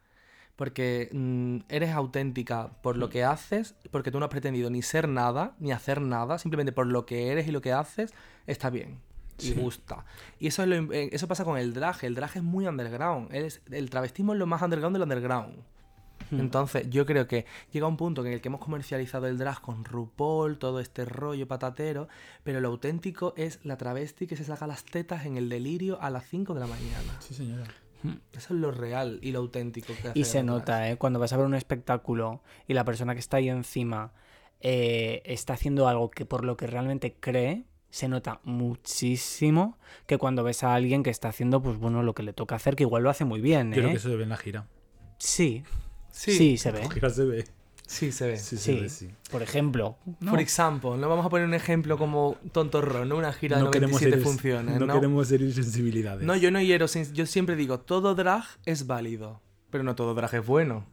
Porque 0.55 1.09
mm, 1.12 1.59
eres 1.68 1.91
auténtica 1.91 2.68
por 2.81 2.97
lo 2.97 3.11
que 3.11 3.24
haces, 3.24 3.74
porque 3.91 4.12
tú 4.12 4.20
no 4.20 4.27
has 4.27 4.31
pretendido 4.31 4.70
ni 4.70 4.83
ser 4.83 5.09
nada, 5.09 5.57
ni 5.59 5.72
hacer 5.72 6.01
nada, 6.01 6.39
simplemente 6.39 6.70
por 6.70 6.87
lo 6.87 7.07
que 7.07 7.33
eres 7.33 7.49
y 7.49 7.51
lo 7.51 7.61
que 7.61 7.72
haces, 7.72 8.14
está 8.47 8.70
bien. 8.70 9.01
Y 9.41 9.47
Sí. 9.49 9.55
gusta. 9.55 10.05
Y 10.39 10.47
eso, 10.47 10.62
es 10.62 10.68
lo 10.68 10.93
eh, 10.93 11.09
eso 11.12 11.27
pasa 11.27 11.45
con 11.45 11.59
el 11.59 11.74
drag. 11.74 12.05
El 12.05 12.14
drag 12.14 12.37
es 12.37 12.43
muy 12.45 12.68
underground. 12.68 13.35
Es- 13.35 13.62
el 13.72 13.91
travestismo 13.91 14.33
es 14.33 14.39
lo 14.39 14.47
más 14.47 14.62
underground 14.62 14.95
del 14.95 15.03
underground. 15.03 15.57
Entonces, 16.33 16.89
yo 16.91 17.07
creo 17.07 17.27
que 17.27 17.47
llega 17.72 17.87
un 17.87 17.97
punto 17.97 18.24
en 18.24 18.33
el 18.33 18.41
que 18.41 18.49
hemos 18.49 18.61
comercializado 18.61 19.27
el 19.27 19.39
drag 19.39 19.61
con 19.61 19.85
RuPaul, 19.85 20.59
todo 20.59 20.81
este 20.81 21.05
rollo 21.05 21.47
patatero, 21.47 22.09
pero 22.43 22.61
lo 22.61 22.68
auténtico 22.68 23.35
es 23.37 23.61
la 23.64 23.77
travesti 23.77 24.27
que 24.27 24.37
se 24.37 24.45
saca 24.45 24.66
las 24.66 24.85
tetas 24.85 25.27
en 25.27 25.37
el 25.37 25.49
delirio 25.49 26.01
a 26.01 26.11
las 26.11 26.27
5 26.29 26.55
de 26.55 26.61
la 26.61 26.66
mañana. 26.66 27.16
Sí, 27.20 27.35
señora. 27.35 27.64
Eso 28.33 28.55
es 28.55 28.61
lo 28.61 28.70
real 28.70 29.18
y 29.22 29.33
lo 29.33 29.41
auténtico 29.41 29.93
que 30.01 30.09
hace 30.09 30.18
Y 30.18 30.24
se 30.24 30.43
nota, 30.43 30.89
¿eh? 30.91 30.97
Cuando 30.97 31.18
vas 31.18 31.33
a 31.33 31.37
ver 31.37 31.47
un 31.47 31.55
espectáculo 31.55 32.43
y 32.68 32.74
la 32.74 32.85
persona 32.85 33.14
que 33.14 33.20
está 33.20 33.39
ahí 33.39 33.49
encima 33.49 34.12
eh, 34.61 35.22
está 35.24 35.55
haciendo 35.55 35.89
algo 35.89 36.11
que 36.11 36.24
por 36.24 36.45
lo 36.45 36.57
que 36.57 36.66
realmente 36.66 37.16
cree, 37.18 37.64
se 37.91 38.09
nota 38.09 38.41
muchísimo 38.45 39.79
que 40.07 40.18
cuando 40.18 40.45
ves 40.45 40.62
a 40.62 40.74
alguien 40.74 41.03
que 41.03 41.11
está 41.11 41.29
haciendo, 41.29 41.62
pues 41.62 41.79
bueno, 41.79 42.03
lo 42.03 42.14
que 42.14 42.22
le 42.22 42.33
toca 42.33 42.57
hacer, 42.57 42.77
que 42.77 42.83
igual 42.83 43.03
lo 43.03 43.11
hace 43.11 43.24
muy 43.24 43.41
bien, 43.41 43.70
Yo 43.70 43.77
creo 43.77 43.89
¿eh? 43.89 43.93
que 43.93 43.97
eso 43.99 44.11
se 44.11 44.16
ve 44.16 44.24
en 44.24 44.29
la 44.29 44.37
gira. 44.37 44.66
Sí, 45.18 45.64
Sí, 46.16 46.32
sí, 46.32 46.38
sí, 46.38 46.56
se 46.56 46.72
ve. 46.72 46.78
Se 46.82 46.88
ve. 46.88 47.10
se 47.10 47.24
ve. 47.26 47.44
Sí, 47.86 48.10
se 48.10 48.36
Sí. 48.58 48.80
ve, 48.80 48.88
sí. 48.88 49.10
Por 49.30 49.42
ejemplo, 49.42 49.96
¿no? 50.20 50.30
Por 50.30 50.40
example, 50.40 50.96
no 50.96 51.08
vamos 51.08 51.26
a 51.26 51.28
poner 51.28 51.46
un 51.46 51.52
ejemplo 51.54 51.98
como 51.98 52.36
tontorro, 52.52 53.04
¿no? 53.04 53.16
Una 53.16 53.32
gira 53.32 53.58
No 53.58 53.66
de 53.66 53.70
queremos, 53.70 54.00
97 54.00 54.14
herir, 54.16 54.24
funciones, 54.24 54.80
no 54.80 54.86
¿no? 54.86 54.94
queremos 54.94 55.30
herir 55.30 55.52
sensibilidades. 55.54 56.26
No, 56.26 56.34
yo 56.34 56.50
no 56.50 56.60
hiero, 56.60 56.86
yo 56.86 57.26
siempre 57.26 57.54
digo, 57.54 57.78
todo 57.80 58.14
drag 58.14 58.44
es 58.64 58.86
válido, 58.86 59.40
pero 59.70 59.84
no 59.84 59.94
todo 59.94 60.14
drag 60.14 60.34
es 60.34 60.46
bueno. 60.46 60.86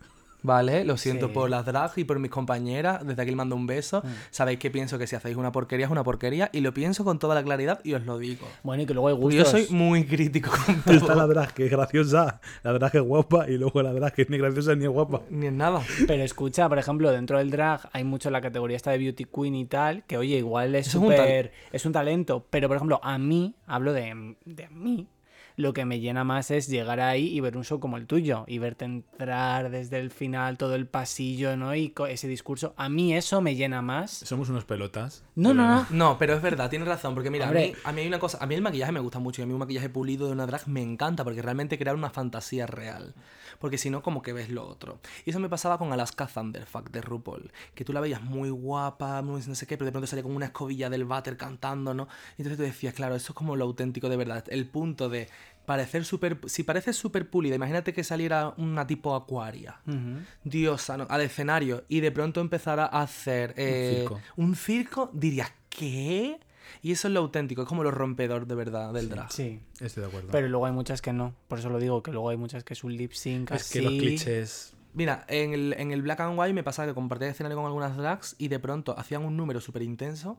¿Vale? 0.44 0.84
Lo 0.86 0.98
siento 0.98 1.28
Sí. 1.28 1.34
por 1.34 1.50
las 1.50 1.66
drag 1.66 1.92
y 1.96 2.04
por 2.04 2.20
mis 2.20 2.30
compañeras. 2.30 3.06
Desde 3.06 3.22
aquí 3.22 3.32
les 3.32 3.38
mando 3.38 3.56
un 3.56 3.66
beso. 3.66 4.02
Mm. 4.04 4.08
Sabéis 4.30 4.60
que 4.60 4.70
pienso 4.70 4.98
que 5.00 5.08
si 5.08 5.16
hacéis 5.16 5.38
una 5.38 5.52
porquería 5.52 5.86
es 5.86 5.92
una 5.92 6.04
porquería 6.04 6.50
y 6.54 6.60
lo 6.60 6.74
pienso 6.74 7.04
con 7.06 7.18
toda 7.18 7.34
la 7.34 7.44
claridad 7.44 7.80
y 7.84 7.94
os 7.94 8.06
lo 8.06 8.18
digo. 8.18 8.48
Bueno, 8.62 8.84
y 8.84 8.86
que 8.86 8.94
luego 8.94 9.08
hay 9.08 9.16
gustos. 9.16 9.36
yo 9.36 9.46
soy 9.46 9.68
muy 9.76 10.06
crítico 10.06 10.52
con 10.66 10.76
Está 10.96 11.16
la 11.16 11.24
todo. 11.24 11.28
drag 11.34 11.54
que 11.54 11.66
es 11.66 11.72
graciosa, 11.72 12.42
la 12.64 12.74
drag 12.74 12.92
que 12.92 12.98
es 12.98 13.04
guapa 13.04 13.50
y 13.50 13.58
luego 13.58 13.82
la 13.82 13.94
drag 13.94 14.14
que 14.14 14.24
es 14.24 14.30
ni 14.30 14.38
graciosa 14.38 14.76
ni 14.76 14.84
es 14.84 14.90
guapa. 14.92 15.22
Ni 15.30 15.48
en 15.48 15.58
nada. 15.58 15.82
Pero 16.08 16.24
escucha, 16.24 16.68
por 16.70 16.78
ejemplo, 16.78 17.10
dentro 17.12 17.38
del 17.38 17.50
drag 17.50 17.90
hay 17.94 18.04
mucho 18.04 18.30
la 18.30 18.42
categoría 18.42 18.76
esta 18.76 18.92
de 18.92 18.98
beauty 18.98 19.26
queen 19.26 19.56
y 19.56 19.66
tal, 19.66 20.04
que 20.04 20.18
oye, 20.18 20.38
igual 20.38 20.76
es 20.76 20.88
es 20.88 20.92
súper... 20.92 21.52
Es 21.72 21.86
un 21.86 21.94
talento, 21.94 22.46
pero 22.50 22.68
por 22.68 22.76
ejemplo, 22.76 23.00
a 23.02 23.18
mí, 23.18 23.56
hablo 23.66 23.94
de, 23.94 24.36
de 24.46 24.66
a 24.66 24.70
mí, 24.70 25.08
Lo 25.56 25.74
que 25.74 25.86
me 25.86 26.00
llena 26.00 26.24
más 26.24 26.52
es 26.52 26.68
llegar 26.68 27.00
ahí 27.00 27.28
y 27.28 27.40
ver 27.40 27.58
un 27.58 27.64
show 27.64 27.80
como 27.80 27.98
el 27.98 28.08
tuyo 28.08 28.44
y 28.48 28.58
verte 28.58 28.86
entrar 28.86 29.70
desde 29.70 30.00
el 30.00 30.10
final, 30.10 30.58
todo 30.58 30.76
el 30.76 30.88
pasillo, 30.88 31.56
¿no? 31.58 31.76
Y 31.76 31.94
ese 32.10 32.28
discurso. 32.28 32.74
A 32.78 32.90
mí 32.90 33.16
eso 33.16 33.42
me 33.42 33.56
llena 33.56 33.82
más. 33.82 34.12
Somos 34.12 34.50
unos 34.50 34.66
pelotas. 34.66 35.24
No, 35.36 35.54
no, 35.54 35.68
no. 35.68 35.86
No, 35.90 36.18
pero 36.18 36.34
es 36.34 36.42
verdad, 36.42 36.70
tienes 36.70 36.88
razón, 36.88 37.14
porque 37.14 37.30
mira, 37.30 37.50
a 37.50 37.52
mí, 37.52 37.74
a 37.84 37.92
mí 37.92 38.02
hay 38.02 38.08
una 38.08 38.20
cosa, 38.20 38.38
a 38.42 38.46
mí 38.46 38.56
el 38.56 38.62
maquillaje 38.62 38.92
me 38.92 39.00
gusta 39.00 39.20
mucho 39.20 39.42
y 39.42 39.44
a 39.44 39.46
mí 39.46 39.54
un 39.54 39.60
maquillaje 39.60 39.90
pulido 39.90 40.28
de 40.28 40.34
una 40.34 40.46
drag 40.46 40.68
me 40.68 40.82
encanta 40.82 41.24
porque 41.24 41.42
realmente 41.42 41.78
crea 41.78 41.94
una 41.94 42.10
fantasía 42.10 42.66
real, 42.66 43.14
porque 43.60 43.78
si 43.78 43.90
no 43.90 44.02
como 44.02 44.22
que 44.22 44.34
ves 44.34 44.50
lo 44.50 44.68
otro. 44.68 45.00
Y 45.26 45.30
eso 45.32 45.40
me 45.40 45.50
pasaba 45.50 45.78
con 45.78 45.92
Alaska 45.94 46.28
Thunderfuck 46.28 46.90
de 46.92 47.02
RuPaul, 47.02 47.52
que 47.76 47.86
tú 47.86 47.94
la 47.94 48.00
veías 48.00 48.22
muy 48.22 48.50
guapa, 48.50 49.22
muy 49.22 49.42
no 49.48 49.56
sé 49.56 49.68
qué, 49.68 49.78
pero 49.78 49.86
de 49.86 49.92
pronto 49.92 50.08
salía 50.08 50.24
con 50.24 50.36
una 50.36 50.46
escobilla 50.46 50.90
del 50.90 51.06
váter 51.06 51.38
cantando, 51.38 51.94
¿no? 51.94 52.08
Y 52.38 52.42
entonces 52.42 52.58
tú 52.58 52.64
decías, 52.64 52.94
claro, 52.94 53.16
eso 53.16 53.32
es 53.34 53.36
como 53.36 53.56
lo 53.56 53.66
auténtico 53.66 54.10
de 54.10 54.18
verdad, 54.18 54.44
el 54.50 54.68
punto 54.68 55.10
de 55.10 55.30
parecer 55.66 56.04
súper, 56.04 56.40
si 56.48 56.64
pareces 56.64 56.98
súper 56.98 57.30
pulida, 57.30 57.56
imagínate 57.56 57.94
que 57.94 58.04
saliera 58.04 58.54
una 58.58 58.86
tipo 58.86 59.16
acuaria 59.16 59.80
Ujú. 59.88 60.20
diosa 60.44 60.98
¿no? 60.98 61.08
al 61.10 61.22
escenario 61.22 61.86
y 61.88 62.02
de 62.02 62.12
pronto 62.12 62.42
empezara 62.42 62.86
a 62.86 63.02
hacer 63.02 63.54
eh, 63.56 64.00
circo. 64.00 64.22
un 64.36 64.56
circo, 64.56 65.10
dirías, 65.14 65.52
¿qué? 65.70 66.40
Y 66.82 66.92
eso 66.92 67.08
es 67.08 67.14
lo 67.14 67.20
auténtico, 67.22 67.64
es 67.64 67.68
como 67.68 67.84
lo 67.84 67.92
rompedor 67.92 68.48
de 68.48 68.56
verdad 68.56 68.94
del 68.94 69.10
drag. 69.10 69.32
Sí. 69.32 69.60
Estoy 69.80 70.02
de 70.02 70.08
acuerdo. 70.08 70.30
Pero 70.32 70.48
luego 70.48 70.66
hay 70.66 70.74
muchas 70.74 71.02
que 71.02 71.14
no. 71.14 71.36
Por 71.48 71.60
eso 71.60 71.70
lo 71.70 71.80
digo, 71.80 72.04
que 72.04 72.12
luego 72.12 72.30
hay 72.30 72.38
muchas 72.38 72.64
que 72.64 72.74
es 72.74 72.84
un 72.84 72.96
lip 72.96 73.14
sync 73.14 73.52
es 73.52 73.62
así. 73.62 73.80
que 73.80 73.82
los 73.84 73.94
clichés. 73.94 74.74
Mira, 74.94 75.26
en 75.28 75.54
el, 75.54 75.74
en 75.74 75.92
el 75.92 76.04
Black 76.04 76.20
and 76.20 76.38
White 76.38 76.54
me 76.54 76.64
pasaba 76.64 76.88
que 76.88 76.94
compartía 76.94 77.28
escenario 77.28 77.58
con 77.58 77.66
algunas 77.66 77.98
drags 77.98 78.36
y 78.38 78.50
de 78.50 78.60
pronto 78.60 78.98
hacían 78.98 79.26
un 79.26 79.36
número 79.36 79.60
súper 79.60 79.82
intenso 79.82 80.38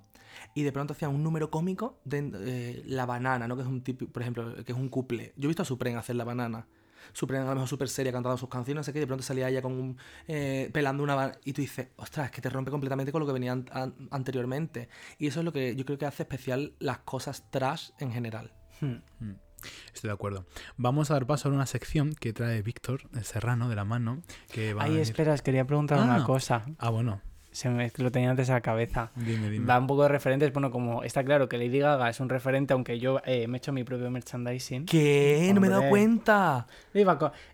y 0.55 0.63
de 0.63 0.71
pronto 0.71 0.93
hacían 0.93 1.13
un 1.13 1.25
número 1.25 1.51
cómico 1.51 1.99
de 2.05 2.31
eh, 2.35 2.83
la 2.87 3.05
banana, 3.05 3.49
¿no? 3.49 3.57
Que 3.57 3.63
es 3.63 3.69
un 3.69 3.83
tipo, 3.83 4.07
por 4.07 4.23
ejemplo, 4.23 4.55
que 4.65 4.71
es 4.71 4.79
un 4.79 4.89
couple. 4.89 5.33
Yo 5.37 5.47
he 5.47 5.49
visto 5.49 5.63
a 5.63 5.65
Supreme 5.65 5.97
hacer 5.97 6.15
la 6.15 6.25
banana. 6.25 6.69
Supreme 7.13 7.43
a 7.45 7.49
lo 7.49 7.55
mejor 7.55 7.69
súper 7.69 7.89
seria 7.89 8.13
cantando 8.13 8.37
sus 8.39 8.49
canciones, 8.49 8.81
no 8.81 8.85
sé 8.85 8.93
qué, 8.93 8.99
y 8.99 9.01
de 9.01 9.07
pronto 9.07 9.23
salía 9.23 9.49
ella 9.49 9.63
con 9.63 9.73
un, 9.73 9.99
eh, 10.27 10.71
pelando 10.73 11.03
una 11.03 11.15
banana 11.15 11.39
y 11.45 11.53
tú 11.53 11.61
dices, 11.63 11.89
ostras, 11.97 12.27
es 12.27 12.33
que 12.33 12.41
te 12.41 12.51
rompe 12.51 12.71
completamente 12.71 13.13
con 13.13 13.21
lo 13.21 13.27
que 13.27 13.33
venía 13.33 13.53
an- 13.53 13.67
an- 13.73 14.09
anteriormente. 14.11 14.89
Y 15.19 15.27
eso 15.27 15.41
es 15.41 15.45
lo 15.45 15.53
que 15.53 15.75
yo 15.77 15.85
creo 15.85 15.99
que 15.99 16.07
hace 16.07 16.23
especial 16.25 16.75
las 16.79 16.99
cosas 16.99 17.51
trash 17.51 17.91
en 17.99 18.13
general. 18.13 18.53
Hmm. 18.81 18.97
Estoy 19.95 20.09
de 20.09 20.15
acuerdo. 20.15 20.45
Vamos 20.77 21.11
a 21.11 21.15
dar 21.15 21.27
paso 21.27 21.49
a 21.49 21.53
una 21.53 21.65
sección 21.67 22.15
que 22.15 22.33
trae 22.35 22.61
Víctor, 22.63 23.09
el 23.15 23.25
serrano, 23.25 23.69
de 23.71 23.77
la 23.77 23.85
mano. 23.85 24.21
Que 24.53 24.75
va 24.75 24.83
a 24.83 24.85
Ay, 24.85 24.91
venir- 24.91 25.03
esperas, 25.03 25.41
quería 25.43 25.67
preguntar 25.67 25.99
Ah. 26.01 26.05
una 26.05 26.25
cosa. 26.25 26.67
Ah, 26.79 26.91
bueno. 26.91 27.23
Se 27.55 27.71
me, 27.71 27.89
lo 27.99 28.11
tenía 28.11 28.31
antes 28.31 28.51
a 28.51 28.55
la 28.55 28.61
cabeza. 28.63 29.13
Dime, 29.15 29.49
dime. 29.49 29.65
Va 29.65 29.79
un 29.79 29.87
poco 29.87 30.03
de 30.03 30.09
referentes. 30.09 30.53
Bueno, 30.53 30.73
como 30.73 31.05
está 31.05 31.23
claro 31.23 31.49
que 31.49 31.57
Lady 31.57 31.79
Gaga 31.79 32.11
es 32.11 32.19
un 32.19 32.29
referente, 32.29 32.73
aunque 32.73 32.99
yo 32.99 33.21
eh, 33.25 33.47
me 33.47 33.57
he 33.57 33.59
hecho 33.59 33.73
mi 33.73 33.85
propio 33.85 34.11
merchandising. 34.11 34.87
¿Qué? 34.87 35.53
No 35.55 35.61
me 35.61 35.69
he 35.69 35.71
dado 35.71 35.89
cuenta. 35.89 36.67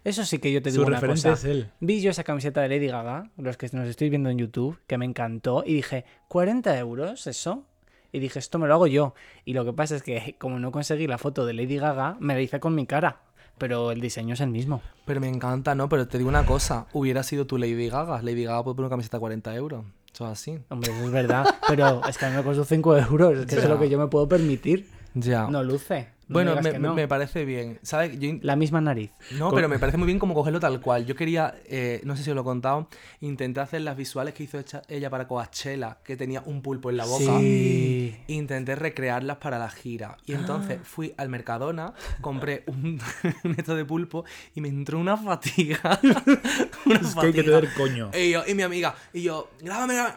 Eso 0.02 0.24
sí 0.24 0.38
que 0.38 0.50
yo 0.52 0.62
te 0.62 0.70
Su 0.70 0.78
digo 0.78 0.86
una 0.86 0.96
referente 0.96 1.28
cosa. 1.28 1.32
es 1.34 1.44
él. 1.44 1.70
Vi 1.80 2.00
yo 2.00 2.10
esa 2.12 2.24
camiseta 2.24 2.62
de 2.62 2.70
Lady 2.70 2.86
Gaga, 2.86 3.28
los 3.36 3.58
que 3.58 3.68
nos 3.74 3.86
estáis 3.86 4.10
viendo 4.10 4.30
en 4.30 4.38
YouTube, 4.38 4.78
que 4.86 4.96
me 4.96 5.04
encantó, 5.04 5.64
y 5.66 5.74
dije, 5.74 6.06
¿40 6.30 6.78
euros 6.78 7.26
eso? 7.26 7.66
Y 8.10 8.20
dije, 8.20 8.38
esto 8.38 8.58
me 8.58 8.66
lo 8.68 8.74
hago 8.74 8.86
yo. 8.86 9.12
Y 9.44 9.52
lo 9.52 9.66
que 9.66 9.74
pasa 9.74 9.96
es 9.96 10.02
que, 10.02 10.34
como 10.38 10.58
no 10.58 10.72
conseguí 10.72 11.06
la 11.08 11.18
foto 11.18 11.44
de 11.44 11.52
Lady 11.52 11.76
Gaga, 11.76 12.16
me 12.20 12.32
la 12.32 12.40
hice 12.40 12.58
con 12.58 12.74
mi 12.74 12.86
cara. 12.86 13.20
Pero 13.60 13.92
el 13.92 14.00
diseño 14.00 14.32
es 14.34 14.40
el 14.40 14.48
mismo. 14.48 14.80
Pero 15.04 15.20
me 15.20 15.28
encanta, 15.28 15.74
¿no? 15.74 15.88
Pero 15.90 16.08
te 16.08 16.16
digo 16.16 16.30
una 16.30 16.46
cosa, 16.46 16.86
hubiera 16.94 17.22
sido 17.22 17.46
tu 17.46 17.58
Lady 17.58 17.88
Gaga. 17.90 18.22
Lady 18.22 18.44
Gaga 18.44 18.64
puede 18.64 18.74
poner 18.76 18.86
una 18.86 18.90
camiseta 18.94 19.18
a 19.18 19.20
40 19.20 19.54
euros. 19.54 19.84
Eso 20.12 20.24
es 20.24 20.32
así. 20.32 20.58
Hombre, 20.70 20.90
eso 20.90 21.04
es 21.04 21.10
verdad. 21.12 21.44
Pero 21.68 22.00
es 22.08 22.16
que 22.18 22.24
a 22.24 22.30
mí 22.30 22.36
me 22.36 22.42
costó 22.42 22.64
5 22.64 22.96
euros. 22.96 23.38
Es 23.38 23.46
que 23.46 23.52
eso 23.52 23.58
es 23.58 23.62
Ya. 23.64 23.68
lo 23.68 23.78
que 23.78 23.90
yo 23.90 23.98
me 23.98 24.06
puedo 24.08 24.26
permitir. 24.28 24.88
Ya. 25.14 25.46
No 25.48 25.62
luce. 25.62 26.08
No 26.30 26.34
bueno, 26.34 26.54
me, 26.62 26.70
que 26.70 26.78
no. 26.78 26.94
me 26.94 27.08
parece 27.08 27.44
bien. 27.44 27.80
In- 28.20 28.38
La 28.44 28.54
misma 28.54 28.80
nariz. 28.80 29.10
No, 29.32 29.50
pero 29.50 29.68
me 29.68 29.80
parece 29.80 29.98
muy 29.98 30.06
bien 30.06 30.20
como 30.20 30.32
cogerlo 30.32 30.60
tal 30.60 30.80
cual. 30.80 31.04
Yo 31.04 31.16
quería, 31.16 31.56
eh, 31.64 32.00
no 32.04 32.16
sé 32.16 32.22
si 32.22 32.30
os 32.30 32.36
lo 32.36 32.42
he 32.42 32.44
contado, 32.44 32.88
intenté 33.20 33.58
hacer 33.58 33.80
las 33.80 33.96
visuales 33.96 34.32
que 34.32 34.44
hizo 34.44 34.58
ella 34.88 35.10
para 35.10 35.26
Coachella, 35.26 35.98
que 36.04 36.16
tenía 36.16 36.40
un 36.46 36.62
pulpo 36.62 36.88
en 36.88 36.98
la 36.98 37.04
boca. 37.04 37.40
Sí. 37.40 38.16
Intenté 38.28 38.76
recrearlas 38.76 39.38
para 39.38 39.58
la 39.58 39.70
gira. 39.70 40.16
Y 40.24 40.34
entonces 40.34 40.78
fui 40.84 41.12
al 41.16 41.28
Mercadona, 41.30 41.94
compré 42.20 42.62
un, 42.68 43.00
un 43.44 43.54
esto 43.58 43.74
de 43.74 43.84
pulpo 43.84 44.24
y 44.54 44.60
me 44.60 44.68
entró 44.68 45.00
una 45.00 45.16
fatiga. 45.16 45.98
una 46.86 47.00
Es 47.00 47.14
que 47.16 47.26
hay 47.26 47.32
que 47.32 47.42
tener 47.42 47.72
coño. 47.74 48.10
Y, 48.16 48.30
yo, 48.30 48.42
y 48.46 48.54
mi 48.54 48.62
amiga, 48.62 48.94
y 49.12 49.22
yo, 49.22 49.50
grábame, 49.60 49.94
grábame", 49.94 50.14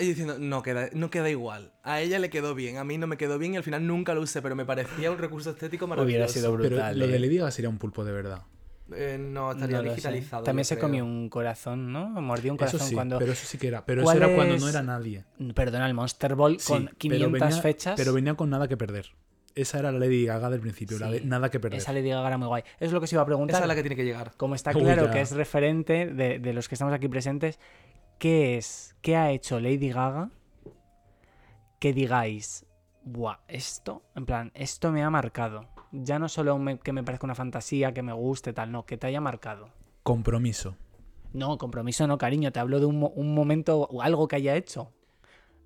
y 0.00 0.04
diciendo, 0.06 0.36
no 0.38 0.62
queda, 0.62 0.88
no 0.92 1.10
queda 1.10 1.30
igual. 1.30 1.72
A 1.82 2.00
ella 2.00 2.18
le 2.18 2.30
quedó 2.30 2.54
bien, 2.54 2.76
a 2.78 2.84
mí 2.84 2.98
no 2.98 3.06
me 3.06 3.16
quedó 3.16 3.38
bien 3.38 3.54
y 3.54 3.56
al 3.56 3.62
final 3.62 3.86
nunca 3.86 4.14
lo 4.14 4.20
usé, 4.22 4.42
pero 4.42 4.56
me 4.56 4.64
parecía 4.64 5.10
un 5.10 5.18
recurso 5.18 5.50
estético 5.50 5.86
maravilloso. 5.86 6.16
Hubiera 6.16 6.28
sido 6.28 6.56
Pero 6.56 6.68
brutal. 6.76 6.98
lo 6.98 7.06
de 7.06 7.16
eh. 7.16 7.18
Lady 7.18 7.36
Gaga 7.38 7.50
sería 7.50 7.68
un 7.68 7.78
pulpo 7.78 8.04
de 8.04 8.12
verdad. 8.12 8.42
Eh, 8.94 9.18
no, 9.20 9.52
estaría 9.52 9.76
No 9.78 9.82
digitalizado. 9.82 10.42
También 10.44 10.64
se 10.64 10.76
creo. 10.76 10.86
comió 10.88 11.04
un 11.04 11.28
corazón, 11.28 11.92
¿no? 11.92 12.08
Mordió 12.08 12.52
un 12.52 12.56
Eso 12.56 12.66
corazón 12.72 12.88
sí, 12.88 12.94
cuando. 12.94 13.18
pero 13.18 13.32
eso 13.32 13.46
sí 13.46 13.58
que 13.58 13.68
era. 13.68 13.84
Pero 13.84 14.00
eso 14.00 14.04
¿Cuál 14.06 14.16
era 14.16 14.34
cuando 14.34 14.56
no 14.56 14.68
era 14.68 14.82
nadie. 14.82 15.24
Perdona, 15.54 15.86
el 15.86 15.92
Monster 15.94 16.34
Ball 16.34 16.58
Sí, 16.58 16.72
con 16.72 16.84
pero 16.86 16.96
500 16.96 17.32
venía- 17.32 17.60
fechas. 17.62 17.94
Pero 17.98 18.12
venía 18.14 18.34
con 18.34 18.48
nada 18.48 18.66
que 18.66 18.76
perder. 18.78 19.10
Esa 19.54 19.78
era 19.80 19.92
la 19.92 19.98
Lady 19.98 20.24
Gaga 20.24 20.48
del 20.50 20.60
principio, 20.60 20.98
la 20.98 21.10
de 21.10 21.20
nada 21.20 21.50
que 21.50 21.60
perder. 21.60 21.78
Esa 21.80 21.92
Lady 21.92 22.08
Gaga 22.08 22.28
era 22.28 22.38
muy 22.38 22.46
guay. 22.48 22.62
Es 22.80 22.92
lo 22.92 23.00
que 23.00 23.06
se 23.08 23.16
iba 23.16 23.22
a 23.22 23.26
preguntar. 23.26 23.56
Esa 23.56 23.64
es 23.64 23.68
la 23.68 23.74
que 23.74 23.82
tiene 23.82 23.96
que 23.96 24.04
llegar. 24.04 24.32
Como 24.36 24.54
está 24.54 24.72
claro 24.72 25.10
que 25.10 25.20
es 25.20 25.32
referente 25.32 26.06
de, 26.06 26.38
de 26.38 26.52
los 26.54 26.68
que 26.68 26.74
estamos 26.76 26.94
aquí 26.94 27.08
presentes, 27.08 27.58
¿qué 28.18 28.56
es? 28.58 28.94
¿Qué 29.02 29.16
ha 29.16 29.30
hecho 29.30 29.60
Lady 29.60 29.90
Gaga 29.90 30.30
que 31.80 31.92
digáis, 31.92 32.66
buah, 33.04 33.38
esto, 33.48 34.02
en 34.14 34.26
plan, 34.26 34.50
esto 34.54 34.90
me 34.92 35.02
ha 35.02 35.10
marcado? 35.10 35.68
Ya 35.92 36.18
no 36.18 36.28
solo 36.28 36.58
me- 36.58 36.78
que 36.78 36.92
me 36.92 37.02
parezca 37.02 37.26
una 37.26 37.34
fantasía, 37.34 37.94
que 37.94 38.02
me 38.02 38.12
guste, 38.12 38.52
tal, 38.52 38.72
no, 38.72 38.84
que 38.84 38.96
te 38.98 39.06
haya 39.06 39.20
marcado. 39.20 39.70
Compromiso. 40.02 40.76
No, 41.32 41.56
compromiso 41.58 42.06
no, 42.06 42.18
cariño, 42.18 42.52
te 42.52 42.60
hablo 42.60 42.80
de 42.80 42.86
un 42.86 43.34
momento 43.34 43.80
o 43.82 44.02
algo 44.02 44.28
que 44.28 44.36
haya 44.36 44.56
hecho. 44.56 44.92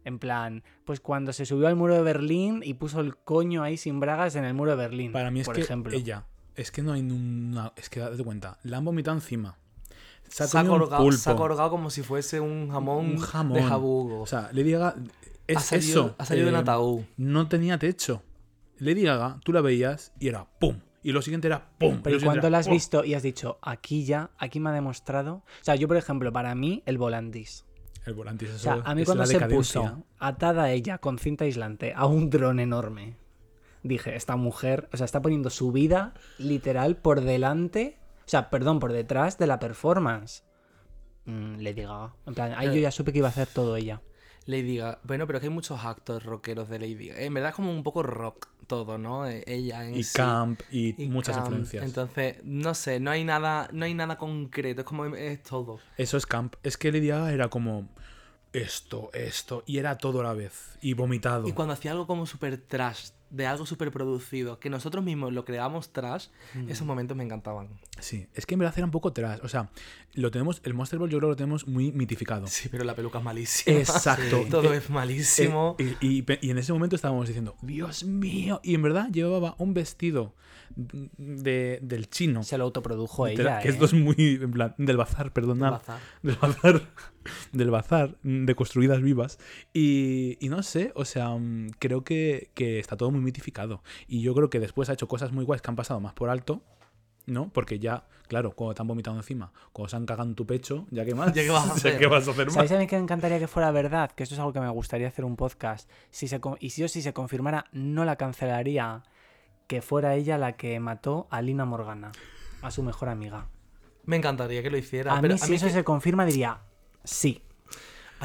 En 0.05 0.19
plan, 0.19 0.65
pues 0.85 0.99
cuando 1.01 1.33
se 1.33 1.47
subió 1.47 1.69
al 1.69 1.77
muro 1.77 1.95
de 1.95 2.03
Berlín 2.03 2.61
y 2.65 2.75
puso 2.75 3.01
el 3.01 3.17
coño 3.17 3.63
ahí 3.63 3.77
sin 3.77 4.01
bragas 4.01 4.35
en 4.35 4.45
el 4.45 4.53
muro 4.55 4.73
de 4.73 4.77
Berlín. 4.77 5.13
Para 5.13 5.31
mí 5.31 5.41
es 5.41 5.47
por 5.47 5.55
que 5.55 5.61
ejemplo. 5.63 5.97
ella. 5.97 6.27
Es 6.57 6.73
que 6.73 6.83
no 6.83 6.93
hay 6.93 7.01
una. 7.03 7.73
Es 7.77 7.89
que 7.89 8.01
date 8.01 8.23
cuenta. 8.25 8.59
La 8.65 8.79
han 8.79 8.85
vomitado 8.85 9.17
encima. 9.17 9.57
Se 10.33 10.45
ha 10.45 10.47
Se 10.47 10.57
ha, 10.59 10.61
comido 10.63 10.75
un 10.75 10.81
colgado, 10.81 11.03
pulpo. 11.05 11.19
se 11.19 11.31
ha 11.31 11.37
colgado 11.37 11.71
como 11.71 11.91
si 11.91 12.03
fuese 12.03 12.41
un 12.41 12.71
jamón, 12.71 13.07
Un 13.11 13.19
jamón. 13.19 13.55
de 13.59 13.63
jabugo. 13.65 14.21
O 14.23 14.27
sea, 14.27 14.49
Lady 14.53 14.73
Gaga. 14.73 14.95
Es 15.47 15.57
ha 15.59 15.61
salido, 15.61 16.07
eso. 16.07 16.15
ha 16.19 16.25
salido 16.25 16.47
de 16.47 16.53
un 16.53 16.59
eh, 16.59 16.63
ataúd. 16.63 17.01
No 17.17 17.49
tenía 17.49 17.79
techo. 17.79 18.23
Lady 18.79 19.03
Gaga, 19.03 19.39
tú 19.45 19.53
la 19.53 19.61
veías 19.61 20.13
y 20.19 20.29
era 20.29 20.47
¡pum! 20.59 20.79
Y 21.03 21.13
lo 21.13 21.21
siguiente 21.21 21.49
era 21.49 21.69
¡pum! 21.79 22.01
Pero 22.03 22.17
lo 22.17 22.25
cuando 22.25 22.41
era 22.47 22.51
la 22.51 22.59
has 22.59 22.67
¡pum! 22.67 22.75
visto 22.75 23.05
y 23.05 23.15
has 23.15 23.23
dicho, 23.23 23.59
aquí 23.61 24.05
ya, 24.05 24.31
aquí 24.39 24.59
me 24.61 24.71
ha 24.71 24.73
demostrado. 24.73 25.35
O 25.35 25.45
sea, 25.65 25.75
yo, 25.77 25.87
por 25.89 25.97
ejemplo, 25.99 26.33
para 26.33 26.55
mí, 26.55 26.83
el 26.87 26.97
volantis. 26.97 27.65
El 28.07 28.15
volante, 28.15 28.47
eso 28.47 28.57
O 28.57 28.59
sea, 28.59 28.83
a 28.85 28.95
mí 28.95 29.03
es 29.03 29.07
cuando 29.07 29.23
la 29.23 29.27
se 29.27 29.35
decadencia. 29.35 29.81
puso 29.83 30.05
atada 30.19 30.71
ella 30.73 30.99
con 30.99 31.19
cinta 31.19 31.45
aislante 31.45 31.93
a 31.95 32.07
un 32.07 32.31
dron 32.31 32.59
enorme, 32.59 33.17
dije, 33.85 34.17
esta 34.17 34.37
mujer, 34.37 34.89
o 34.93 34.97
sea, 34.97 35.05
está 35.05 35.21
poniendo 35.23 35.51
su 35.51 35.71
vida 35.71 36.15
literal 36.39 36.97
por 36.97 37.21
delante, 37.21 37.99
sea, 38.33 38.51
perdón, 38.51 38.81
por 38.81 38.93
detrás 38.93 39.39
de 39.39 39.47
la 39.47 39.59
performance. 39.59 40.43
Mm, 41.25 41.61
Lady 41.61 41.83
Gaga. 41.83 42.15
En 42.27 42.35
plan, 42.35 42.53
ahí 42.57 42.67
yo 42.67 42.75
ya 42.81 42.91
supe 42.91 43.13
que 43.13 43.19
iba 43.19 43.29
a 43.29 43.31
hacer 43.31 43.47
todo 43.47 43.77
ella. 43.77 44.01
Lady 44.47 44.79
Gaga. 44.79 44.99
Bueno, 45.05 45.27
pero 45.27 45.39
es 45.39 45.41
que 45.43 45.47
hay 45.47 45.55
muchos 45.55 45.85
actos 45.85 46.25
rockeros 46.25 46.69
de 46.69 46.79
Lady 46.81 47.09
Gaga. 47.09 47.21
En 47.23 47.35
verdad 47.35 47.51
es 47.51 47.55
como 47.57 47.71
un 47.71 47.83
poco 47.85 48.03
rock 48.03 48.49
todo, 48.67 48.99
¿no? 48.99 49.29
Eh, 49.29 49.45
Ella 49.47 49.85
en 49.87 49.95
Y 49.95 50.03
sí. 50.03 50.17
camp 50.17 50.61
y, 50.71 51.01
Y 51.01 51.09
muchas 51.09 51.37
camp. 51.37 51.47
influencias. 51.47 51.85
Entonces, 51.85 52.37
no 52.43 52.75
sé, 52.75 52.99
no 53.01 53.11
hay 53.11 53.23
nada, 53.25 53.69
no 53.73 53.85
hay 53.85 53.95
nada 53.95 54.17
concreto, 54.19 54.81
es 54.81 54.87
como 54.87 55.05
es 55.07 55.43
todo. 55.43 55.79
Eso 55.97 56.17
es 56.17 56.27
camp. 56.27 56.55
Es 56.63 56.77
que 56.77 56.91
Lady 56.91 57.09
Gaga 57.09 57.33
era 57.33 57.49
como 57.49 57.89
esto, 58.53 59.11
esto, 59.15 59.63
y 59.67 59.79
era 59.79 59.97
todo 59.99 60.21
a 60.21 60.25
la 60.25 60.33
vez. 60.35 60.77
Y 60.81 60.95
vomitado. 60.95 61.47
Y 61.49 61.53
cuando 61.53 61.75
hacía 61.75 61.93
algo 61.93 62.07
como 62.07 62.27
súper 62.27 62.57
trash, 62.59 63.11
de 63.33 63.47
algo 63.47 63.67
súper 63.67 63.91
producido, 63.91 64.61
que 64.61 64.71
nosotros 64.71 65.03
mismos 65.03 65.33
lo 65.33 65.45
creamos 65.45 65.93
trash, 65.93 66.27
Mm. 66.55 66.69
esos 66.69 66.87
momentos 66.87 67.17
me 67.17 67.25
encantaban. 67.25 67.69
Sí, 67.99 68.27
es 68.35 68.47
que 68.47 68.55
en 68.55 68.61
verdad 68.61 68.75
era 68.77 68.85
un 68.85 68.91
poco 68.93 69.13
trash. 69.13 69.41
O 69.43 69.49
sea, 69.49 69.71
lo 70.15 70.31
tenemos, 70.31 70.61
el 70.65 70.75
Monster 70.75 70.99
Ball 70.99 71.09
yo 71.11 71.19
creo 71.19 71.29
que 71.31 71.33
lo 71.33 71.37
tenemos 71.37 71.67
muy 71.67 71.91
mitificado. 71.93 72.47
Sí, 72.47 72.69
pero 72.69 72.85
la 72.85 72.95
peluca 72.95 73.19
es 73.19 73.25
malísima. 73.25 73.79
Exacto. 73.79 74.45
Todo 74.51 74.73
Eh, 74.75 74.77
es 74.77 74.91
malísimo. 74.91 75.77
Eh, 75.79 75.97
y, 76.01 76.25
y 76.47 76.51
en 76.51 76.59
ese 76.59 76.73
momento 76.73 76.95
estábamos 76.95 77.27
diciendo, 77.27 77.57
Dios 77.63 78.05
mío. 78.05 78.61
Y 78.63 78.75
en 78.75 78.83
verdad 78.83 79.09
llevaba 79.11 79.55
un 79.59 79.75
vestido 79.75 80.35
de, 80.77 81.79
del 81.83 82.09
chino. 82.09 82.43
Se 82.43 82.59
lo 82.59 82.65
autoprodujo 82.65 83.27
ella. 83.27 83.61
que 83.61 83.69
¿eh? 83.69 83.71
esto 83.71 83.85
es 83.85 83.95
muy, 83.95 84.39
en 84.41 84.51
plan, 84.51 84.75
del 84.79 84.97
bazar, 84.97 85.33
perdonad. 85.33 85.73
Bazar. 85.73 86.01
Del 86.23 86.37
bazar. 86.37 86.83
Del 87.53 87.71
bazar 87.71 88.17
de 88.23 88.55
construidas 88.55 89.01
vivas. 89.01 89.39
Y, 89.73 90.39
y 90.41 90.49
no 90.49 90.63
sé, 90.63 90.93
o 90.95 91.05
sea, 91.05 91.31
mm, 91.31 91.71
creo 91.79 92.05
que, 92.05 92.51
que 92.55 92.79
está 92.79 92.97
todo 92.97 93.11
muy 93.11 93.21
mitificado. 93.21 93.83
Y 94.07 94.23
yo 94.23 94.35
creo 94.35 94.51
que 94.51 94.61
después 94.61 94.91
ha 94.91 94.95
hecho 94.95 95.09
cosas 95.09 95.33
muy 95.33 95.45
guays 95.45 95.63
que 95.63 95.71
han 95.71 95.77
pasado 95.77 96.01
más 96.01 96.13
por 96.15 96.31
alto. 96.31 96.63
¿No? 97.25 97.51
Porque 97.53 97.79
ya, 97.79 98.09
claro, 98.27 98.51
cuando 98.51 98.75
te 98.75 98.83
han 98.83 98.89
vomitado 98.89 99.17
encima, 99.17 99.53
cuando 99.73 99.91
se 99.91 99.95
han 99.95 100.07
cagado 100.07 100.29
en 100.29 100.35
tu 100.35 100.45
pecho, 100.45 100.87
ya 100.91 101.05
que 101.05 101.15
más. 101.15 101.33
Ya 101.35 101.45
que 101.45 101.51
vas 101.51 101.65
a 101.65 101.69
Ya 101.69 101.75
hacer. 101.75 101.99
que 101.99 102.07
vas 102.09 102.27
a 102.27 102.33
hacer 102.33 102.47
más. 102.47 102.55
¿Sabéis 102.55 102.73
a 102.73 102.79
mí 102.79 102.89
que 102.89 102.97
me 102.97 103.03
encantaría 103.03 103.39
que 103.39 103.47
fuera 103.47 103.71
verdad? 103.71 104.11
Que 104.11 104.25
esto 104.25 104.35
es 104.35 104.41
algo 104.41 104.53
que 104.53 104.59
me 104.59 104.69
gustaría 104.71 105.07
hacer 105.07 105.25
un 105.25 105.37
podcast. 105.37 105.89
Si 106.11 106.27
se, 106.27 106.41
y 106.59 106.71
si 106.71 106.81
yo 106.81 106.89
si 106.89 107.01
se 107.01 107.13
confirmara, 107.13 107.67
no 107.71 108.05
la 108.05 108.17
cancelaría. 108.17 109.05
Que 109.67 109.83
fuera 109.83 110.15
ella 110.15 110.39
la 110.39 110.57
que 110.57 110.79
mató 110.81 111.27
a 111.31 111.43
Lina 111.43 111.65
Morgana, 111.65 112.13
a 112.63 112.71
su 112.71 112.83
mejor 112.83 113.09
amiga. 113.09 113.47
Me 114.05 114.17
encantaría 114.17 114.63
que 114.63 114.71
lo 114.71 114.77
hiciera. 114.77 115.17
A 115.17 115.21
pero 115.21 115.35
mí, 115.35 115.41
a 115.41 115.45
si 115.45 115.51
mí 115.51 115.57
eso 115.57 115.67
que 115.67 115.73
se 115.73 115.85
confirma, 115.85 116.25
diría 116.25 116.61
sí. 117.05 117.43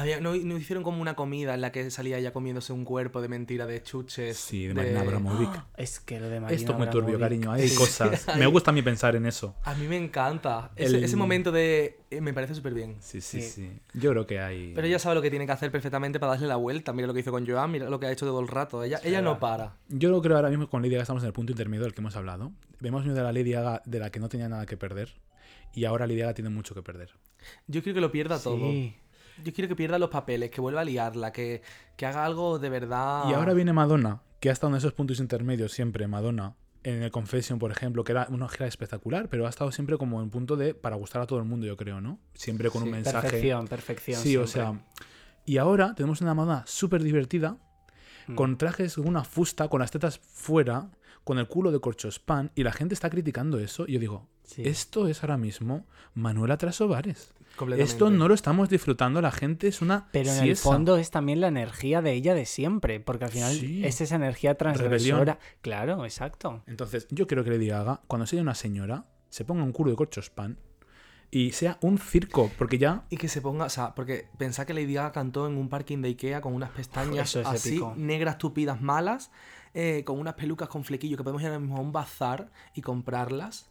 Había- 0.00 0.20
no, 0.20 0.34
no 0.34 0.56
hicieron 0.56 0.82
como 0.84 1.00
una 1.02 1.14
comida 1.14 1.54
en 1.54 1.60
la 1.60 1.72
que 1.72 1.90
salía 1.90 2.18
ella 2.18 2.32
comiéndose 2.32 2.72
un 2.72 2.84
cuerpo 2.84 3.20
de 3.20 3.28
mentira 3.28 3.66
de 3.66 3.82
chuches. 3.82 4.36
Sí, 4.36 4.66
de 4.66 4.74
Marina 4.74 5.00
Abramovic. 5.00 5.50
Es 5.76 6.00
que 6.00 6.18
lo 6.20 6.28
de 6.28 6.40
Marina 6.40 6.56
Esto 6.58 6.72
es 6.72 6.78
muy 6.78 6.88
turbio, 6.88 7.18
cariño. 7.18 7.52
Hay 7.52 7.68
Sí. 7.68 7.76
cosas. 7.76 8.26
Me 8.38 8.46
gusta 8.46 8.70
a 8.70 8.74
mí 8.74 8.82
pensar 8.82 9.16
en 9.16 9.26
eso. 9.26 9.54
A 9.64 9.74
mí 9.74 9.86
me 9.86 9.96
encanta. 9.96 10.70
Ese, 10.76 10.96
El- 10.96 11.04
ese 11.04 11.16
momento 11.16 11.52
de... 11.52 11.98
eh, 12.10 12.20
me 12.20 12.32
parece 12.32 12.54
súper 12.54 12.74
bien. 12.74 12.96
Sí, 13.00 13.20
sí, 13.20 13.42
Sí. 13.42 13.50
sí. 13.50 13.72
Yo 13.94 14.10
creo 14.10 14.26
que 14.26 14.40
hay. 14.40 14.72
Pero 14.74 14.86
ella 14.86 14.98
sabe 14.98 15.14
lo 15.16 15.22
que 15.22 15.30
tiene 15.30 15.46
que 15.46 15.52
hacer 15.52 15.70
perfectamente 15.70 16.18
para 16.20 16.32
darle 16.32 16.46
la 16.46 16.56
vuelta. 16.56 16.92
Mira 16.92 17.06
lo 17.06 17.14
que 17.14 17.20
hizo 17.20 17.30
con 17.30 17.46
Joan, 17.46 17.70
mira 17.70 17.88
lo 17.90 17.98
que 18.00 18.06
ha 18.06 18.12
hecho 18.12 18.24
todo 18.26 18.40
el 18.40 18.48
rato. 18.48 18.82
Ella, 18.84 19.00
ella 19.04 19.20
no 19.20 19.38
para. 19.38 19.76
Yo 19.88 20.10
lo 20.10 20.22
creo 20.22 20.36
ahora 20.36 20.48
mismo 20.48 20.68
con 20.68 20.80
Lady 20.82 20.92
Gaga 20.92 21.02
estamos 21.02 21.22
en 21.22 21.26
el 21.28 21.32
punto 21.32 21.52
intermedio 21.52 21.84
del 21.84 21.92
que 21.94 22.00
hemos 22.00 22.16
hablado. 22.16 22.52
Vemos 22.80 23.04
de 23.04 23.12
la 23.22 23.32
Lady 23.32 23.50
Gaga 23.52 23.82
de 23.84 23.98
la 23.98 24.10
que 24.10 24.20
no 24.20 24.28
tenía 24.28 24.48
nada 24.48 24.64
que 24.66 24.76
perder. 24.76 25.14
Y 25.74 25.84
ahora 25.84 26.06
Lady 26.06 26.20
Gaga 26.20 26.34
tiene 26.34 26.50
mucho 26.50 26.74
que 26.74 26.82
perder. 26.82 27.10
Yo 27.66 27.82
quiero 27.82 27.94
que 27.96 28.00
lo 28.00 28.10
pierda 28.10 28.38
todo. 28.40 28.70
Yo 29.44 29.52
quiero 29.52 29.68
que 29.68 29.76
pierda 29.76 29.98
los 29.98 30.10
papeles, 30.10 30.50
que 30.50 30.60
vuelva 30.60 30.80
a 30.80 30.84
liarla, 30.84 31.32
que, 31.32 31.62
que 31.96 32.06
haga 32.06 32.24
algo 32.24 32.58
de 32.58 32.68
verdad. 32.68 33.24
Y 33.30 33.34
ahora 33.34 33.54
viene 33.54 33.72
Madonna, 33.72 34.22
que 34.40 34.50
ha 34.50 34.52
estado 34.52 34.72
en 34.72 34.78
esos 34.78 34.92
puntos 34.92 35.20
intermedios 35.20 35.72
siempre, 35.72 36.06
Madonna. 36.06 36.54
En 36.84 37.02
el 37.02 37.10
Confession, 37.10 37.58
por 37.58 37.70
ejemplo, 37.72 38.04
que 38.04 38.12
era 38.12 38.26
una 38.30 38.48
gira 38.48 38.66
espectacular, 38.66 39.28
pero 39.28 39.46
ha 39.46 39.50
estado 39.50 39.72
siempre 39.72 39.98
como 39.98 40.22
en 40.22 40.30
punto 40.30 40.56
de 40.56 40.74
para 40.74 40.96
gustar 40.96 41.20
a 41.22 41.26
todo 41.26 41.38
el 41.40 41.44
mundo, 41.44 41.66
yo 41.66 41.76
creo, 41.76 42.00
¿no? 42.00 42.18
Siempre 42.34 42.70
con 42.70 42.82
Sí, 42.82 42.86
un 42.88 42.92
mensaje. 42.92 43.20
Perfección, 43.20 43.68
perfección. 43.68 44.20
Sí, 44.22 44.36
o 44.36 44.46
sea. 44.46 44.80
Y 45.44 45.58
ahora 45.58 45.94
tenemos 45.94 46.20
una 46.20 46.34
Madonna 46.34 46.62
súper 46.66 47.02
divertida, 47.02 47.56
Mm. 48.28 48.34
con 48.34 48.58
trajes 48.58 48.94
con 48.96 49.08
una 49.08 49.24
fusta, 49.24 49.68
con 49.68 49.80
las 49.80 49.90
tetas 49.90 50.18
fuera, 50.18 50.90
con 51.24 51.38
el 51.38 51.48
culo 51.48 51.72
de 51.72 51.80
corchospán, 51.80 52.52
y 52.54 52.62
la 52.62 52.72
gente 52.72 52.94
está 52.94 53.08
criticando 53.10 53.58
eso. 53.58 53.86
Y 53.88 53.92
yo 53.94 53.98
digo, 54.00 54.28
Sí. 54.44 54.62
esto 54.66 55.08
es 55.08 55.22
ahora 55.22 55.36
mismo 55.38 55.86
Manuela 56.14 56.56
Trasovares. 56.58 57.32
Esto 57.78 58.10
no 58.10 58.28
lo 58.28 58.34
estamos 58.34 58.68
disfrutando, 58.68 59.20
la 59.20 59.30
gente 59.32 59.68
es 59.68 59.82
una. 59.82 60.08
Pero 60.12 60.30
en 60.32 60.44
el 60.44 60.56
fondo 60.56 60.96
es 60.96 61.10
también 61.10 61.40
la 61.40 61.48
energía 61.48 62.02
de 62.02 62.12
ella 62.12 62.34
de 62.34 62.46
siempre, 62.46 63.00
porque 63.00 63.24
al 63.24 63.30
final 63.30 63.52
Sí. 63.54 63.84
es 63.84 64.00
esa 64.00 64.16
energía 64.16 64.54
transgresora. 64.56 65.38
Claro, 65.60 66.04
exacto. 66.04 66.62
Entonces, 66.66 67.06
yo 67.10 67.26
quiero 67.26 67.44
que 67.44 67.50
Lady 67.50 67.66
Gaga, 67.68 68.00
cuando 68.06 68.26
sea 68.26 68.40
una 68.42 68.54
señora, 68.54 69.06
se 69.30 69.44
ponga 69.44 69.62
un 69.64 69.72
culo 69.72 69.90
de 69.90 69.96
corchospán 69.96 70.58
y 71.30 71.52
sea 71.52 71.76
un 71.82 71.98
circo, 71.98 72.50
porque 72.56 72.78
ya. 72.78 73.04
Y 73.10 73.16
que 73.18 73.28
se 73.28 73.42
ponga, 73.42 73.66
o 73.66 73.68
sea, 73.68 73.94
porque 73.94 74.28
pensá 74.38 74.64
que 74.64 74.72
Lady 74.72 74.94
Gaga 74.94 75.12
cantó 75.12 75.46
en 75.46 75.56
un 75.58 75.68
parking 75.68 76.00
de 76.00 76.08
Ikea 76.08 76.40
con 76.40 76.54
unas 76.54 76.70
pestañas 76.70 77.36
es 77.36 77.46
así, 77.46 77.68
épico. 77.70 77.94
negras, 77.96 78.38
tupidas, 78.38 78.80
malas, 78.80 79.30
eh, 79.74 80.02
con 80.04 80.18
unas 80.18 80.34
pelucas 80.34 80.68
con 80.68 80.84
flequillo 80.84 81.16
que 81.16 81.22
podemos 81.22 81.42
ir 81.42 81.48
ahora 81.48 81.58
mismo 81.60 81.76
a 81.76 81.80
un 81.80 81.92
bazar 81.92 82.50
y 82.74 82.80
comprarlas. 82.82 83.68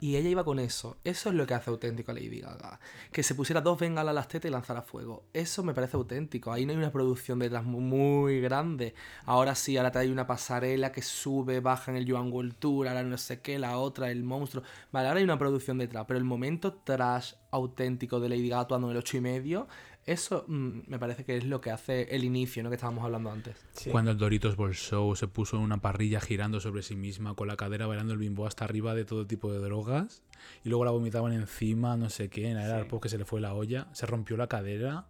Y 0.00 0.16
ella 0.16 0.28
iba 0.30 0.44
con 0.44 0.58
eso. 0.58 0.96
Eso 1.04 1.28
es 1.28 1.34
lo 1.34 1.46
que 1.46 1.54
hace 1.54 1.70
auténtico 1.70 2.10
a 2.10 2.14
Lady 2.14 2.40
Gaga. 2.40 2.80
Que 3.12 3.22
se 3.22 3.34
pusiera 3.34 3.60
dos 3.60 3.78
bengalas 3.78 4.10
a 4.12 4.14
las 4.14 4.28
tetas 4.28 4.48
y 4.48 4.52
lanzara 4.52 4.82
fuego. 4.82 5.24
Eso 5.32 5.62
me 5.62 5.74
parece 5.74 5.96
auténtico. 5.96 6.52
Ahí 6.52 6.64
no 6.64 6.72
hay 6.72 6.78
una 6.78 6.92
producción 6.92 7.38
detrás 7.38 7.64
mu- 7.64 7.80
muy 7.80 8.40
grande. 8.40 8.94
Ahora 9.26 9.54
sí, 9.54 9.76
ahora 9.76 9.92
hay 10.00 10.10
una 10.10 10.26
pasarela 10.26 10.92
que 10.92 11.02
sube, 11.02 11.60
baja 11.60 11.90
en 11.90 11.96
el 11.98 12.10
Joan 12.10 12.32
World 12.32 12.54
Tour, 12.58 12.88
ahora 12.88 13.02
no 13.02 13.18
sé 13.18 13.40
qué, 13.40 13.58
la 13.58 13.76
otra, 13.78 14.10
el 14.10 14.24
monstruo. 14.24 14.62
Vale, 14.92 15.08
ahora 15.08 15.18
hay 15.18 15.24
una 15.24 15.38
producción 15.38 15.78
detrás. 15.78 16.04
Pero 16.08 16.18
el 16.18 16.24
momento 16.24 16.72
trash 16.74 17.34
auténtico 17.50 18.20
de 18.20 18.28
Lady 18.28 18.48
Gaga 18.48 18.62
actuando 18.62 18.86
en 18.88 18.92
el 18.92 18.98
8 18.98 19.16
y 19.16 19.20
medio, 19.20 19.68
eso 20.12 20.44
mm, 20.48 20.80
me 20.88 20.98
parece 20.98 21.24
que 21.24 21.36
es 21.36 21.44
lo 21.44 21.60
que 21.60 21.70
hace 21.70 22.14
el 22.14 22.24
inicio, 22.24 22.62
¿no? 22.62 22.68
Que 22.70 22.76
estábamos 22.76 23.04
hablando 23.04 23.30
antes. 23.30 23.56
Cuando 23.90 24.10
el 24.10 24.18
Doritos 24.18 24.56
Ball 24.56 24.74
Show 24.74 25.14
se 25.16 25.28
puso 25.28 25.56
en 25.56 25.62
una 25.62 25.80
parrilla 25.80 26.20
girando 26.20 26.60
sobre 26.60 26.82
sí 26.82 26.96
misma, 26.96 27.34
con 27.34 27.48
la 27.48 27.56
cadera 27.56 27.86
bailando 27.86 28.12
el 28.12 28.18
bimbo 28.18 28.46
hasta 28.46 28.64
arriba 28.64 28.94
de 28.94 29.04
todo 29.04 29.26
tipo 29.26 29.52
de 29.52 29.58
drogas, 29.58 30.22
y 30.64 30.68
luego 30.68 30.84
la 30.84 30.90
vomitaban 30.90 31.32
encima, 31.32 31.96
no 31.96 32.10
sé 32.10 32.28
qué, 32.28 32.50
en 32.50 32.56
el 32.58 32.70
arpo 32.70 33.00
que 33.00 33.08
se 33.08 33.18
le 33.18 33.24
fue 33.24 33.40
la 33.40 33.54
olla, 33.54 33.88
se 33.92 34.06
rompió 34.06 34.36
la 34.36 34.46
cadera. 34.46 35.06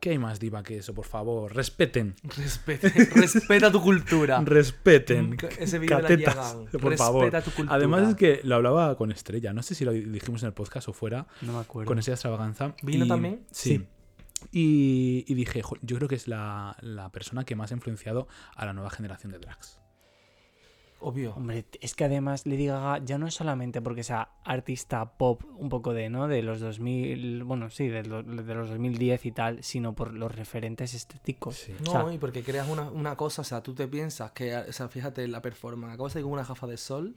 ¿Qué 0.00 0.08
hay 0.08 0.18
más 0.18 0.40
diva 0.40 0.62
que 0.62 0.78
eso, 0.78 0.94
por 0.94 1.04
favor? 1.04 1.54
Respeten. 1.54 2.14
Respeta, 2.22 2.88
respeta 3.14 3.70
tu 3.70 3.82
cultura. 3.82 4.40
Respeten. 4.42 5.36
Ese 5.58 5.78
vídeo 5.78 5.98
de 5.98 6.02
la 6.02 6.08
Catetas, 6.08 6.34
Yagan. 6.36 6.64
por 6.66 6.82
Respeta 6.90 6.96
favor. 6.96 7.30
tu 7.42 7.50
cultura. 7.50 7.74
Además 7.76 8.08
es 8.08 8.14
que 8.14 8.40
lo 8.42 8.54
hablaba 8.56 8.96
con 8.96 9.12
Estrella, 9.12 9.52
no 9.52 9.62
sé 9.62 9.74
si 9.74 9.84
lo 9.84 9.92
dijimos 9.92 10.42
en 10.42 10.46
el 10.46 10.52
podcast 10.54 10.88
o 10.88 10.94
fuera, 10.94 11.26
No 11.42 11.52
me 11.52 11.58
acuerdo. 11.58 11.86
con 11.86 11.98
esa 11.98 12.12
extravaganza. 12.12 12.74
¿Vino 12.82 13.04
y- 13.04 13.08
también? 13.08 13.42
Sí. 13.50 13.86
Y, 14.52 15.24
y 15.28 15.34
dije, 15.34 15.62
"Jo, 15.62 15.76
yo 15.82 15.96
creo 15.96 16.08
que 16.08 16.14
es 16.16 16.28
la, 16.28 16.76
la 16.80 17.10
persona 17.10 17.44
que 17.44 17.56
más 17.56 17.70
ha 17.70 17.74
influenciado 17.74 18.28
a 18.56 18.64
la 18.66 18.72
nueva 18.72 18.90
generación 18.90 19.32
de 19.32 19.38
drags. 19.38 19.78
Obvio. 21.02 21.32
Hombre, 21.34 21.64
es 21.80 21.94
que 21.94 22.04
además 22.04 22.44
Lady 22.44 22.66
Gaga 22.66 22.98
ya 23.02 23.16
no 23.16 23.26
es 23.26 23.32
solamente 23.32 23.80
porque 23.80 24.02
sea 24.04 24.32
artista 24.44 25.16
pop 25.16 25.42
un 25.56 25.70
poco 25.70 25.94
de, 25.94 26.10
¿no? 26.10 26.28
De 26.28 26.42
los 26.42 26.60
2000, 26.60 27.42
bueno, 27.44 27.70
sí, 27.70 27.88
de, 27.88 28.04
lo- 28.04 28.22
de 28.22 28.54
los 28.54 28.68
2010 28.68 29.24
y 29.24 29.32
tal, 29.32 29.64
sino 29.64 29.94
por 29.94 30.12
los 30.12 30.34
referentes 30.34 30.92
estéticos. 30.92 31.56
Sí. 31.56 31.74
No, 31.86 31.90
O 31.90 32.04
sea, 32.04 32.12
y 32.14 32.18
porque 32.18 32.42
creas 32.42 32.68
una, 32.68 32.90
una 32.90 33.16
cosa, 33.16 33.40
o 33.40 33.44
sea, 33.46 33.62
tú 33.62 33.72
te 33.74 33.88
piensas 33.88 34.32
que, 34.32 34.54
o 34.54 34.72
sea, 34.74 34.88
fíjate 34.90 35.26
la 35.26 35.40
performance, 35.40 35.94
acabas 35.94 36.12
de 36.12 36.20
con 36.22 36.32
una 36.32 36.44
gafa 36.44 36.66
de 36.66 36.76
sol, 36.76 37.16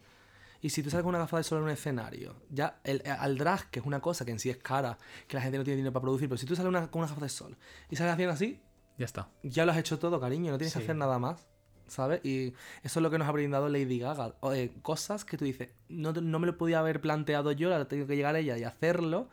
y 0.64 0.70
si 0.72 0.82
tú 0.82 0.90
sales 0.90 1.04
con 1.04 1.10
una 1.10 1.20
gafa 1.20 1.38
de 1.38 1.44
sol 1.44 1.60
en 1.60 1.66
un 1.66 1.70
escenario, 1.70 2.36
ya 2.50 2.80
el, 2.84 3.04
al 3.06 3.38
drag, 3.38 3.70
que 3.70 3.80
es 3.82 3.86
una 3.86 4.00
cosa 4.00 4.26
que 4.26 4.32
en 4.32 4.40
sí 4.40 4.50
es 4.50 4.58
cara, 4.58 4.98
que 5.28 5.36
la 5.38 5.42
gente 5.44 5.60
no 5.60 5.64
tiene 5.64 5.76
dinero 5.78 5.94
para 5.94 6.02
producir, 6.02 6.28
pero 6.28 6.38
si 6.40 6.48
tú 6.48 6.56
sales 6.56 6.70
una- 6.70 6.90
con 6.90 7.02
una 7.04 7.10
gafa 7.10 7.22
de 7.22 7.30
sol 7.30 7.56
y 7.92 7.96
sales 7.96 8.14
haciendo 8.14 8.34
así, 8.34 8.60
Ya 8.98 9.06
está. 9.06 9.30
ya 9.44 9.66
lo 9.66 9.72
has 9.74 9.78
hecho 9.78 10.00
todo, 10.00 10.20
cariño, 10.20 10.52
no 10.52 10.58
tienes 10.58 10.74
Sí. 10.74 10.80
que 10.80 10.86
hacer 10.86 10.96
nada 10.96 11.20
más, 11.20 11.46
¿sabes? 11.88 12.22
Y 12.26 12.54
eso 12.82 13.00
es 13.00 13.04
lo 13.04 13.12
que 13.12 13.18
nos 13.20 13.28
ha 13.28 13.32
brindado 13.32 13.68
Lady 13.70 14.00
Gaga. 14.00 14.36
O, 14.40 14.54
eh, 14.54 14.72
cosas 14.82 15.26
que 15.26 15.38
tú 15.38 15.46
dices, 15.46 15.70
no, 15.90 16.14
no 16.14 16.40
me 16.40 16.48
lo 16.48 16.58
podía 16.58 16.80
haber 16.80 17.02
planteado 17.02 17.52
yo, 17.52 17.72
ahora 17.72 17.88
tengo 17.88 18.08
que 18.08 18.16
llegar 18.16 18.36
ella 18.36 18.58
y 18.58 18.64
hacerlo 18.64 19.28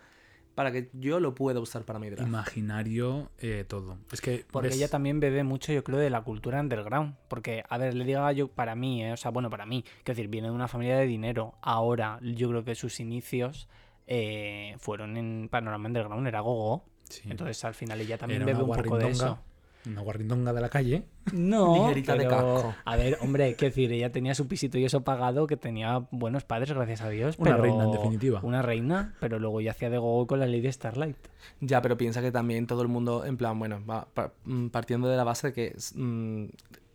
para 0.60 0.72
que 0.72 0.90
yo 0.92 1.20
lo 1.20 1.34
pueda 1.34 1.58
usar 1.58 1.86
para 1.86 1.98
mi 1.98 2.10
drag. 2.10 2.26
Imaginario, 2.28 3.30
eh, 3.38 3.64
todo. 3.66 3.96
Es 4.12 4.20
que. 4.20 4.44
Porque 4.50 4.68
ves- 4.68 4.76
ella 4.76 4.88
también 4.88 5.18
bebe 5.18 5.42
mucho, 5.42 5.72
yo 5.72 5.82
creo, 5.82 5.98
de 5.98 6.10
la 6.10 6.20
cultura 6.20 6.60
underground. 6.60 7.14
Porque, 7.28 7.64
a 7.66 7.78
ver, 7.78 7.94
Lady 7.94 8.12
Gaga, 8.12 8.32
yo, 8.32 8.48
para 8.48 8.74
mí, 8.74 9.02
eh, 9.02 9.14
o 9.14 9.16
sea, 9.16 9.30
bueno, 9.30 9.48
para 9.48 9.64
mí, 9.64 9.82
quiero 10.04 10.16
decir, 10.18 10.28
viene 10.28 10.48
de 10.48 10.54
una 10.54 10.68
familia 10.68 10.98
de 10.98 11.06
dinero. 11.06 11.54
Ahora, 11.62 12.18
yo 12.22 12.50
creo 12.50 12.62
que 12.62 12.74
sus 12.74 13.00
inicios 13.00 13.68
eh, 14.06 14.76
fueron 14.80 15.16
en 15.16 15.48
Panorama 15.50 15.86
Underground, 15.88 16.26
era 16.28 16.40
gogo. 16.40 16.84
Sí. 17.08 17.22
Entonces, 17.30 17.64
al 17.64 17.72
final, 17.72 17.98
ella 18.02 18.18
también 18.18 18.42
Era 18.42 18.52
bebe 18.52 18.62
un 18.62 18.76
poco 18.76 18.98
de 18.98 19.08
eso. 19.08 19.38
Una 19.86 20.02
guarrindonga 20.02 20.52
de 20.52 20.60
la 20.60 20.68
calle. 20.68 21.04
No, 21.32 21.74
Ligerita 21.88 22.14
de 22.14 22.26
casco. 22.26 22.74
A 22.84 22.96
ver, 22.96 23.16
hombre, 23.22 23.54
quiero 23.54 23.70
decir, 23.70 23.92
ella 23.92 24.12
tenía 24.12 24.34
su 24.34 24.46
pisito 24.46 24.76
y 24.78 24.84
eso 24.84 25.02
pagado, 25.02 25.46
que 25.46 25.56
tenía 25.56 26.06
buenos 26.10 26.44
padres, 26.44 26.72
gracias 26.72 27.00
a 27.02 27.08
Dios. 27.08 27.36
Una 27.38 27.52
pero- 27.52 27.62
reina, 27.62 27.84
en 27.84 27.92
definitiva. 27.92 28.40
Una 28.42 28.62
reina, 28.62 29.14
pero 29.20 29.38
luego 29.38 29.60
ya 29.60 29.70
hacía 29.70 29.90
de 29.90 29.98
gogo 29.98 30.26
con 30.26 30.40
la 30.40 30.46
Lady 30.46 30.70
Starlight. 30.70 31.16
Ya, 31.60 31.80
pero 31.80 31.96
piensa 31.96 32.20
que 32.20 32.30
también 32.32 32.66
todo 32.66 32.82
el 32.82 32.88
mundo, 32.88 33.24
en 33.24 33.36
plan, 33.36 33.58
bueno, 33.58 33.80
va 33.88 34.08
mm, 34.44 34.68
partiendo 34.68 35.08
de 35.08 35.16
la 35.16 35.24
base 35.24 35.48
de 35.48 35.52
que 35.54 35.76
mm, 35.94 36.44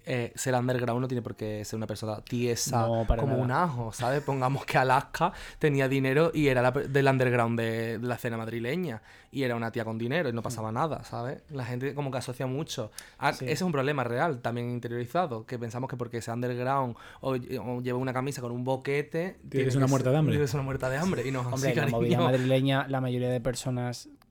eh, 0.05 0.31
ser 0.35 0.53
underground 0.55 1.01
no 1.01 1.07
tiene 1.07 1.21
por 1.21 1.35
qué 1.35 1.63
ser 1.65 1.77
una 1.77 1.87
persona 1.87 2.21
tiesa 2.21 2.81
No, 2.81 3.05
como 3.07 3.27
nada. 3.27 3.35
un 3.43 3.51
ajo, 3.51 3.91
¿sabes? 3.93 4.21
Pongamos 4.21 4.65
que 4.65 4.77
Alaska 4.77 5.33
tenía 5.59 5.87
dinero 5.87 6.31
y 6.33 6.47
era 6.47 6.61
la 6.61 6.71
del 6.71 7.07
underground 7.07 7.59
de, 7.59 7.97
de 7.99 8.07
la 8.07 8.15
escena 8.15 8.37
madrileña 8.37 9.01
y 9.31 9.43
era 9.43 9.55
una 9.55 9.71
tía 9.71 9.83
con 9.83 9.97
dinero 9.97 10.29
y 10.29 10.33
no 10.33 10.41
pasaba 10.41 10.71
nada, 10.71 11.03
¿sabes? 11.03 11.41
La 11.49 11.65
gente 11.65 11.93
como 11.93 12.09
que 12.11 12.17
asocia 12.19 12.47
mucho. 12.47 12.91
Ah, 13.17 13.33
Sí. 13.33 13.45
Ese 13.45 13.53
es 13.53 13.61
un 13.63 13.71
problema 13.73 14.03
real, 14.05 14.39
también 14.41 14.69
interiorizado, 14.69 15.45
que 15.45 15.59
pensamos 15.59 15.89
que 15.89 15.97
porque 15.97 16.21
sea 16.21 16.35
underground 16.35 16.95
o, 17.21 17.31
o 17.31 17.81
lleva 17.81 17.97
una 17.99 18.13
camisa 18.13 18.41
con 18.41 18.51
un 18.51 18.63
boquete... 18.63 19.37
tiene 19.49 19.75
una 19.75 19.87
muerta 19.87 20.11
de 20.11 20.17
hambre. 20.17 20.41
Es 20.43 20.53
una 20.53 20.63
muerta 20.63 20.89
de 20.89 20.97
hambre 20.97 21.27
y 21.27 21.31
no 21.31 21.41
es 21.41 21.47
Hombre, 21.47 21.75
la 21.75 21.87
movida 21.87 22.19
madrileña, 22.21 22.87
la 22.87 23.01
mayoría 23.01 23.29
de 23.29 23.41
personas 23.41 24.07
mm, 24.07 24.24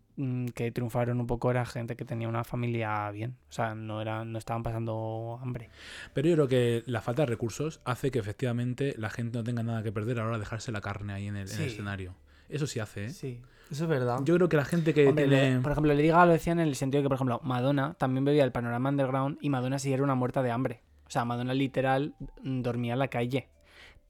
que 0.55 0.71
triunfaron 0.73 1.21
un 1.21 1.27
poco 1.27 1.51
era 1.51 1.65
gente 1.67 1.97
que 1.97 2.05
tenía 2.05 2.29
una 2.29 2.45
familia 2.45 3.11
bien. 3.11 3.37
O 3.49 3.53
sea, 3.53 3.75
no, 3.75 4.01
era, 4.01 4.25
no 4.25 4.39
estaban 4.39 4.63
pasando 4.63 5.39
hambre. 5.43 5.71
Pero 6.13 6.29
yo 6.29 6.35
creo 6.35 6.49
que 6.49 6.83
la 6.87 7.01
falta 7.01 7.23
de 7.23 7.27
recursos 7.27 7.81
hace 7.85 8.11
que 8.11 8.19
efectivamente 8.19 8.95
la 8.99 9.11
gente 9.11 9.39
no 9.39 9.45
tenga 9.45 9.63
nada 9.63 9.83
que 9.83 9.93
perder 9.93 10.19
a 10.19 10.23
la 10.23 10.29
hora 10.29 10.37
de 10.37 10.41
dejarse 10.45 10.71
la 10.73 10.81
carne 10.81 11.13
ahí 11.13 11.27
en 11.27 11.37
el, 11.37 11.49
en 11.49 11.55
el 11.55 11.57
Sí. 11.59 11.65
escenario. 11.65 12.15
Eso 12.49 12.67
sí 12.67 12.79
hace, 12.81 13.07
¿eh? 13.07 13.11
Sí. 13.11 13.41
Eso 13.71 13.85
es 13.85 13.91
verdad. 13.91 14.21
Yo 14.25 14.37
creo 14.37 14.49
que 14.49 14.57
la 14.59 14.65
gente 14.67 14.93
que 14.95 15.09
Hombre, 15.09 15.27
tiene. 15.27 15.55
le- 15.55 15.61
por 15.61 15.73
ejemplo, 15.73 15.93
Lady 15.95 16.09
Gaga 16.09 16.27
lo 16.27 16.33
decía 16.33 16.53
en 16.53 16.61
el 16.61 16.75
sentido 16.77 17.01
de 17.01 17.05
que, 17.05 17.09
por 17.09 17.17
ejemplo, 17.17 17.41
Madonna 17.43 17.95
también 17.95 18.25
bebía 18.25 18.45
el 18.45 18.53
panorama 18.53 18.91
underground 18.91 19.39
y 19.41 19.49
Madonna 19.49 19.79
sí 19.79 19.93
era 19.93 20.03
una 20.03 20.15
muerta 20.15 20.43
de 20.43 20.51
hambre. 20.51 20.83
O 21.07 21.11
sea, 21.11 21.25
Madonna 21.25 21.55
literal 21.55 22.15
mm, 22.43 22.61
dormía 22.63 22.93
en 22.93 22.99
la 22.99 23.09
calle. 23.09 23.49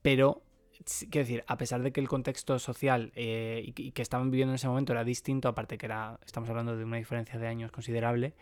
Pero, 0.03 0.43
quiero 1.11 1.27
decir, 1.27 1.45
a 1.47 1.57
pesar 1.57 1.83
de 1.83 1.93
que 1.93 2.01
el 2.01 2.09
contexto 2.09 2.59
social 2.59 3.13
eh, 3.15 3.63
y, 3.65 3.73
que- 3.73 3.83
y 3.85 3.93
que 3.93 4.03
estaban 4.03 4.31
viviendo 4.31 4.53
en 4.53 4.57
ese 4.57 4.69
momento 4.69 4.93
era 4.93 5.05
distinto, 5.05 5.49
aparte 5.49 5.79
que 5.79 5.87
era, 5.87 6.19
estamos 6.27 6.49
hablando 6.51 6.77
de 6.77 6.85
una 6.85 6.97
diferencia 6.99 7.39
de 7.39 7.47
años 7.47 7.71
considerable, 7.73 8.35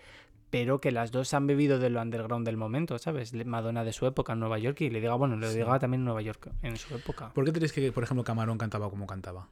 pero 0.51 0.81
que 0.81 0.91
las 0.93 1.13
dos 1.13 1.33
han 1.35 1.47
bebido 1.47 1.79
de 1.79 1.89
lo 1.89 2.03
underground 2.03 2.45
del 2.45 2.57
momento, 2.59 2.99
¿sabes? 2.99 3.33
Madonna 3.47 3.85
de 3.85 3.93
su 3.93 4.07
época 4.07 4.35
en 4.35 4.41
Nueva 4.41 4.59
York 4.59 4.81
y 4.83 4.91
le 4.91 5.01
diga, 5.01 5.15
bueno, 5.15 5.37
le 5.37 5.49
Sí. 5.49 5.57
diga 5.59 5.79
también 5.79 6.01
en 6.03 6.05
Nueva 6.05 6.21
York 6.23 6.51
en 6.63 6.77
su 6.77 6.95
época. 6.95 7.33
¿Por 7.33 7.45
qué 7.47 7.53
creéis 7.53 7.73
que, 7.73 7.91
por 7.93 8.05
ejemplo, 8.05 8.23
Camarón 8.25 8.59
cantaba 8.59 8.91
como 8.91 9.07
cantaba? 9.07 9.49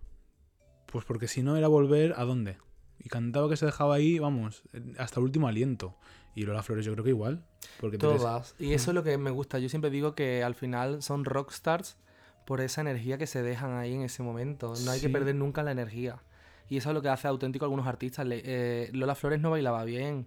Pues 0.86 1.04
porque 1.04 1.28
si 1.28 1.42
no 1.42 1.56
era 1.56 1.68
volver, 1.68 2.14
¿a 2.16 2.24
dónde? 2.24 2.58
Y 2.98 3.08
cantaba 3.08 3.48
que 3.48 3.56
se 3.56 3.64
dejaba 3.64 3.94
ahí, 3.94 4.18
vamos, 4.18 4.62
hasta 4.98 5.20
el 5.20 5.24
último 5.24 5.48
aliento. 5.48 5.96
Y 6.34 6.42
Lola 6.42 6.62
Flores 6.62 6.84
yo 6.84 6.92
creo 6.92 7.04
que 7.04 7.10
igual. 7.10 7.44
Porque 7.80 7.96
Todas. 7.96 8.54
Y 8.58 8.74
eso 8.74 8.90
es 8.90 8.94
lo 8.94 9.02
que 9.02 9.16
me 9.16 9.30
gusta. 9.30 9.58
Yo 9.58 9.68
siempre 9.70 9.90
digo 9.90 10.14
que 10.14 10.42
al 10.44 10.54
final 10.54 11.02
son 11.02 11.24
rockstars 11.24 11.96
por 12.50 12.60
esa 12.60 12.80
energía 12.80 13.16
que 13.16 13.28
se 13.28 13.42
dejan 13.44 13.76
ahí 13.78 13.94
en 13.94 14.02
ese 14.02 14.24
momento. 14.24 14.74
No 14.84 14.90
hay 14.90 15.00
que 15.00 15.08
perder 15.08 15.36
nunca 15.36 15.62
la 15.62 15.70
energía. 15.70 16.20
Y 16.68 16.78
eso 16.78 16.90
es 16.90 16.94
lo 16.94 17.00
que 17.00 17.08
hace 17.08 17.28
auténtico 17.28 17.64
a 17.64 17.66
algunos 17.66 17.86
artistas. 17.86 18.26
Le- 18.26 18.42
eh, 18.44 18.90
Lola 18.92 19.14
Flores 19.14 19.40
no 19.40 19.52
bailaba 19.52 19.84
bien. 19.84 20.26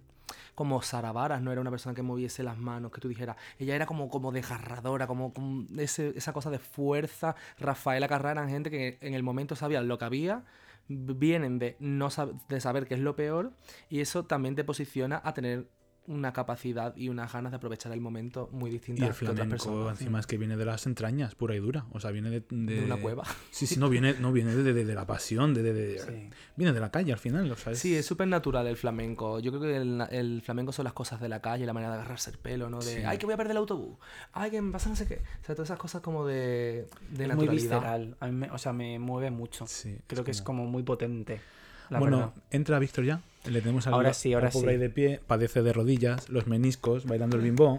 Como 0.54 0.80
Sara 0.80 1.12
Varas 1.12 1.42
no 1.42 1.52
era 1.52 1.60
una 1.60 1.70
persona 1.70 1.94
que 1.94 2.00
moviese 2.00 2.42
las 2.42 2.56
manos, 2.56 2.92
que 2.92 3.00
tú 3.02 3.08
dijeras. 3.08 3.36
Ella 3.58 3.76
era 3.76 3.84
como, 3.84 4.08
como 4.08 4.32
desgarradora, 4.32 5.06
como, 5.06 5.34
como 5.34 5.66
ese- 5.78 6.14
esa 6.16 6.32
cosa 6.32 6.48
de 6.48 6.58
fuerza. 6.58 7.36
Rafaela 7.58 8.08
Carrá 8.08 8.30
eran 8.30 8.48
gente 8.48 8.70
que 8.70 8.96
en 9.02 9.12
el 9.12 9.22
momento 9.22 9.54
sabían 9.54 9.86
lo 9.86 9.98
que 9.98 10.06
había, 10.06 10.44
vienen 10.88 11.58
de, 11.58 11.76
no 11.78 12.08
sab- 12.08 12.40
de 12.48 12.58
saber 12.58 12.86
qué 12.86 12.94
es 12.94 13.00
lo 13.00 13.16
peor, 13.16 13.52
y 13.90 14.00
eso 14.00 14.24
también 14.24 14.54
te 14.54 14.64
posiciona 14.64 15.20
a 15.22 15.34
tener 15.34 15.66
una 16.06 16.34
capacidad 16.34 16.94
y 16.96 17.08
unas 17.08 17.32
ganas 17.32 17.50
de 17.52 17.56
aprovechar 17.56 17.90
el 17.92 18.00
momento 18.02 18.50
muy 18.52 18.68
Y 18.70 18.74
distintas 18.74 19.08
el 19.08 19.14
que 19.16 19.24
otras 19.24 19.34
flamenco 19.36 19.50
personas. 19.64 20.00
encima 20.00 20.20
es 20.20 20.26
que 20.26 20.36
viene 20.36 20.56
de 20.56 20.64
las 20.66 20.84
entrañas, 20.86 21.34
pura 21.34 21.54
y 21.54 21.60
dura. 21.60 21.86
O 21.92 22.00
sea, 22.00 22.10
viene 22.10 22.28
de... 22.28 22.40
De, 22.50 22.74
De 22.80 22.84
una 22.84 22.98
cueva. 22.98 23.24
Sí, 23.50 23.66
sí, 23.66 23.78
no 23.80 23.88
viene, 23.88 24.14
no 24.20 24.30
viene 24.30 24.54
de, 24.54 24.72
de- 24.74 24.84
de 24.84 24.94
la 24.94 25.06
pasión, 25.06 25.54
de, 25.54 25.62
de- 25.62 25.72
de- 25.72 25.98
Sí. 25.98 26.30
viene 26.56 26.72
de 26.74 26.80
la 26.80 26.90
calle 26.90 27.12
al 27.12 27.18
final. 27.18 27.50
O 27.50 27.56
sea, 27.56 27.72
es- 27.72 27.78
Sí, 27.78 27.96
es 27.96 28.04
súper 28.04 28.28
natural 28.28 28.66
el 28.66 28.76
flamenco. 28.76 29.40
Yo 29.40 29.50
creo 29.50 29.62
que 29.62 29.76
el, 29.76 30.02
el 30.10 30.42
flamenco 30.42 30.72
son 30.72 30.84
las 30.84 30.92
cosas 30.92 31.20
de 31.22 31.28
la 31.30 31.40
calle, 31.40 31.64
la 31.64 31.72
manera 31.72 31.92
de 31.94 32.00
agarrarse 32.00 32.30
el 32.30 32.36
pelo, 32.38 32.68
¿no? 32.68 32.80
De, 32.80 32.96
Sí. 32.96 33.02
ay, 33.06 33.16
que 33.16 33.24
voy 33.24 33.32
a 33.32 33.36
perder 33.38 33.52
el 33.52 33.56
autobús. 33.58 33.96
Ay, 34.32 34.50
que 34.50 34.60
me 34.60 34.72
pasa 34.72 34.90
no 34.90 34.96
sé 34.96 35.06
qué. 35.06 35.22
O 35.42 35.44
sea, 35.46 35.54
todas 35.54 35.68
esas 35.68 35.78
cosas 35.78 36.02
como 36.02 36.26
de, 36.26 36.34
de 36.34 36.86
es 37.12 37.18
muy 37.18 37.28
naturalidad. 37.28 37.52
visceral. 37.52 38.16
A 38.20 38.26
mí 38.26 38.32
me- 38.32 38.50
o 38.50 38.58
sea, 38.58 38.72
me 38.74 38.98
mueve 38.98 39.30
mucho. 39.30 39.66
Sí, 39.66 39.96
Creo 40.06 40.22
que 40.22 40.32
es 40.32 40.42
como 40.42 40.66
muy 40.66 40.82
potente. 40.82 41.40
La 41.90 41.98
bueno, 41.98 42.16
verdad. 42.18 42.32
entra 42.50 42.78
Víctor 42.78 43.04
ya. 43.04 43.20
Le 43.46 43.60
tenemos 43.60 43.86
al, 43.86 43.94
Ahora 43.94 44.14
sí, 44.14 44.32
ahora 44.32 44.46
al 44.48 44.52
pobre 44.52 44.72
sí. 44.74 44.78
de 44.78 44.90
pie, 44.90 45.20
padece 45.26 45.62
de 45.62 45.72
rodillas, 45.72 46.28
los 46.30 46.46
meniscos, 46.46 47.04
bailando 47.04 47.36
el 47.36 47.42
bimbo. 47.42 47.78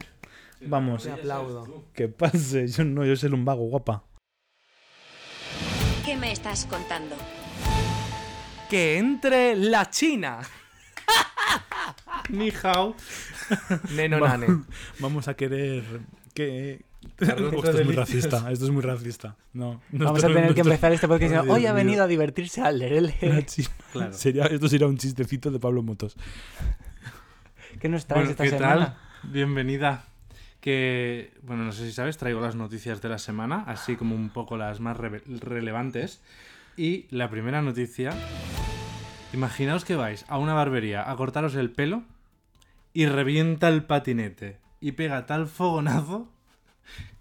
Vamos, 0.62 1.04
Te 1.04 1.12
aplaudo. 1.12 1.84
que 1.94 2.08
pase. 2.08 2.68
Yo 2.68 2.84
no, 2.86 3.04
yo 3.06 3.16
soy 3.16 3.32
un 3.32 3.46
vago, 3.46 3.66
guapa. 3.66 4.04
¿Qué 6.06 6.16
me 6.16 6.32
estás 6.32 6.66
contando? 6.66 7.16
Que 8.70 8.98
entre 8.98 9.56
la 9.56 9.90
China. 9.90 10.40
Ni 12.30 12.52
hao. 12.64 12.96
Neno 13.92 14.20
Va- 14.20 14.30
nane. 14.38 14.48
Vamos 15.00 15.28
a 15.28 15.36
querer 15.36 15.84
que. 16.34 16.86
Carlos, 17.15 17.53
esto 17.53 17.80
es 17.80 17.86
muy 17.86 17.95
racista, 17.95 18.52
esto 18.52 18.65
es 18.65 18.72
muy 18.72 18.82
racista. 18.82 19.36
No, 19.53 19.82
Vamos 19.91 20.23
a 20.23 20.27
tener 20.27 20.53
que 20.53 20.61
empezar 20.61 20.91
este 20.91 21.07
podcast 21.07 21.32
diciendo, 21.32 21.53
hoy 21.53 21.65
ha 21.65 21.73
venido 21.73 22.03
a 22.03 22.07
divertirse 22.07 22.61
al 22.61 22.80
lerele. 22.80 23.15
Sería, 24.11 24.45
esto 24.45 24.68
sería 24.68 24.88
un 24.88 24.98
chistecito 24.98 25.52
de 25.52 25.60
Pablo 25.60 25.82
Motos. 25.84 26.18
¿Qué 27.80 27.88
nos 27.90 28.06
traes 28.06 28.26
Bueno, 28.27 28.32
esta 28.32 28.44
¿qué 28.44 28.49
semana? 28.49 28.98
tal? 29.22 29.32
Bienvenida. 29.32 30.06
Que, 30.60 31.32
bueno, 31.44 31.64
no 31.64 31.72
sé 31.72 31.86
si 31.86 31.91
sabes, 31.94 32.18
traigo 32.18 32.41
las 32.41 32.56
noticias 32.56 33.02
de 33.02 33.10
la 33.10 33.19
semana, 33.19 33.64
así 33.68 33.95
como 33.95 34.15
un 34.15 34.30
poco 34.30 34.57
las 34.57 34.80
más 34.80 34.98
relevantes. 34.98 36.22
Y 36.76 37.06
la 37.11 37.30
primera 37.30 37.61
noticia, 37.61 38.11
imaginaos 39.34 39.86
que 39.86 39.95
vais 39.95 40.26
a 40.27 40.38
una 40.40 40.53
barbería 40.53 41.10
a 41.10 41.15
cortaros 41.15 41.56
el 41.56 41.69
pelo 41.72 42.03
y 42.94 43.06
revienta 43.06 43.68
el 43.69 43.84
patinete 43.84 44.57
y 44.82 44.94
pega 44.94 45.26
tal 45.26 45.48
fogonazo 45.48 46.27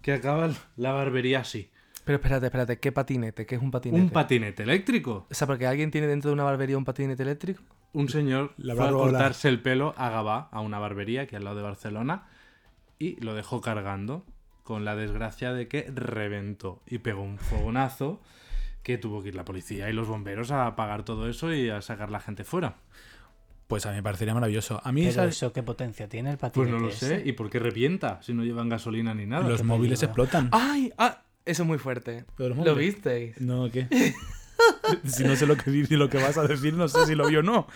que 0.01 0.13
acaba 0.13 0.49
la 0.75 0.91
barbería 0.91 1.39
así. 1.39 1.69
Pero 2.03 2.17
espérate, 2.17 2.45
espérate. 2.45 2.79
¿Qué 2.79 2.91
patinete? 2.91 3.45
¿Qué 3.45 3.55
es 3.55 3.61
un 3.61 3.71
patinete? 3.71 4.03
Un 4.03 4.09
patinete 4.11 4.63
eléctrico. 4.63 5.27
o 5.29 5.33
sea, 5.33 5.47
porque 5.47 5.65
alguien 5.65 5.89
tiene 5.91 6.07
dentro 6.07 6.29
de 6.29 6.33
una 6.33 6.43
barbería 6.43 6.77
un 6.77 6.85
patinete 6.85 7.23
eléctrico. 7.23 7.63
Un 7.93 8.09
señor 8.09 8.53
La 8.57 8.75
fue 8.75 8.87
a 8.87 8.91
cortarse 8.91 9.49
el 9.49 9.61
pelo 9.61 9.95
a 9.97 10.09
Gabá, 10.09 10.49
a 10.51 10.59
una 10.59 10.79
barbería 10.79 11.23
aquí 11.23 11.35
al 11.35 11.45
lado 11.45 11.55
de 11.55 11.63
Barcelona, 11.63 12.27
y 12.99 13.19
lo 13.21 13.33
dejó 13.33 13.61
cargando, 13.61 14.25
con 14.63 14.83
la 14.83 14.95
desgracia 14.95 15.53
de 15.53 15.67
que 15.67 15.89
reventó 15.93 16.81
y 16.87 16.97
pegó 16.97 17.21
un 17.21 17.37
fogonazo 17.37 18.19
que 18.81 18.97
tuvo 18.97 19.21
que 19.21 19.29
ir 19.29 19.35
la 19.35 19.45
policía 19.45 19.89
y 19.89 19.93
los 19.93 20.07
bomberos 20.07 20.51
a 20.51 20.67
apagar 20.67 21.03
todo 21.03 21.29
eso 21.29 21.53
y 21.53 21.69
a 21.69 21.81
sacar 21.81 22.09
la 22.11 22.19
gente 22.19 22.43
fuera. 22.43 22.75
Pues 23.67 23.85
a 23.85 23.89
mí 23.89 23.95
me 23.95 24.03
parecería 24.03 24.33
maravilloso. 24.33 24.79
A 24.83 24.91
mí 24.91 25.07
Pero 25.07 25.23
eso, 25.23 25.51
¿qué 25.51 25.63
potencia 25.63 26.07
tiene 26.07 26.31
el 26.31 26.37
Pues 26.37 26.51
patinete 26.51 26.71
no 26.71 26.79
lo 26.79 26.91
sé. 26.91 27.23
¿Y 27.25 27.31
por 27.33 27.49
qué 27.49 27.59
revienta 27.59 28.21
si 28.21 28.33
no 28.33 28.43
llevan 28.43 28.69
gasolina 28.69 29.13
ni 29.13 29.25
nada? 29.25 29.47
los 29.47 29.63
móviles 29.63 29.99
peligro. 29.99 30.23
explotan. 30.23 30.49
¡Ay! 30.51 30.91
¡Ah! 30.97 31.23
Eso 31.45 31.63
es 31.63 31.67
muy 31.67 31.77
fuerte. 31.77 32.25
¿Lo 32.37 32.75
visteis? 32.75 33.39
No, 33.39 33.71
¿qué? 33.71 33.87
si 35.05 35.23
no 35.23 35.35
sé 35.35 35.45
lo 35.45 35.55
que 35.57 35.71
lo 35.71 36.09
que 36.09 36.17
vas 36.17 36.37
a 36.37 36.47
decir, 36.47 36.73
no 36.73 36.87
sé 36.87 37.05
si 37.05 37.15
lo 37.15 37.27
vio 37.27 37.39
o 37.39 37.43
no. 37.43 37.67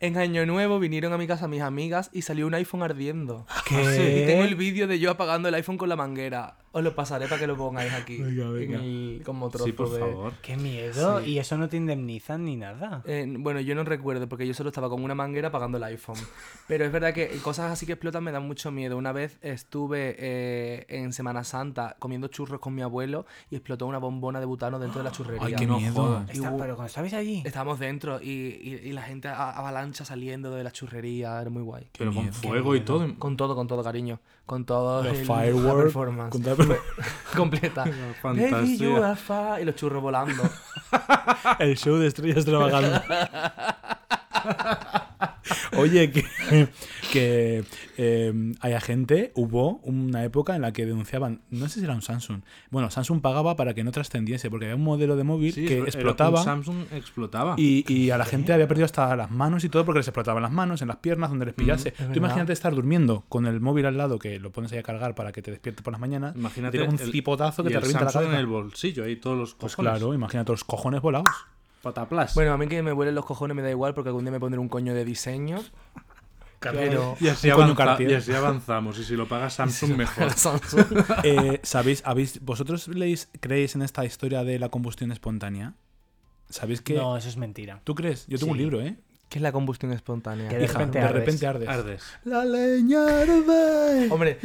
En 0.00 0.16
Año 0.16 0.46
Nuevo 0.46 0.78
vinieron 0.78 1.12
a 1.12 1.18
mi 1.18 1.26
casa 1.26 1.48
mis 1.48 1.62
amigas 1.62 2.10
y 2.12 2.22
salió 2.22 2.46
un 2.46 2.54
iPhone 2.54 2.82
ardiendo. 2.82 3.46
¿Qué? 3.66 4.22
Y 4.22 4.26
tengo 4.26 4.44
el 4.44 4.54
vídeo 4.54 4.86
de 4.86 4.98
yo 4.98 5.10
apagando 5.10 5.48
el 5.48 5.54
iPhone 5.54 5.78
con 5.78 5.88
la 5.88 5.96
manguera. 5.96 6.56
Os 6.72 6.84
lo 6.84 6.94
pasaré 6.94 7.26
para 7.26 7.40
que 7.40 7.46
lo 7.48 7.56
pongáis 7.56 7.92
aquí. 7.92 8.18
Venga, 8.18 8.58
en 8.60 8.74
el- 8.74 9.22
como 9.24 9.48
trozo 9.50 9.64
Sí, 9.64 9.72
por 9.72 9.90
de- 9.90 9.98
favor. 9.98 10.32
¡Qué 10.40 10.56
miedo! 10.56 11.20
Sí. 11.20 11.30
Y 11.32 11.38
eso 11.38 11.58
no 11.58 11.68
te 11.68 11.76
indemnizan 11.76 12.44
ni 12.44 12.54
nada. 12.56 13.02
Eh, 13.06 13.26
bueno, 13.38 13.58
yo 13.60 13.74
no 13.74 13.82
recuerdo 13.82 14.28
porque 14.28 14.46
yo 14.46 14.54
solo 14.54 14.68
estaba 14.68 14.88
con 14.88 15.02
una 15.02 15.16
manguera 15.16 15.48
apagando 15.48 15.78
el 15.78 15.84
iPhone. 15.84 16.14
Pero 16.68 16.84
es 16.84 16.92
verdad 16.92 17.12
que 17.12 17.28
cosas 17.42 17.72
así 17.72 17.86
que 17.86 17.92
explotan 17.94 18.22
me 18.22 18.30
dan 18.30 18.46
mucho 18.46 18.70
miedo. 18.70 18.96
Una 18.96 19.10
vez 19.10 19.38
estuve 19.42 20.14
eh, 20.18 20.86
en 20.88 21.12
Semana 21.12 21.42
Santa 21.42 21.96
comiendo 21.98 22.28
churros 22.28 22.60
con 22.60 22.74
mi 22.74 22.82
abuelo 22.82 23.26
y 23.50 23.56
explotó 23.56 23.86
una 23.86 23.98
bombona 23.98 24.38
de 24.38 24.46
butano 24.46 24.78
dentro 24.78 24.98
de 25.00 25.04
la 25.04 25.10
churrería. 25.12 25.44
Ay, 25.46 25.54
qué 25.56 25.66
no 25.66 25.78
miedo. 25.80 26.24
Y 26.28 26.36
Está- 26.36 26.50
pero 26.56 26.76
cuando 26.76 26.86
estabais 26.86 27.14
allí. 27.14 27.42
Estábamos 27.44 27.80
dentro 27.80 28.20
y, 28.22 28.28
y- 28.30 28.80
y 28.84 28.92
la 28.92 29.02
gente 29.02 29.26
a- 29.26 29.50
avalancha 29.50 30.04
saliendo 30.04 30.54
de 30.54 30.62
la 30.62 30.70
churrería. 30.70 31.40
Era 31.40 31.50
muy 31.50 31.62
guay. 31.62 31.88
Pero 31.98 32.12
con 32.12 32.22
miedo, 32.24 32.36
qué 32.40 32.48
fuego 32.48 32.76
y 32.76 32.78
miedo. 32.80 32.84
todo. 32.84 33.18
Con 33.18 33.36
todo, 33.36 33.56
con 33.56 33.66
todo, 33.66 33.82
cariño. 33.82 34.20
Con 34.50 34.64
todo 34.64 35.04
Los 35.04 35.12
el- 35.16 35.28
la 35.28 35.34
fireworks. 35.36 35.82
performance. 35.84 36.30
con 36.32 36.42
tal- 36.42 36.56
Completa. 37.36 37.84
Baby, 38.24 38.78
you 38.78 38.96
are 38.96 39.14
fine. 39.14 39.62
Y 39.62 39.64
los 39.64 39.76
churros 39.76 40.02
volando. 40.02 40.42
El 41.60 41.76
show 41.76 41.94
de 41.98 42.08
estrellas 42.08 42.38
extravagante. 42.38 43.00
Oye, 45.76 46.10
que, 46.10 46.24
que 47.12 47.64
eh, 47.96 48.54
hay 48.60 48.80
gente, 48.80 49.32
hubo 49.34 49.78
una 49.82 50.24
época 50.24 50.54
en 50.56 50.62
la 50.62 50.72
que 50.72 50.86
denunciaban, 50.86 51.42
no 51.50 51.68
sé 51.68 51.80
si 51.80 51.84
era 51.84 51.94
un 51.94 52.02
Samsung, 52.02 52.42
bueno, 52.70 52.90
Samsung 52.90 53.20
pagaba 53.20 53.56
para 53.56 53.74
que 53.74 53.84
no 53.84 53.92
trascendiese, 53.92 54.50
porque 54.50 54.66
había 54.66 54.76
un 54.76 54.84
modelo 54.84 55.16
de 55.16 55.24
móvil 55.24 55.52
Sí, 55.52 55.64
que 55.66 55.80
explotaba 55.80 56.38
un 56.40 56.44
Samsung 56.44 56.76
explotaba. 56.92 57.54
y, 57.58 57.84
y 57.92 58.10
a 58.10 58.18
la 58.18 58.24
gente 58.24 58.52
había 58.52 58.68
perdido 58.68 58.84
hasta 58.86 59.14
las 59.16 59.30
manos 59.30 59.64
y 59.64 59.68
todo 59.68 59.84
porque 59.84 59.98
les 60.00 60.08
explotaban 60.08 60.42
las 60.42 60.52
manos, 60.52 60.82
en 60.82 60.88
las 60.88 60.96
piernas, 60.98 61.30
donde 61.30 61.46
les 61.46 61.54
pillase. 61.54 61.92
Tú 61.92 62.12
imagínate 62.14 62.52
estar 62.52 62.74
durmiendo 62.74 63.24
con 63.28 63.46
el 63.46 63.60
móvil 63.60 63.86
al 63.86 63.96
lado, 63.96 64.18
que 64.18 64.38
lo 64.40 64.50
pones 64.52 64.72
ahí 64.72 64.78
a 64.78 64.82
cargar 64.82 65.14
para 65.14 65.32
que 65.32 65.42
te 65.42 65.50
despierte 65.50 65.82
por 65.82 65.92
las 65.92 66.00
mañanas, 66.00 66.34
Imagínate 66.36 66.82
un 66.82 66.98
el- 66.98 67.12
cipotazo 67.12 67.62
que 67.62 67.70
y 67.70 67.72
te 67.72 67.76
el 67.78 67.82
revienta 67.82 68.04
la 68.04 68.12
cabeza. 68.12 68.32
en 68.32 68.38
el 68.38 68.46
bolsillo, 68.46 69.04
ahí 69.04 69.16
todos 69.16 69.36
los 69.36 69.54
Pues 69.54 69.74
cojones. 69.76 69.98
claro, 69.98 70.14
imagínate 70.14 70.52
los 70.52 70.64
cojones 70.64 71.00
volados. 71.00 71.28
Bueno, 72.34 72.52
a 72.52 72.58
mí 72.58 72.66
que 72.68 72.82
me 72.82 72.92
vuelen 72.92 73.14
los 73.14 73.24
cojones 73.24 73.56
me 73.56 73.62
da 73.62 73.70
igual 73.70 73.94
porque 73.94 74.08
algún 74.08 74.24
día 74.24 74.30
me 74.32 74.40
pondré 74.40 74.60
un 74.60 74.68
coño 74.68 74.94
de 74.94 75.04
diseño. 75.04 75.58
Pero... 76.60 77.16
y, 77.20 77.28
así 77.28 77.48
avanza- 77.48 77.74
y 78.10 78.14
así 78.14 78.32
avanzamos. 78.34 78.98
Y 78.98 79.04
si 79.04 79.16
lo 79.16 79.26
paga 79.26 79.48
Samsung, 79.50 79.96
mejor. 79.96 80.30
Samsung. 80.32 80.84
Eh, 81.24 81.60
¿Sabéis, 81.62 82.02
habéis, 82.04 82.44
vosotros 82.44 82.86
leéis, 82.88 83.28
creéis 83.40 83.74
en 83.76 83.82
esta 83.82 84.04
historia 84.04 84.44
de 84.44 84.58
la 84.58 84.68
combustión 84.68 85.10
espontánea? 85.10 85.74
¿Sabéis 86.50 86.82
que 86.82 86.94
No, 86.94 87.16
eso 87.16 87.28
es 87.30 87.36
mentira. 87.38 87.80
¿Tú 87.84 87.94
crees? 87.94 88.26
Yo 88.26 88.38
tengo 88.38 88.52
un 88.52 88.58
libro, 88.58 88.80
¿eh? 88.82 88.96
¿Qué 89.30 89.38
es 89.38 89.42
la 89.42 89.52
combustión 89.52 89.92
espontánea? 89.92 90.48
Que 90.48 90.58
de 90.58 90.64
Hija, 90.64 90.72
repente 90.74 90.98
de 90.98 91.04
ardes. 91.04 91.20
repente 91.24 91.46
ardes. 91.46 91.68
Ardes. 91.68 92.02
La 92.24 92.44
leña 92.44 93.06
arde. 93.06 94.08
Hombre, 94.10 94.38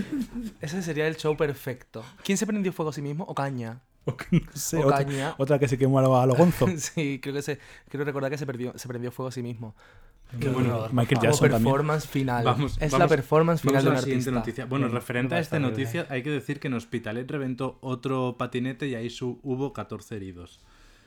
ese 0.62 0.82
sería 0.84 1.08
el 1.08 1.18
show 1.18 1.36
perfecto. 1.36 2.06
¿Quién 2.24 2.38
se 2.38 2.46
prendió 2.46 2.72
fuego 2.72 2.92
a 2.92 2.94
sí 2.94 3.02
mismo? 3.02 3.24
O 3.26 3.34
caña. 3.34 3.82
O 4.12 4.16
que 4.18 4.40
no 4.40 4.52
sé, 4.54 4.78
O 4.78 4.88
otra, 4.88 5.04
caña. 5.06 5.36
otra 5.38 5.58
que 5.60 5.68
se 5.68 5.78
quemó 5.78 6.00
a 6.00 6.02
lo, 6.04 6.18
a 6.20 6.26
lo 6.26 6.36
gonzo. 6.36 6.68
sí, 6.78 7.20
creo 7.22 7.34
que 7.34 7.42
se, 7.42 7.60
creo 7.90 8.04
recordar 8.06 8.30
que 8.32 8.38
se, 8.38 8.46
perdió, 8.46 8.72
se 8.78 8.88
prendió 8.88 9.12
fuego 9.12 9.30
a 9.30 9.32
sí 9.32 9.42
mismo. 9.42 9.76
Qué 10.40 10.50
bueno, 10.50 10.76
horror, 10.78 10.94
Michael. 10.94 11.22
Jackson 11.22 11.32
Como 11.40 11.52
también. 11.52 11.64
performance 11.74 12.08
final. 12.08 12.44
Vamos- 12.44 12.78
es 12.80 12.92
la 12.92 12.98
vamos- 12.98 13.10
performance 13.16 13.62
final 13.62 13.76
Vamos 13.76 13.84
de 13.86 13.90
la 13.92 14.02
siguiente 14.02 14.30
artista. 14.30 14.40
noticia. 14.40 14.66
Bueno, 14.66 14.88
Mm, 14.90 14.92
referente 14.92 15.36
a 15.36 15.40
esta 15.40 15.60
noticia, 15.60 16.08
hay 16.10 16.24
que 16.24 16.30
decir 16.32 16.60
que 16.60 16.68
en 16.68 16.74
Hospitalet 16.74 17.30
reventó 17.30 17.78
otro 17.82 18.36
patinete 18.38 18.88
y 18.88 18.96
ahí 18.96 19.10
su- 19.10 19.40
hubo 19.44 19.72
14 19.74 20.16
heridos. 20.16 20.60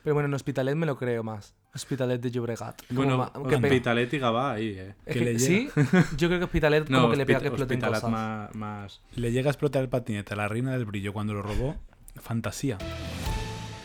Pero 0.03 0.13
bueno, 0.13 0.27
en 0.27 0.33
Hospitalet 0.33 0.75
me 0.75 0.85
lo 0.85 0.97
creo 0.97 1.23
más. 1.23 1.53
Hospitalet 1.75 2.19
de 2.21 2.31
Llobregat. 2.31 2.81
Como 2.87 3.01
Bueno, 3.01 3.31
que 3.47 3.55
Hospitalet 3.55 4.11
y 4.13 4.17
Gabá 4.17 4.53
ahí, 4.53 4.69
eh. 4.69 4.95
es 5.05 5.13
que 5.17 5.19
le 5.25 5.37
sí, 5.37 5.69
yo 6.17 6.27
creo 6.29 6.39
que 6.39 6.45
Hospitalet 6.45 6.87
como 6.87 6.99
No, 7.01 7.11
que 7.11 7.17
le 7.17 7.25
pega 7.25 7.41
que 7.41 7.47
exploten 7.47 7.81
cosas. 7.81 8.09
más, 8.09 8.55
más... 8.55 9.01
Le 9.15 9.31
llega 9.33 9.49
a 9.49 9.51
explotar 9.51 9.83
el 9.83 9.89
patinete 9.89 10.33
a 10.33 10.37
la 10.37 10.47
reina 10.47 10.71
del 10.71 10.85
brillo 10.85 11.11
cuando 11.13 11.33
lo 11.33 11.41
robó. 11.41 11.75
Fantasía. 12.19 12.77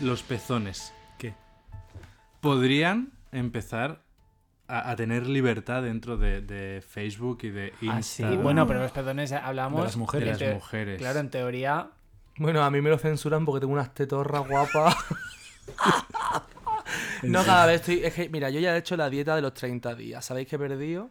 Los 0.01 0.23
pezones. 0.23 0.93
¿Qué? 1.19 1.35
Podrían 2.41 3.13
empezar 3.33 4.03
a, 4.69 4.91
a 4.91 4.97
tener 4.97 5.27
libertad 5.27 5.83
dentro 5.83 6.17
de, 6.17 6.41
de 6.41 6.83
Facebook 6.83 7.39
y 7.43 7.51
de 7.51 7.73
Ah, 7.77 7.79
sí. 8.03 8.23
Instagram. 8.23 8.43
Bueno, 8.43 8.67
pero 8.67 8.81
los 8.81 8.93
perdones 8.93 9.33
hablamos 9.33 9.81
De 9.81 9.85
las 9.87 9.97
mujeres. 9.97 10.25
de 10.27 10.31
en 10.31 10.33
las 10.33 10.49
te- 10.49 10.55
mujeres. 10.55 10.99
Claro, 10.99 11.19
en 11.21 11.31
teoría. 11.31 11.91
Bueno, 12.37 12.63
a 12.65 12.71
mí 12.71 12.81
me 12.81 12.91
lo 12.91 12.99
censuran 12.99 13.45
porque 13.45 13.61
tengo 13.61 13.73
unas 13.75 13.95
tetorras 13.95 14.47
guapas. 14.49 14.97
No, 17.23 17.43
cada 17.45 17.67
vez 17.67 17.81
estoy. 17.81 18.05
Es 18.05 18.13
que, 18.15 18.29
mira, 18.29 18.51
yo 18.51 18.61
ya 18.61 18.75
he 18.75 18.79
hecho 18.79 18.97
la 18.97 19.09
dieta 19.09 19.35
de 19.35 19.43
los 19.43 19.55
30 19.55 19.95
días. 19.95 20.25
¿Sabéis 20.25 20.47
que 20.47 20.57
he 20.57 20.59
perdido? 20.59 21.11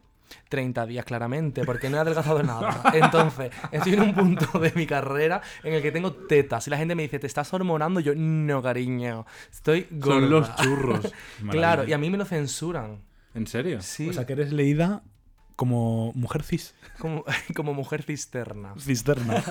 30 0.49 0.85
días, 0.85 1.05
claramente, 1.05 1.63
porque 1.63 1.89
no 1.89 1.97
he 1.97 1.99
adelgazado 1.99 2.43
nada. 2.43 2.83
Entonces, 2.93 3.51
estoy 3.71 3.93
en 3.93 4.01
un 4.01 4.13
punto 4.13 4.59
de 4.59 4.71
mi 4.75 4.85
carrera 4.85 5.41
en 5.63 5.73
el 5.73 5.81
que 5.81 5.91
tengo 5.91 6.13
tetas. 6.13 6.67
Y 6.67 6.69
la 6.69 6.77
gente 6.77 6.95
me 6.95 7.03
dice, 7.03 7.19
¿te 7.19 7.27
estás 7.27 7.53
hormonando? 7.53 7.99
Yo, 7.99 8.13
no, 8.15 8.61
cariño. 8.61 9.25
Estoy 9.51 9.87
gorda. 9.91 10.19
Son 10.21 10.29
los 10.29 10.55
churros. 10.55 11.13
Claro, 11.49 11.83
y 11.85 11.93
a 11.93 11.97
mí 11.97 12.09
me 12.09 12.17
lo 12.17 12.25
censuran. 12.25 13.01
¿En 13.35 13.47
serio? 13.47 13.81
Sí, 13.81 14.09
O 14.09 14.13
sea, 14.13 14.25
que 14.25 14.33
eres 14.33 14.51
leída 14.51 15.03
como 15.55 16.11
mujer 16.15 16.43
cis. 16.43 16.75
como, 16.99 17.23
como 17.55 17.73
mujer 17.73 18.03
cisterna. 18.03 18.73
Cisterna. 18.79 19.43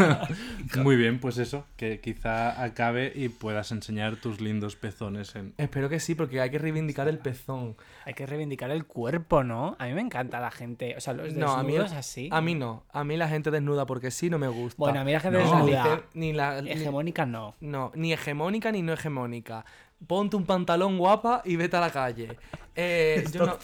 Muy 0.82 0.96
bien, 0.96 1.18
pues 1.20 1.38
eso, 1.38 1.64
que 1.76 2.00
quizá 2.00 2.62
acabe 2.62 3.12
y 3.14 3.28
puedas 3.28 3.72
enseñar 3.72 4.16
tus 4.16 4.40
lindos 4.40 4.76
pezones 4.76 5.34
en... 5.36 5.54
Espero 5.58 5.88
que 5.88 6.00
sí, 6.00 6.14
porque 6.14 6.40
hay 6.40 6.50
que 6.50 6.58
reivindicar 6.58 7.08
el 7.08 7.18
pezón. 7.18 7.76
Hay 8.04 8.14
que 8.14 8.26
reivindicar 8.26 8.70
el 8.70 8.84
cuerpo, 8.86 9.44
¿no? 9.44 9.76
A 9.78 9.86
mí 9.86 9.94
me 9.94 10.00
encanta 10.00 10.40
la 10.40 10.50
gente. 10.50 10.94
O 10.96 11.00
sea, 11.00 11.12
los 11.14 11.32
No, 11.34 11.52
a 11.52 11.62
mí, 11.62 11.72
desnudos 11.72 11.92
así. 11.92 12.28
a 12.32 12.40
mí 12.40 12.54
no. 12.54 12.84
A 12.92 13.04
mí 13.04 13.16
la 13.16 13.28
gente 13.28 13.50
desnuda 13.50 13.86
porque 13.86 14.10
sí 14.10 14.30
no 14.30 14.38
me 14.38 14.48
gusta. 14.48 14.76
Bueno, 14.78 15.00
a 15.00 15.04
mí 15.04 15.12
la 15.12 15.20
gente 15.20 15.38
No. 15.42 15.44
desnuda. 15.44 16.02
Ni 16.14 16.32
la, 16.32 16.62
ni- 16.62 16.70
Hegemónica 16.70 17.26
no. 17.26 17.54
No, 17.60 17.92
ni 17.94 18.12
hegemónica 18.12 18.72
ni 18.72 18.82
no 18.82 18.92
hegemónica. 18.92 19.64
Ponte 20.06 20.36
un 20.36 20.44
pantalón 20.44 20.98
guapa 20.98 21.42
y 21.44 21.56
vete 21.56 21.76
a 21.76 21.80
la 21.80 21.90
calle. 21.90 22.36
Eh, 22.74 23.24
yo 23.32 23.44
no- 23.46 23.58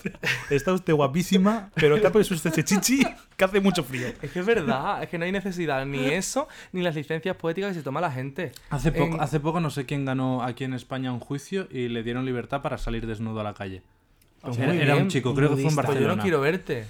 Está 0.51 0.73
usted 0.73 0.93
guapísima, 0.93 1.71
pero 1.75 2.01
tapa 2.01 2.19
usted 2.19 2.51
ese 2.51 2.63
chichi 2.65 3.03
que 3.37 3.45
hace 3.45 3.61
mucho 3.61 3.83
frío. 3.83 4.09
Es 4.21 4.31
que 4.31 4.41
es 4.41 4.47
verdad, 4.47 5.03
es 5.03 5.09
que 5.09 5.19
no 5.19 5.25
hay 5.25 5.33
necesidad 5.33 5.85
ni 5.87 6.05
eso, 6.07 6.47
ni 6.73 6.83
las 6.83 6.95
licencias 6.95 7.35
poéticas 7.37 7.71
que 7.71 7.75
se 7.79 7.83
toma 7.83 8.01
la 8.03 8.13
gente. 8.13 8.53
Hace 8.71 8.93
poco, 8.93 9.15
En- 9.17 9.21
hace 9.23 9.41
poco 9.41 9.61
no 9.61 9.71
sé 9.71 9.87
quién 9.87 10.05
ganó 10.05 10.43
aquí 10.43 10.65
en 10.65 10.75
España 10.75 11.13
un 11.13 11.21
juicio 11.21 11.67
y 11.71 11.89
le 11.89 12.03
dieron 12.03 12.25
libertad 12.27 12.61
para 12.63 12.77
salir 12.79 13.07
desnudo 13.07 13.41
a 13.41 13.45
la 13.45 13.55
calle. 13.55 13.83
Pues 14.43 14.59
era, 14.59 14.75
era 14.75 14.93
un 14.95 14.99
bien, 15.01 15.09
chico, 15.09 15.35
creo 15.35 15.49
que 15.49 15.55
fue 15.55 15.63
en 15.63 15.65
nudista. 15.69 15.83
Pues 15.83 15.87
yo 15.87 15.93
Barcelona. 15.95 16.17
no 16.17 16.23
quiero 16.23 16.41
verte. 16.41 16.87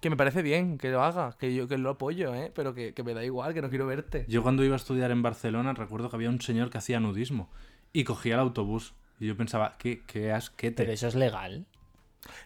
Que 0.00 0.08
me 0.08 0.16
parece 0.16 0.40
bien 0.40 0.78
que 0.78 0.88
lo 0.90 1.04
haga, 1.04 1.36
que 1.38 1.54
yo 1.54 1.68
que 1.68 1.76
lo 1.76 1.90
apoyo, 1.90 2.34
¿eh? 2.34 2.50
Pero 2.54 2.72
que, 2.74 2.94
que 2.94 3.02
me 3.04 3.12
da 3.12 3.22
igual, 3.22 3.52
que 3.52 3.60
no 3.60 3.68
quiero 3.68 3.86
verte. 3.86 4.24
Yo 4.28 4.42
cuando 4.42 4.64
iba 4.64 4.74
a 4.74 4.76
estudiar 4.76 5.10
en 5.10 5.20
Barcelona 5.20 5.74
recuerdo 5.74 6.08
que 6.08 6.16
había 6.16 6.30
un 6.30 6.40
señor 6.40 6.70
que 6.70 6.78
hacía 6.78 7.00
nudismo 7.00 7.50
y 7.92 8.04
cogía 8.04 8.34
el 8.34 8.40
autobús. 8.40 8.94
Y 9.18 9.26
yo 9.26 9.36
pensaba, 9.36 9.76
qué, 9.78 10.02
qué 10.06 10.32
asquete. 10.32 10.82
Pero 10.82 10.92
eso 10.92 11.08
es 11.08 11.14
legal. 11.14 11.66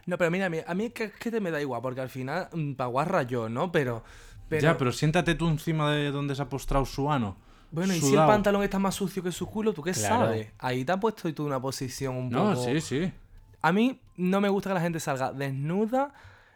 No, 0.05 0.17
pero 0.17 0.31
mira, 0.31 0.47
a 0.47 0.49
mí, 0.49 0.57
a 0.65 0.73
mí 0.73 0.89
que, 0.89 1.11
que 1.11 1.31
te 1.31 1.39
me 1.39 1.51
da 1.51 1.61
igual, 1.61 1.81
porque 1.81 2.01
al 2.01 2.09
final, 2.09 2.49
mm, 2.53 2.73
paguarra 2.73 3.23
yo, 3.23 3.49
¿no? 3.49 3.71
Pero, 3.71 4.03
pero... 4.49 4.61
Ya, 4.61 4.77
pero 4.77 4.91
siéntate 4.91 5.35
tú 5.35 5.47
encima 5.47 5.91
de 5.91 6.11
donde 6.11 6.35
se 6.35 6.41
ha 6.41 6.49
postrado 6.49 6.85
su 6.85 7.11
ano. 7.11 7.37
Bueno, 7.71 7.93
y 7.93 7.99
si 7.99 8.13
el 8.13 8.25
pantalón 8.25 8.63
está 8.63 8.79
más 8.79 8.95
sucio 8.95 9.21
que 9.23 9.31
su 9.31 9.47
culo, 9.47 9.73
¿tú 9.73 9.81
qué 9.81 9.91
Claro. 9.91 10.25
sabes? 10.25 10.51
Ahí 10.59 10.85
te 10.85 10.91
has 10.93 10.99
puesto 10.99 11.33
tú 11.33 11.45
una 11.45 11.61
posición 11.61 12.15
un 12.15 12.29
No, 12.29 12.53
poco... 12.53 12.63
sí, 12.63 12.81
sí. 12.81 13.11
A 13.61 13.71
mí 13.71 13.99
no 14.15 14.39
me 14.41 14.49
gusta 14.49 14.69
que 14.69 14.75
la 14.75 14.81
gente 14.81 14.99
salga 14.99 15.33
desnuda, 15.33 16.13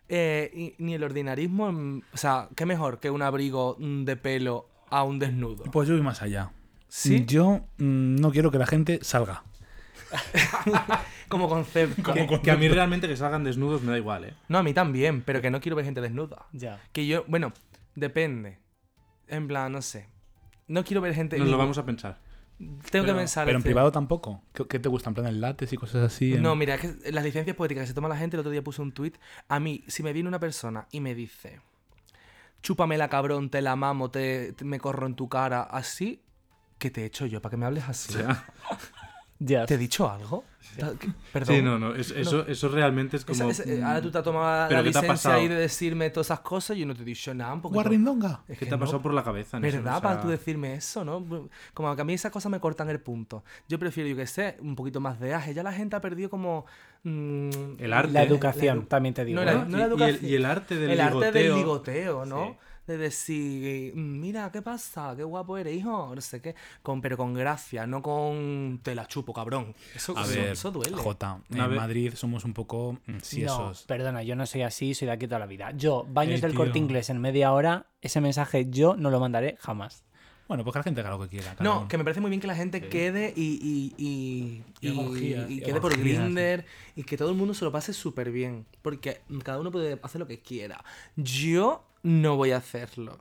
eh, 0.07 0.49
y- 0.53 0.75
ni 0.83 0.93
el 0.93 1.03
ordinarismo... 1.03 1.71
mm, 1.71 2.01
O 2.13 2.17
sea, 2.17 2.47
¿qué 2.55 2.65
mejor 2.65 2.99
que 2.99 3.09
un 3.09 3.21
abrigo 3.21 3.75
mm, 3.79 4.03
de 4.05 4.15
pelo 4.15 4.69
a 4.89 5.03
un 5.03 5.19
desnudo? 5.19 5.63
Pues 5.71 5.87
yo 5.89 5.95
voy 5.95 6.03
más 6.03 6.21
allá. 6.21 6.51
¿Sí? 6.89 7.23
Yo 7.25 7.61
mm, 7.77 8.15
no 8.17 8.31
quiero 8.31 8.51
que 8.51 8.57
la 8.57 8.65
gente 8.67 8.99
salga. 9.01 9.43
Como 11.29 11.47
concepto. 11.47 12.13
Que, 12.13 12.27
que 12.41 12.51
a 12.51 12.55
mí 12.57 12.67
realmente 12.67 13.07
que 13.07 13.15
salgan 13.15 13.43
desnudos 13.43 13.81
me 13.83 13.91
da 13.91 13.97
igual, 13.97 14.25
¿eh? 14.25 14.33
No, 14.47 14.57
a 14.57 14.63
mí 14.63 14.73
también, 14.73 15.21
pero 15.21 15.41
que 15.41 15.51
no 15.51 15.61
quiero 15.61 15.75
ver 15.75 15.85
gente 15.85 16.01
desnuda. 16.01 16.47
Ya. 16.51 16.81
Que 16.91 17.05
yo, 17.05 17.23
bueno, 17.27 17.53
depende. 17.95 18.57
En 19.27 19.47
plan, 19.47 19.71
no 19.71 19.81
sé. 19.81 20.07
No 20.67 20.83
quiero 20.83 21.01
ver 21.01 21.13
gente... 21.13 21.37
Nos 21.37 21.47
lo 21.49 21.57
vamos 21.57 21.77
a 21.77 21.85
pensar. 21.85 22.19
Tengo 22.91 23.05
que 23.05 23.13
pensar... 23.13 23.45
pero 23.45 23.57
en 23.57 23.63
privado 23.63 23.91
tampoco. 23.91 24.41
¿Qué, 24.53 24.65
qué 24.67 24.79
te 24.79 24.89
gustan? 24.89 25.11
En 25.11 25.15
plan 25.15 25.27
el 25.27 25.39
látex 25.41 25.71
y 25.73 25.77
cosas 25.77 26.03
así. 26.11 26.33
en- 26.33 26.41
No, 26.41 26.55
mira, 26.55 26.75
es 26.75 26.81
que 26.81 27.11
las 27.11 27.23
licencias 27.23 27.55
poéticas 27.55 27.83
que 27.83 27.87
se 27.87 27.93
toma 27.93 28.09
la 28.09 28.17
gente, 28.17 28.35
el 28.35 28.39
otro 28.41 28.51
día 28.51 28.63
puse 28.63 28.81
un 28.81 28.91
tuit. 28.91 29.15
A 29.47 29.59
mí, 29.59 29.83
si 29.87 30.01
me 30.03 30.11
viene 30.13 30.27
una 30.27 30.39
persona 30.39 30.87
y 30.91 30.99
me 30.99 31.13
dice, 31.15 31.61
chúpamela 32.61 33.07
cabrón, 33.07 33.49
te 33.49 33.61
la 33.61 33.75
mamo, 33.75 34.09
te, 34.11 34.53
te- 34.53 34.65
me 34.65 34.79
corro 34.79 35.05
en 35.07 35.15
tu 35.15 35.29
cara, 35.29 35.61
así, 35.61 36.21
¿qué 36.79 36.89
te 36.89 37.03
he 37.03 37.05
hecho 37.05 37.25
yo 37.27 37.41
para 37.41 37.51
que 37.51 37.57
me 37.57 37.65
hables 37.67 37.83
así? 37.87 38.15
O 38.17 38.27
Ya. 39.41 39.65
¿Te 39.65 39.75
he 39.75 39.77
dicho 39.77 40.09
algo? 40.09 40.43
Perdón. 41.31 41.55
sí, 41.55 41.61
no, 41.61 41.79
no. 41.79 41.95
es- 41.95 42.11
eso, 42.11 42.45
eso 42.45 42.67
realmente 42.67 43.15
es 43.15 43.23
Esa- 43.27 43.39
como. 43.43 43.51
esa- 43.51 43.63
eh, 43.63 43.81
ahora 43.81 44.01
tú 44.01 44.11
te 44.11 44.17
has 44.17 44.23
tomado 44.23 44.67
¿Pero 44.67 44.81
la 44.81 44.85
licencia 44.87 45.07
pasado? 45.07 45.35
ahí 45.35 45.47
de 45.47 45.55
decirme 45.55 46.09
todas 46.09 46.27
esas 46.27 46.41
cosas 46.41 46.75
y 46.75 46.81
yo 46.81 46.85
no 46.85 46.93
te 46.93 47.03
he 47.03 47.05
dicho 47.05 47.33
nada. 47.33 47.53
Guarrindonga. 47.55 48.41
es 48.49 48.57
¿Qué 48.57 48.65
que 48.65 48.65
te 48.65 48.73
ha 48.73 48.77
no. 48.77 48.81
pasado 48.85 49.01
por 49.01 49.13
la 49.13 49.23
cabeza? 49.23 49.57
en 49.57 49.65
eso? 49.65 49.77
¿Verdad? 49.77 49.97
O 49.97 50.01
Para 50.01 50.15
sea, 50.15 50.21
tú 50.23 50.27
decirme 50.27 50.73
eso, 50.75 51.05
¿no? 51.05 51.25
Como 51.73 51.95
que 51.95 52.01
a 52.01 52.05
mí 52.05 52.13
esas 52.13 52.31
cosas 52.33 52.51
me 52.51 52.59
cortan 52.59 52.89
el 52.89 52.99
punto. 52.99 53.43
Yo 53.69 53.79
prefiero, 53.79 54.09
yo 54.09 54.15
que 54.17 54.27
sé, 54.27 54.57
un 54.59 54.75
poquito 54.75 54.99
más 54.99 55.19
de 55.21 55.33
aje. 55.33 55.53
Ya 55.53 55.63
la 55.63 55.71
gente 55.71 55.95
ha 55.95 56.01
perdido 56.01 56.29
como... 56.29 56.65
mm, 57.03 57.49
El 57.79 57.93
arte. 57.93 58.11
La 58.11 58.23
educación, 58.23 58.77
La 58.79 58.83
edu- 58.83 58.87
también 58.89 59.13
te 59.15 59.23
digo. 59.25 59.39
No, 59.39 59.45
la- 59.45 59.65
no 59.65 59.69
y, 59.69 59.71
la 59.71 59.77
y 59.79 59.81
el, 59.83 59.91
educación. 59.91 60.19
y 60.29 60.33
el 60.35 60.45
arte 60.45 60.75
del 60.75 60.91
el 60.91 60.99
arte 61.01 61.31
del 61.31 61.43
ligoteo. 61.55 61.55
ligoteo, 61.57 62.25
¿no? 62.25 62.45
Sí. 62.45 62.57
De 62.89 62.97
decir, 62.97 63.93
mira, 63.93 64.51
¿qué 64.51 64.63
pasa? 64.63 65.13
Qué 65.15 65.23
guapo 65.23 65.59
eres, 65.59 65.75
hijo. 65.77 66.11
No 66.15 66.21
sé 66.21 66.41
qué. 66.41 66.55
Con, 66.81 67.01
pero 67.01 67.17
con 67.17 67.35
gracia, 67.35 67.85
no 67.85 68.01
con 68.01 68.79
te 68.81 68.95
la 68.95 69.05
chupo, 69.05 69.31
cabrón. 69.31 69.75
Eso, 69.95 70.17
A 70.17 70.23
eso, 70.23 70.31
ver, 70.33 70.47
eso 70.53 70.71
duele. 70.71 70.97
Jota, 70.97 71.39
en 71.51 71.75
Madrid 71.75 72.13
somos 72.15 72.45
un 72.45 72.53
poco 72.55 72.97
mm, 73.05 73.17
No, 73.45 73.73
perdona, 73.85 74.23
yo 74.23 74.35
no 74.35 74.47
soy 74.47 74.63
así, 74.63 74.95
soy 74.95 75.05
de 75.05 75.11
aquí 75.11 75.27
toda 75.27 75.37
la 75.37 75.45
vida. 75.45 75.69
Yo, 75.77 76.03
baños 76.09 76.35
El 76.35 76.41
del 76.41 76.51
tío- 76.53 76.57
corte 76.61 76.79
inglés 76.79 77.11
en 77.11 77.21
media 77.21 77.51
hora, 77.53 77.85
ese 78.01 78.21
mensaje 78.21 78.67
yo 78.71 78.95
no 78.95 79.11
lo 79.11 79.19
mandaré 79.19 79.55
jamás. 79.59 80.03
Bueno, 80.47 80.63
pues 80.63 80.73
que 80.73 80.79
la 80.79 80.83
gente 80.83 81.01
haga 81.01 81.11
lo 81.11 81.19
que 81.19 81.27
quiera. 81.27 81.55
No, 81.59 81.87
que 81.87 81.95
me 81.99 82.03
parece 82.03 82.21
muy 82.21 82.31
bien 82.31 82.41
que 82.41 82.47
la 82.47 82.55
gente 82.55 82.89
quede 82.89 83.31
y, 83.35 83.93
y, 83.99 84.03
y, 84.03 84.63
Y 84.81 84.89
y- 84.93 84.97
orgías, 84.99 85.47
y 85.47 85.53
y 85.59 85.61
quede 85.61 85.79
por 85.79 85.95
Grinder 85.95 86.65
y 86.95 87.03
que 87.03 87.17
todo 87.17 87.29
el 87.29 87.35
mundo 87.35 87.53
se 87.53 87.63
lo 87.65 87.71
pase 87.71 87.93
súper 87.93 88.31
bien. 88.31 88.65
Porque 88.81 89.21
cada 89.43 89.59
uno 89.59 89.69
puede 89.69 89.99
hacer 90.01 90.17
lo 90.17 90.25
que 90.25 90.39
quiera. 90.39 90.83
Yo 91.15 91.83
no 92.03 92.35
voy 92.37 92.51
a 92.51 92.57
hacerlo. 92.57 93.17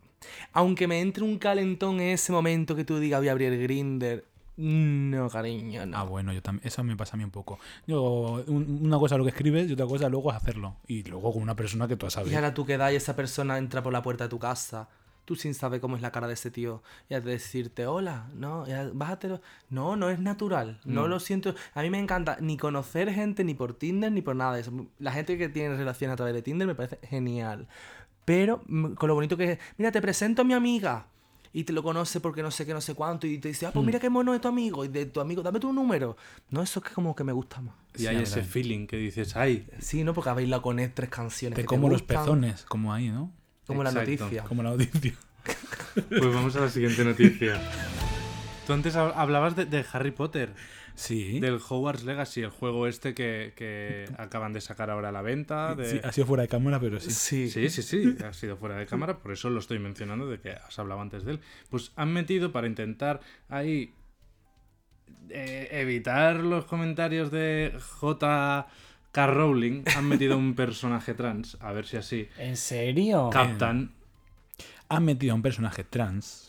Aunque 0.53 0.87
me 0.89 1.01
entre 1.01 1.23
un 1.25 1.39
calentón 1.39 2.01
en 2.01 2.09
ese 2.11 2.33
momento 2.33 2.75
que 2.75 2.85
tú 2.85 2.99
digas 2.99 3.21
voy 3.21 3.29
a 3.29 3.33
abrir 3.33 3.57
Grinder. 3.61 4.25
No, 4.57 5.31
cariño, 5.31 5.87
no. 5.87 5.97
Ah, 5.97 6.03
bueno, 6.03 6.33
yo 6.33 6.43
también. 6.43 6.67
Eso 6.67 6.83
me 6.83 6.97
pasa 6.97 7.15
a 7.15 7.17
mí 7.17 7.23
un 7.23 7.31
poco. 7.31 7.61
Yo, 7.87 8.43
un- 8.49 8.81
una 8.87 8.99
cosa 8.99 9.15
es 9.15 9.19
lo 9.21 9.25
que 9.25 9.31
escribes 9.31 9.71
y 9.71 9.75
otra 9.75 9.87
cosa 9.87 10.09
luego 10.09 10.31
es 10.31 10.37
hacerlo. 10.37 10.75
Y 10.89 11.05
luego 11.05 11.33
con 11.33 11.43
una 11.43 11.55
persona 11.55 11.87
que 11.87 11.97
tú 11.97 12.07
has 12.07 12.15
Y 12.15 12.17
sabido. 12.17 12.37
ahora 12.37 12.55
tú 12.55 12.67
quedas 12.67 12.93
y 12.93 12.97
esa 12.97 13.15
persona 13.15 13.57
entra 13.59 13.83
por 13.85 13.93
la 13.93 14.03
puerta 14.03 14.25
de 14.25 14.31
tu 14.31 14.41
casa. 14.41 14.89
Tú 15.25 15.37
sin 15.37 15.55
saber 15.55 15.81
cómo 15.81 15.95
es 15.95 16.03
la 16.03 16.11
cara 16.11 16.27
de 16.27 16.33
ese 16.35 16.51
tío. 16.51 16.83
Y 17.09 17.15
a 17.15 17.21
decirte, 17.21 17.87
hola, 17.87 18.27
no, 18.35 18.67
ya, 18.67 18.91
bájatelo. 18.93 19.41
No, 19.71 19.95
no 19.95 20.11
es 20.11 20.19
natural. 20.19 20.81
No 20.85 21.07
lo 21.07 21.21
siento. 21.21 21.55
A 21.75 21.83
mí 21.83 21.91
me 21.91 22.01
encanta 22.01 22.39
ni 22.41 22.57
conocer 22.57 23.13
gente 23.13 23.45
ni 23.45 23.55
por 23.55 23.75
Tinder 23.75 24.11
ni 24.11 24.23
por 24.23 24.35
nada 24.35 24.55
de 24.55 24.63
eso. 24.63 24.73
La 24.99 25.13
gente 25.13 25.39
que 25.39 25.49
tiene 25.49 25.77
relaciones 25.77 26.15
a 26.15 26.17
través 26.17 26.35
de 26.35 26.43
Tinder 26.43 26.67
me 26.67 26.75
parece 26.75 26.99
genial. 27.07 27.69
Pero 28.29 28.61
mm, 28.67 28.93
con 28.93 29.09
lo 29.09 29.15
bonito 29.15 29.37
que 29.39 29.53
es, 29.53 29.59
mira, 29.79 29.91
te 29.91 30.03
presento 30.03 30.43
a 30.43 30.45
mi 30.45 30.53
amiga. 30.53 31.07
Y 31.51 31.65
te 31.65 31.73
lo 31.73 31.83
conoce 31.83 32.21
porque 32.21 32.43
no 32.43 32.51
sé 32.51 32.67
qué, 32.67 32.75
no 32.75 32.81
sé 32.83 32.95
cuánto. 32.95 33.27
Y 33.27 33.39
te 33.39 33.49
dice, 33.49 33.65
ah, 33.67 33.71
pues 33.73 33.85
mira 33.85 33.99
qué 33.99 34.11
mono 34.11 34.35
es 34.35 34.41
tu 34.43 34.49
amigo. 34.49 34.85
Y 34.85 34.89
de 34.89 35.07
tu 35.07 35.19
amigo, 35.19 35.43
dame 35.43 35.59
tu 35.59 35.73
número. 35.73 36.15
No, 36.51 36.63
eso 36.63 36.81
es 36.81 36.85
que 36.87 36.93
como 36.93 37.17
que 37.17 37.25
me 37.25 37.33
gusta 37.33 37.63
más. 37.63 37.75
Y 37.95 38.01
Sí, 38.01 38.07
hay 38.07 38.17
ese 38.19 38.43
feeling 38.43 38.87
que 38.87 38.99
dices, 38.99 39.35
ay, 39.35 39.67
Sí, 39.81 40.05
¿no? 40.05 40.13
Porque 40.13 40.29
habéis 40.29 40.45
bailado 40.47 40.61
con 40.63 40.79
él 40.79 40.93
tres 40.93 41.09
canciones. 41.09 41.57
Te 41.57 41.63
que 41.63 41.67
como 41.67 41.89
los 41.89 42.03
pezones, 42.03 42.65
como 42.67 42.93
ahí, 42.93 43.09
¿no? 43.09 43.33
Como 43.67 43.83
la 43.83 43.93
noticia. 43.93 44.45
Como 44.45 44.63
la 44.63 44.71
noticia. 44.73 45.15
pues 46.11 46.35
vamos 46.35 46.55
a 46.57 46.61
la 46.61 46.69
siguiente 46.69 47.03
noticia. 47.03 47.59
Tú 48.67 48.75
antes 48.75 48.95
hab- 48.95 49.15
hablabas 49.17 49.57
de, 49.57 49.65
de 49.65 49.85
Harry 49.93 50.11
Potter, 50.11 50.53
Sí. 50.99 51.39
del 51.39 51.61
Hogwarts 51.67 52.03
Legacy, 52.03 52.43
el 52.43 52.51
juego 52.51 52.89
este 52.89 53.15
que, 53.15 53.53
que 53.55 54.05
acaban 54.19 54.53
de 54.53 54.61
sacar 54.61 54.91
ahora 54.91 55.11
a 55.11 55.13
la 55.13 55.23
venta. 55.23 55.77
De... 55.77 55.89
Sí, 55.89 56.01
ha 56.03 56.11
sido 56.11 56.27
fuera 56.27 56.43
de 56.43 56.49
cámara, 56.49 56.81
pero 56.81 56.99
sí. 56.99 57.13
Sí. 57.13 57.49
Sí, 57.49 57.71
sí, 57.71 57.83
sí, 57.83 58.17
ha 58.25 58.33
sido 58.33 58.57
fuera 58.57 58.77
de 58.77 58.87
cámara, 58.87 59.19
por 59.19 59.33
eso 59.33 59.49
lo 59.49 59.61
estoy 59.61 59.79
mencionando, 59.79 60.29
de 60.29 60.41
que 60.41 60.51
has 60.51 60.77
hablado 60.79 61.01
antes 61.01 61.25
de 61.25 61.33
él. 61.33 61.41
Pues 61.71 61.93
han 61.95 62.13
metido 62.13 62.51
para 62.51 62.67
intentar 62.67 63.21
ahí 63.49 63.95
eh, 65.31 65.69
evitar 65.71 66.37
los 66.37 66.65
comentarios 66.65 67.31
de 67.31 67.79
J.K. 68.01 69.27
Rowling, 69.29 69.85
han 69.97 70.09
metido 70.09 70.37
un 70.37 70.55
personaje 70.55 71.15
trans, 71.15 71.57
a 71.61 71.73
ver 71.73 71.87
si 71.87 71.97
así 71.97 72.29
¿En 72.39 72.57
serio? 72.57 73.31
captan. 73.33 73.93
Han 74.89 75.05
metido 75.05 75.33
a 75.33 75.37
un 75.37 75.43
personaje 75.43 75.85
trans 75.85 76.48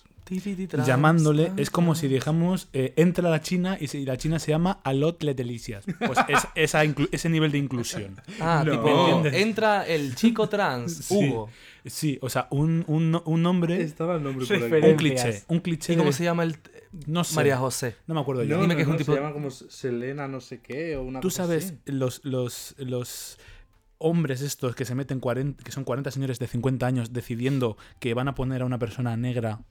Llamándole. 0.86 1.52
Es 1.58 1.70
como 1.70 1.96
si 1.96 2.08
dijamos, 2.08 2.70
eh, 2.74 2.94
entra 2.96 3.30
la 3.30 3.42
China 3.42 3.78
y, 3.80 3.88
si- 3.88 4.06
la 4.06 4.18
China 4.18 4.40
se 4.40 4.52
llama 4.52 4.80
Alot 4.84 5.24
Le 5.24 5.34
Delicias. 5.34 5.86
Pues 6.00 6.20
es, 6.28 6.40
esa 6.56 6.86
inclu- 6.86 7.10
ese 7.12 7.30
nivel 7.30 7.52
de 7.52 7.58
inclusión. 7.58 8.16
Ah, 8.40 8.64
No. 8.66 8.72
tipo, 8.74 9.08
¿Entiendes? 9.08 9.34
entra 9.42 9.88
el 9.88 10.16
chico 10.16 10.48
trans, 10.50 10.94
Sí. 11.06 11.16
Hugo. 11.16 11.50
Sí, 11.86 12.20
o 12.22 12.30
sea, 12.30 12.48
un, 12.52 12.84
un, 12.88 13.22
un 13.26 13.42
nombre. 13.42 13.82
Estaba 13.82 14.16
el 14.18 14.24
nombre 14.24 14.46
Un 14.90 14.96
cliché. 14.98 15.44
Un 15.48 15.60
cliché. 15.60 15.94
¿Y 15.94 15.96
cómo 15.98 16.10
de- 16.10 16.14
se 16.14 16.24
llama 16.26 16.44
el 16.44 16.58
No 17.08 17.24
sé. 17.24 17.36
María 17.36 17.58
José? 17.58 17.96
No 18.06 18.14
me 18.16 18.22
acuerdo 18.22 18.44
yo. 18.44 18.56
No, 18.58 18.62
Dime 18.64 18.74
no, 18.74 18.78
que 18.78 18.82
es 18.84 18.88
un 18.88 18.98
tipo- 18.98 19.14
se 19.14 19.20
llama 19.20 19.34
como 19.34 19.50
Selena 19.50 20.28
no 20.28 20.42
sé 20.42 20.60
qué 20.60 20.98
o 20.98 21.04
una 21.04 21.20
Tú 21.22 21.28
cosa 21.30 21.44
sabes, 21.46 21.66
así. 21.66 21.78
los, 21.86 22.22
los, 22.26 22.76
los 22.78 23.38
hombres 23.98 24.42
estos 24.42 24.76
que 24.76 24.86
se 24.86 24.96
meten 24.96 25.20
40, 25.20 25.64
que 25.64 25.72
son 25.72 25.84
40 25.84 26.12
señores 26.12 26.40
de 26.40 26.48
50 26.48 26.86
años 26.86 27.12
decidiendo 27.14 27.78
que 28.00 28.14
van 28.14 28.28
a 28.28 28.36
poner 28.36 28.62
a 28.62 28.66
una 28.66 28.80
persona 28.80 29.16
negra 29.18 29.62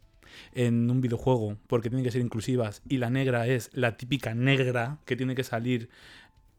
en 0.52 0.90
un 0.90 1.00
videojuego 1.00 1.56
porque 1.66 1.88
tienen 1.90 2.04
que 2.04 2.10
ser 2.10 2.20
inclusivas 2.20 2.82
y 2.88 2.98
la 2.98 3.10
negra 3.10 3.46
es 3.46 3.70
la 3.72 3.96
típica 3.96 4.34
negra 4.34 4.98
que 5.04 5.16
tiene 5.16 5.34
que 5.34 5.44
salir 5.44 5.88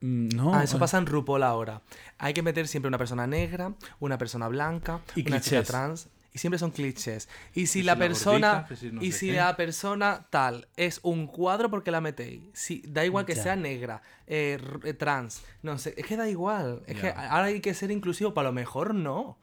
Mm, 0.01 0.29
No. 0.33 0.55
Ah, 0.55 0.63
eso 0.63 0.77
eh, 0.77 0.79
pasa 0.79 0.97
en 0.97 1.05
RuPaul 1.05 1.43
ahora. 1.43 1.81
Hay 2.19 2.33
que 2.33 2.41
meter 2.41 2.69
siempre 2.69 2.87
una 2.87 2.97
persona 2.97 3.27
negra, 3.27 3.73
una 3.99 4.17
persona 4.17 4.47
blanca, 4.47 5.01
Y 5.15 5.27
una 5.27 5.41
chica 5.41 5.57
clichés. 5.57 5.67
trans. 5.67 6.07
Y 6.33 6.37
siempre 6.37 6.57
son 6.57 6.71
clichés. 6.71 7.27
Y 7.53 7.65
si 7.67 7.81
la 7.83 7.95
si 7.95 7.99
la 7.99 8.05
persona. 8.07 8.51
gordita, 8.53 8.67
que 8.69 8.75
si 8.77 8.91
no 8.93 9.01
y 9.03 9.11
si 9.11 9.27
qué. 9.27 9.33
la 9.35 9.57
persona 9.57 10.27
tal 10.29 10.69
es 10.77 11.01
un 11.03 11.27
cuadro, 11.27 11.69
¿por 11.69 11.83
qué 11.83 11.91
la 11.91 11.99
metéis? 11.99 12.43
Si, 12.53 12.81
da 12.87 13.03
igual 13.03 13.25
que 13.25 13.35
Ya. 13.35 13.43
sea 13.43 13.55
negra, 13.57 14.01
eh, 14.25 14.57
eh, 14.85 14.93
trans. 14.93 15.41
No 15.63 15.77
sé, 15.77 15.95
es 15.97 16.05
que 16.05 16.15
da 16.15 16.29
igual. 16.29 16.81
Es 16.87 16.97
que 17.01 17.09
ahora 17.09 17.45
hay 17.45 17.59
que 17.59 17.73
ser 17.73 17.91
inclusivo, 17.91 18.33
pero 18.33 18.41
a 18.47 18.51
lo 18.51 18.53
mejor 18.53 18.95
no. 18.95 19.37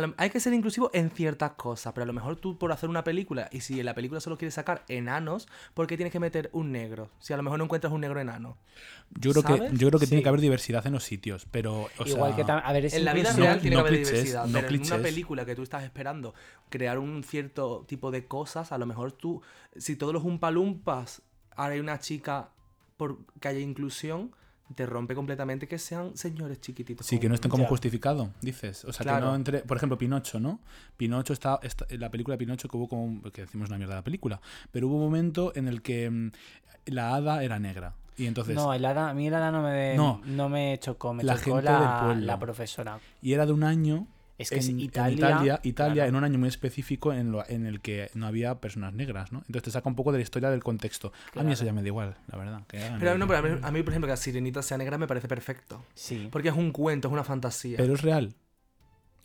Lo- 0.00 0.14
hay 0.16 0.30
que 0.30 0.40
ser 0.40 0.52
inclusivo 0.52 0.90
en 0.92 1.10
ciertas 1.10 1.52
cosas, 1.52 1.92
pero 1.92 2.04
a 2.04 2.06
lo 2.06 2.12
mejor 2.12 2.36
tú 2.36 2.58
por 2.58 2.72
hacer 2.72 2.88
una 2.88 3.04
película, 3.04 3.48
y 3.52 3.60
si 3.60 3.80
en 3.80 3.86
la 3.86 3.94
película 3.94 4.20
solo 4.20 4.36
quieres 4.38 4.54
sacar 4.54 4.84
enanos, 4.88 5.48
¿por 5.74 5.86
qué 5.86 5.96
tienes 5.96 6.12
que 6.12 6.20
meter 6.20 6.50
un 6.52 6.72
negro? 6.72 7.10
Si 7.18 7.32
a 7.32 7.36
lo 7.36 7.42
mejor 7.42 7.58
no 7.58 7.64
encuentras 7.64 7.92
un 7.92 8.00
negro 8.00 8.20
enano. 8.20 8.56
Yo 9.18 9.32
creo 9.32 9.42
que, 9.42 9.76
yo 9.76 9.88
creo 9.88 9.98
que 10.00 10.06
tiene 10.06 10.22
que 10.22 10.28
haber 10.28 10.40
diversidad 10.40 10.86
en 10.86 10.92
los 10.92 11.04
sitios, 11.04 11.46
pero. 11.50 11.88
o 11.98 12.06
Igual 12.06 12.34
sea, 12.34 12.44
que 12.46 12.52
a 12.52 12.72
ver, 12.72 12.84
es 12.86 12.94
En 12.94 13.04
la 13.04 13.14
vida 13.14 13.32
real 13.32 13.60
tiene 13.60 13.76
no 13.76 13.82
que 13.82 13.88
haber 13.88 14.00
clichés, 14.00 14.12
diversidad, 14.24 14.46
no 14.46 14.60
pero 14.60 14.74
en 14.74 14.82
una 14.82 14.98
película 14.98 15.44
que 15.44 15.54
tú 15.54 15.62
estás 15.62 15.82
esperando 15.82 16.34
crear 16.68 16.98
un 16.98 17.24
cierto 17.24 17.84
tipo 17.88 18.10
de 18.10 18.26
cosas, 18.26 18.72
a 18.72 18.78
lo 18.78 18.86
mejor 18.86 19.12
tú, 19.12 19.42
si 19.76 19.96
todos 19.96 20.12
los 20.12 20.24
umpalumpas, 20.24 21.22
ahora 21.56 21.74
hay 21.74 21.80
una 21.80 21.98
chica 22.00 22.50
por 22.96 23.18
que 23.40 23.48
haya 23.48 23.60
inclusión, 23.60 24.32
te 24.74 24.84
rompe 24.86 25.14
completamente 25.14 25.66
que 25.66 25.78
sean 25.78 26.16
señores 26.16 26.60
chiquititos. 26.60 27.06
Sí, 27.06 27.18
que 27.18 27.28
no 27.28 27.34
estén 27.34 27.50
como 27.50 27.64
Ya. 27.64 27.68
justificado, 27.68 28.30
dices. 28.42 28.84
O 28.84 28.92
sea, 28.92 29.04
que 29.16 29.20
no 29.20 29.34
entre. 29.34 29.60
Por 29.60 29.76
ejemplo, 29.76 29.96
Pinocho, 29.98 30.38
¿no? 30.40 30.60
Pinocho 30.96 31.32
está, 31.32 31.58
está- 31.62 31.86
la 31.96 32.10
película 32.10 32.34
de 32.34 32.38
Pinocho 32.38 32.68
que 32.68 32.76
hubo 32.76 32.88
como. 32.88 33.22
que 33.32 33.42
decimos 33.42 33.68
una 33.68 33.78
mierda 33.78 33.94
de 33.94 34.00
la 34.00 34.04
película. 34.04 34.40
Pero 34.70 34.88
hubo 34.88 34.96
un 34.96 35.02
momento 35.02 35.52
en 35.54 35.68
el 35.68 35.80
que 35.82 36.10
mm, 36.10 36.30
la 36.86 37.14
hada 37.14 37.42
era 37.42 37.58
negra. 37.58 37.94
Y 38.16 38.26
entonces. 38.26 38.56
No, 38.56 38.74
el 38.74 38.84
hada, 38.84 39.10
a 39.10 39.14
mí 39.14 39.26
el 39.28 39.34
hada 39.34 39.50
no 39.52 39.62
me, 39.62 39.94
No. 39.96 40.20
no. 40.26 40.48
me 40.48 40.76
chocó, 40.80 41.14
me 41.14 41.22
La 41.22 41.34
chocó 41.36 41.56
gente 41.56 41.70
del 41.70 41.80
la, 41.80 42.00
pueblo. 42.04 42.26
la 42.26 42.38
profesora. 42.38 42.98
Y 43.22 43.32
era 43.32 43.46
de 43.46 43.52
un 43.52 43.62
año. 43.64 44.06
Es 44.38 44.50
que 44.50 44.56
es 44.60 44.68
en, 44.68 44.76
en 44.76 44.80
Italia, 44.80 45.16
Italia, 45.16 45.60
Italia, 45.64 45.94
claro. 45.94 46.08
en 46.10 46.14
un 46.16 46.24
año 46.24 46.38
muy 46.38 46.48
específico 46.48 47.12
en, 47.12 47.32
lo- 47.32 47.44
en 47.48 47.66
el 47.66 47.80
que 47.80 48.08
no 48.14 48.26
había 48.26 48.54
personas 48.60 48.94
negras, 48.94 49.32
¿no? 49.32 49.38
Entonces 49.40 49.64
te 49.64 49.70
saca 49.72 49.88
un 49.88 49.96
poco 49.96 50.12
de 50.12 50.18
la 50.18 50.22
historia 50.22 50.48
del 50.50 50.62
contexto. 50.62 51.12
A 51.34 51.42
mí 51.42 51.52
eso 51.52 51.64
ya 51.64 51.72
me 51.72 51.82
da 51.82 51.88
igual, 51.88 52.16
la 52.28 52.38
verdad. 52.38 52.62
que 52.68 52.78
Pero, 53.00 53.18
no, 53.18 53.26
pero 53.26 53.38
a, 53.40 53.42
mí, 53.42 53.58
a 53.60 53.70
mí, 53.72 53.82
por 53.82 53.92
ejemplo, 53.92 54.06
que 54.06 54.12
la 54.12 54.16
sirenita 54.16 54.62
sea 54.62 54.78
negra 54.78 54.96
me 54.96 55.06
parece 55.08 55.26
perfecto. 55.28 55.84
Sí. 55.94 56.28
Porque 56.30 56.48
es 56.50 56.54
un 56.54 56.70
cuento, 56.70 57.08
es 57.08 57.12
una 57.12 57.24
fantasía. 57.24 57.76
Pero 57.78 57.94
es 57.94 58.02
real. 58.02 58.34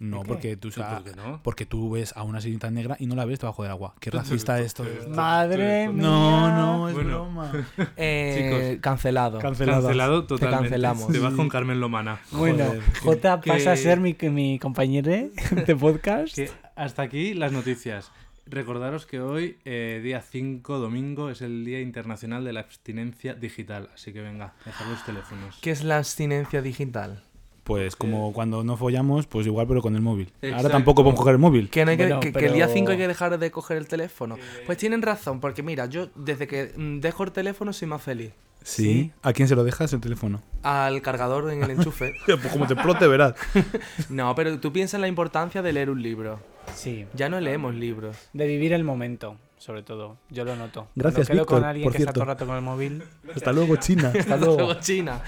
No, 0.04 0.24
porque 0.24 0.58
tú, 0.58 0.68
¿Y 0.68 0.72
por 0.72 1.04
qué 1.04 1.12
no? 1.16 1.40
porque 1.44 1.66
tú 1.66 1.92
ves 1.92 2.14
a 2.16 2.24
una 2.24 2.42
sirenita 2.42 2.70
negra 2.72 2.98
y 3.00 3.06
no 3.06 3.16
la 3.16 3.26
ves 3.26 3.40
debajo 3.40 3.64
del 3.64 3.72
agua. 3.72 3.96
Qué 4.00 4.12
racista 4.12 4.60
esto. 4.60 4.86
Madre 5.10 5.88
mía. 5.88 6.02
No, 6.04 6.50
no, 6.56 6.90
es 6.90 6.96
Bueno. 6.96 7.10
broma. 7.10 7.52
Eh, 7.98 8.70
Chicos. 8.72 8.82
cancelado. 8.82 9.40
Cancelado. 9.40 9.82
Cancelado 9.84 10.26
totalmente. 10.26 10.64
cancelamos. 10.64 11.08
Te 11.08 11.20
vas 11.20 11.34
con 11.36 11.48
Carmen 11.50 11.80
Lomana. 11.80 12.20
Bueno, 12.32 12.66
Joder, 12.66 12.82
J 13.02 13.42
que- 13.42 13.50
pasa 13.52 13.72
a 13.72 13.76
ser 13.78 14.00
mi, 14.00 14.16
mi 14.30 14.60
compañero 14.60 15.10
de 15.12 15.76
podcast. 15.80 16.36
Que 16.36 16.50
hasta 16.76 17.02
aquí 17.04 17.34
las 17.34 17.52
noticias. 17.52 18.12
Recordaros 18.46 19.06
que 19.06 19.22
hoy, 19.22 19.58
eh, 19.64 20.02
día 20.04 20.22
5, 20.22 20.78
domingo, 20.80 21.30
es 21.30 21.42
el 21.42 21.64
Día 21.64 21.80
Internacional 21.80 22.44
de 22.44 22.52
la 22.52 22.60
Abstinencia 22.60 23.36
Digital. 23.36 23.90
Así 23.94 24.12
que 24.12 24.20
venga, 24.22 24.54
dejad 24.66 24.86
los 24.90 25.06
teléfonos. 25.06 25.58
¿Qué 25.62 25.72
es 25.72 25.82
la 25.86 25.98
abstinencia 25.98 26.62
digital? 26.62 27.24
Pues 27.64 27.96
como 27.96 28.34
cuando 28.34 28.64
no 28.64 28.76
follamos, 28.76 29.26
pues 29.26 29.46
igual, 29.48 29.66
pero 29.68 29.82
con 29.82 29.96
el 29.96 30.02
móvil. 30.02 30.32
Ahora 30.42 30.48
Exacto. 30.50 30.70
tampoco 30.70 31.04
podemos 31.04 31.20
coger 31.20 31.34
el 31.34 31.40
móvil. 31.40 31.70
Que, 31.70 31.86
no 31.86 31.92
hay 31.92 31.98
que, 31.98 32.04
Bueno, 32.04 32.20
que- 32.20 32.34
que 32.34 32.46
el 32.48 32.54
día 32.54 32.66
pero- 32.66 32.78
5 32.78 32.92
hay 32.92 32.98
que 32.98 33.08
dejar 33.08 33.38
de 33.40 33.52
coger 33.52 33.78
el 33.78 33.88
teléfono. 33.88 34.36
Pues 34.66 34.78
tienen 34.78 35.02
razón, 35.02 35.40
porque 35.40 35.64
mira, 35.64 35.86
yo 35.86 36.10
desde 36.16 36.46
que 36.48 36.74
mm, 36.76 37.00
dejo 37.00 37.24
el 37.24 37.32
teléfono 37.32 37.72
soy 37.72 37.88
más 37.88 38.02
feliz. 38.02 38.32
Sí. 38.64 39.12
¿A 39.24 39.34
quién 39.34 39.48
se 39.50 39.56
lo 39.56 39.64
dejas 39.66 39.92
el 39.94 40.00
teléfono? 40.00 40.42
Al 40.64 41.02
cargador 41.02 41.52
en 41.52 41.64
el 41.64 41.70
enchufe. 41.72 42.14
Pues 42.26 42.40
como 42.48 42.66
te 42.68 42.74
explote, 42.74 43.08
verás. 43.08 43.34
No, 44.10 44.34
pero 44.36 44.60
tú 44.60 44.72
piensas 44.74 44.96
en 44.96 45.02
la 45.02 45.08
importancia 45.08 45.62
de 45.62 45.74
leer 45.74 45.90
un 45.90 46.02
libro. 46.02 46.40
Sí. 46.76 47.06
Ya 47.14 47.28
no 47.30 47.40
leemos 47.40 47.76
libros. 47.76 48.18
De 48.34 48.48
vivir 48.48 48.72
el 48.74 48.84
momento, 48.86 49.36
sobre 49.58 49.84
todo. 49.84 50.18
Yo 50.30 50.46
lo 50.46 50.56
noto. 50.56 50.88
Gracias, 50.96 51.28
Cuando 51.28 51.44
quedo 51.44 51.46
con 51.46 51.56
Víctor, 51.58 51.70
alguien 51.70 51.84
por 51.84 51.92
que 51.92 51.98
está 51.98 52.12
cierto. 52.12 52.14
todo 52.14 52.24
el 52.24 52.28
rato 52.30 52.46
con 52.46 52.56
el 52.56 52.62
móvil. 52.62 53.04
Hasta 53.36 53.52
luego, 53.52 53.76
China. 53.78 54.12
Hasta 54.20 54.38
Luego 54.38 54.56
luego. 54.58 54.74
China. 54.80 55.22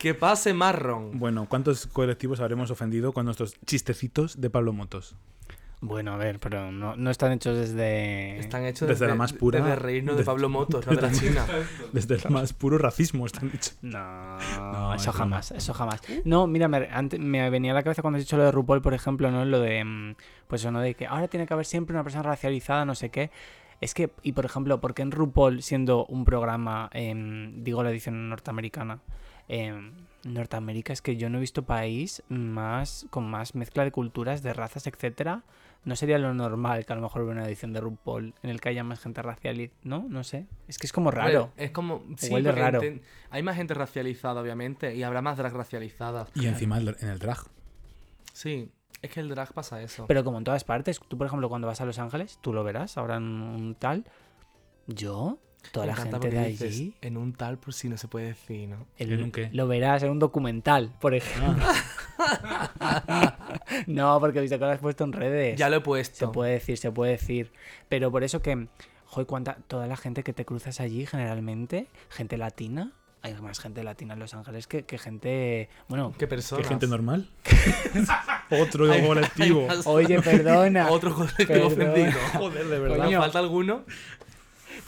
Que 0.00 0.14
pase 0.14 0.54
marrón. 0.54 1.18
Bueno, 1.18 1.44
¿cuántos 1.46 1.86
colectivos 1.86 2.40
habremos 2.40 2.70
ofendido 2.70 3.12
con 3.12 3.26
nuestros 3.26 3.60
chistecitos 3.66 4.40
de 4.40 4.48
Pablo 4.48 4.72
Motos? 4.72 5.14
Bueno, 5.82 6.14
a 6.14 6.16
ver, 6.16 6.40
pero 6.40 6.72
no, 6.72 6.96
no 6.96 7.10
están 7.10 7.32
hechos 7.32 7.54
desde. 7.58 8.38
Están 8.38 8.64
hechos 8.64 8.88
Desde 8.88 9.06
la 9.06 9.14
más 9.14 9.34
pura- 9.34 9.60
Desde 9.60 9.76
reírnos 9.76 10.16
de 10.16 10.24
Pablo 10.24 10.48
Motos, 10.48 10.86
no 10.86 10.94
de 10.94 11.02
la 11.02 11.12
China. 11.12 11.44
Desde 11.92 12.14
el 12.14 12.30
más 12.30 12.54
puro 12.54 12.78
racismo 12.78 13.26
están 13.26 13.50
hechos. 13.54 13.76
No, 13.82 14.38
No, 14.72 14.94
es 14.94 15.02
eso 15.02 15.10
broma. 15.12 15.24
jamás, 15.24 15.50
eso 15.52 15.74
jamás. 15.74 16.00
No, 16.24 16.46
mira, 16.46 16.66
me, 16.68 16.88
antes, 16.90 17.20
me 17.20 17.50
venía 17.50 17.72
a 17.72 17.74
la 17.74 17.82
cabeza 17.82 18.00
cuando 18.00 18.16
has 18.16 18.24
dicho 18.24 18.38
lo 18.38 18.44
de 18.44 18.52
RuPaul, 18.52 18.80
por 18.80 18.94
ejemplo, 18.94 19.30
¿no? 19.30 19.44
Lo 19.44 19.60
de, 19.60 19.84
mm, 19.84 20.14
pues 20.48 20.62
eso, 20.62 20.70
¿no? 20.70 20.80
De 20.80 20.94
que 20.94 21.06
ahora 21.06 21.28
tiene 21.28 21.46
que 21.46 21.52
haber 21.52 21.66
siempre 21.66 21.94
una 21.94 22.04
persona 22.04 22.22
racializada, 22.22 22.86
no 22.86 22.94
sé 22.94 23.10
qué. 23.10 23.30
Es 23.82 23.92
que, 23.92 24.10
y 24.22 24.32
por 24.32 24.46
ejemplo, 24.46 24.80
¿por 24.80 24.94
qué 24.94 25.02
en 25.02 25.10
RuPaul, 25.10 25.62
siendo 25.62 26.06
un 26.06 26.24
programa, 26.24 26.88
em, 26.94 27.62
digo 27.64 27.82
la 27.82 27.90
edición 27.90 28.28
norteamericana, 28.30 28.98
em, 29.52 29.92
Norteamérica, 30.24 30.92
es 30.92 31.02
que 31.02 31.16
yo 31.16 31.28
no 31.30 31.38
he 31.38 31.40
visto 31.40 31.62
país 31.64 32.22
más 32.28 33.06
con 33.10 33.28
más 33.28 33.54
mezcla 33.54 33.84
de 33.84 33.90
culturas, 33.90 34.42
de 34.42 34.52
razas, 34.52 34.86
etcétera. 34.86 35.42
No 35.82 35.96
sería 35.96 36.18
lo 36.18 36.34
normal 36.34 36.84
que 36.84 36.92
a 36.92 36.96
lo 36.96 37.00
mejor 37.02 37.22
hubiera 37.22 37.40
una 37.40 37.48
edición 37.48 37.72
de 37.72 37.80
RuPaul 37.80 38.34
en 38.42 38.50
el 38.50 38.60
que 38.60 38.68
haya 38.68 38.84
más 38.84 39.00
gente 39.00 39.22
racial, 39.22 39.70
¿no? 39.82 40.04
No 40.08 40.22
sé. 40.24 40.46
Es 40.68 40.76
que 40.78 40.86
es 40.86 40.92
como 40.92 41.10
raro. 41.10 41.52
Es 41.56 41.70
como. 41.70 42.04
Sí, 42.18 42.30
Huele 42.30 42.52
raro. 42.52 42.82
enten- 42.82 43.00
Hay 43.30 43.42
más 43.42 43.56
gente 43.56 43.72
racializada, 43.72 44.42
obviamente, 44.42 44.94
y 44.94 45.02
habrá 45.02 45.22
más 45.22 45.38
drag 45.38 45.54
racializadas. 45.54 46.28
Y 46.34 46.46
encima 46.48 46.76
en 46.78 47.08
el 47.08 47.18
drag. 47.18 47.38
Sí, 48.34 48.70
es 49.00 49.10
que 49.10 49.20
el 49.20 49.30
drag 49.30 49.54
pasa 49.54 49.80
eso. 49.82 50.06
Pero 50.06 50.22
como 50.22 50.36
en 50.36 50.44
todas 50.44 50.64
partes, 50.64 51.00
tú 51.08 51.16
por 51.16 51.26
ejemplo 51.26 51.48
cuando 51.48 51.66
vas 51.66 51.80
a 51.80 51.86
Los 51.86 51.98
Ángeles, 51.98 52.38
tú 52.42 52.52
lo 52.52 52.62
verás, 52.62 52.98
ahora 52.98 53.16
en 53.16 53.24
un 53.24 53.74
tal. 53.74 54.04
Yo, 54.86 55.38
toda 55.72 55.86
Me 55.86 55.92
la 55.92 55.96
gente 55.96 56.30
de 56.30 56.38
allí, 56.38 56.94
En 57.00 57.16
un 57.16 57.32
tal, 57.32 57.58
por 57.58 57.72
si 57.74 57.88
no 57.88 57.96
se 57.96 58.08
puede 58.08 58.26
decir, 58.28 58.68
¿no? 58.68 58.86
el- 58.98 59.12
¿En 59.12 59.22
un 59.24 59.30
qué? 59.32 59.50
lo 59.52 59.66
verás 59.68 60.02
en 60.02 60.10
un 60.10 60.18
documental, 60.18 60.92
por 61.00 61.14
ejemplo. 61.14 61.64
no, 63.86 64.18
porque 64.20 64.38
he 64.38 64.42
visto 64.42 64.58
que 64.58 64.64
lo 64.64 64.70
has 64.70 64.78
puesto 64.78 65.04
en 65.04 65.12
redes. 65.12 65.58
Ya 65.58 65.68
lo 65.68 65.76
he 65.76 65.78
Se 65.80 65.84
puesto. 65.84 66.32
puede 66.32 66.52
decir, 66.52 66.78
se 66.78 66.90
puede 66.90 67.12
decir. 67.12 67.52
Pero 67.88 68.10
por 68.10 68.24
eso 68.24 68.42
que, 68.42 68.66
joder, 69.06 69.26
cuánta, 69.26 69.56
toda 69.68 69.86
la 69.86 69.96
gente 69.96 70.22
que 70.22 70.32
te 70.32 70.44
cruzas 70.44 70.80
allí 70.80 71.06
generalmente, 71.06 71.86
gente 72.08 72.36
latina, 72.36 72.92
hay 73.22 73.34
más 73.34 73.58
gente 73.60 73.82
latina 73.84 74.14
en 74.14 74.20
Los 74.20 74.32
Ángeles 74.34 74.66
que, 74.66 74.84
que 74.84 74.96
gente, 74.98 75.68
bueno, 75.88 76.14
¿Qué 76.18 76.26
personas? 76.26 76.62
¿Qué 76.66 76.68
gente 76.70 76.86
normal? 76.86 77.28
Otro 78.50 78.86
colectivo. 79.06 79.68
oye, 79.84 80.20
perdona. 80.22 80.88
Otro 80.90 81.14
colectivo 81.14 81.66
ofendido. 81.66 82.12
Joder, 82.32 82.66
de 82.66 82.78
¿Nos 82.88 82.98
Coño. 82.98 83.20
falta 83.20 83.38
alguno? 83.38 83.84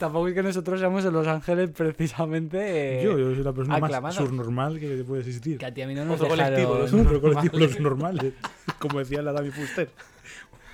Tampoco 0.03 0.27
es 0.27 0.33
que 0.33 0.43
nosotros 0.43 0.81
seamos 0.81 1.05
en 1.05 1.13
Los 1.13 1.25
Ángeles 1.27 1.69
precisamente. 1.69 2.99
eh, 2.99 3.03
Yo, 3.05 3.17
yo 3.17 3.33
soy 3.33 3.41
la 3.41 3.53
persona 3.53 4.01
más 4.01 4.15
subnormal 4.15 4.77
que 4.77 5.01
puede 5.07 5.21
existir. 5.21 5.57
Que 5.57 5.65
a 5.65 5.73
ti 5.73 5.81
a 5.81 5.87
mí 5.87 5.95
no 5.95 6.03
nos 6.03 6.19
Otro 6.19 6.27
colectivo, 6.35 6.75
los 6.75 6.93
Otro 6.93 7.21
colectivo, 7.21 7.57
los 7.57 7.79
normales. 7.79 8.33
Como 8.79 8.99
decía 8.99 9.21
la 9.21 9.31
Dami 9.31 9.51
Fuster. 9.51 9.89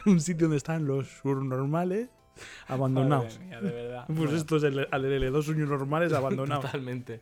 Un 0.07 0.19
sitio 0.19 0.45
donde 0.47 0.57
están 0.57 0.88
los 0.88 1.07
subnormales 1.22 2.10
abandonados. 2.68 3.35
Madre 3.38 3.45
mía, 3.45 3.61
de 3.61 3.72
verdad. 3.72 4.03
Pues 4.07 4.18
Bueno, 4.18 4.35
esto 4.35 4.56
es 4.57 4.64
el, 4.64 4.88
al 4.89 5.03
LL, 5.03 5.31
dos 5.31 5.45
sueños 5.45 5.69
normales 5.69 6.11
abandonados. 6.11 6.65
Totalmente. 6.65 7.22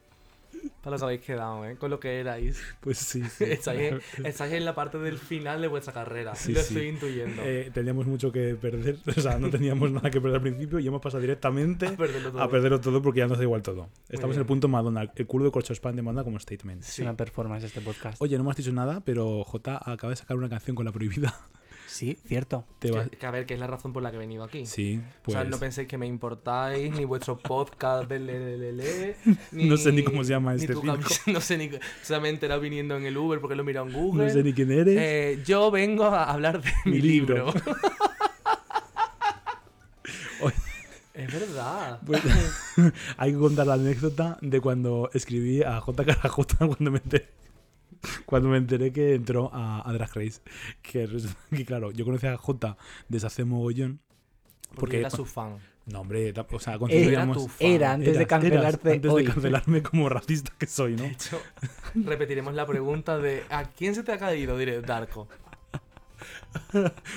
Para 0.87 0.95
os 0.95 1.03
habéis 1.03 1.19
quedado, 1.19 1.65
¿eh? 1.65 1.75
Con 1.75 1.89
lo 1.89 1.99
que 1.99 2.21
erais. 2.21 2.57
Pues 2.79 2.97
sí, 2.97 3.21
sí. 3.25 3.43
Estáis 3.43 3.91
en, 3.91 4.01
estáis 4.25 4.53
en 4.53 4.63
la 4.63 4.73
parte 4.73 4.97
del 4.97 5.17
final 5.17 5.61
de 5.61 5.67
vuestra 5.67 5.91
carrera. 5.91 6.33
Sí, 6.33 6.53
lo 6.53 6.61
sí. 6.61 6.75
estoy 6.75 6.87
intuyendo. 6.87 7.41
Eh, 7.43 7.71
teníamos 7.73 8.07
mucho 8.07 8.31
que 8.31 8.55
perder, 8.55 8.97
o 9.05 9.19
sea, 9.19 9.37
no 9.37 9.49
teníamos 9.49 9.91
nada 9.91 10.09
que 10.09 10.21
perder 10.21 10.37
al 10.37 10.43
principio 10.43 10.79
y 10.79 10.87
hemos 10.87 11.01
pasado 11.01 11.19
directamente 11.19 11.87
A 11.87 11.97
perderlo 11.97 12.31
todo. 12.31 12.41
a 12.41 12.49
perderlo 12.49 12.79
todo 12.79 13.01
porque 13.01 13.19
ya 13.19 13.27
nos 13.27 13.37
da 13.37 13.43
igual 13.43 13.63
todo. 13.63 13.89
Estamos 14.07 14.37
en 14.37 14.43
el 14.43 14.45
punto 14.45 14.69
Madonna, 14.69 15.11
el 15.13 15.27
culo 15.27 15.43
de 15.43 15.51
corcho 15.51 15.73
spam 15.73 15.93
de 15.97 16.03
Madonna 16.03 16.23
como 16.23 16.39
statement. 16.39 16.81
Es 16.81 16.99
una 16.99 17.17
performance 17.17 17.65
este 17.65 17.81
podcast. 17.81 18.21
Oye, 18.21 18.37
no 18.37 18.45
me 18.45 18.51
has 18.51 18.55
dicho 18.55 18.71
nada, 18.71 19.01
pero 19.01 19.43
J 19.43 19.81
acaba 19.91 20.11
de 20.11 20.15
sacar 20.15 20.37
una 20.37 20.47
canción 20.47 20.73
con 20.73 20.85
la 20.85 20.93
prohibida. 20.93 21.35
Sí, 21.97 22.15
cierto. 22.27 22.63
Te 22.77 22.91
va- 22.91 23.05
Que, 23.05 23.17
que 23.17 23.25
a 23.25 23.31
ver, 23.31 23.47
que 23.47 23.55
es 23.55 23.59
la 23.59 23.65
razón 23.65 23.91
por 23.91 24.03
la 24.03 24.11
que 24.11 24.17
he 24.17 24.19
venido 24.19 24.43
aquí. 24.43 24.67
Sí, 24.67 25.01
pues 25.23 25.35
O 25.35 25.41
sea, 25.41 25.49
no 25.49 25.57
penséis 25.57 25.87
que 25.87 25.97
me 25.97 26.05
importáis, 26.05 26.93
ni 26.93 27.05
vuestro 27.05 27.39
podcast 27.39 28.07
del 28.07 28.27
LLL, 28.27 29.15
No 29.67 29.77
sé 29.77 29.91
ni 29.91 30.03
cómo 30.03 30.23
se 30.23 30.29
llama 30.29 30.53
ni 30.53 30.61
este 30.61 30.75
camisa, 30.75 31.21
No 31.31 31.41
sé 31.41 31.57
ni. 31.57 31.69
O 31.75 31.79
sea, 32.03 32.19
me 32.19 32.27
he 32.27 32.31
enterado 32.31 32.61
viniendo 32.61 32.95
en 32.97 33.07
el 33.07 33.17
Uber 33.17 33.39
porque 33.41 33.55
lo 33.55 33.63
he 33.63 33.65
mirado 33.65 33.87
en 33.87 33.93
Google. 33.93 34.25
no 34.25 34.29
sé 34.29 34.43
ni 34.43 34.53
quién 34.53 34.71
eres. 34.71 34.95
Eh, 34.95 35.41
yo 35.43 35.71
vengo 35.71 36.03
a 36.05 36.25
hablar 36.31 36.61
de 36.61 36.69
mi, 36.85 36.91
Mi 36.91 37.01
libro. 37.01 37.51
es 41.13 41.33
verdad. 41.33 41.99
Pues, 42.05 42.21
hay 43.17 43.31
que 43.31 43.37
contar 43.39 43.65
la 43.65 43.73
anécdota 43.73 44.37
de 44.41 44.61
cuando 44.61 45.09
escribí 45.13 45.63
a 45.63 45.79
J. 45.81 46.03
J 46.29 46.57
cuando 46.67 46.91
me 46.91 46.99
enteré, 46.99 47.27
cuando 48.25 48.49
me 48.49 48.57
enteré 48.57 48.91
que 48.91 49.15
entró 49.15 49.49
a, 49.53 49.87
a 49.87 49.93
Drag 49.93 50.13
Race. 50.13 50.41
Que, 50.81 51.07
que, 51.55 51.65
claro, 51.65 51.91
yo 51.91 52.05
conocí 52.05 52.27
a 52.27 52.37
J 52.37 52.77
desde 53.09 53.27
hace 53.27 53.43
mogollón. 53.45 53.99
Porque, 54.69 54.79
Porque 54.79 54.99
era 54.99 55.09
su 55.09 55.25
fan. 55.25 55.57
No, 55.85 56.01
hombre, 56.01 56.33
o 56.51 56.59
sea, 56.59 56.73
Era 56.73 56.79
consideríamos... 56.79 57.37
tu 57.37 57.47
fan. 57.47 57.67
Era 57.67 57.93
antes 57.93 58.13
de 58.17 58.23
Eras- 58.23 58.27
cancelarte 58.27 58.89
eras 58.89 58.95
antes 58.95 59.11
hoy. 59.11 59.23
de 59.23 59.31
cancelarme 59.31 59.81
como 59.83 60.09
racista 60.09 60.51
que 60.57 60.67
soy, 60.67 60.97
¿no? 60.97 61.03
De 61.03 61.09
hecho, 61.11 61.39
repetiremos 61.95 62.53
la 62.53 62.65
pregunta 62.65 63.17
de 63.17 63.43
¿a 63.49 63.63
quién 63.63 63.95
se 63.95 64.03
te 64.03 64.11
ha 64.11 64.17
caído? 64.17 64.57
Diré, 64.57 64.81
Darko. 64.81 65.27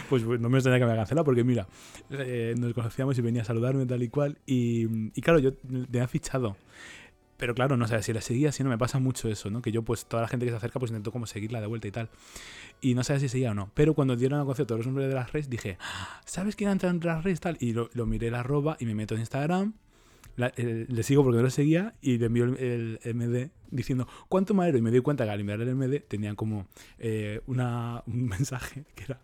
Pues, 0.09 0.23
pues 0.25 0.41
no 0.41 0.49
me 0.51 0.59
extraña 0.59 0.79
que 0.79 0.85
me 0.85 0.93
haya 0.93 1.01
cancelado 1.01 1.25
porque 1.25 1.43
mira, 1.43 1.67
eh, 2.11 2.55
nos 2.59 2.75
conocíamos 2.75 3.17
y 3.19 3.23
venía 3.23 3.43
a 3.43 3.45
saludarme 3.45 3.87
tal 3.87 4.03
y 4.03 4.09
cual 4.09 4.39
y, 4.47 4.87
y 5.19 5.21
claro, 5.23 5.39
yo 5.39 5.53
le 5.69 5.99
he 5.99 6.07
fichado. 6.07 6.57
Pero 7.41 7.55
claro, 7.55 7.77
no 7.79 7.89
sé 7.89 8.01
si 8.03 8.13
la 8.13 8.21
seguía, 8.21 8.53
si 8.53 8.63
no 8.63 8.69
me 8.69 8.77
pasa 8.79 8.99
mucho 8.99 9.29
eso, 9.29 9.51
¿no? 9.51 9.63
Que 9.63 9.73
yo, 9.73 9.83
pues, 9.83 10.05
toda 10.05 10.23
la 10.23 10.29
gente 10.29 10.45
que 10.45 10.51
se 10.53 10.59
acerca, 10.59 10.79
pues 10.79 10.91
intento 10.91 11.11
como 11.11 11.27
seguirla 11.27 11.61
de 11.61 11.67
vuelta 11.67 11.89
y 11.89 11.91
tal. 11.91 12.11
Y 12.83 12.95
no 12.95 13.03
sabía 13.03 13.21
si 13.21 13.29
seguía 13.31 13.51
o 13.53 13.55
no. 13.55 13.71
Pero 13.75 13.95
cuando 13.95 14.15
dieron 14.15 14.39
a 14.41 14.45
concierto 14.45 14.77
los 14.77 14.85
nombres 14.87 15.09
de 15.09 15.15
las 15.15 15.33
redes, 15.33 15.49
dije, 15.51 15.79
"Ah, 15.81 16.21
¿sabes 16.27 16.55
quién 16.55 16.71
entra 16.71 16.91
en 16.91 17.01
las 17.03 17.25
redes? 17.25 17.41
Tal. 17.41 17.57
Y 17.59 17.73
lo, 17.73 17.89
lo 17.95 18.07
miré 18.07 18.31
la 18.31 18.41
arroba 18.41 18.77
y 18.79 18.85
me 18.87 18.95
meto 18.95 19.15
en 19.15 19.21
Instagram. 19.21 19.73
la- 20.37 20.53
eh, 20.57 20.87
le 20.89 21.03
sigo 21.03 21.23
porque 21.25 21.39
no 21.39 21.43
lo 21.43 21.51
seguía 21.51 21.95
y 22.01 22.19
le 22.19 22.27
envió 22.27 22.45
el, 22.45 22.99
el 23.03 23.15
MD 23.15 23.51
diciendo 23.71 24.07
cuánto 24.29 24.55
malero 24.55 24.79
y 24.79 24.83
me 24.83 24.91
di 24.91 25.01
cuenta 25.01 25.25
que 25.25 25.31
al 25.31 25.41
enviar 25.41 25.61
el 25.61 25.75
MD 25.75 26.01
tenían 26.07 26.35
como 26.37 26.67
eh, 26.99 27.41
una, 27.47 28.03
un 28.07 28.27
mensaje 28.29 28.85
que 28.95 29.05
era 29.05 29.21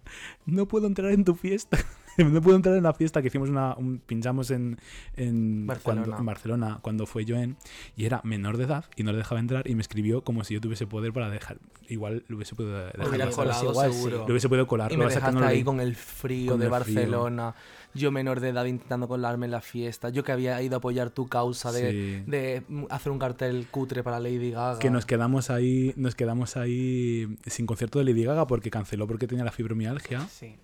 no 0.47 0.67
puedo 0.69 0.87
entrar 0.89 1.13
en 1.13 1.25
tu 1.25 1.35
fiesta 1.35 1.79
no 2.33 2.41
puedo 2.41 2.57
entrar 2.57 2.77
en 2.77 2.83
la 2.83 2.93
fiesta 2.95 3.21
que 3.23 3.29
hicimos 3.29 3.49
una 3.49 3.75
un- 3.77 3.99
pinchamos 3.99 4.51
en 4.51 4.79
en 5.17 5.67
Barcelona. 5.67 6.03
cuando, 6.05 6.19
en 6.21 6.27
Barcelona 6.27 6.79
cuando 6.83 7.07
fue 7.07 7.25
Joen 7.27 7.57
y 7.97 8.05
era 8.07 8.21
menor 8.25 8.57
de 8.57 8.65
edad 8.65 8.85
y 8.97 9.03
no 9.03 9.13
le 9.13 9.19
dejaba 9.19 9.41
entrar 9.41 9.69
y 9.69 9.75
me 9.75 9.83
escribió 9.83 10.23
como 10.23 10.45
si 10.45 10.55
yo 10.55 10.61
tuviese 10.61 10.87
poder 10.87 11.13
para 11.13 11.31
dejar 11.31 11.59
igual 11.89 12.25
lo 12.29 12.37
hubiese 12.37 12.55
podido 12.55 12.75
dejar 12.77 12.97
pues 13.07 13.37
colado 13.37 13.71
igual 13.71 13.93
sí. 13.93 13.99
seguro. 13.99 14.19
lo 14.19 14.27
hubiese 14.27 14.49
podido 14.49 14.67
colar 14.67 14.93
Y 14.93 14.97
me 14.97 15.07
dejaste 15.07 15.45
ahí 15.45 15.63
con 15.63 15.81
el 15.81 15.95
frío 15.95 16.53
Con 16.53 16.61
de 16.61 16.67
el 16.67 16.73
frío. 16.83 16.95
Barcelona. 16.97 17.55
Yo 17.95 18.11
menor 18.13 18.41
de 18.41 18.51
edad 18.51 18.67
intentando 18.67 19.09
colarme 19.09 19.47
en 19.47 19.53
la 19.53 19.63
fiesta. 19.63 20.11
Yo 20.11 20.23
que 20.23 20.31
había 20.31 20.61
ido 20.61 20.75
a 20.75 20.79
apoyar 20.79 21.09
tu 21.09 21.29
causa 21.29 21.73
de, 21.73 21.91
Sí. 22.27 22.31
de 22.31 22.63
hacer 22.91 23.11
un 23.11 23.19
cartel 23.19 23.69
cutre 23.71 24.03
para 24.03 24.21
Lady 24.21 24.51
Gaga. 24.51 24.79
que 24.79 24.91
nos 24.91 25.07
quedamos 25.07 25.49
ahí 25.49 25.95
nos 25.97 26.15
quedamos 26.15 26.57
ahí 26.59 27.27
sin 27.47 27.65
concierto 27.65 27.99
de 27.99 28.05
Lady 28.05 28.25
Gaga 28.25 28.47
porque 28.47 28.71
canceló 28.71 29.07
porque 29.07 29.27
tenía 29.27 29.45
la 29.45 29.53
fibromialgia 29.53 30.27
Sí, 30.29 30.57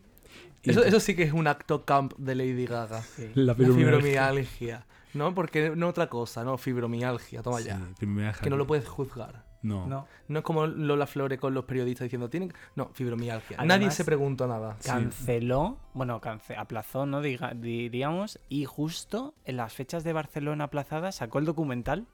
Eso, 0.65 0.85
eso 0.85 1.01
sí 1.01 1.15
que 1.17 1.23
es 1.25 1.33
un 1.33 1.47
acto 1.47 1.85
camp 1.85 2.15
de 2.19 2.35
Lady 2.35 2.67
Gaga. 2.67 3.03
sí. 3.03 3.31
la 3.35 3.45
La 3.45 3.55
fibromialgia, 3.55 3.99
fibromialgia. 4.01 4.87
¿No? 5.15 5.35
Porque 5.35 5.73
no 5.77 5.89
otra 5.89 6.09
cosa, 6.09 6.43
¿no? 6.45 6.57
Fibromialgia, 6.57 7.43
toma 7.43 7.59
Sí, 7.59 7.65
ya. 7.67 7.79
fibromialgia. 7.99 8.43
Que 8.43 8.49
no 8.51 8.57
lo 8.57 8.67
puedes 8.67 8.89
juzgar. 8.89 9.45
no. 9.63 9.87
No. 9.87 10.07
No 10.29 10.39
es 10.39 10.45
como 10.45 10.67
Lola 10.67 11.07
Flore 11.07 11.37
con 11.39 11.53
los 11.53 11.65
periodistas 11.67 12.07
diciendo, 12.07 12.31
tienen... 12.31 12.53
No, 12.77 12.91
fibromialgia. 12.95 13.57
Además, 13.59 13.79
Nadie 13.79 13.91
se 13.91 14.05
preguntó 14.05 14.47
nada. 14.49 14.77
Canceló, 14.85 15.79
bueno, 15.95 16.21
cance- 16.21 16.57
aplazó, 16.57 17.05
¿no? 17.07 17.21
Diga- 17.23 17.55
diríamos, 17.55 18.41
y 18.49 18.65
justo 18.65 19.35
en 19.45 19.59
las 19.59 19.75
fechas 19.75 20.03
de 20.05 20.13
Barcelona 20.15 20.65
aplazadas 20.65 21.17
sacó 21.17 21.39
el 21.39 21.45
documental 21.45 22.07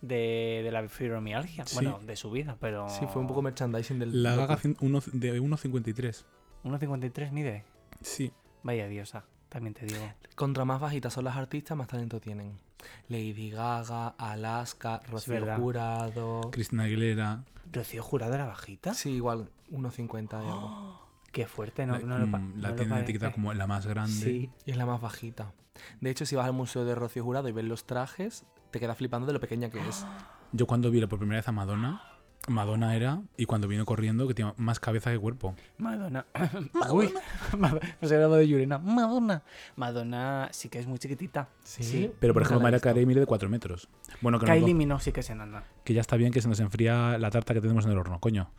de, 0.00 0.62
de 0.64 0.70
la 0.72 0.88
fibromialgia. 0.88 1.66
Sí. 1.66 1.74
Bueno, 1.74 2.00
de 2.06 2.16
su 2.16 2.30
vida, 2.30 2.56
pero. 2.60 2.88
Sí, 2.88 3.04
fue 3.12 3.20
un 3.20 3.28
poco 3.28 3.42
merchandising 3.42 3.98
del... 3.98 4.22
La 4.22 4.34
Gaga 4.34 4.58
uno- 4.80 5.00
de 5.12 5.40
1.53. 5.42 6.24
1,53 6.64 7.30
mide. 7.32 7.64
Sí. 8.00 8.32
Vaya 8.62 8.88
diosa, 8.88 9.24
también 9.48 9.74
te 9.74 9.86
digo. 9.86 10.00
Contra 10.34 10.64
más 10.64 10.80
bajitas 10.80 11.12
son 11.12 11.24
las 11.24 11.36
artistas, 11.36 11.76
más 11.76 11.88
talento 11.88 12.20
tienen. 12.20 12.58
Lady 13.08 13.50
Gaga, 13.50 14.08
Alaska, 14.08 15.00
Rocío. 15.08 15.56
Jurado... 15.56 16.50
Cristina 16.50 16.84
Aguilera. 16.84 17.44
¿Rocío 17.72 18.02
Jurado 18.02 18.34
era 18.34 18.46
bajita? 18.46 18.94
Sí, 18.94 19.10
igual, 19.10 19.50
1,50 19.70 20.32
y 20.32 20.36
algo. 20.46 21.06
Qué 21.32 21.46
fuerte, 21.46 21.84
no, 21.84 21.98
la 21.98 21.98
no 22.00 22.18
lo 22.18 22.26
mm, 22.26 22.60
la 22.60 22.70
no 22.70 22.74
tiene 22.76 23.00
etiquetada 23.00 23.32
como 23.32 23.52
la 23.52 23.66
más 23.66 23.86
grande. 23.86 24.12
Sí. 24.12 24.50
Y 24.64 24.70
es 24.70 24.76
la 24.76 24.86
más 24.86 25.00
bajita. 25.00 25.52
De 26.00 26.10
hecho, 26.10 26.24
si 26.24 26.34
vas 26.34 26.46
al 26.46 26.54
museo 26.54 26.84
de 26.84 26.94
Rocío 26.94 27.22
Jurado 27.22 27.48
y 27.48 27.52
ves 27.52 27.64
los 27.64 27.86
trajes, 27.86 28.46
te 28.70 28.80
quedas 28.80 28.96
flipando 28.96 29.26
de 29.26 29.34
lo 29.34 29.40
pequeña 29.40 29.68
que 29.70 29.86
es. 29.86 30.06
Yo 30.52 30.66
cuando 30.66 30.90
vi 30.90 31.04
por 31.06 31.18
primera 31.18 31.40
vez 31.40 31.48
a 31.48 31.52
Madonna, 31.52 32.02
Madonna 32.46 32.94
era, 32.96 33.20
y 33.36 33.46
cuando 33.46 33.68
vino 33.68 33.84
corriendo, 33.84 34.26
que 34.28 34.34
tenía 34.34 34.54
más 34.56 34.78
cabeza 34.80 35.10
que 35.10 35.18
cuerpo. 35.18 35.54
Madonna. 35.78 36.26
Uy, 36.92 37.12
me 37.58 38.08
se 38.08 38.16
grabado 38.16 38.36
de 38.36 38.48
Yurina. 38.48 38.78
Madonna. 38.78 39.42
Madonna 39.76 40.48
sí 40.52 40.68
que 40.68 40.78
es 40.78 40.86
muy 40.86 40.98
chiquitita. 40.98 41.48
Sí. 41.64 42.10
Pero 42.20 42.32
por 42.32 42.42
ejemplo, 42.42 42.66
visto. 42.76 42.88
Carey 42.88 43.06
mide 43.06 43.20
de 43.20 43.26
4 43.26 43.48
metros. 43.48 43.88
Bueno, 44.20 44.38
que, 44.38 44.46
Kylie 44.46 44.72
do- 44.72 44.76
Minogue 44.78 45.02
sí 45.02 45.12
que 45.12 45.20
es 45.20 45.30
enana. 45.30 45.64
Que 45.86 45.94
ya 45.94 46.02
está 46.02 46.16
bien 46.16 46.32
que 46.32 46.42
se 46.42 46.48
nos 46.48 46.60
enfría 46.60 47.16
la 47.16 47.30
tarta 47.30 47.54
que 47.54 47.60
tenemos 47.62 47.86
en 47.86 47.92
el 47.92 47.98
horno, 47.98 48.20
coño. 48.20 48.50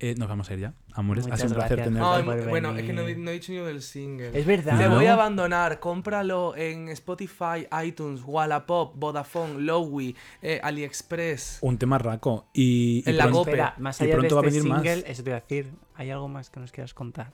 Eh, 0.00 0.14
nos 0.18 0.28
vamos 0.28 0.50
a 0.50 0.54
ir 0.54 0.58
ya, 0.60 0.74
amores. 0.92 1.24
Muchas 1.24 1.40
ha 1.40 1.42
sido 1.42 1.50
un 1.54 1.56
placer 1.66 1.84
tenerte. 1.84 2.22
Por 2.24 2.48
bueno, 2.50 2.68
venir. 2.74 2.80
es 2.84 2.86
que 2.90 2.92
no, 2.92 3.08
he- 3.08 3.14
no 3.16 3.30
he 3.30 3.34
dicho 3.34 3.52
ni 3.52 3.58
del 3.58 3.80
single. 3.80 4.38
Es 4.38 4.44
verdad. 4.44 4.76
Te 4.76 4.88
¿No? 4.88 4.96
voy 4.96 5.06
a 5.06 5.12
abandonar, 5.14 5.78
cómpralo 5.80 6.56
en 6.56 6.88
Spotify, 6.88 7.66
iTunes, 7.84 8.20
Wallapop, 8.26 8.94
Vodafone, 8.96 9.60
Lowy, 9.60 10.16
eh, 10.42 10.60
AliExpress. 10.62 11.58
Un 11.62 11.78
tema 11.78 11.98
raco. 11.98 12.48
Y, 12.52 13.02
y 13.06 13.10
En 13.10 13.16
la 13.16 13.24
pronto-. 13.24 13.42
Espera, 13.48 13.74
más 13.78 14.00
y 14.00 14.04
allá 14.04 14.10
de 14.14 14.18
pronto 14.18 14.26
este 14.26 14.34
va 14.34 14.40
a 14.40 14.44
venir 14.52 14.64
más. 14.68 14.82
single, 14.82 15.10
eso 15.10 15.22
te 15.22 15.30
iba 15.30 15.36
a 15.36 15.40
decir. 15.40 15.72
¿Hay 15.94 16.10
algo 16.10 16.28
más 16.28 16.50
que 16.50 16.58
nos 16.60 16.72
quieras 16.72 16.92
contar? 16.94 17.30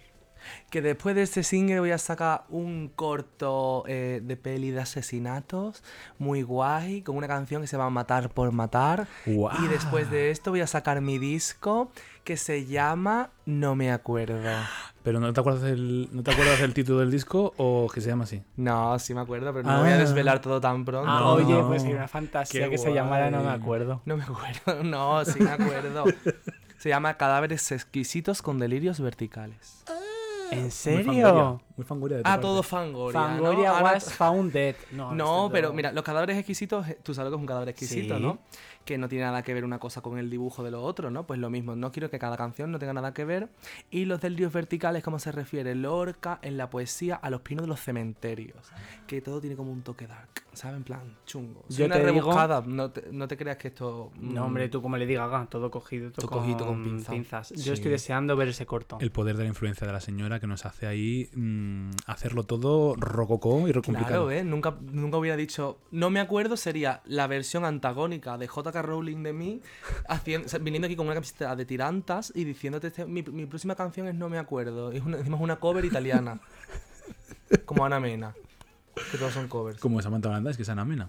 Que 0.70 0.82
después 0.82 1.14
de 1.16 1.22
este 1.22 1.42
single 1.42 1.80
voy 1.80 1.90
a 1.92 1.98
sacar 1.98 2.44
un 2.50 2.88
corto 2.94 3.84
eh, 3.86 4.20
de 4.22 4.36
peli 4.36 4.70
de 4.70 4.80
asesinatos 4.80 5.82
muy 6.18 6.42
guay, 6.42 7.02
con 7.02 7.16
una 7.16 7.26
canción 7.28 7.62
que 7.62 7.68
se 7.68 7.76
llama 7.76 7.90
Matar 7.90 8.30
por 8.30 8.52
Matar. 8.52 9.06
¡Guau! 9.26 9.64
Y 9.64 9.68
después 9.68 10.10
de 10.10 10.30
esto 10.30 10.50
voy 10.50 10.60
a 10.60 10.66
sacar 10.66 11.00
mi 11.00 11.18
disco 11.18 11.90
que 12.24 12.36
se 12.36 12.66
llama 12.66 13.30
No 13.46 13.74
me 13.74 13.90
acuerdo. 13.90 14.38
Pero 15.02 15.20
no 15.20 15.32
te 15.32 15.40
acuerdas 15.40 15.62
del, 15.62 16.08
¿no 16.12 16.22
te 16.22 16.32
acuerdas 16.32 16.60
del 16.60 16.74
título 16.74 16.98
del 16.98 17.10
disco 17.10 17.54
o 17.56 17.88
que 17.92 18.02
se 18.02 18.10
llama 18.10 18.24
así? 18.24 18.42
No, 18.56 18.98
sí 18.98 19.14
me 19.14 19.22
acuerdo, 19.22 19.54
pero 19.54 19.66
no 19.66 19.80
voy 19.80 19.88
a 19.90 19.94
Ah. 19.94 19.98
desvelar 19.98 20.40
todo 20.42 20.60
tan 20.60 20.84
pronto. 20.84 21.10
Ah, 21.10 21.20
No. 21.20 21.32
oye, 21.32 21.62
pues 21.66 21.84
hay 21.84 21.92
una 21.94 22.08
fantasía 22.08 22.64
Qué 22.64 22.70
que 22.72 22.78
se 22.78 22.92
llamara 22.92 23.30
No 23.30 23.42
me 23.42 23.48
acuerdo. 23.50 24.02
No 24.04 24.16
me 24.18 24.24
acuerdo, 24.24 24.82
no, 24.84 25.24
sí 25.24 25.40
me 25.40 25.50
acuerdo. 25.50 26.04
Se 26.78 26.90
llama 26.90 27.14
Cadáveres 27.14 27.72
exquisitos 27.72 28.40
con 28.40 28.60
delirios 28.60 29.00
verticales. 29.00 29.82
¿En 30.50 30.70
serio? 30.70 31.04
fangoria, 31.04 31.60
Muy 31.76 31.84
fangoria 31.86 32.18
Ah, 32.20 32.22
parte. 32.22 32.40
todo 32.42 32.62
Fangoria. 32.62 33.20
¿no? 33.20 33.26
Fangoria 33.28 33.70
Ahora- 33.78 33.92
was 33.94 34.12
found 34.12 34.52
dead. 34.52 34.74
No, 34.92 35.14
No, 35.14 35.48
pero 35.52 35.68
no. 35.68 35.74
mira, 35.74 35.92
los 35.92 36.02
cadáveres 36.04 36.36
exquisitos, 36.38 36.86
tú 37.02 37.14
sabes 37.14 37.30
lo 37.30 37.36
que 37.36 37.40
es 37.40 37.42
un 37.42 37.46
cadáver 37.46 37.68
exquisito, 37.70 38.16
Sí. 38.16 38.22
¿no? 38.22 38.38
Que 38.88 38.96
no 38.96 39.06
tiene 39.06 39.26
nada 39.26 39.42
que 39.42 39.52
ver 39.52 39.66
una 39.66 39.78
cosa 39.78 40.00
con 40.00 40.16
el 40.16 40.30
dibujo 40.30 40.64
de 40.64 40.70
lo 40.70 40.82
otro, 40.82 41.10
¿no? 41.10 41.26
Pues 41.26 41.38
lo 41.38 41.50
mismo, 41.50 41.76
no 41.76 41.92
quiero 41.92 42.08
que 42.08 42.18
cada 42.18 42.38
canción 42.38 42.72
no 42.72 42.78
tenga 42.78 42.94
nada 42.94 43.12
que 43.12 43.26
ver. 43.26 43.50
Y 43.90 44.06
los 44.06 44.18
delirios 44.18 44.50
verticales, 44.50 45.02
¿cómo 45.02 45.18
se 45.18 45.30
refiere? 45.30 45.74
Lorca 45.74 46.38
en 46.40 46.56
la 46.56 46.70
poesía 46.70 47.16
a 47.16 47.28
los 47.28 47.42
pinos 47.42 47.64
de 47.64 47.68
los 47.68 47.80
cementerios. 47.80 48.72
Que 49.06 49.20
todo 49.20 49.42
tiene 49.42 49.56
como 49.56 49.70
un 49.72 49.82
toque 49.82 50.06
dark, 50.06 50.30
¿sabes? 50.54 50.78
En 50.78 50.84
plan, 50.84 51.16
chungo. 51.26 51.66
Soy 51.68 51.76
Yo 51.80 51.84
una 51.84 51.96
te 51.96 52.00
digo- 52.06 52.12
rebuscada, 52.14 52.62
no, 52.66 52.90
te, 52.90 53.12
no 53.12 53.28
te 53.28 53.36
creas 53.36 53.58
que 53.58 53.68
esto... 53.68 54.10
No, 54.18 54.40
mm, 54.40 54.46
hombre, 54.46 54.68
tú 54.70 54.80
como 54.80 54.96
le 54.96 55.04
digas, 55.04 55.50
todo 55.50 55.70
cogido, 55.70 56.10
todo, 56.10 56.26
Todo 56.26 56.38
cogido 56.40 56.66
con 56.66 56.82
pinza. 56.82 57.12
pinzas. 57.12 57.50
Yo 57.50 57.64
Sí. 57.64 57.70
estoy 57.72 57.90
deseando 57.90 58.36
ver 58.36 58.48
ese 58.48 58.64
corto. 58.64 58.96
El 59.02 59.10
poder 59.12 59.36
de 59.36 59.42
la 59.42 59.48
influencia 59.50 59.86
de 59.86 59.92
la 59.92 60.00
señora 60.00 60.40
que 60.40 60.46
nos 60.46 60.64
hace 60.64 60.86
ahí 60.86 61.28
mm, 61.34 61.90
hacerlo 62.06 62.44
todo 62.44 62.94
rococó 62.96 63.68
y 63.68 63.72
recomplicado. 63.72 64.28
Claro, 64.28 64.30
¿eh? 64.30 64.44
Nunca, 64.44 64.78
nunca 64.80 65.18
hubiera 65.18 65.36
dicho. 65.36 65.78
No 65.90 66.08
me 66.08 66.20
acuerdo, 66.20 66.56
sería 66.56 67.02
la 67.04 67.26
versión 67.26 67.66
antagónica 67.66 68.38
de 68.38 68.48
J.K. 68.48 68.77
Rowling 68.82 69.22
de 69.22 69.32
mí, 69.32 69.62
haciendo, 70.08 70.46
o 70.46 70.48
sea, 70.48 70.58
viniendo 70.58 70.86
aquí 70.86 70.96
con 70.96 71.06
una 71.06 71.14
camiseta 71.14 71.54
de 71.56 71.64
tirantas 71.64 72.32
y 72.34 72.44
diciéndote: 72.44 72.88
este- 72.88 73.06
mi, 73.06 73.22
mi 73.22 73.46
próxima 73.46 73.74
canción 73.74 74.08
es 74.08 74.14
No 74.14 74.28
me 74.28 74.38
acuerdo. 74.38 74.92
Es 74.92 75.02
una, 75.02 75.18
encima 75.18 75.36
es 75.36 75.42
una 75.42 75.56
cover 75.56 75.84
italiana. 75.84 76.40
como 77.64 77.84
Ana 77.84 78.00
Mena. 78.00 78.34
Que 79.10 79.18
todos 79.18 79.32
son 79.32 79.48
covers. 79.48 79.78
Como 79.78 80.02
Samantha 80.02 80.28
Holanda, 80.28 80.50
es 80.50 80.56
que 80.56 80.62
es 80.62 80.68
Ana 80.68 80.84
Mena. 80.84 81.08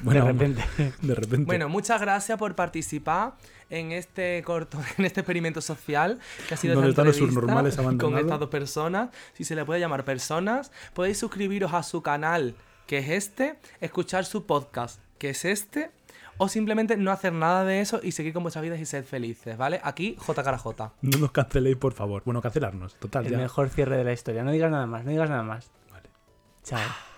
de 0.00 0.20
repente. 0.20 0.64
De 1.02 1.14
repente. 1.14 1.44
Bueno, 1.44 1.68
muchas 1.68 2.00
gracias 2.00 2.38
por 2.38 2.54
participar 2.54 3.34
en 3.70 3.92
este 3.92 4.42
corto, 4.44 4.78
en 4.98 5.04
este 5.04 5.20
experimento 5.20 5.60
social 5.60 6.18
que 6.48 6.54
ha 6.54 6.56
sido 6.56 6.74
¿Dónde 6.74 6.90
esta 6.90 7.02
están 7.02 7.06
los 7.06 7.16
subnormales 7.16 7.76
con 7.76 8.18
estas 8.18 8.40
dos 8.40 8.48
personas. 8.48 9.10
Si 9.34 9.44
se 9.44 9.54
le 9.54 9.64
puede 9.64 9.80
llamar 9.80 10.04
personas, 10.04 10.72
podéis 10.94 11.18
suscribiros 11.18 11.74
a 11.74 11.82
su 11.82 12.02
canal, 12.02 12.54
que 12.86 12.98
es 12.98 13.08
este, 13.10 13.58
escuchar 13.80 14.24
su 14.24 14.46
podcast, 14.46 15.00
que 15.18 15.30
es 15.30 15.44
este, 15.44 15.90
o 16.38 16.48
simplemente 16.48 16.96
no 16.96 17.10
hacer 17.10 17.32
nada 17.32 17.64
de 17.64 17.80
eso 17.80 18.00
y 18.02 18.12
seguir 18.12 18.32
con 18.32 18.42
vuestras 18.42 18.62
vidas 18.62 18.80
y 18.80 18.86
ser 18.86 19.04
felices, 19.04 19.56
¿vale? 19.56 19.80
Aquí, 19.82 20.16
JKJ. 20.26 20.66
No 21.02 21.18
nos 21.18 21.32
canceléis, 21.32 21.76
por 21.76 21.92
favor. 21.92 22.22
Bueno, 22.24 22.40
cancelarnos. 22.42 22.94
Total, 22.96 23.24
El 23.26 23.32
ya. 23.32 23.38
mejor 23.38 23.68
cierre 23.70 23.96
de 23.96 24.04
la 24.04 24.12
historia. 24.12 24.42
No 24.42 24.50
digas 24.52 24.70
nada 24.70 24.86
más, 24.86 25.04
no 25.04 25.10
digas 25.10 25.30
nada 25.30 25.42
más. 25.42 25.70
Vale. 25.90 26.08
Chao. 26.62 26.80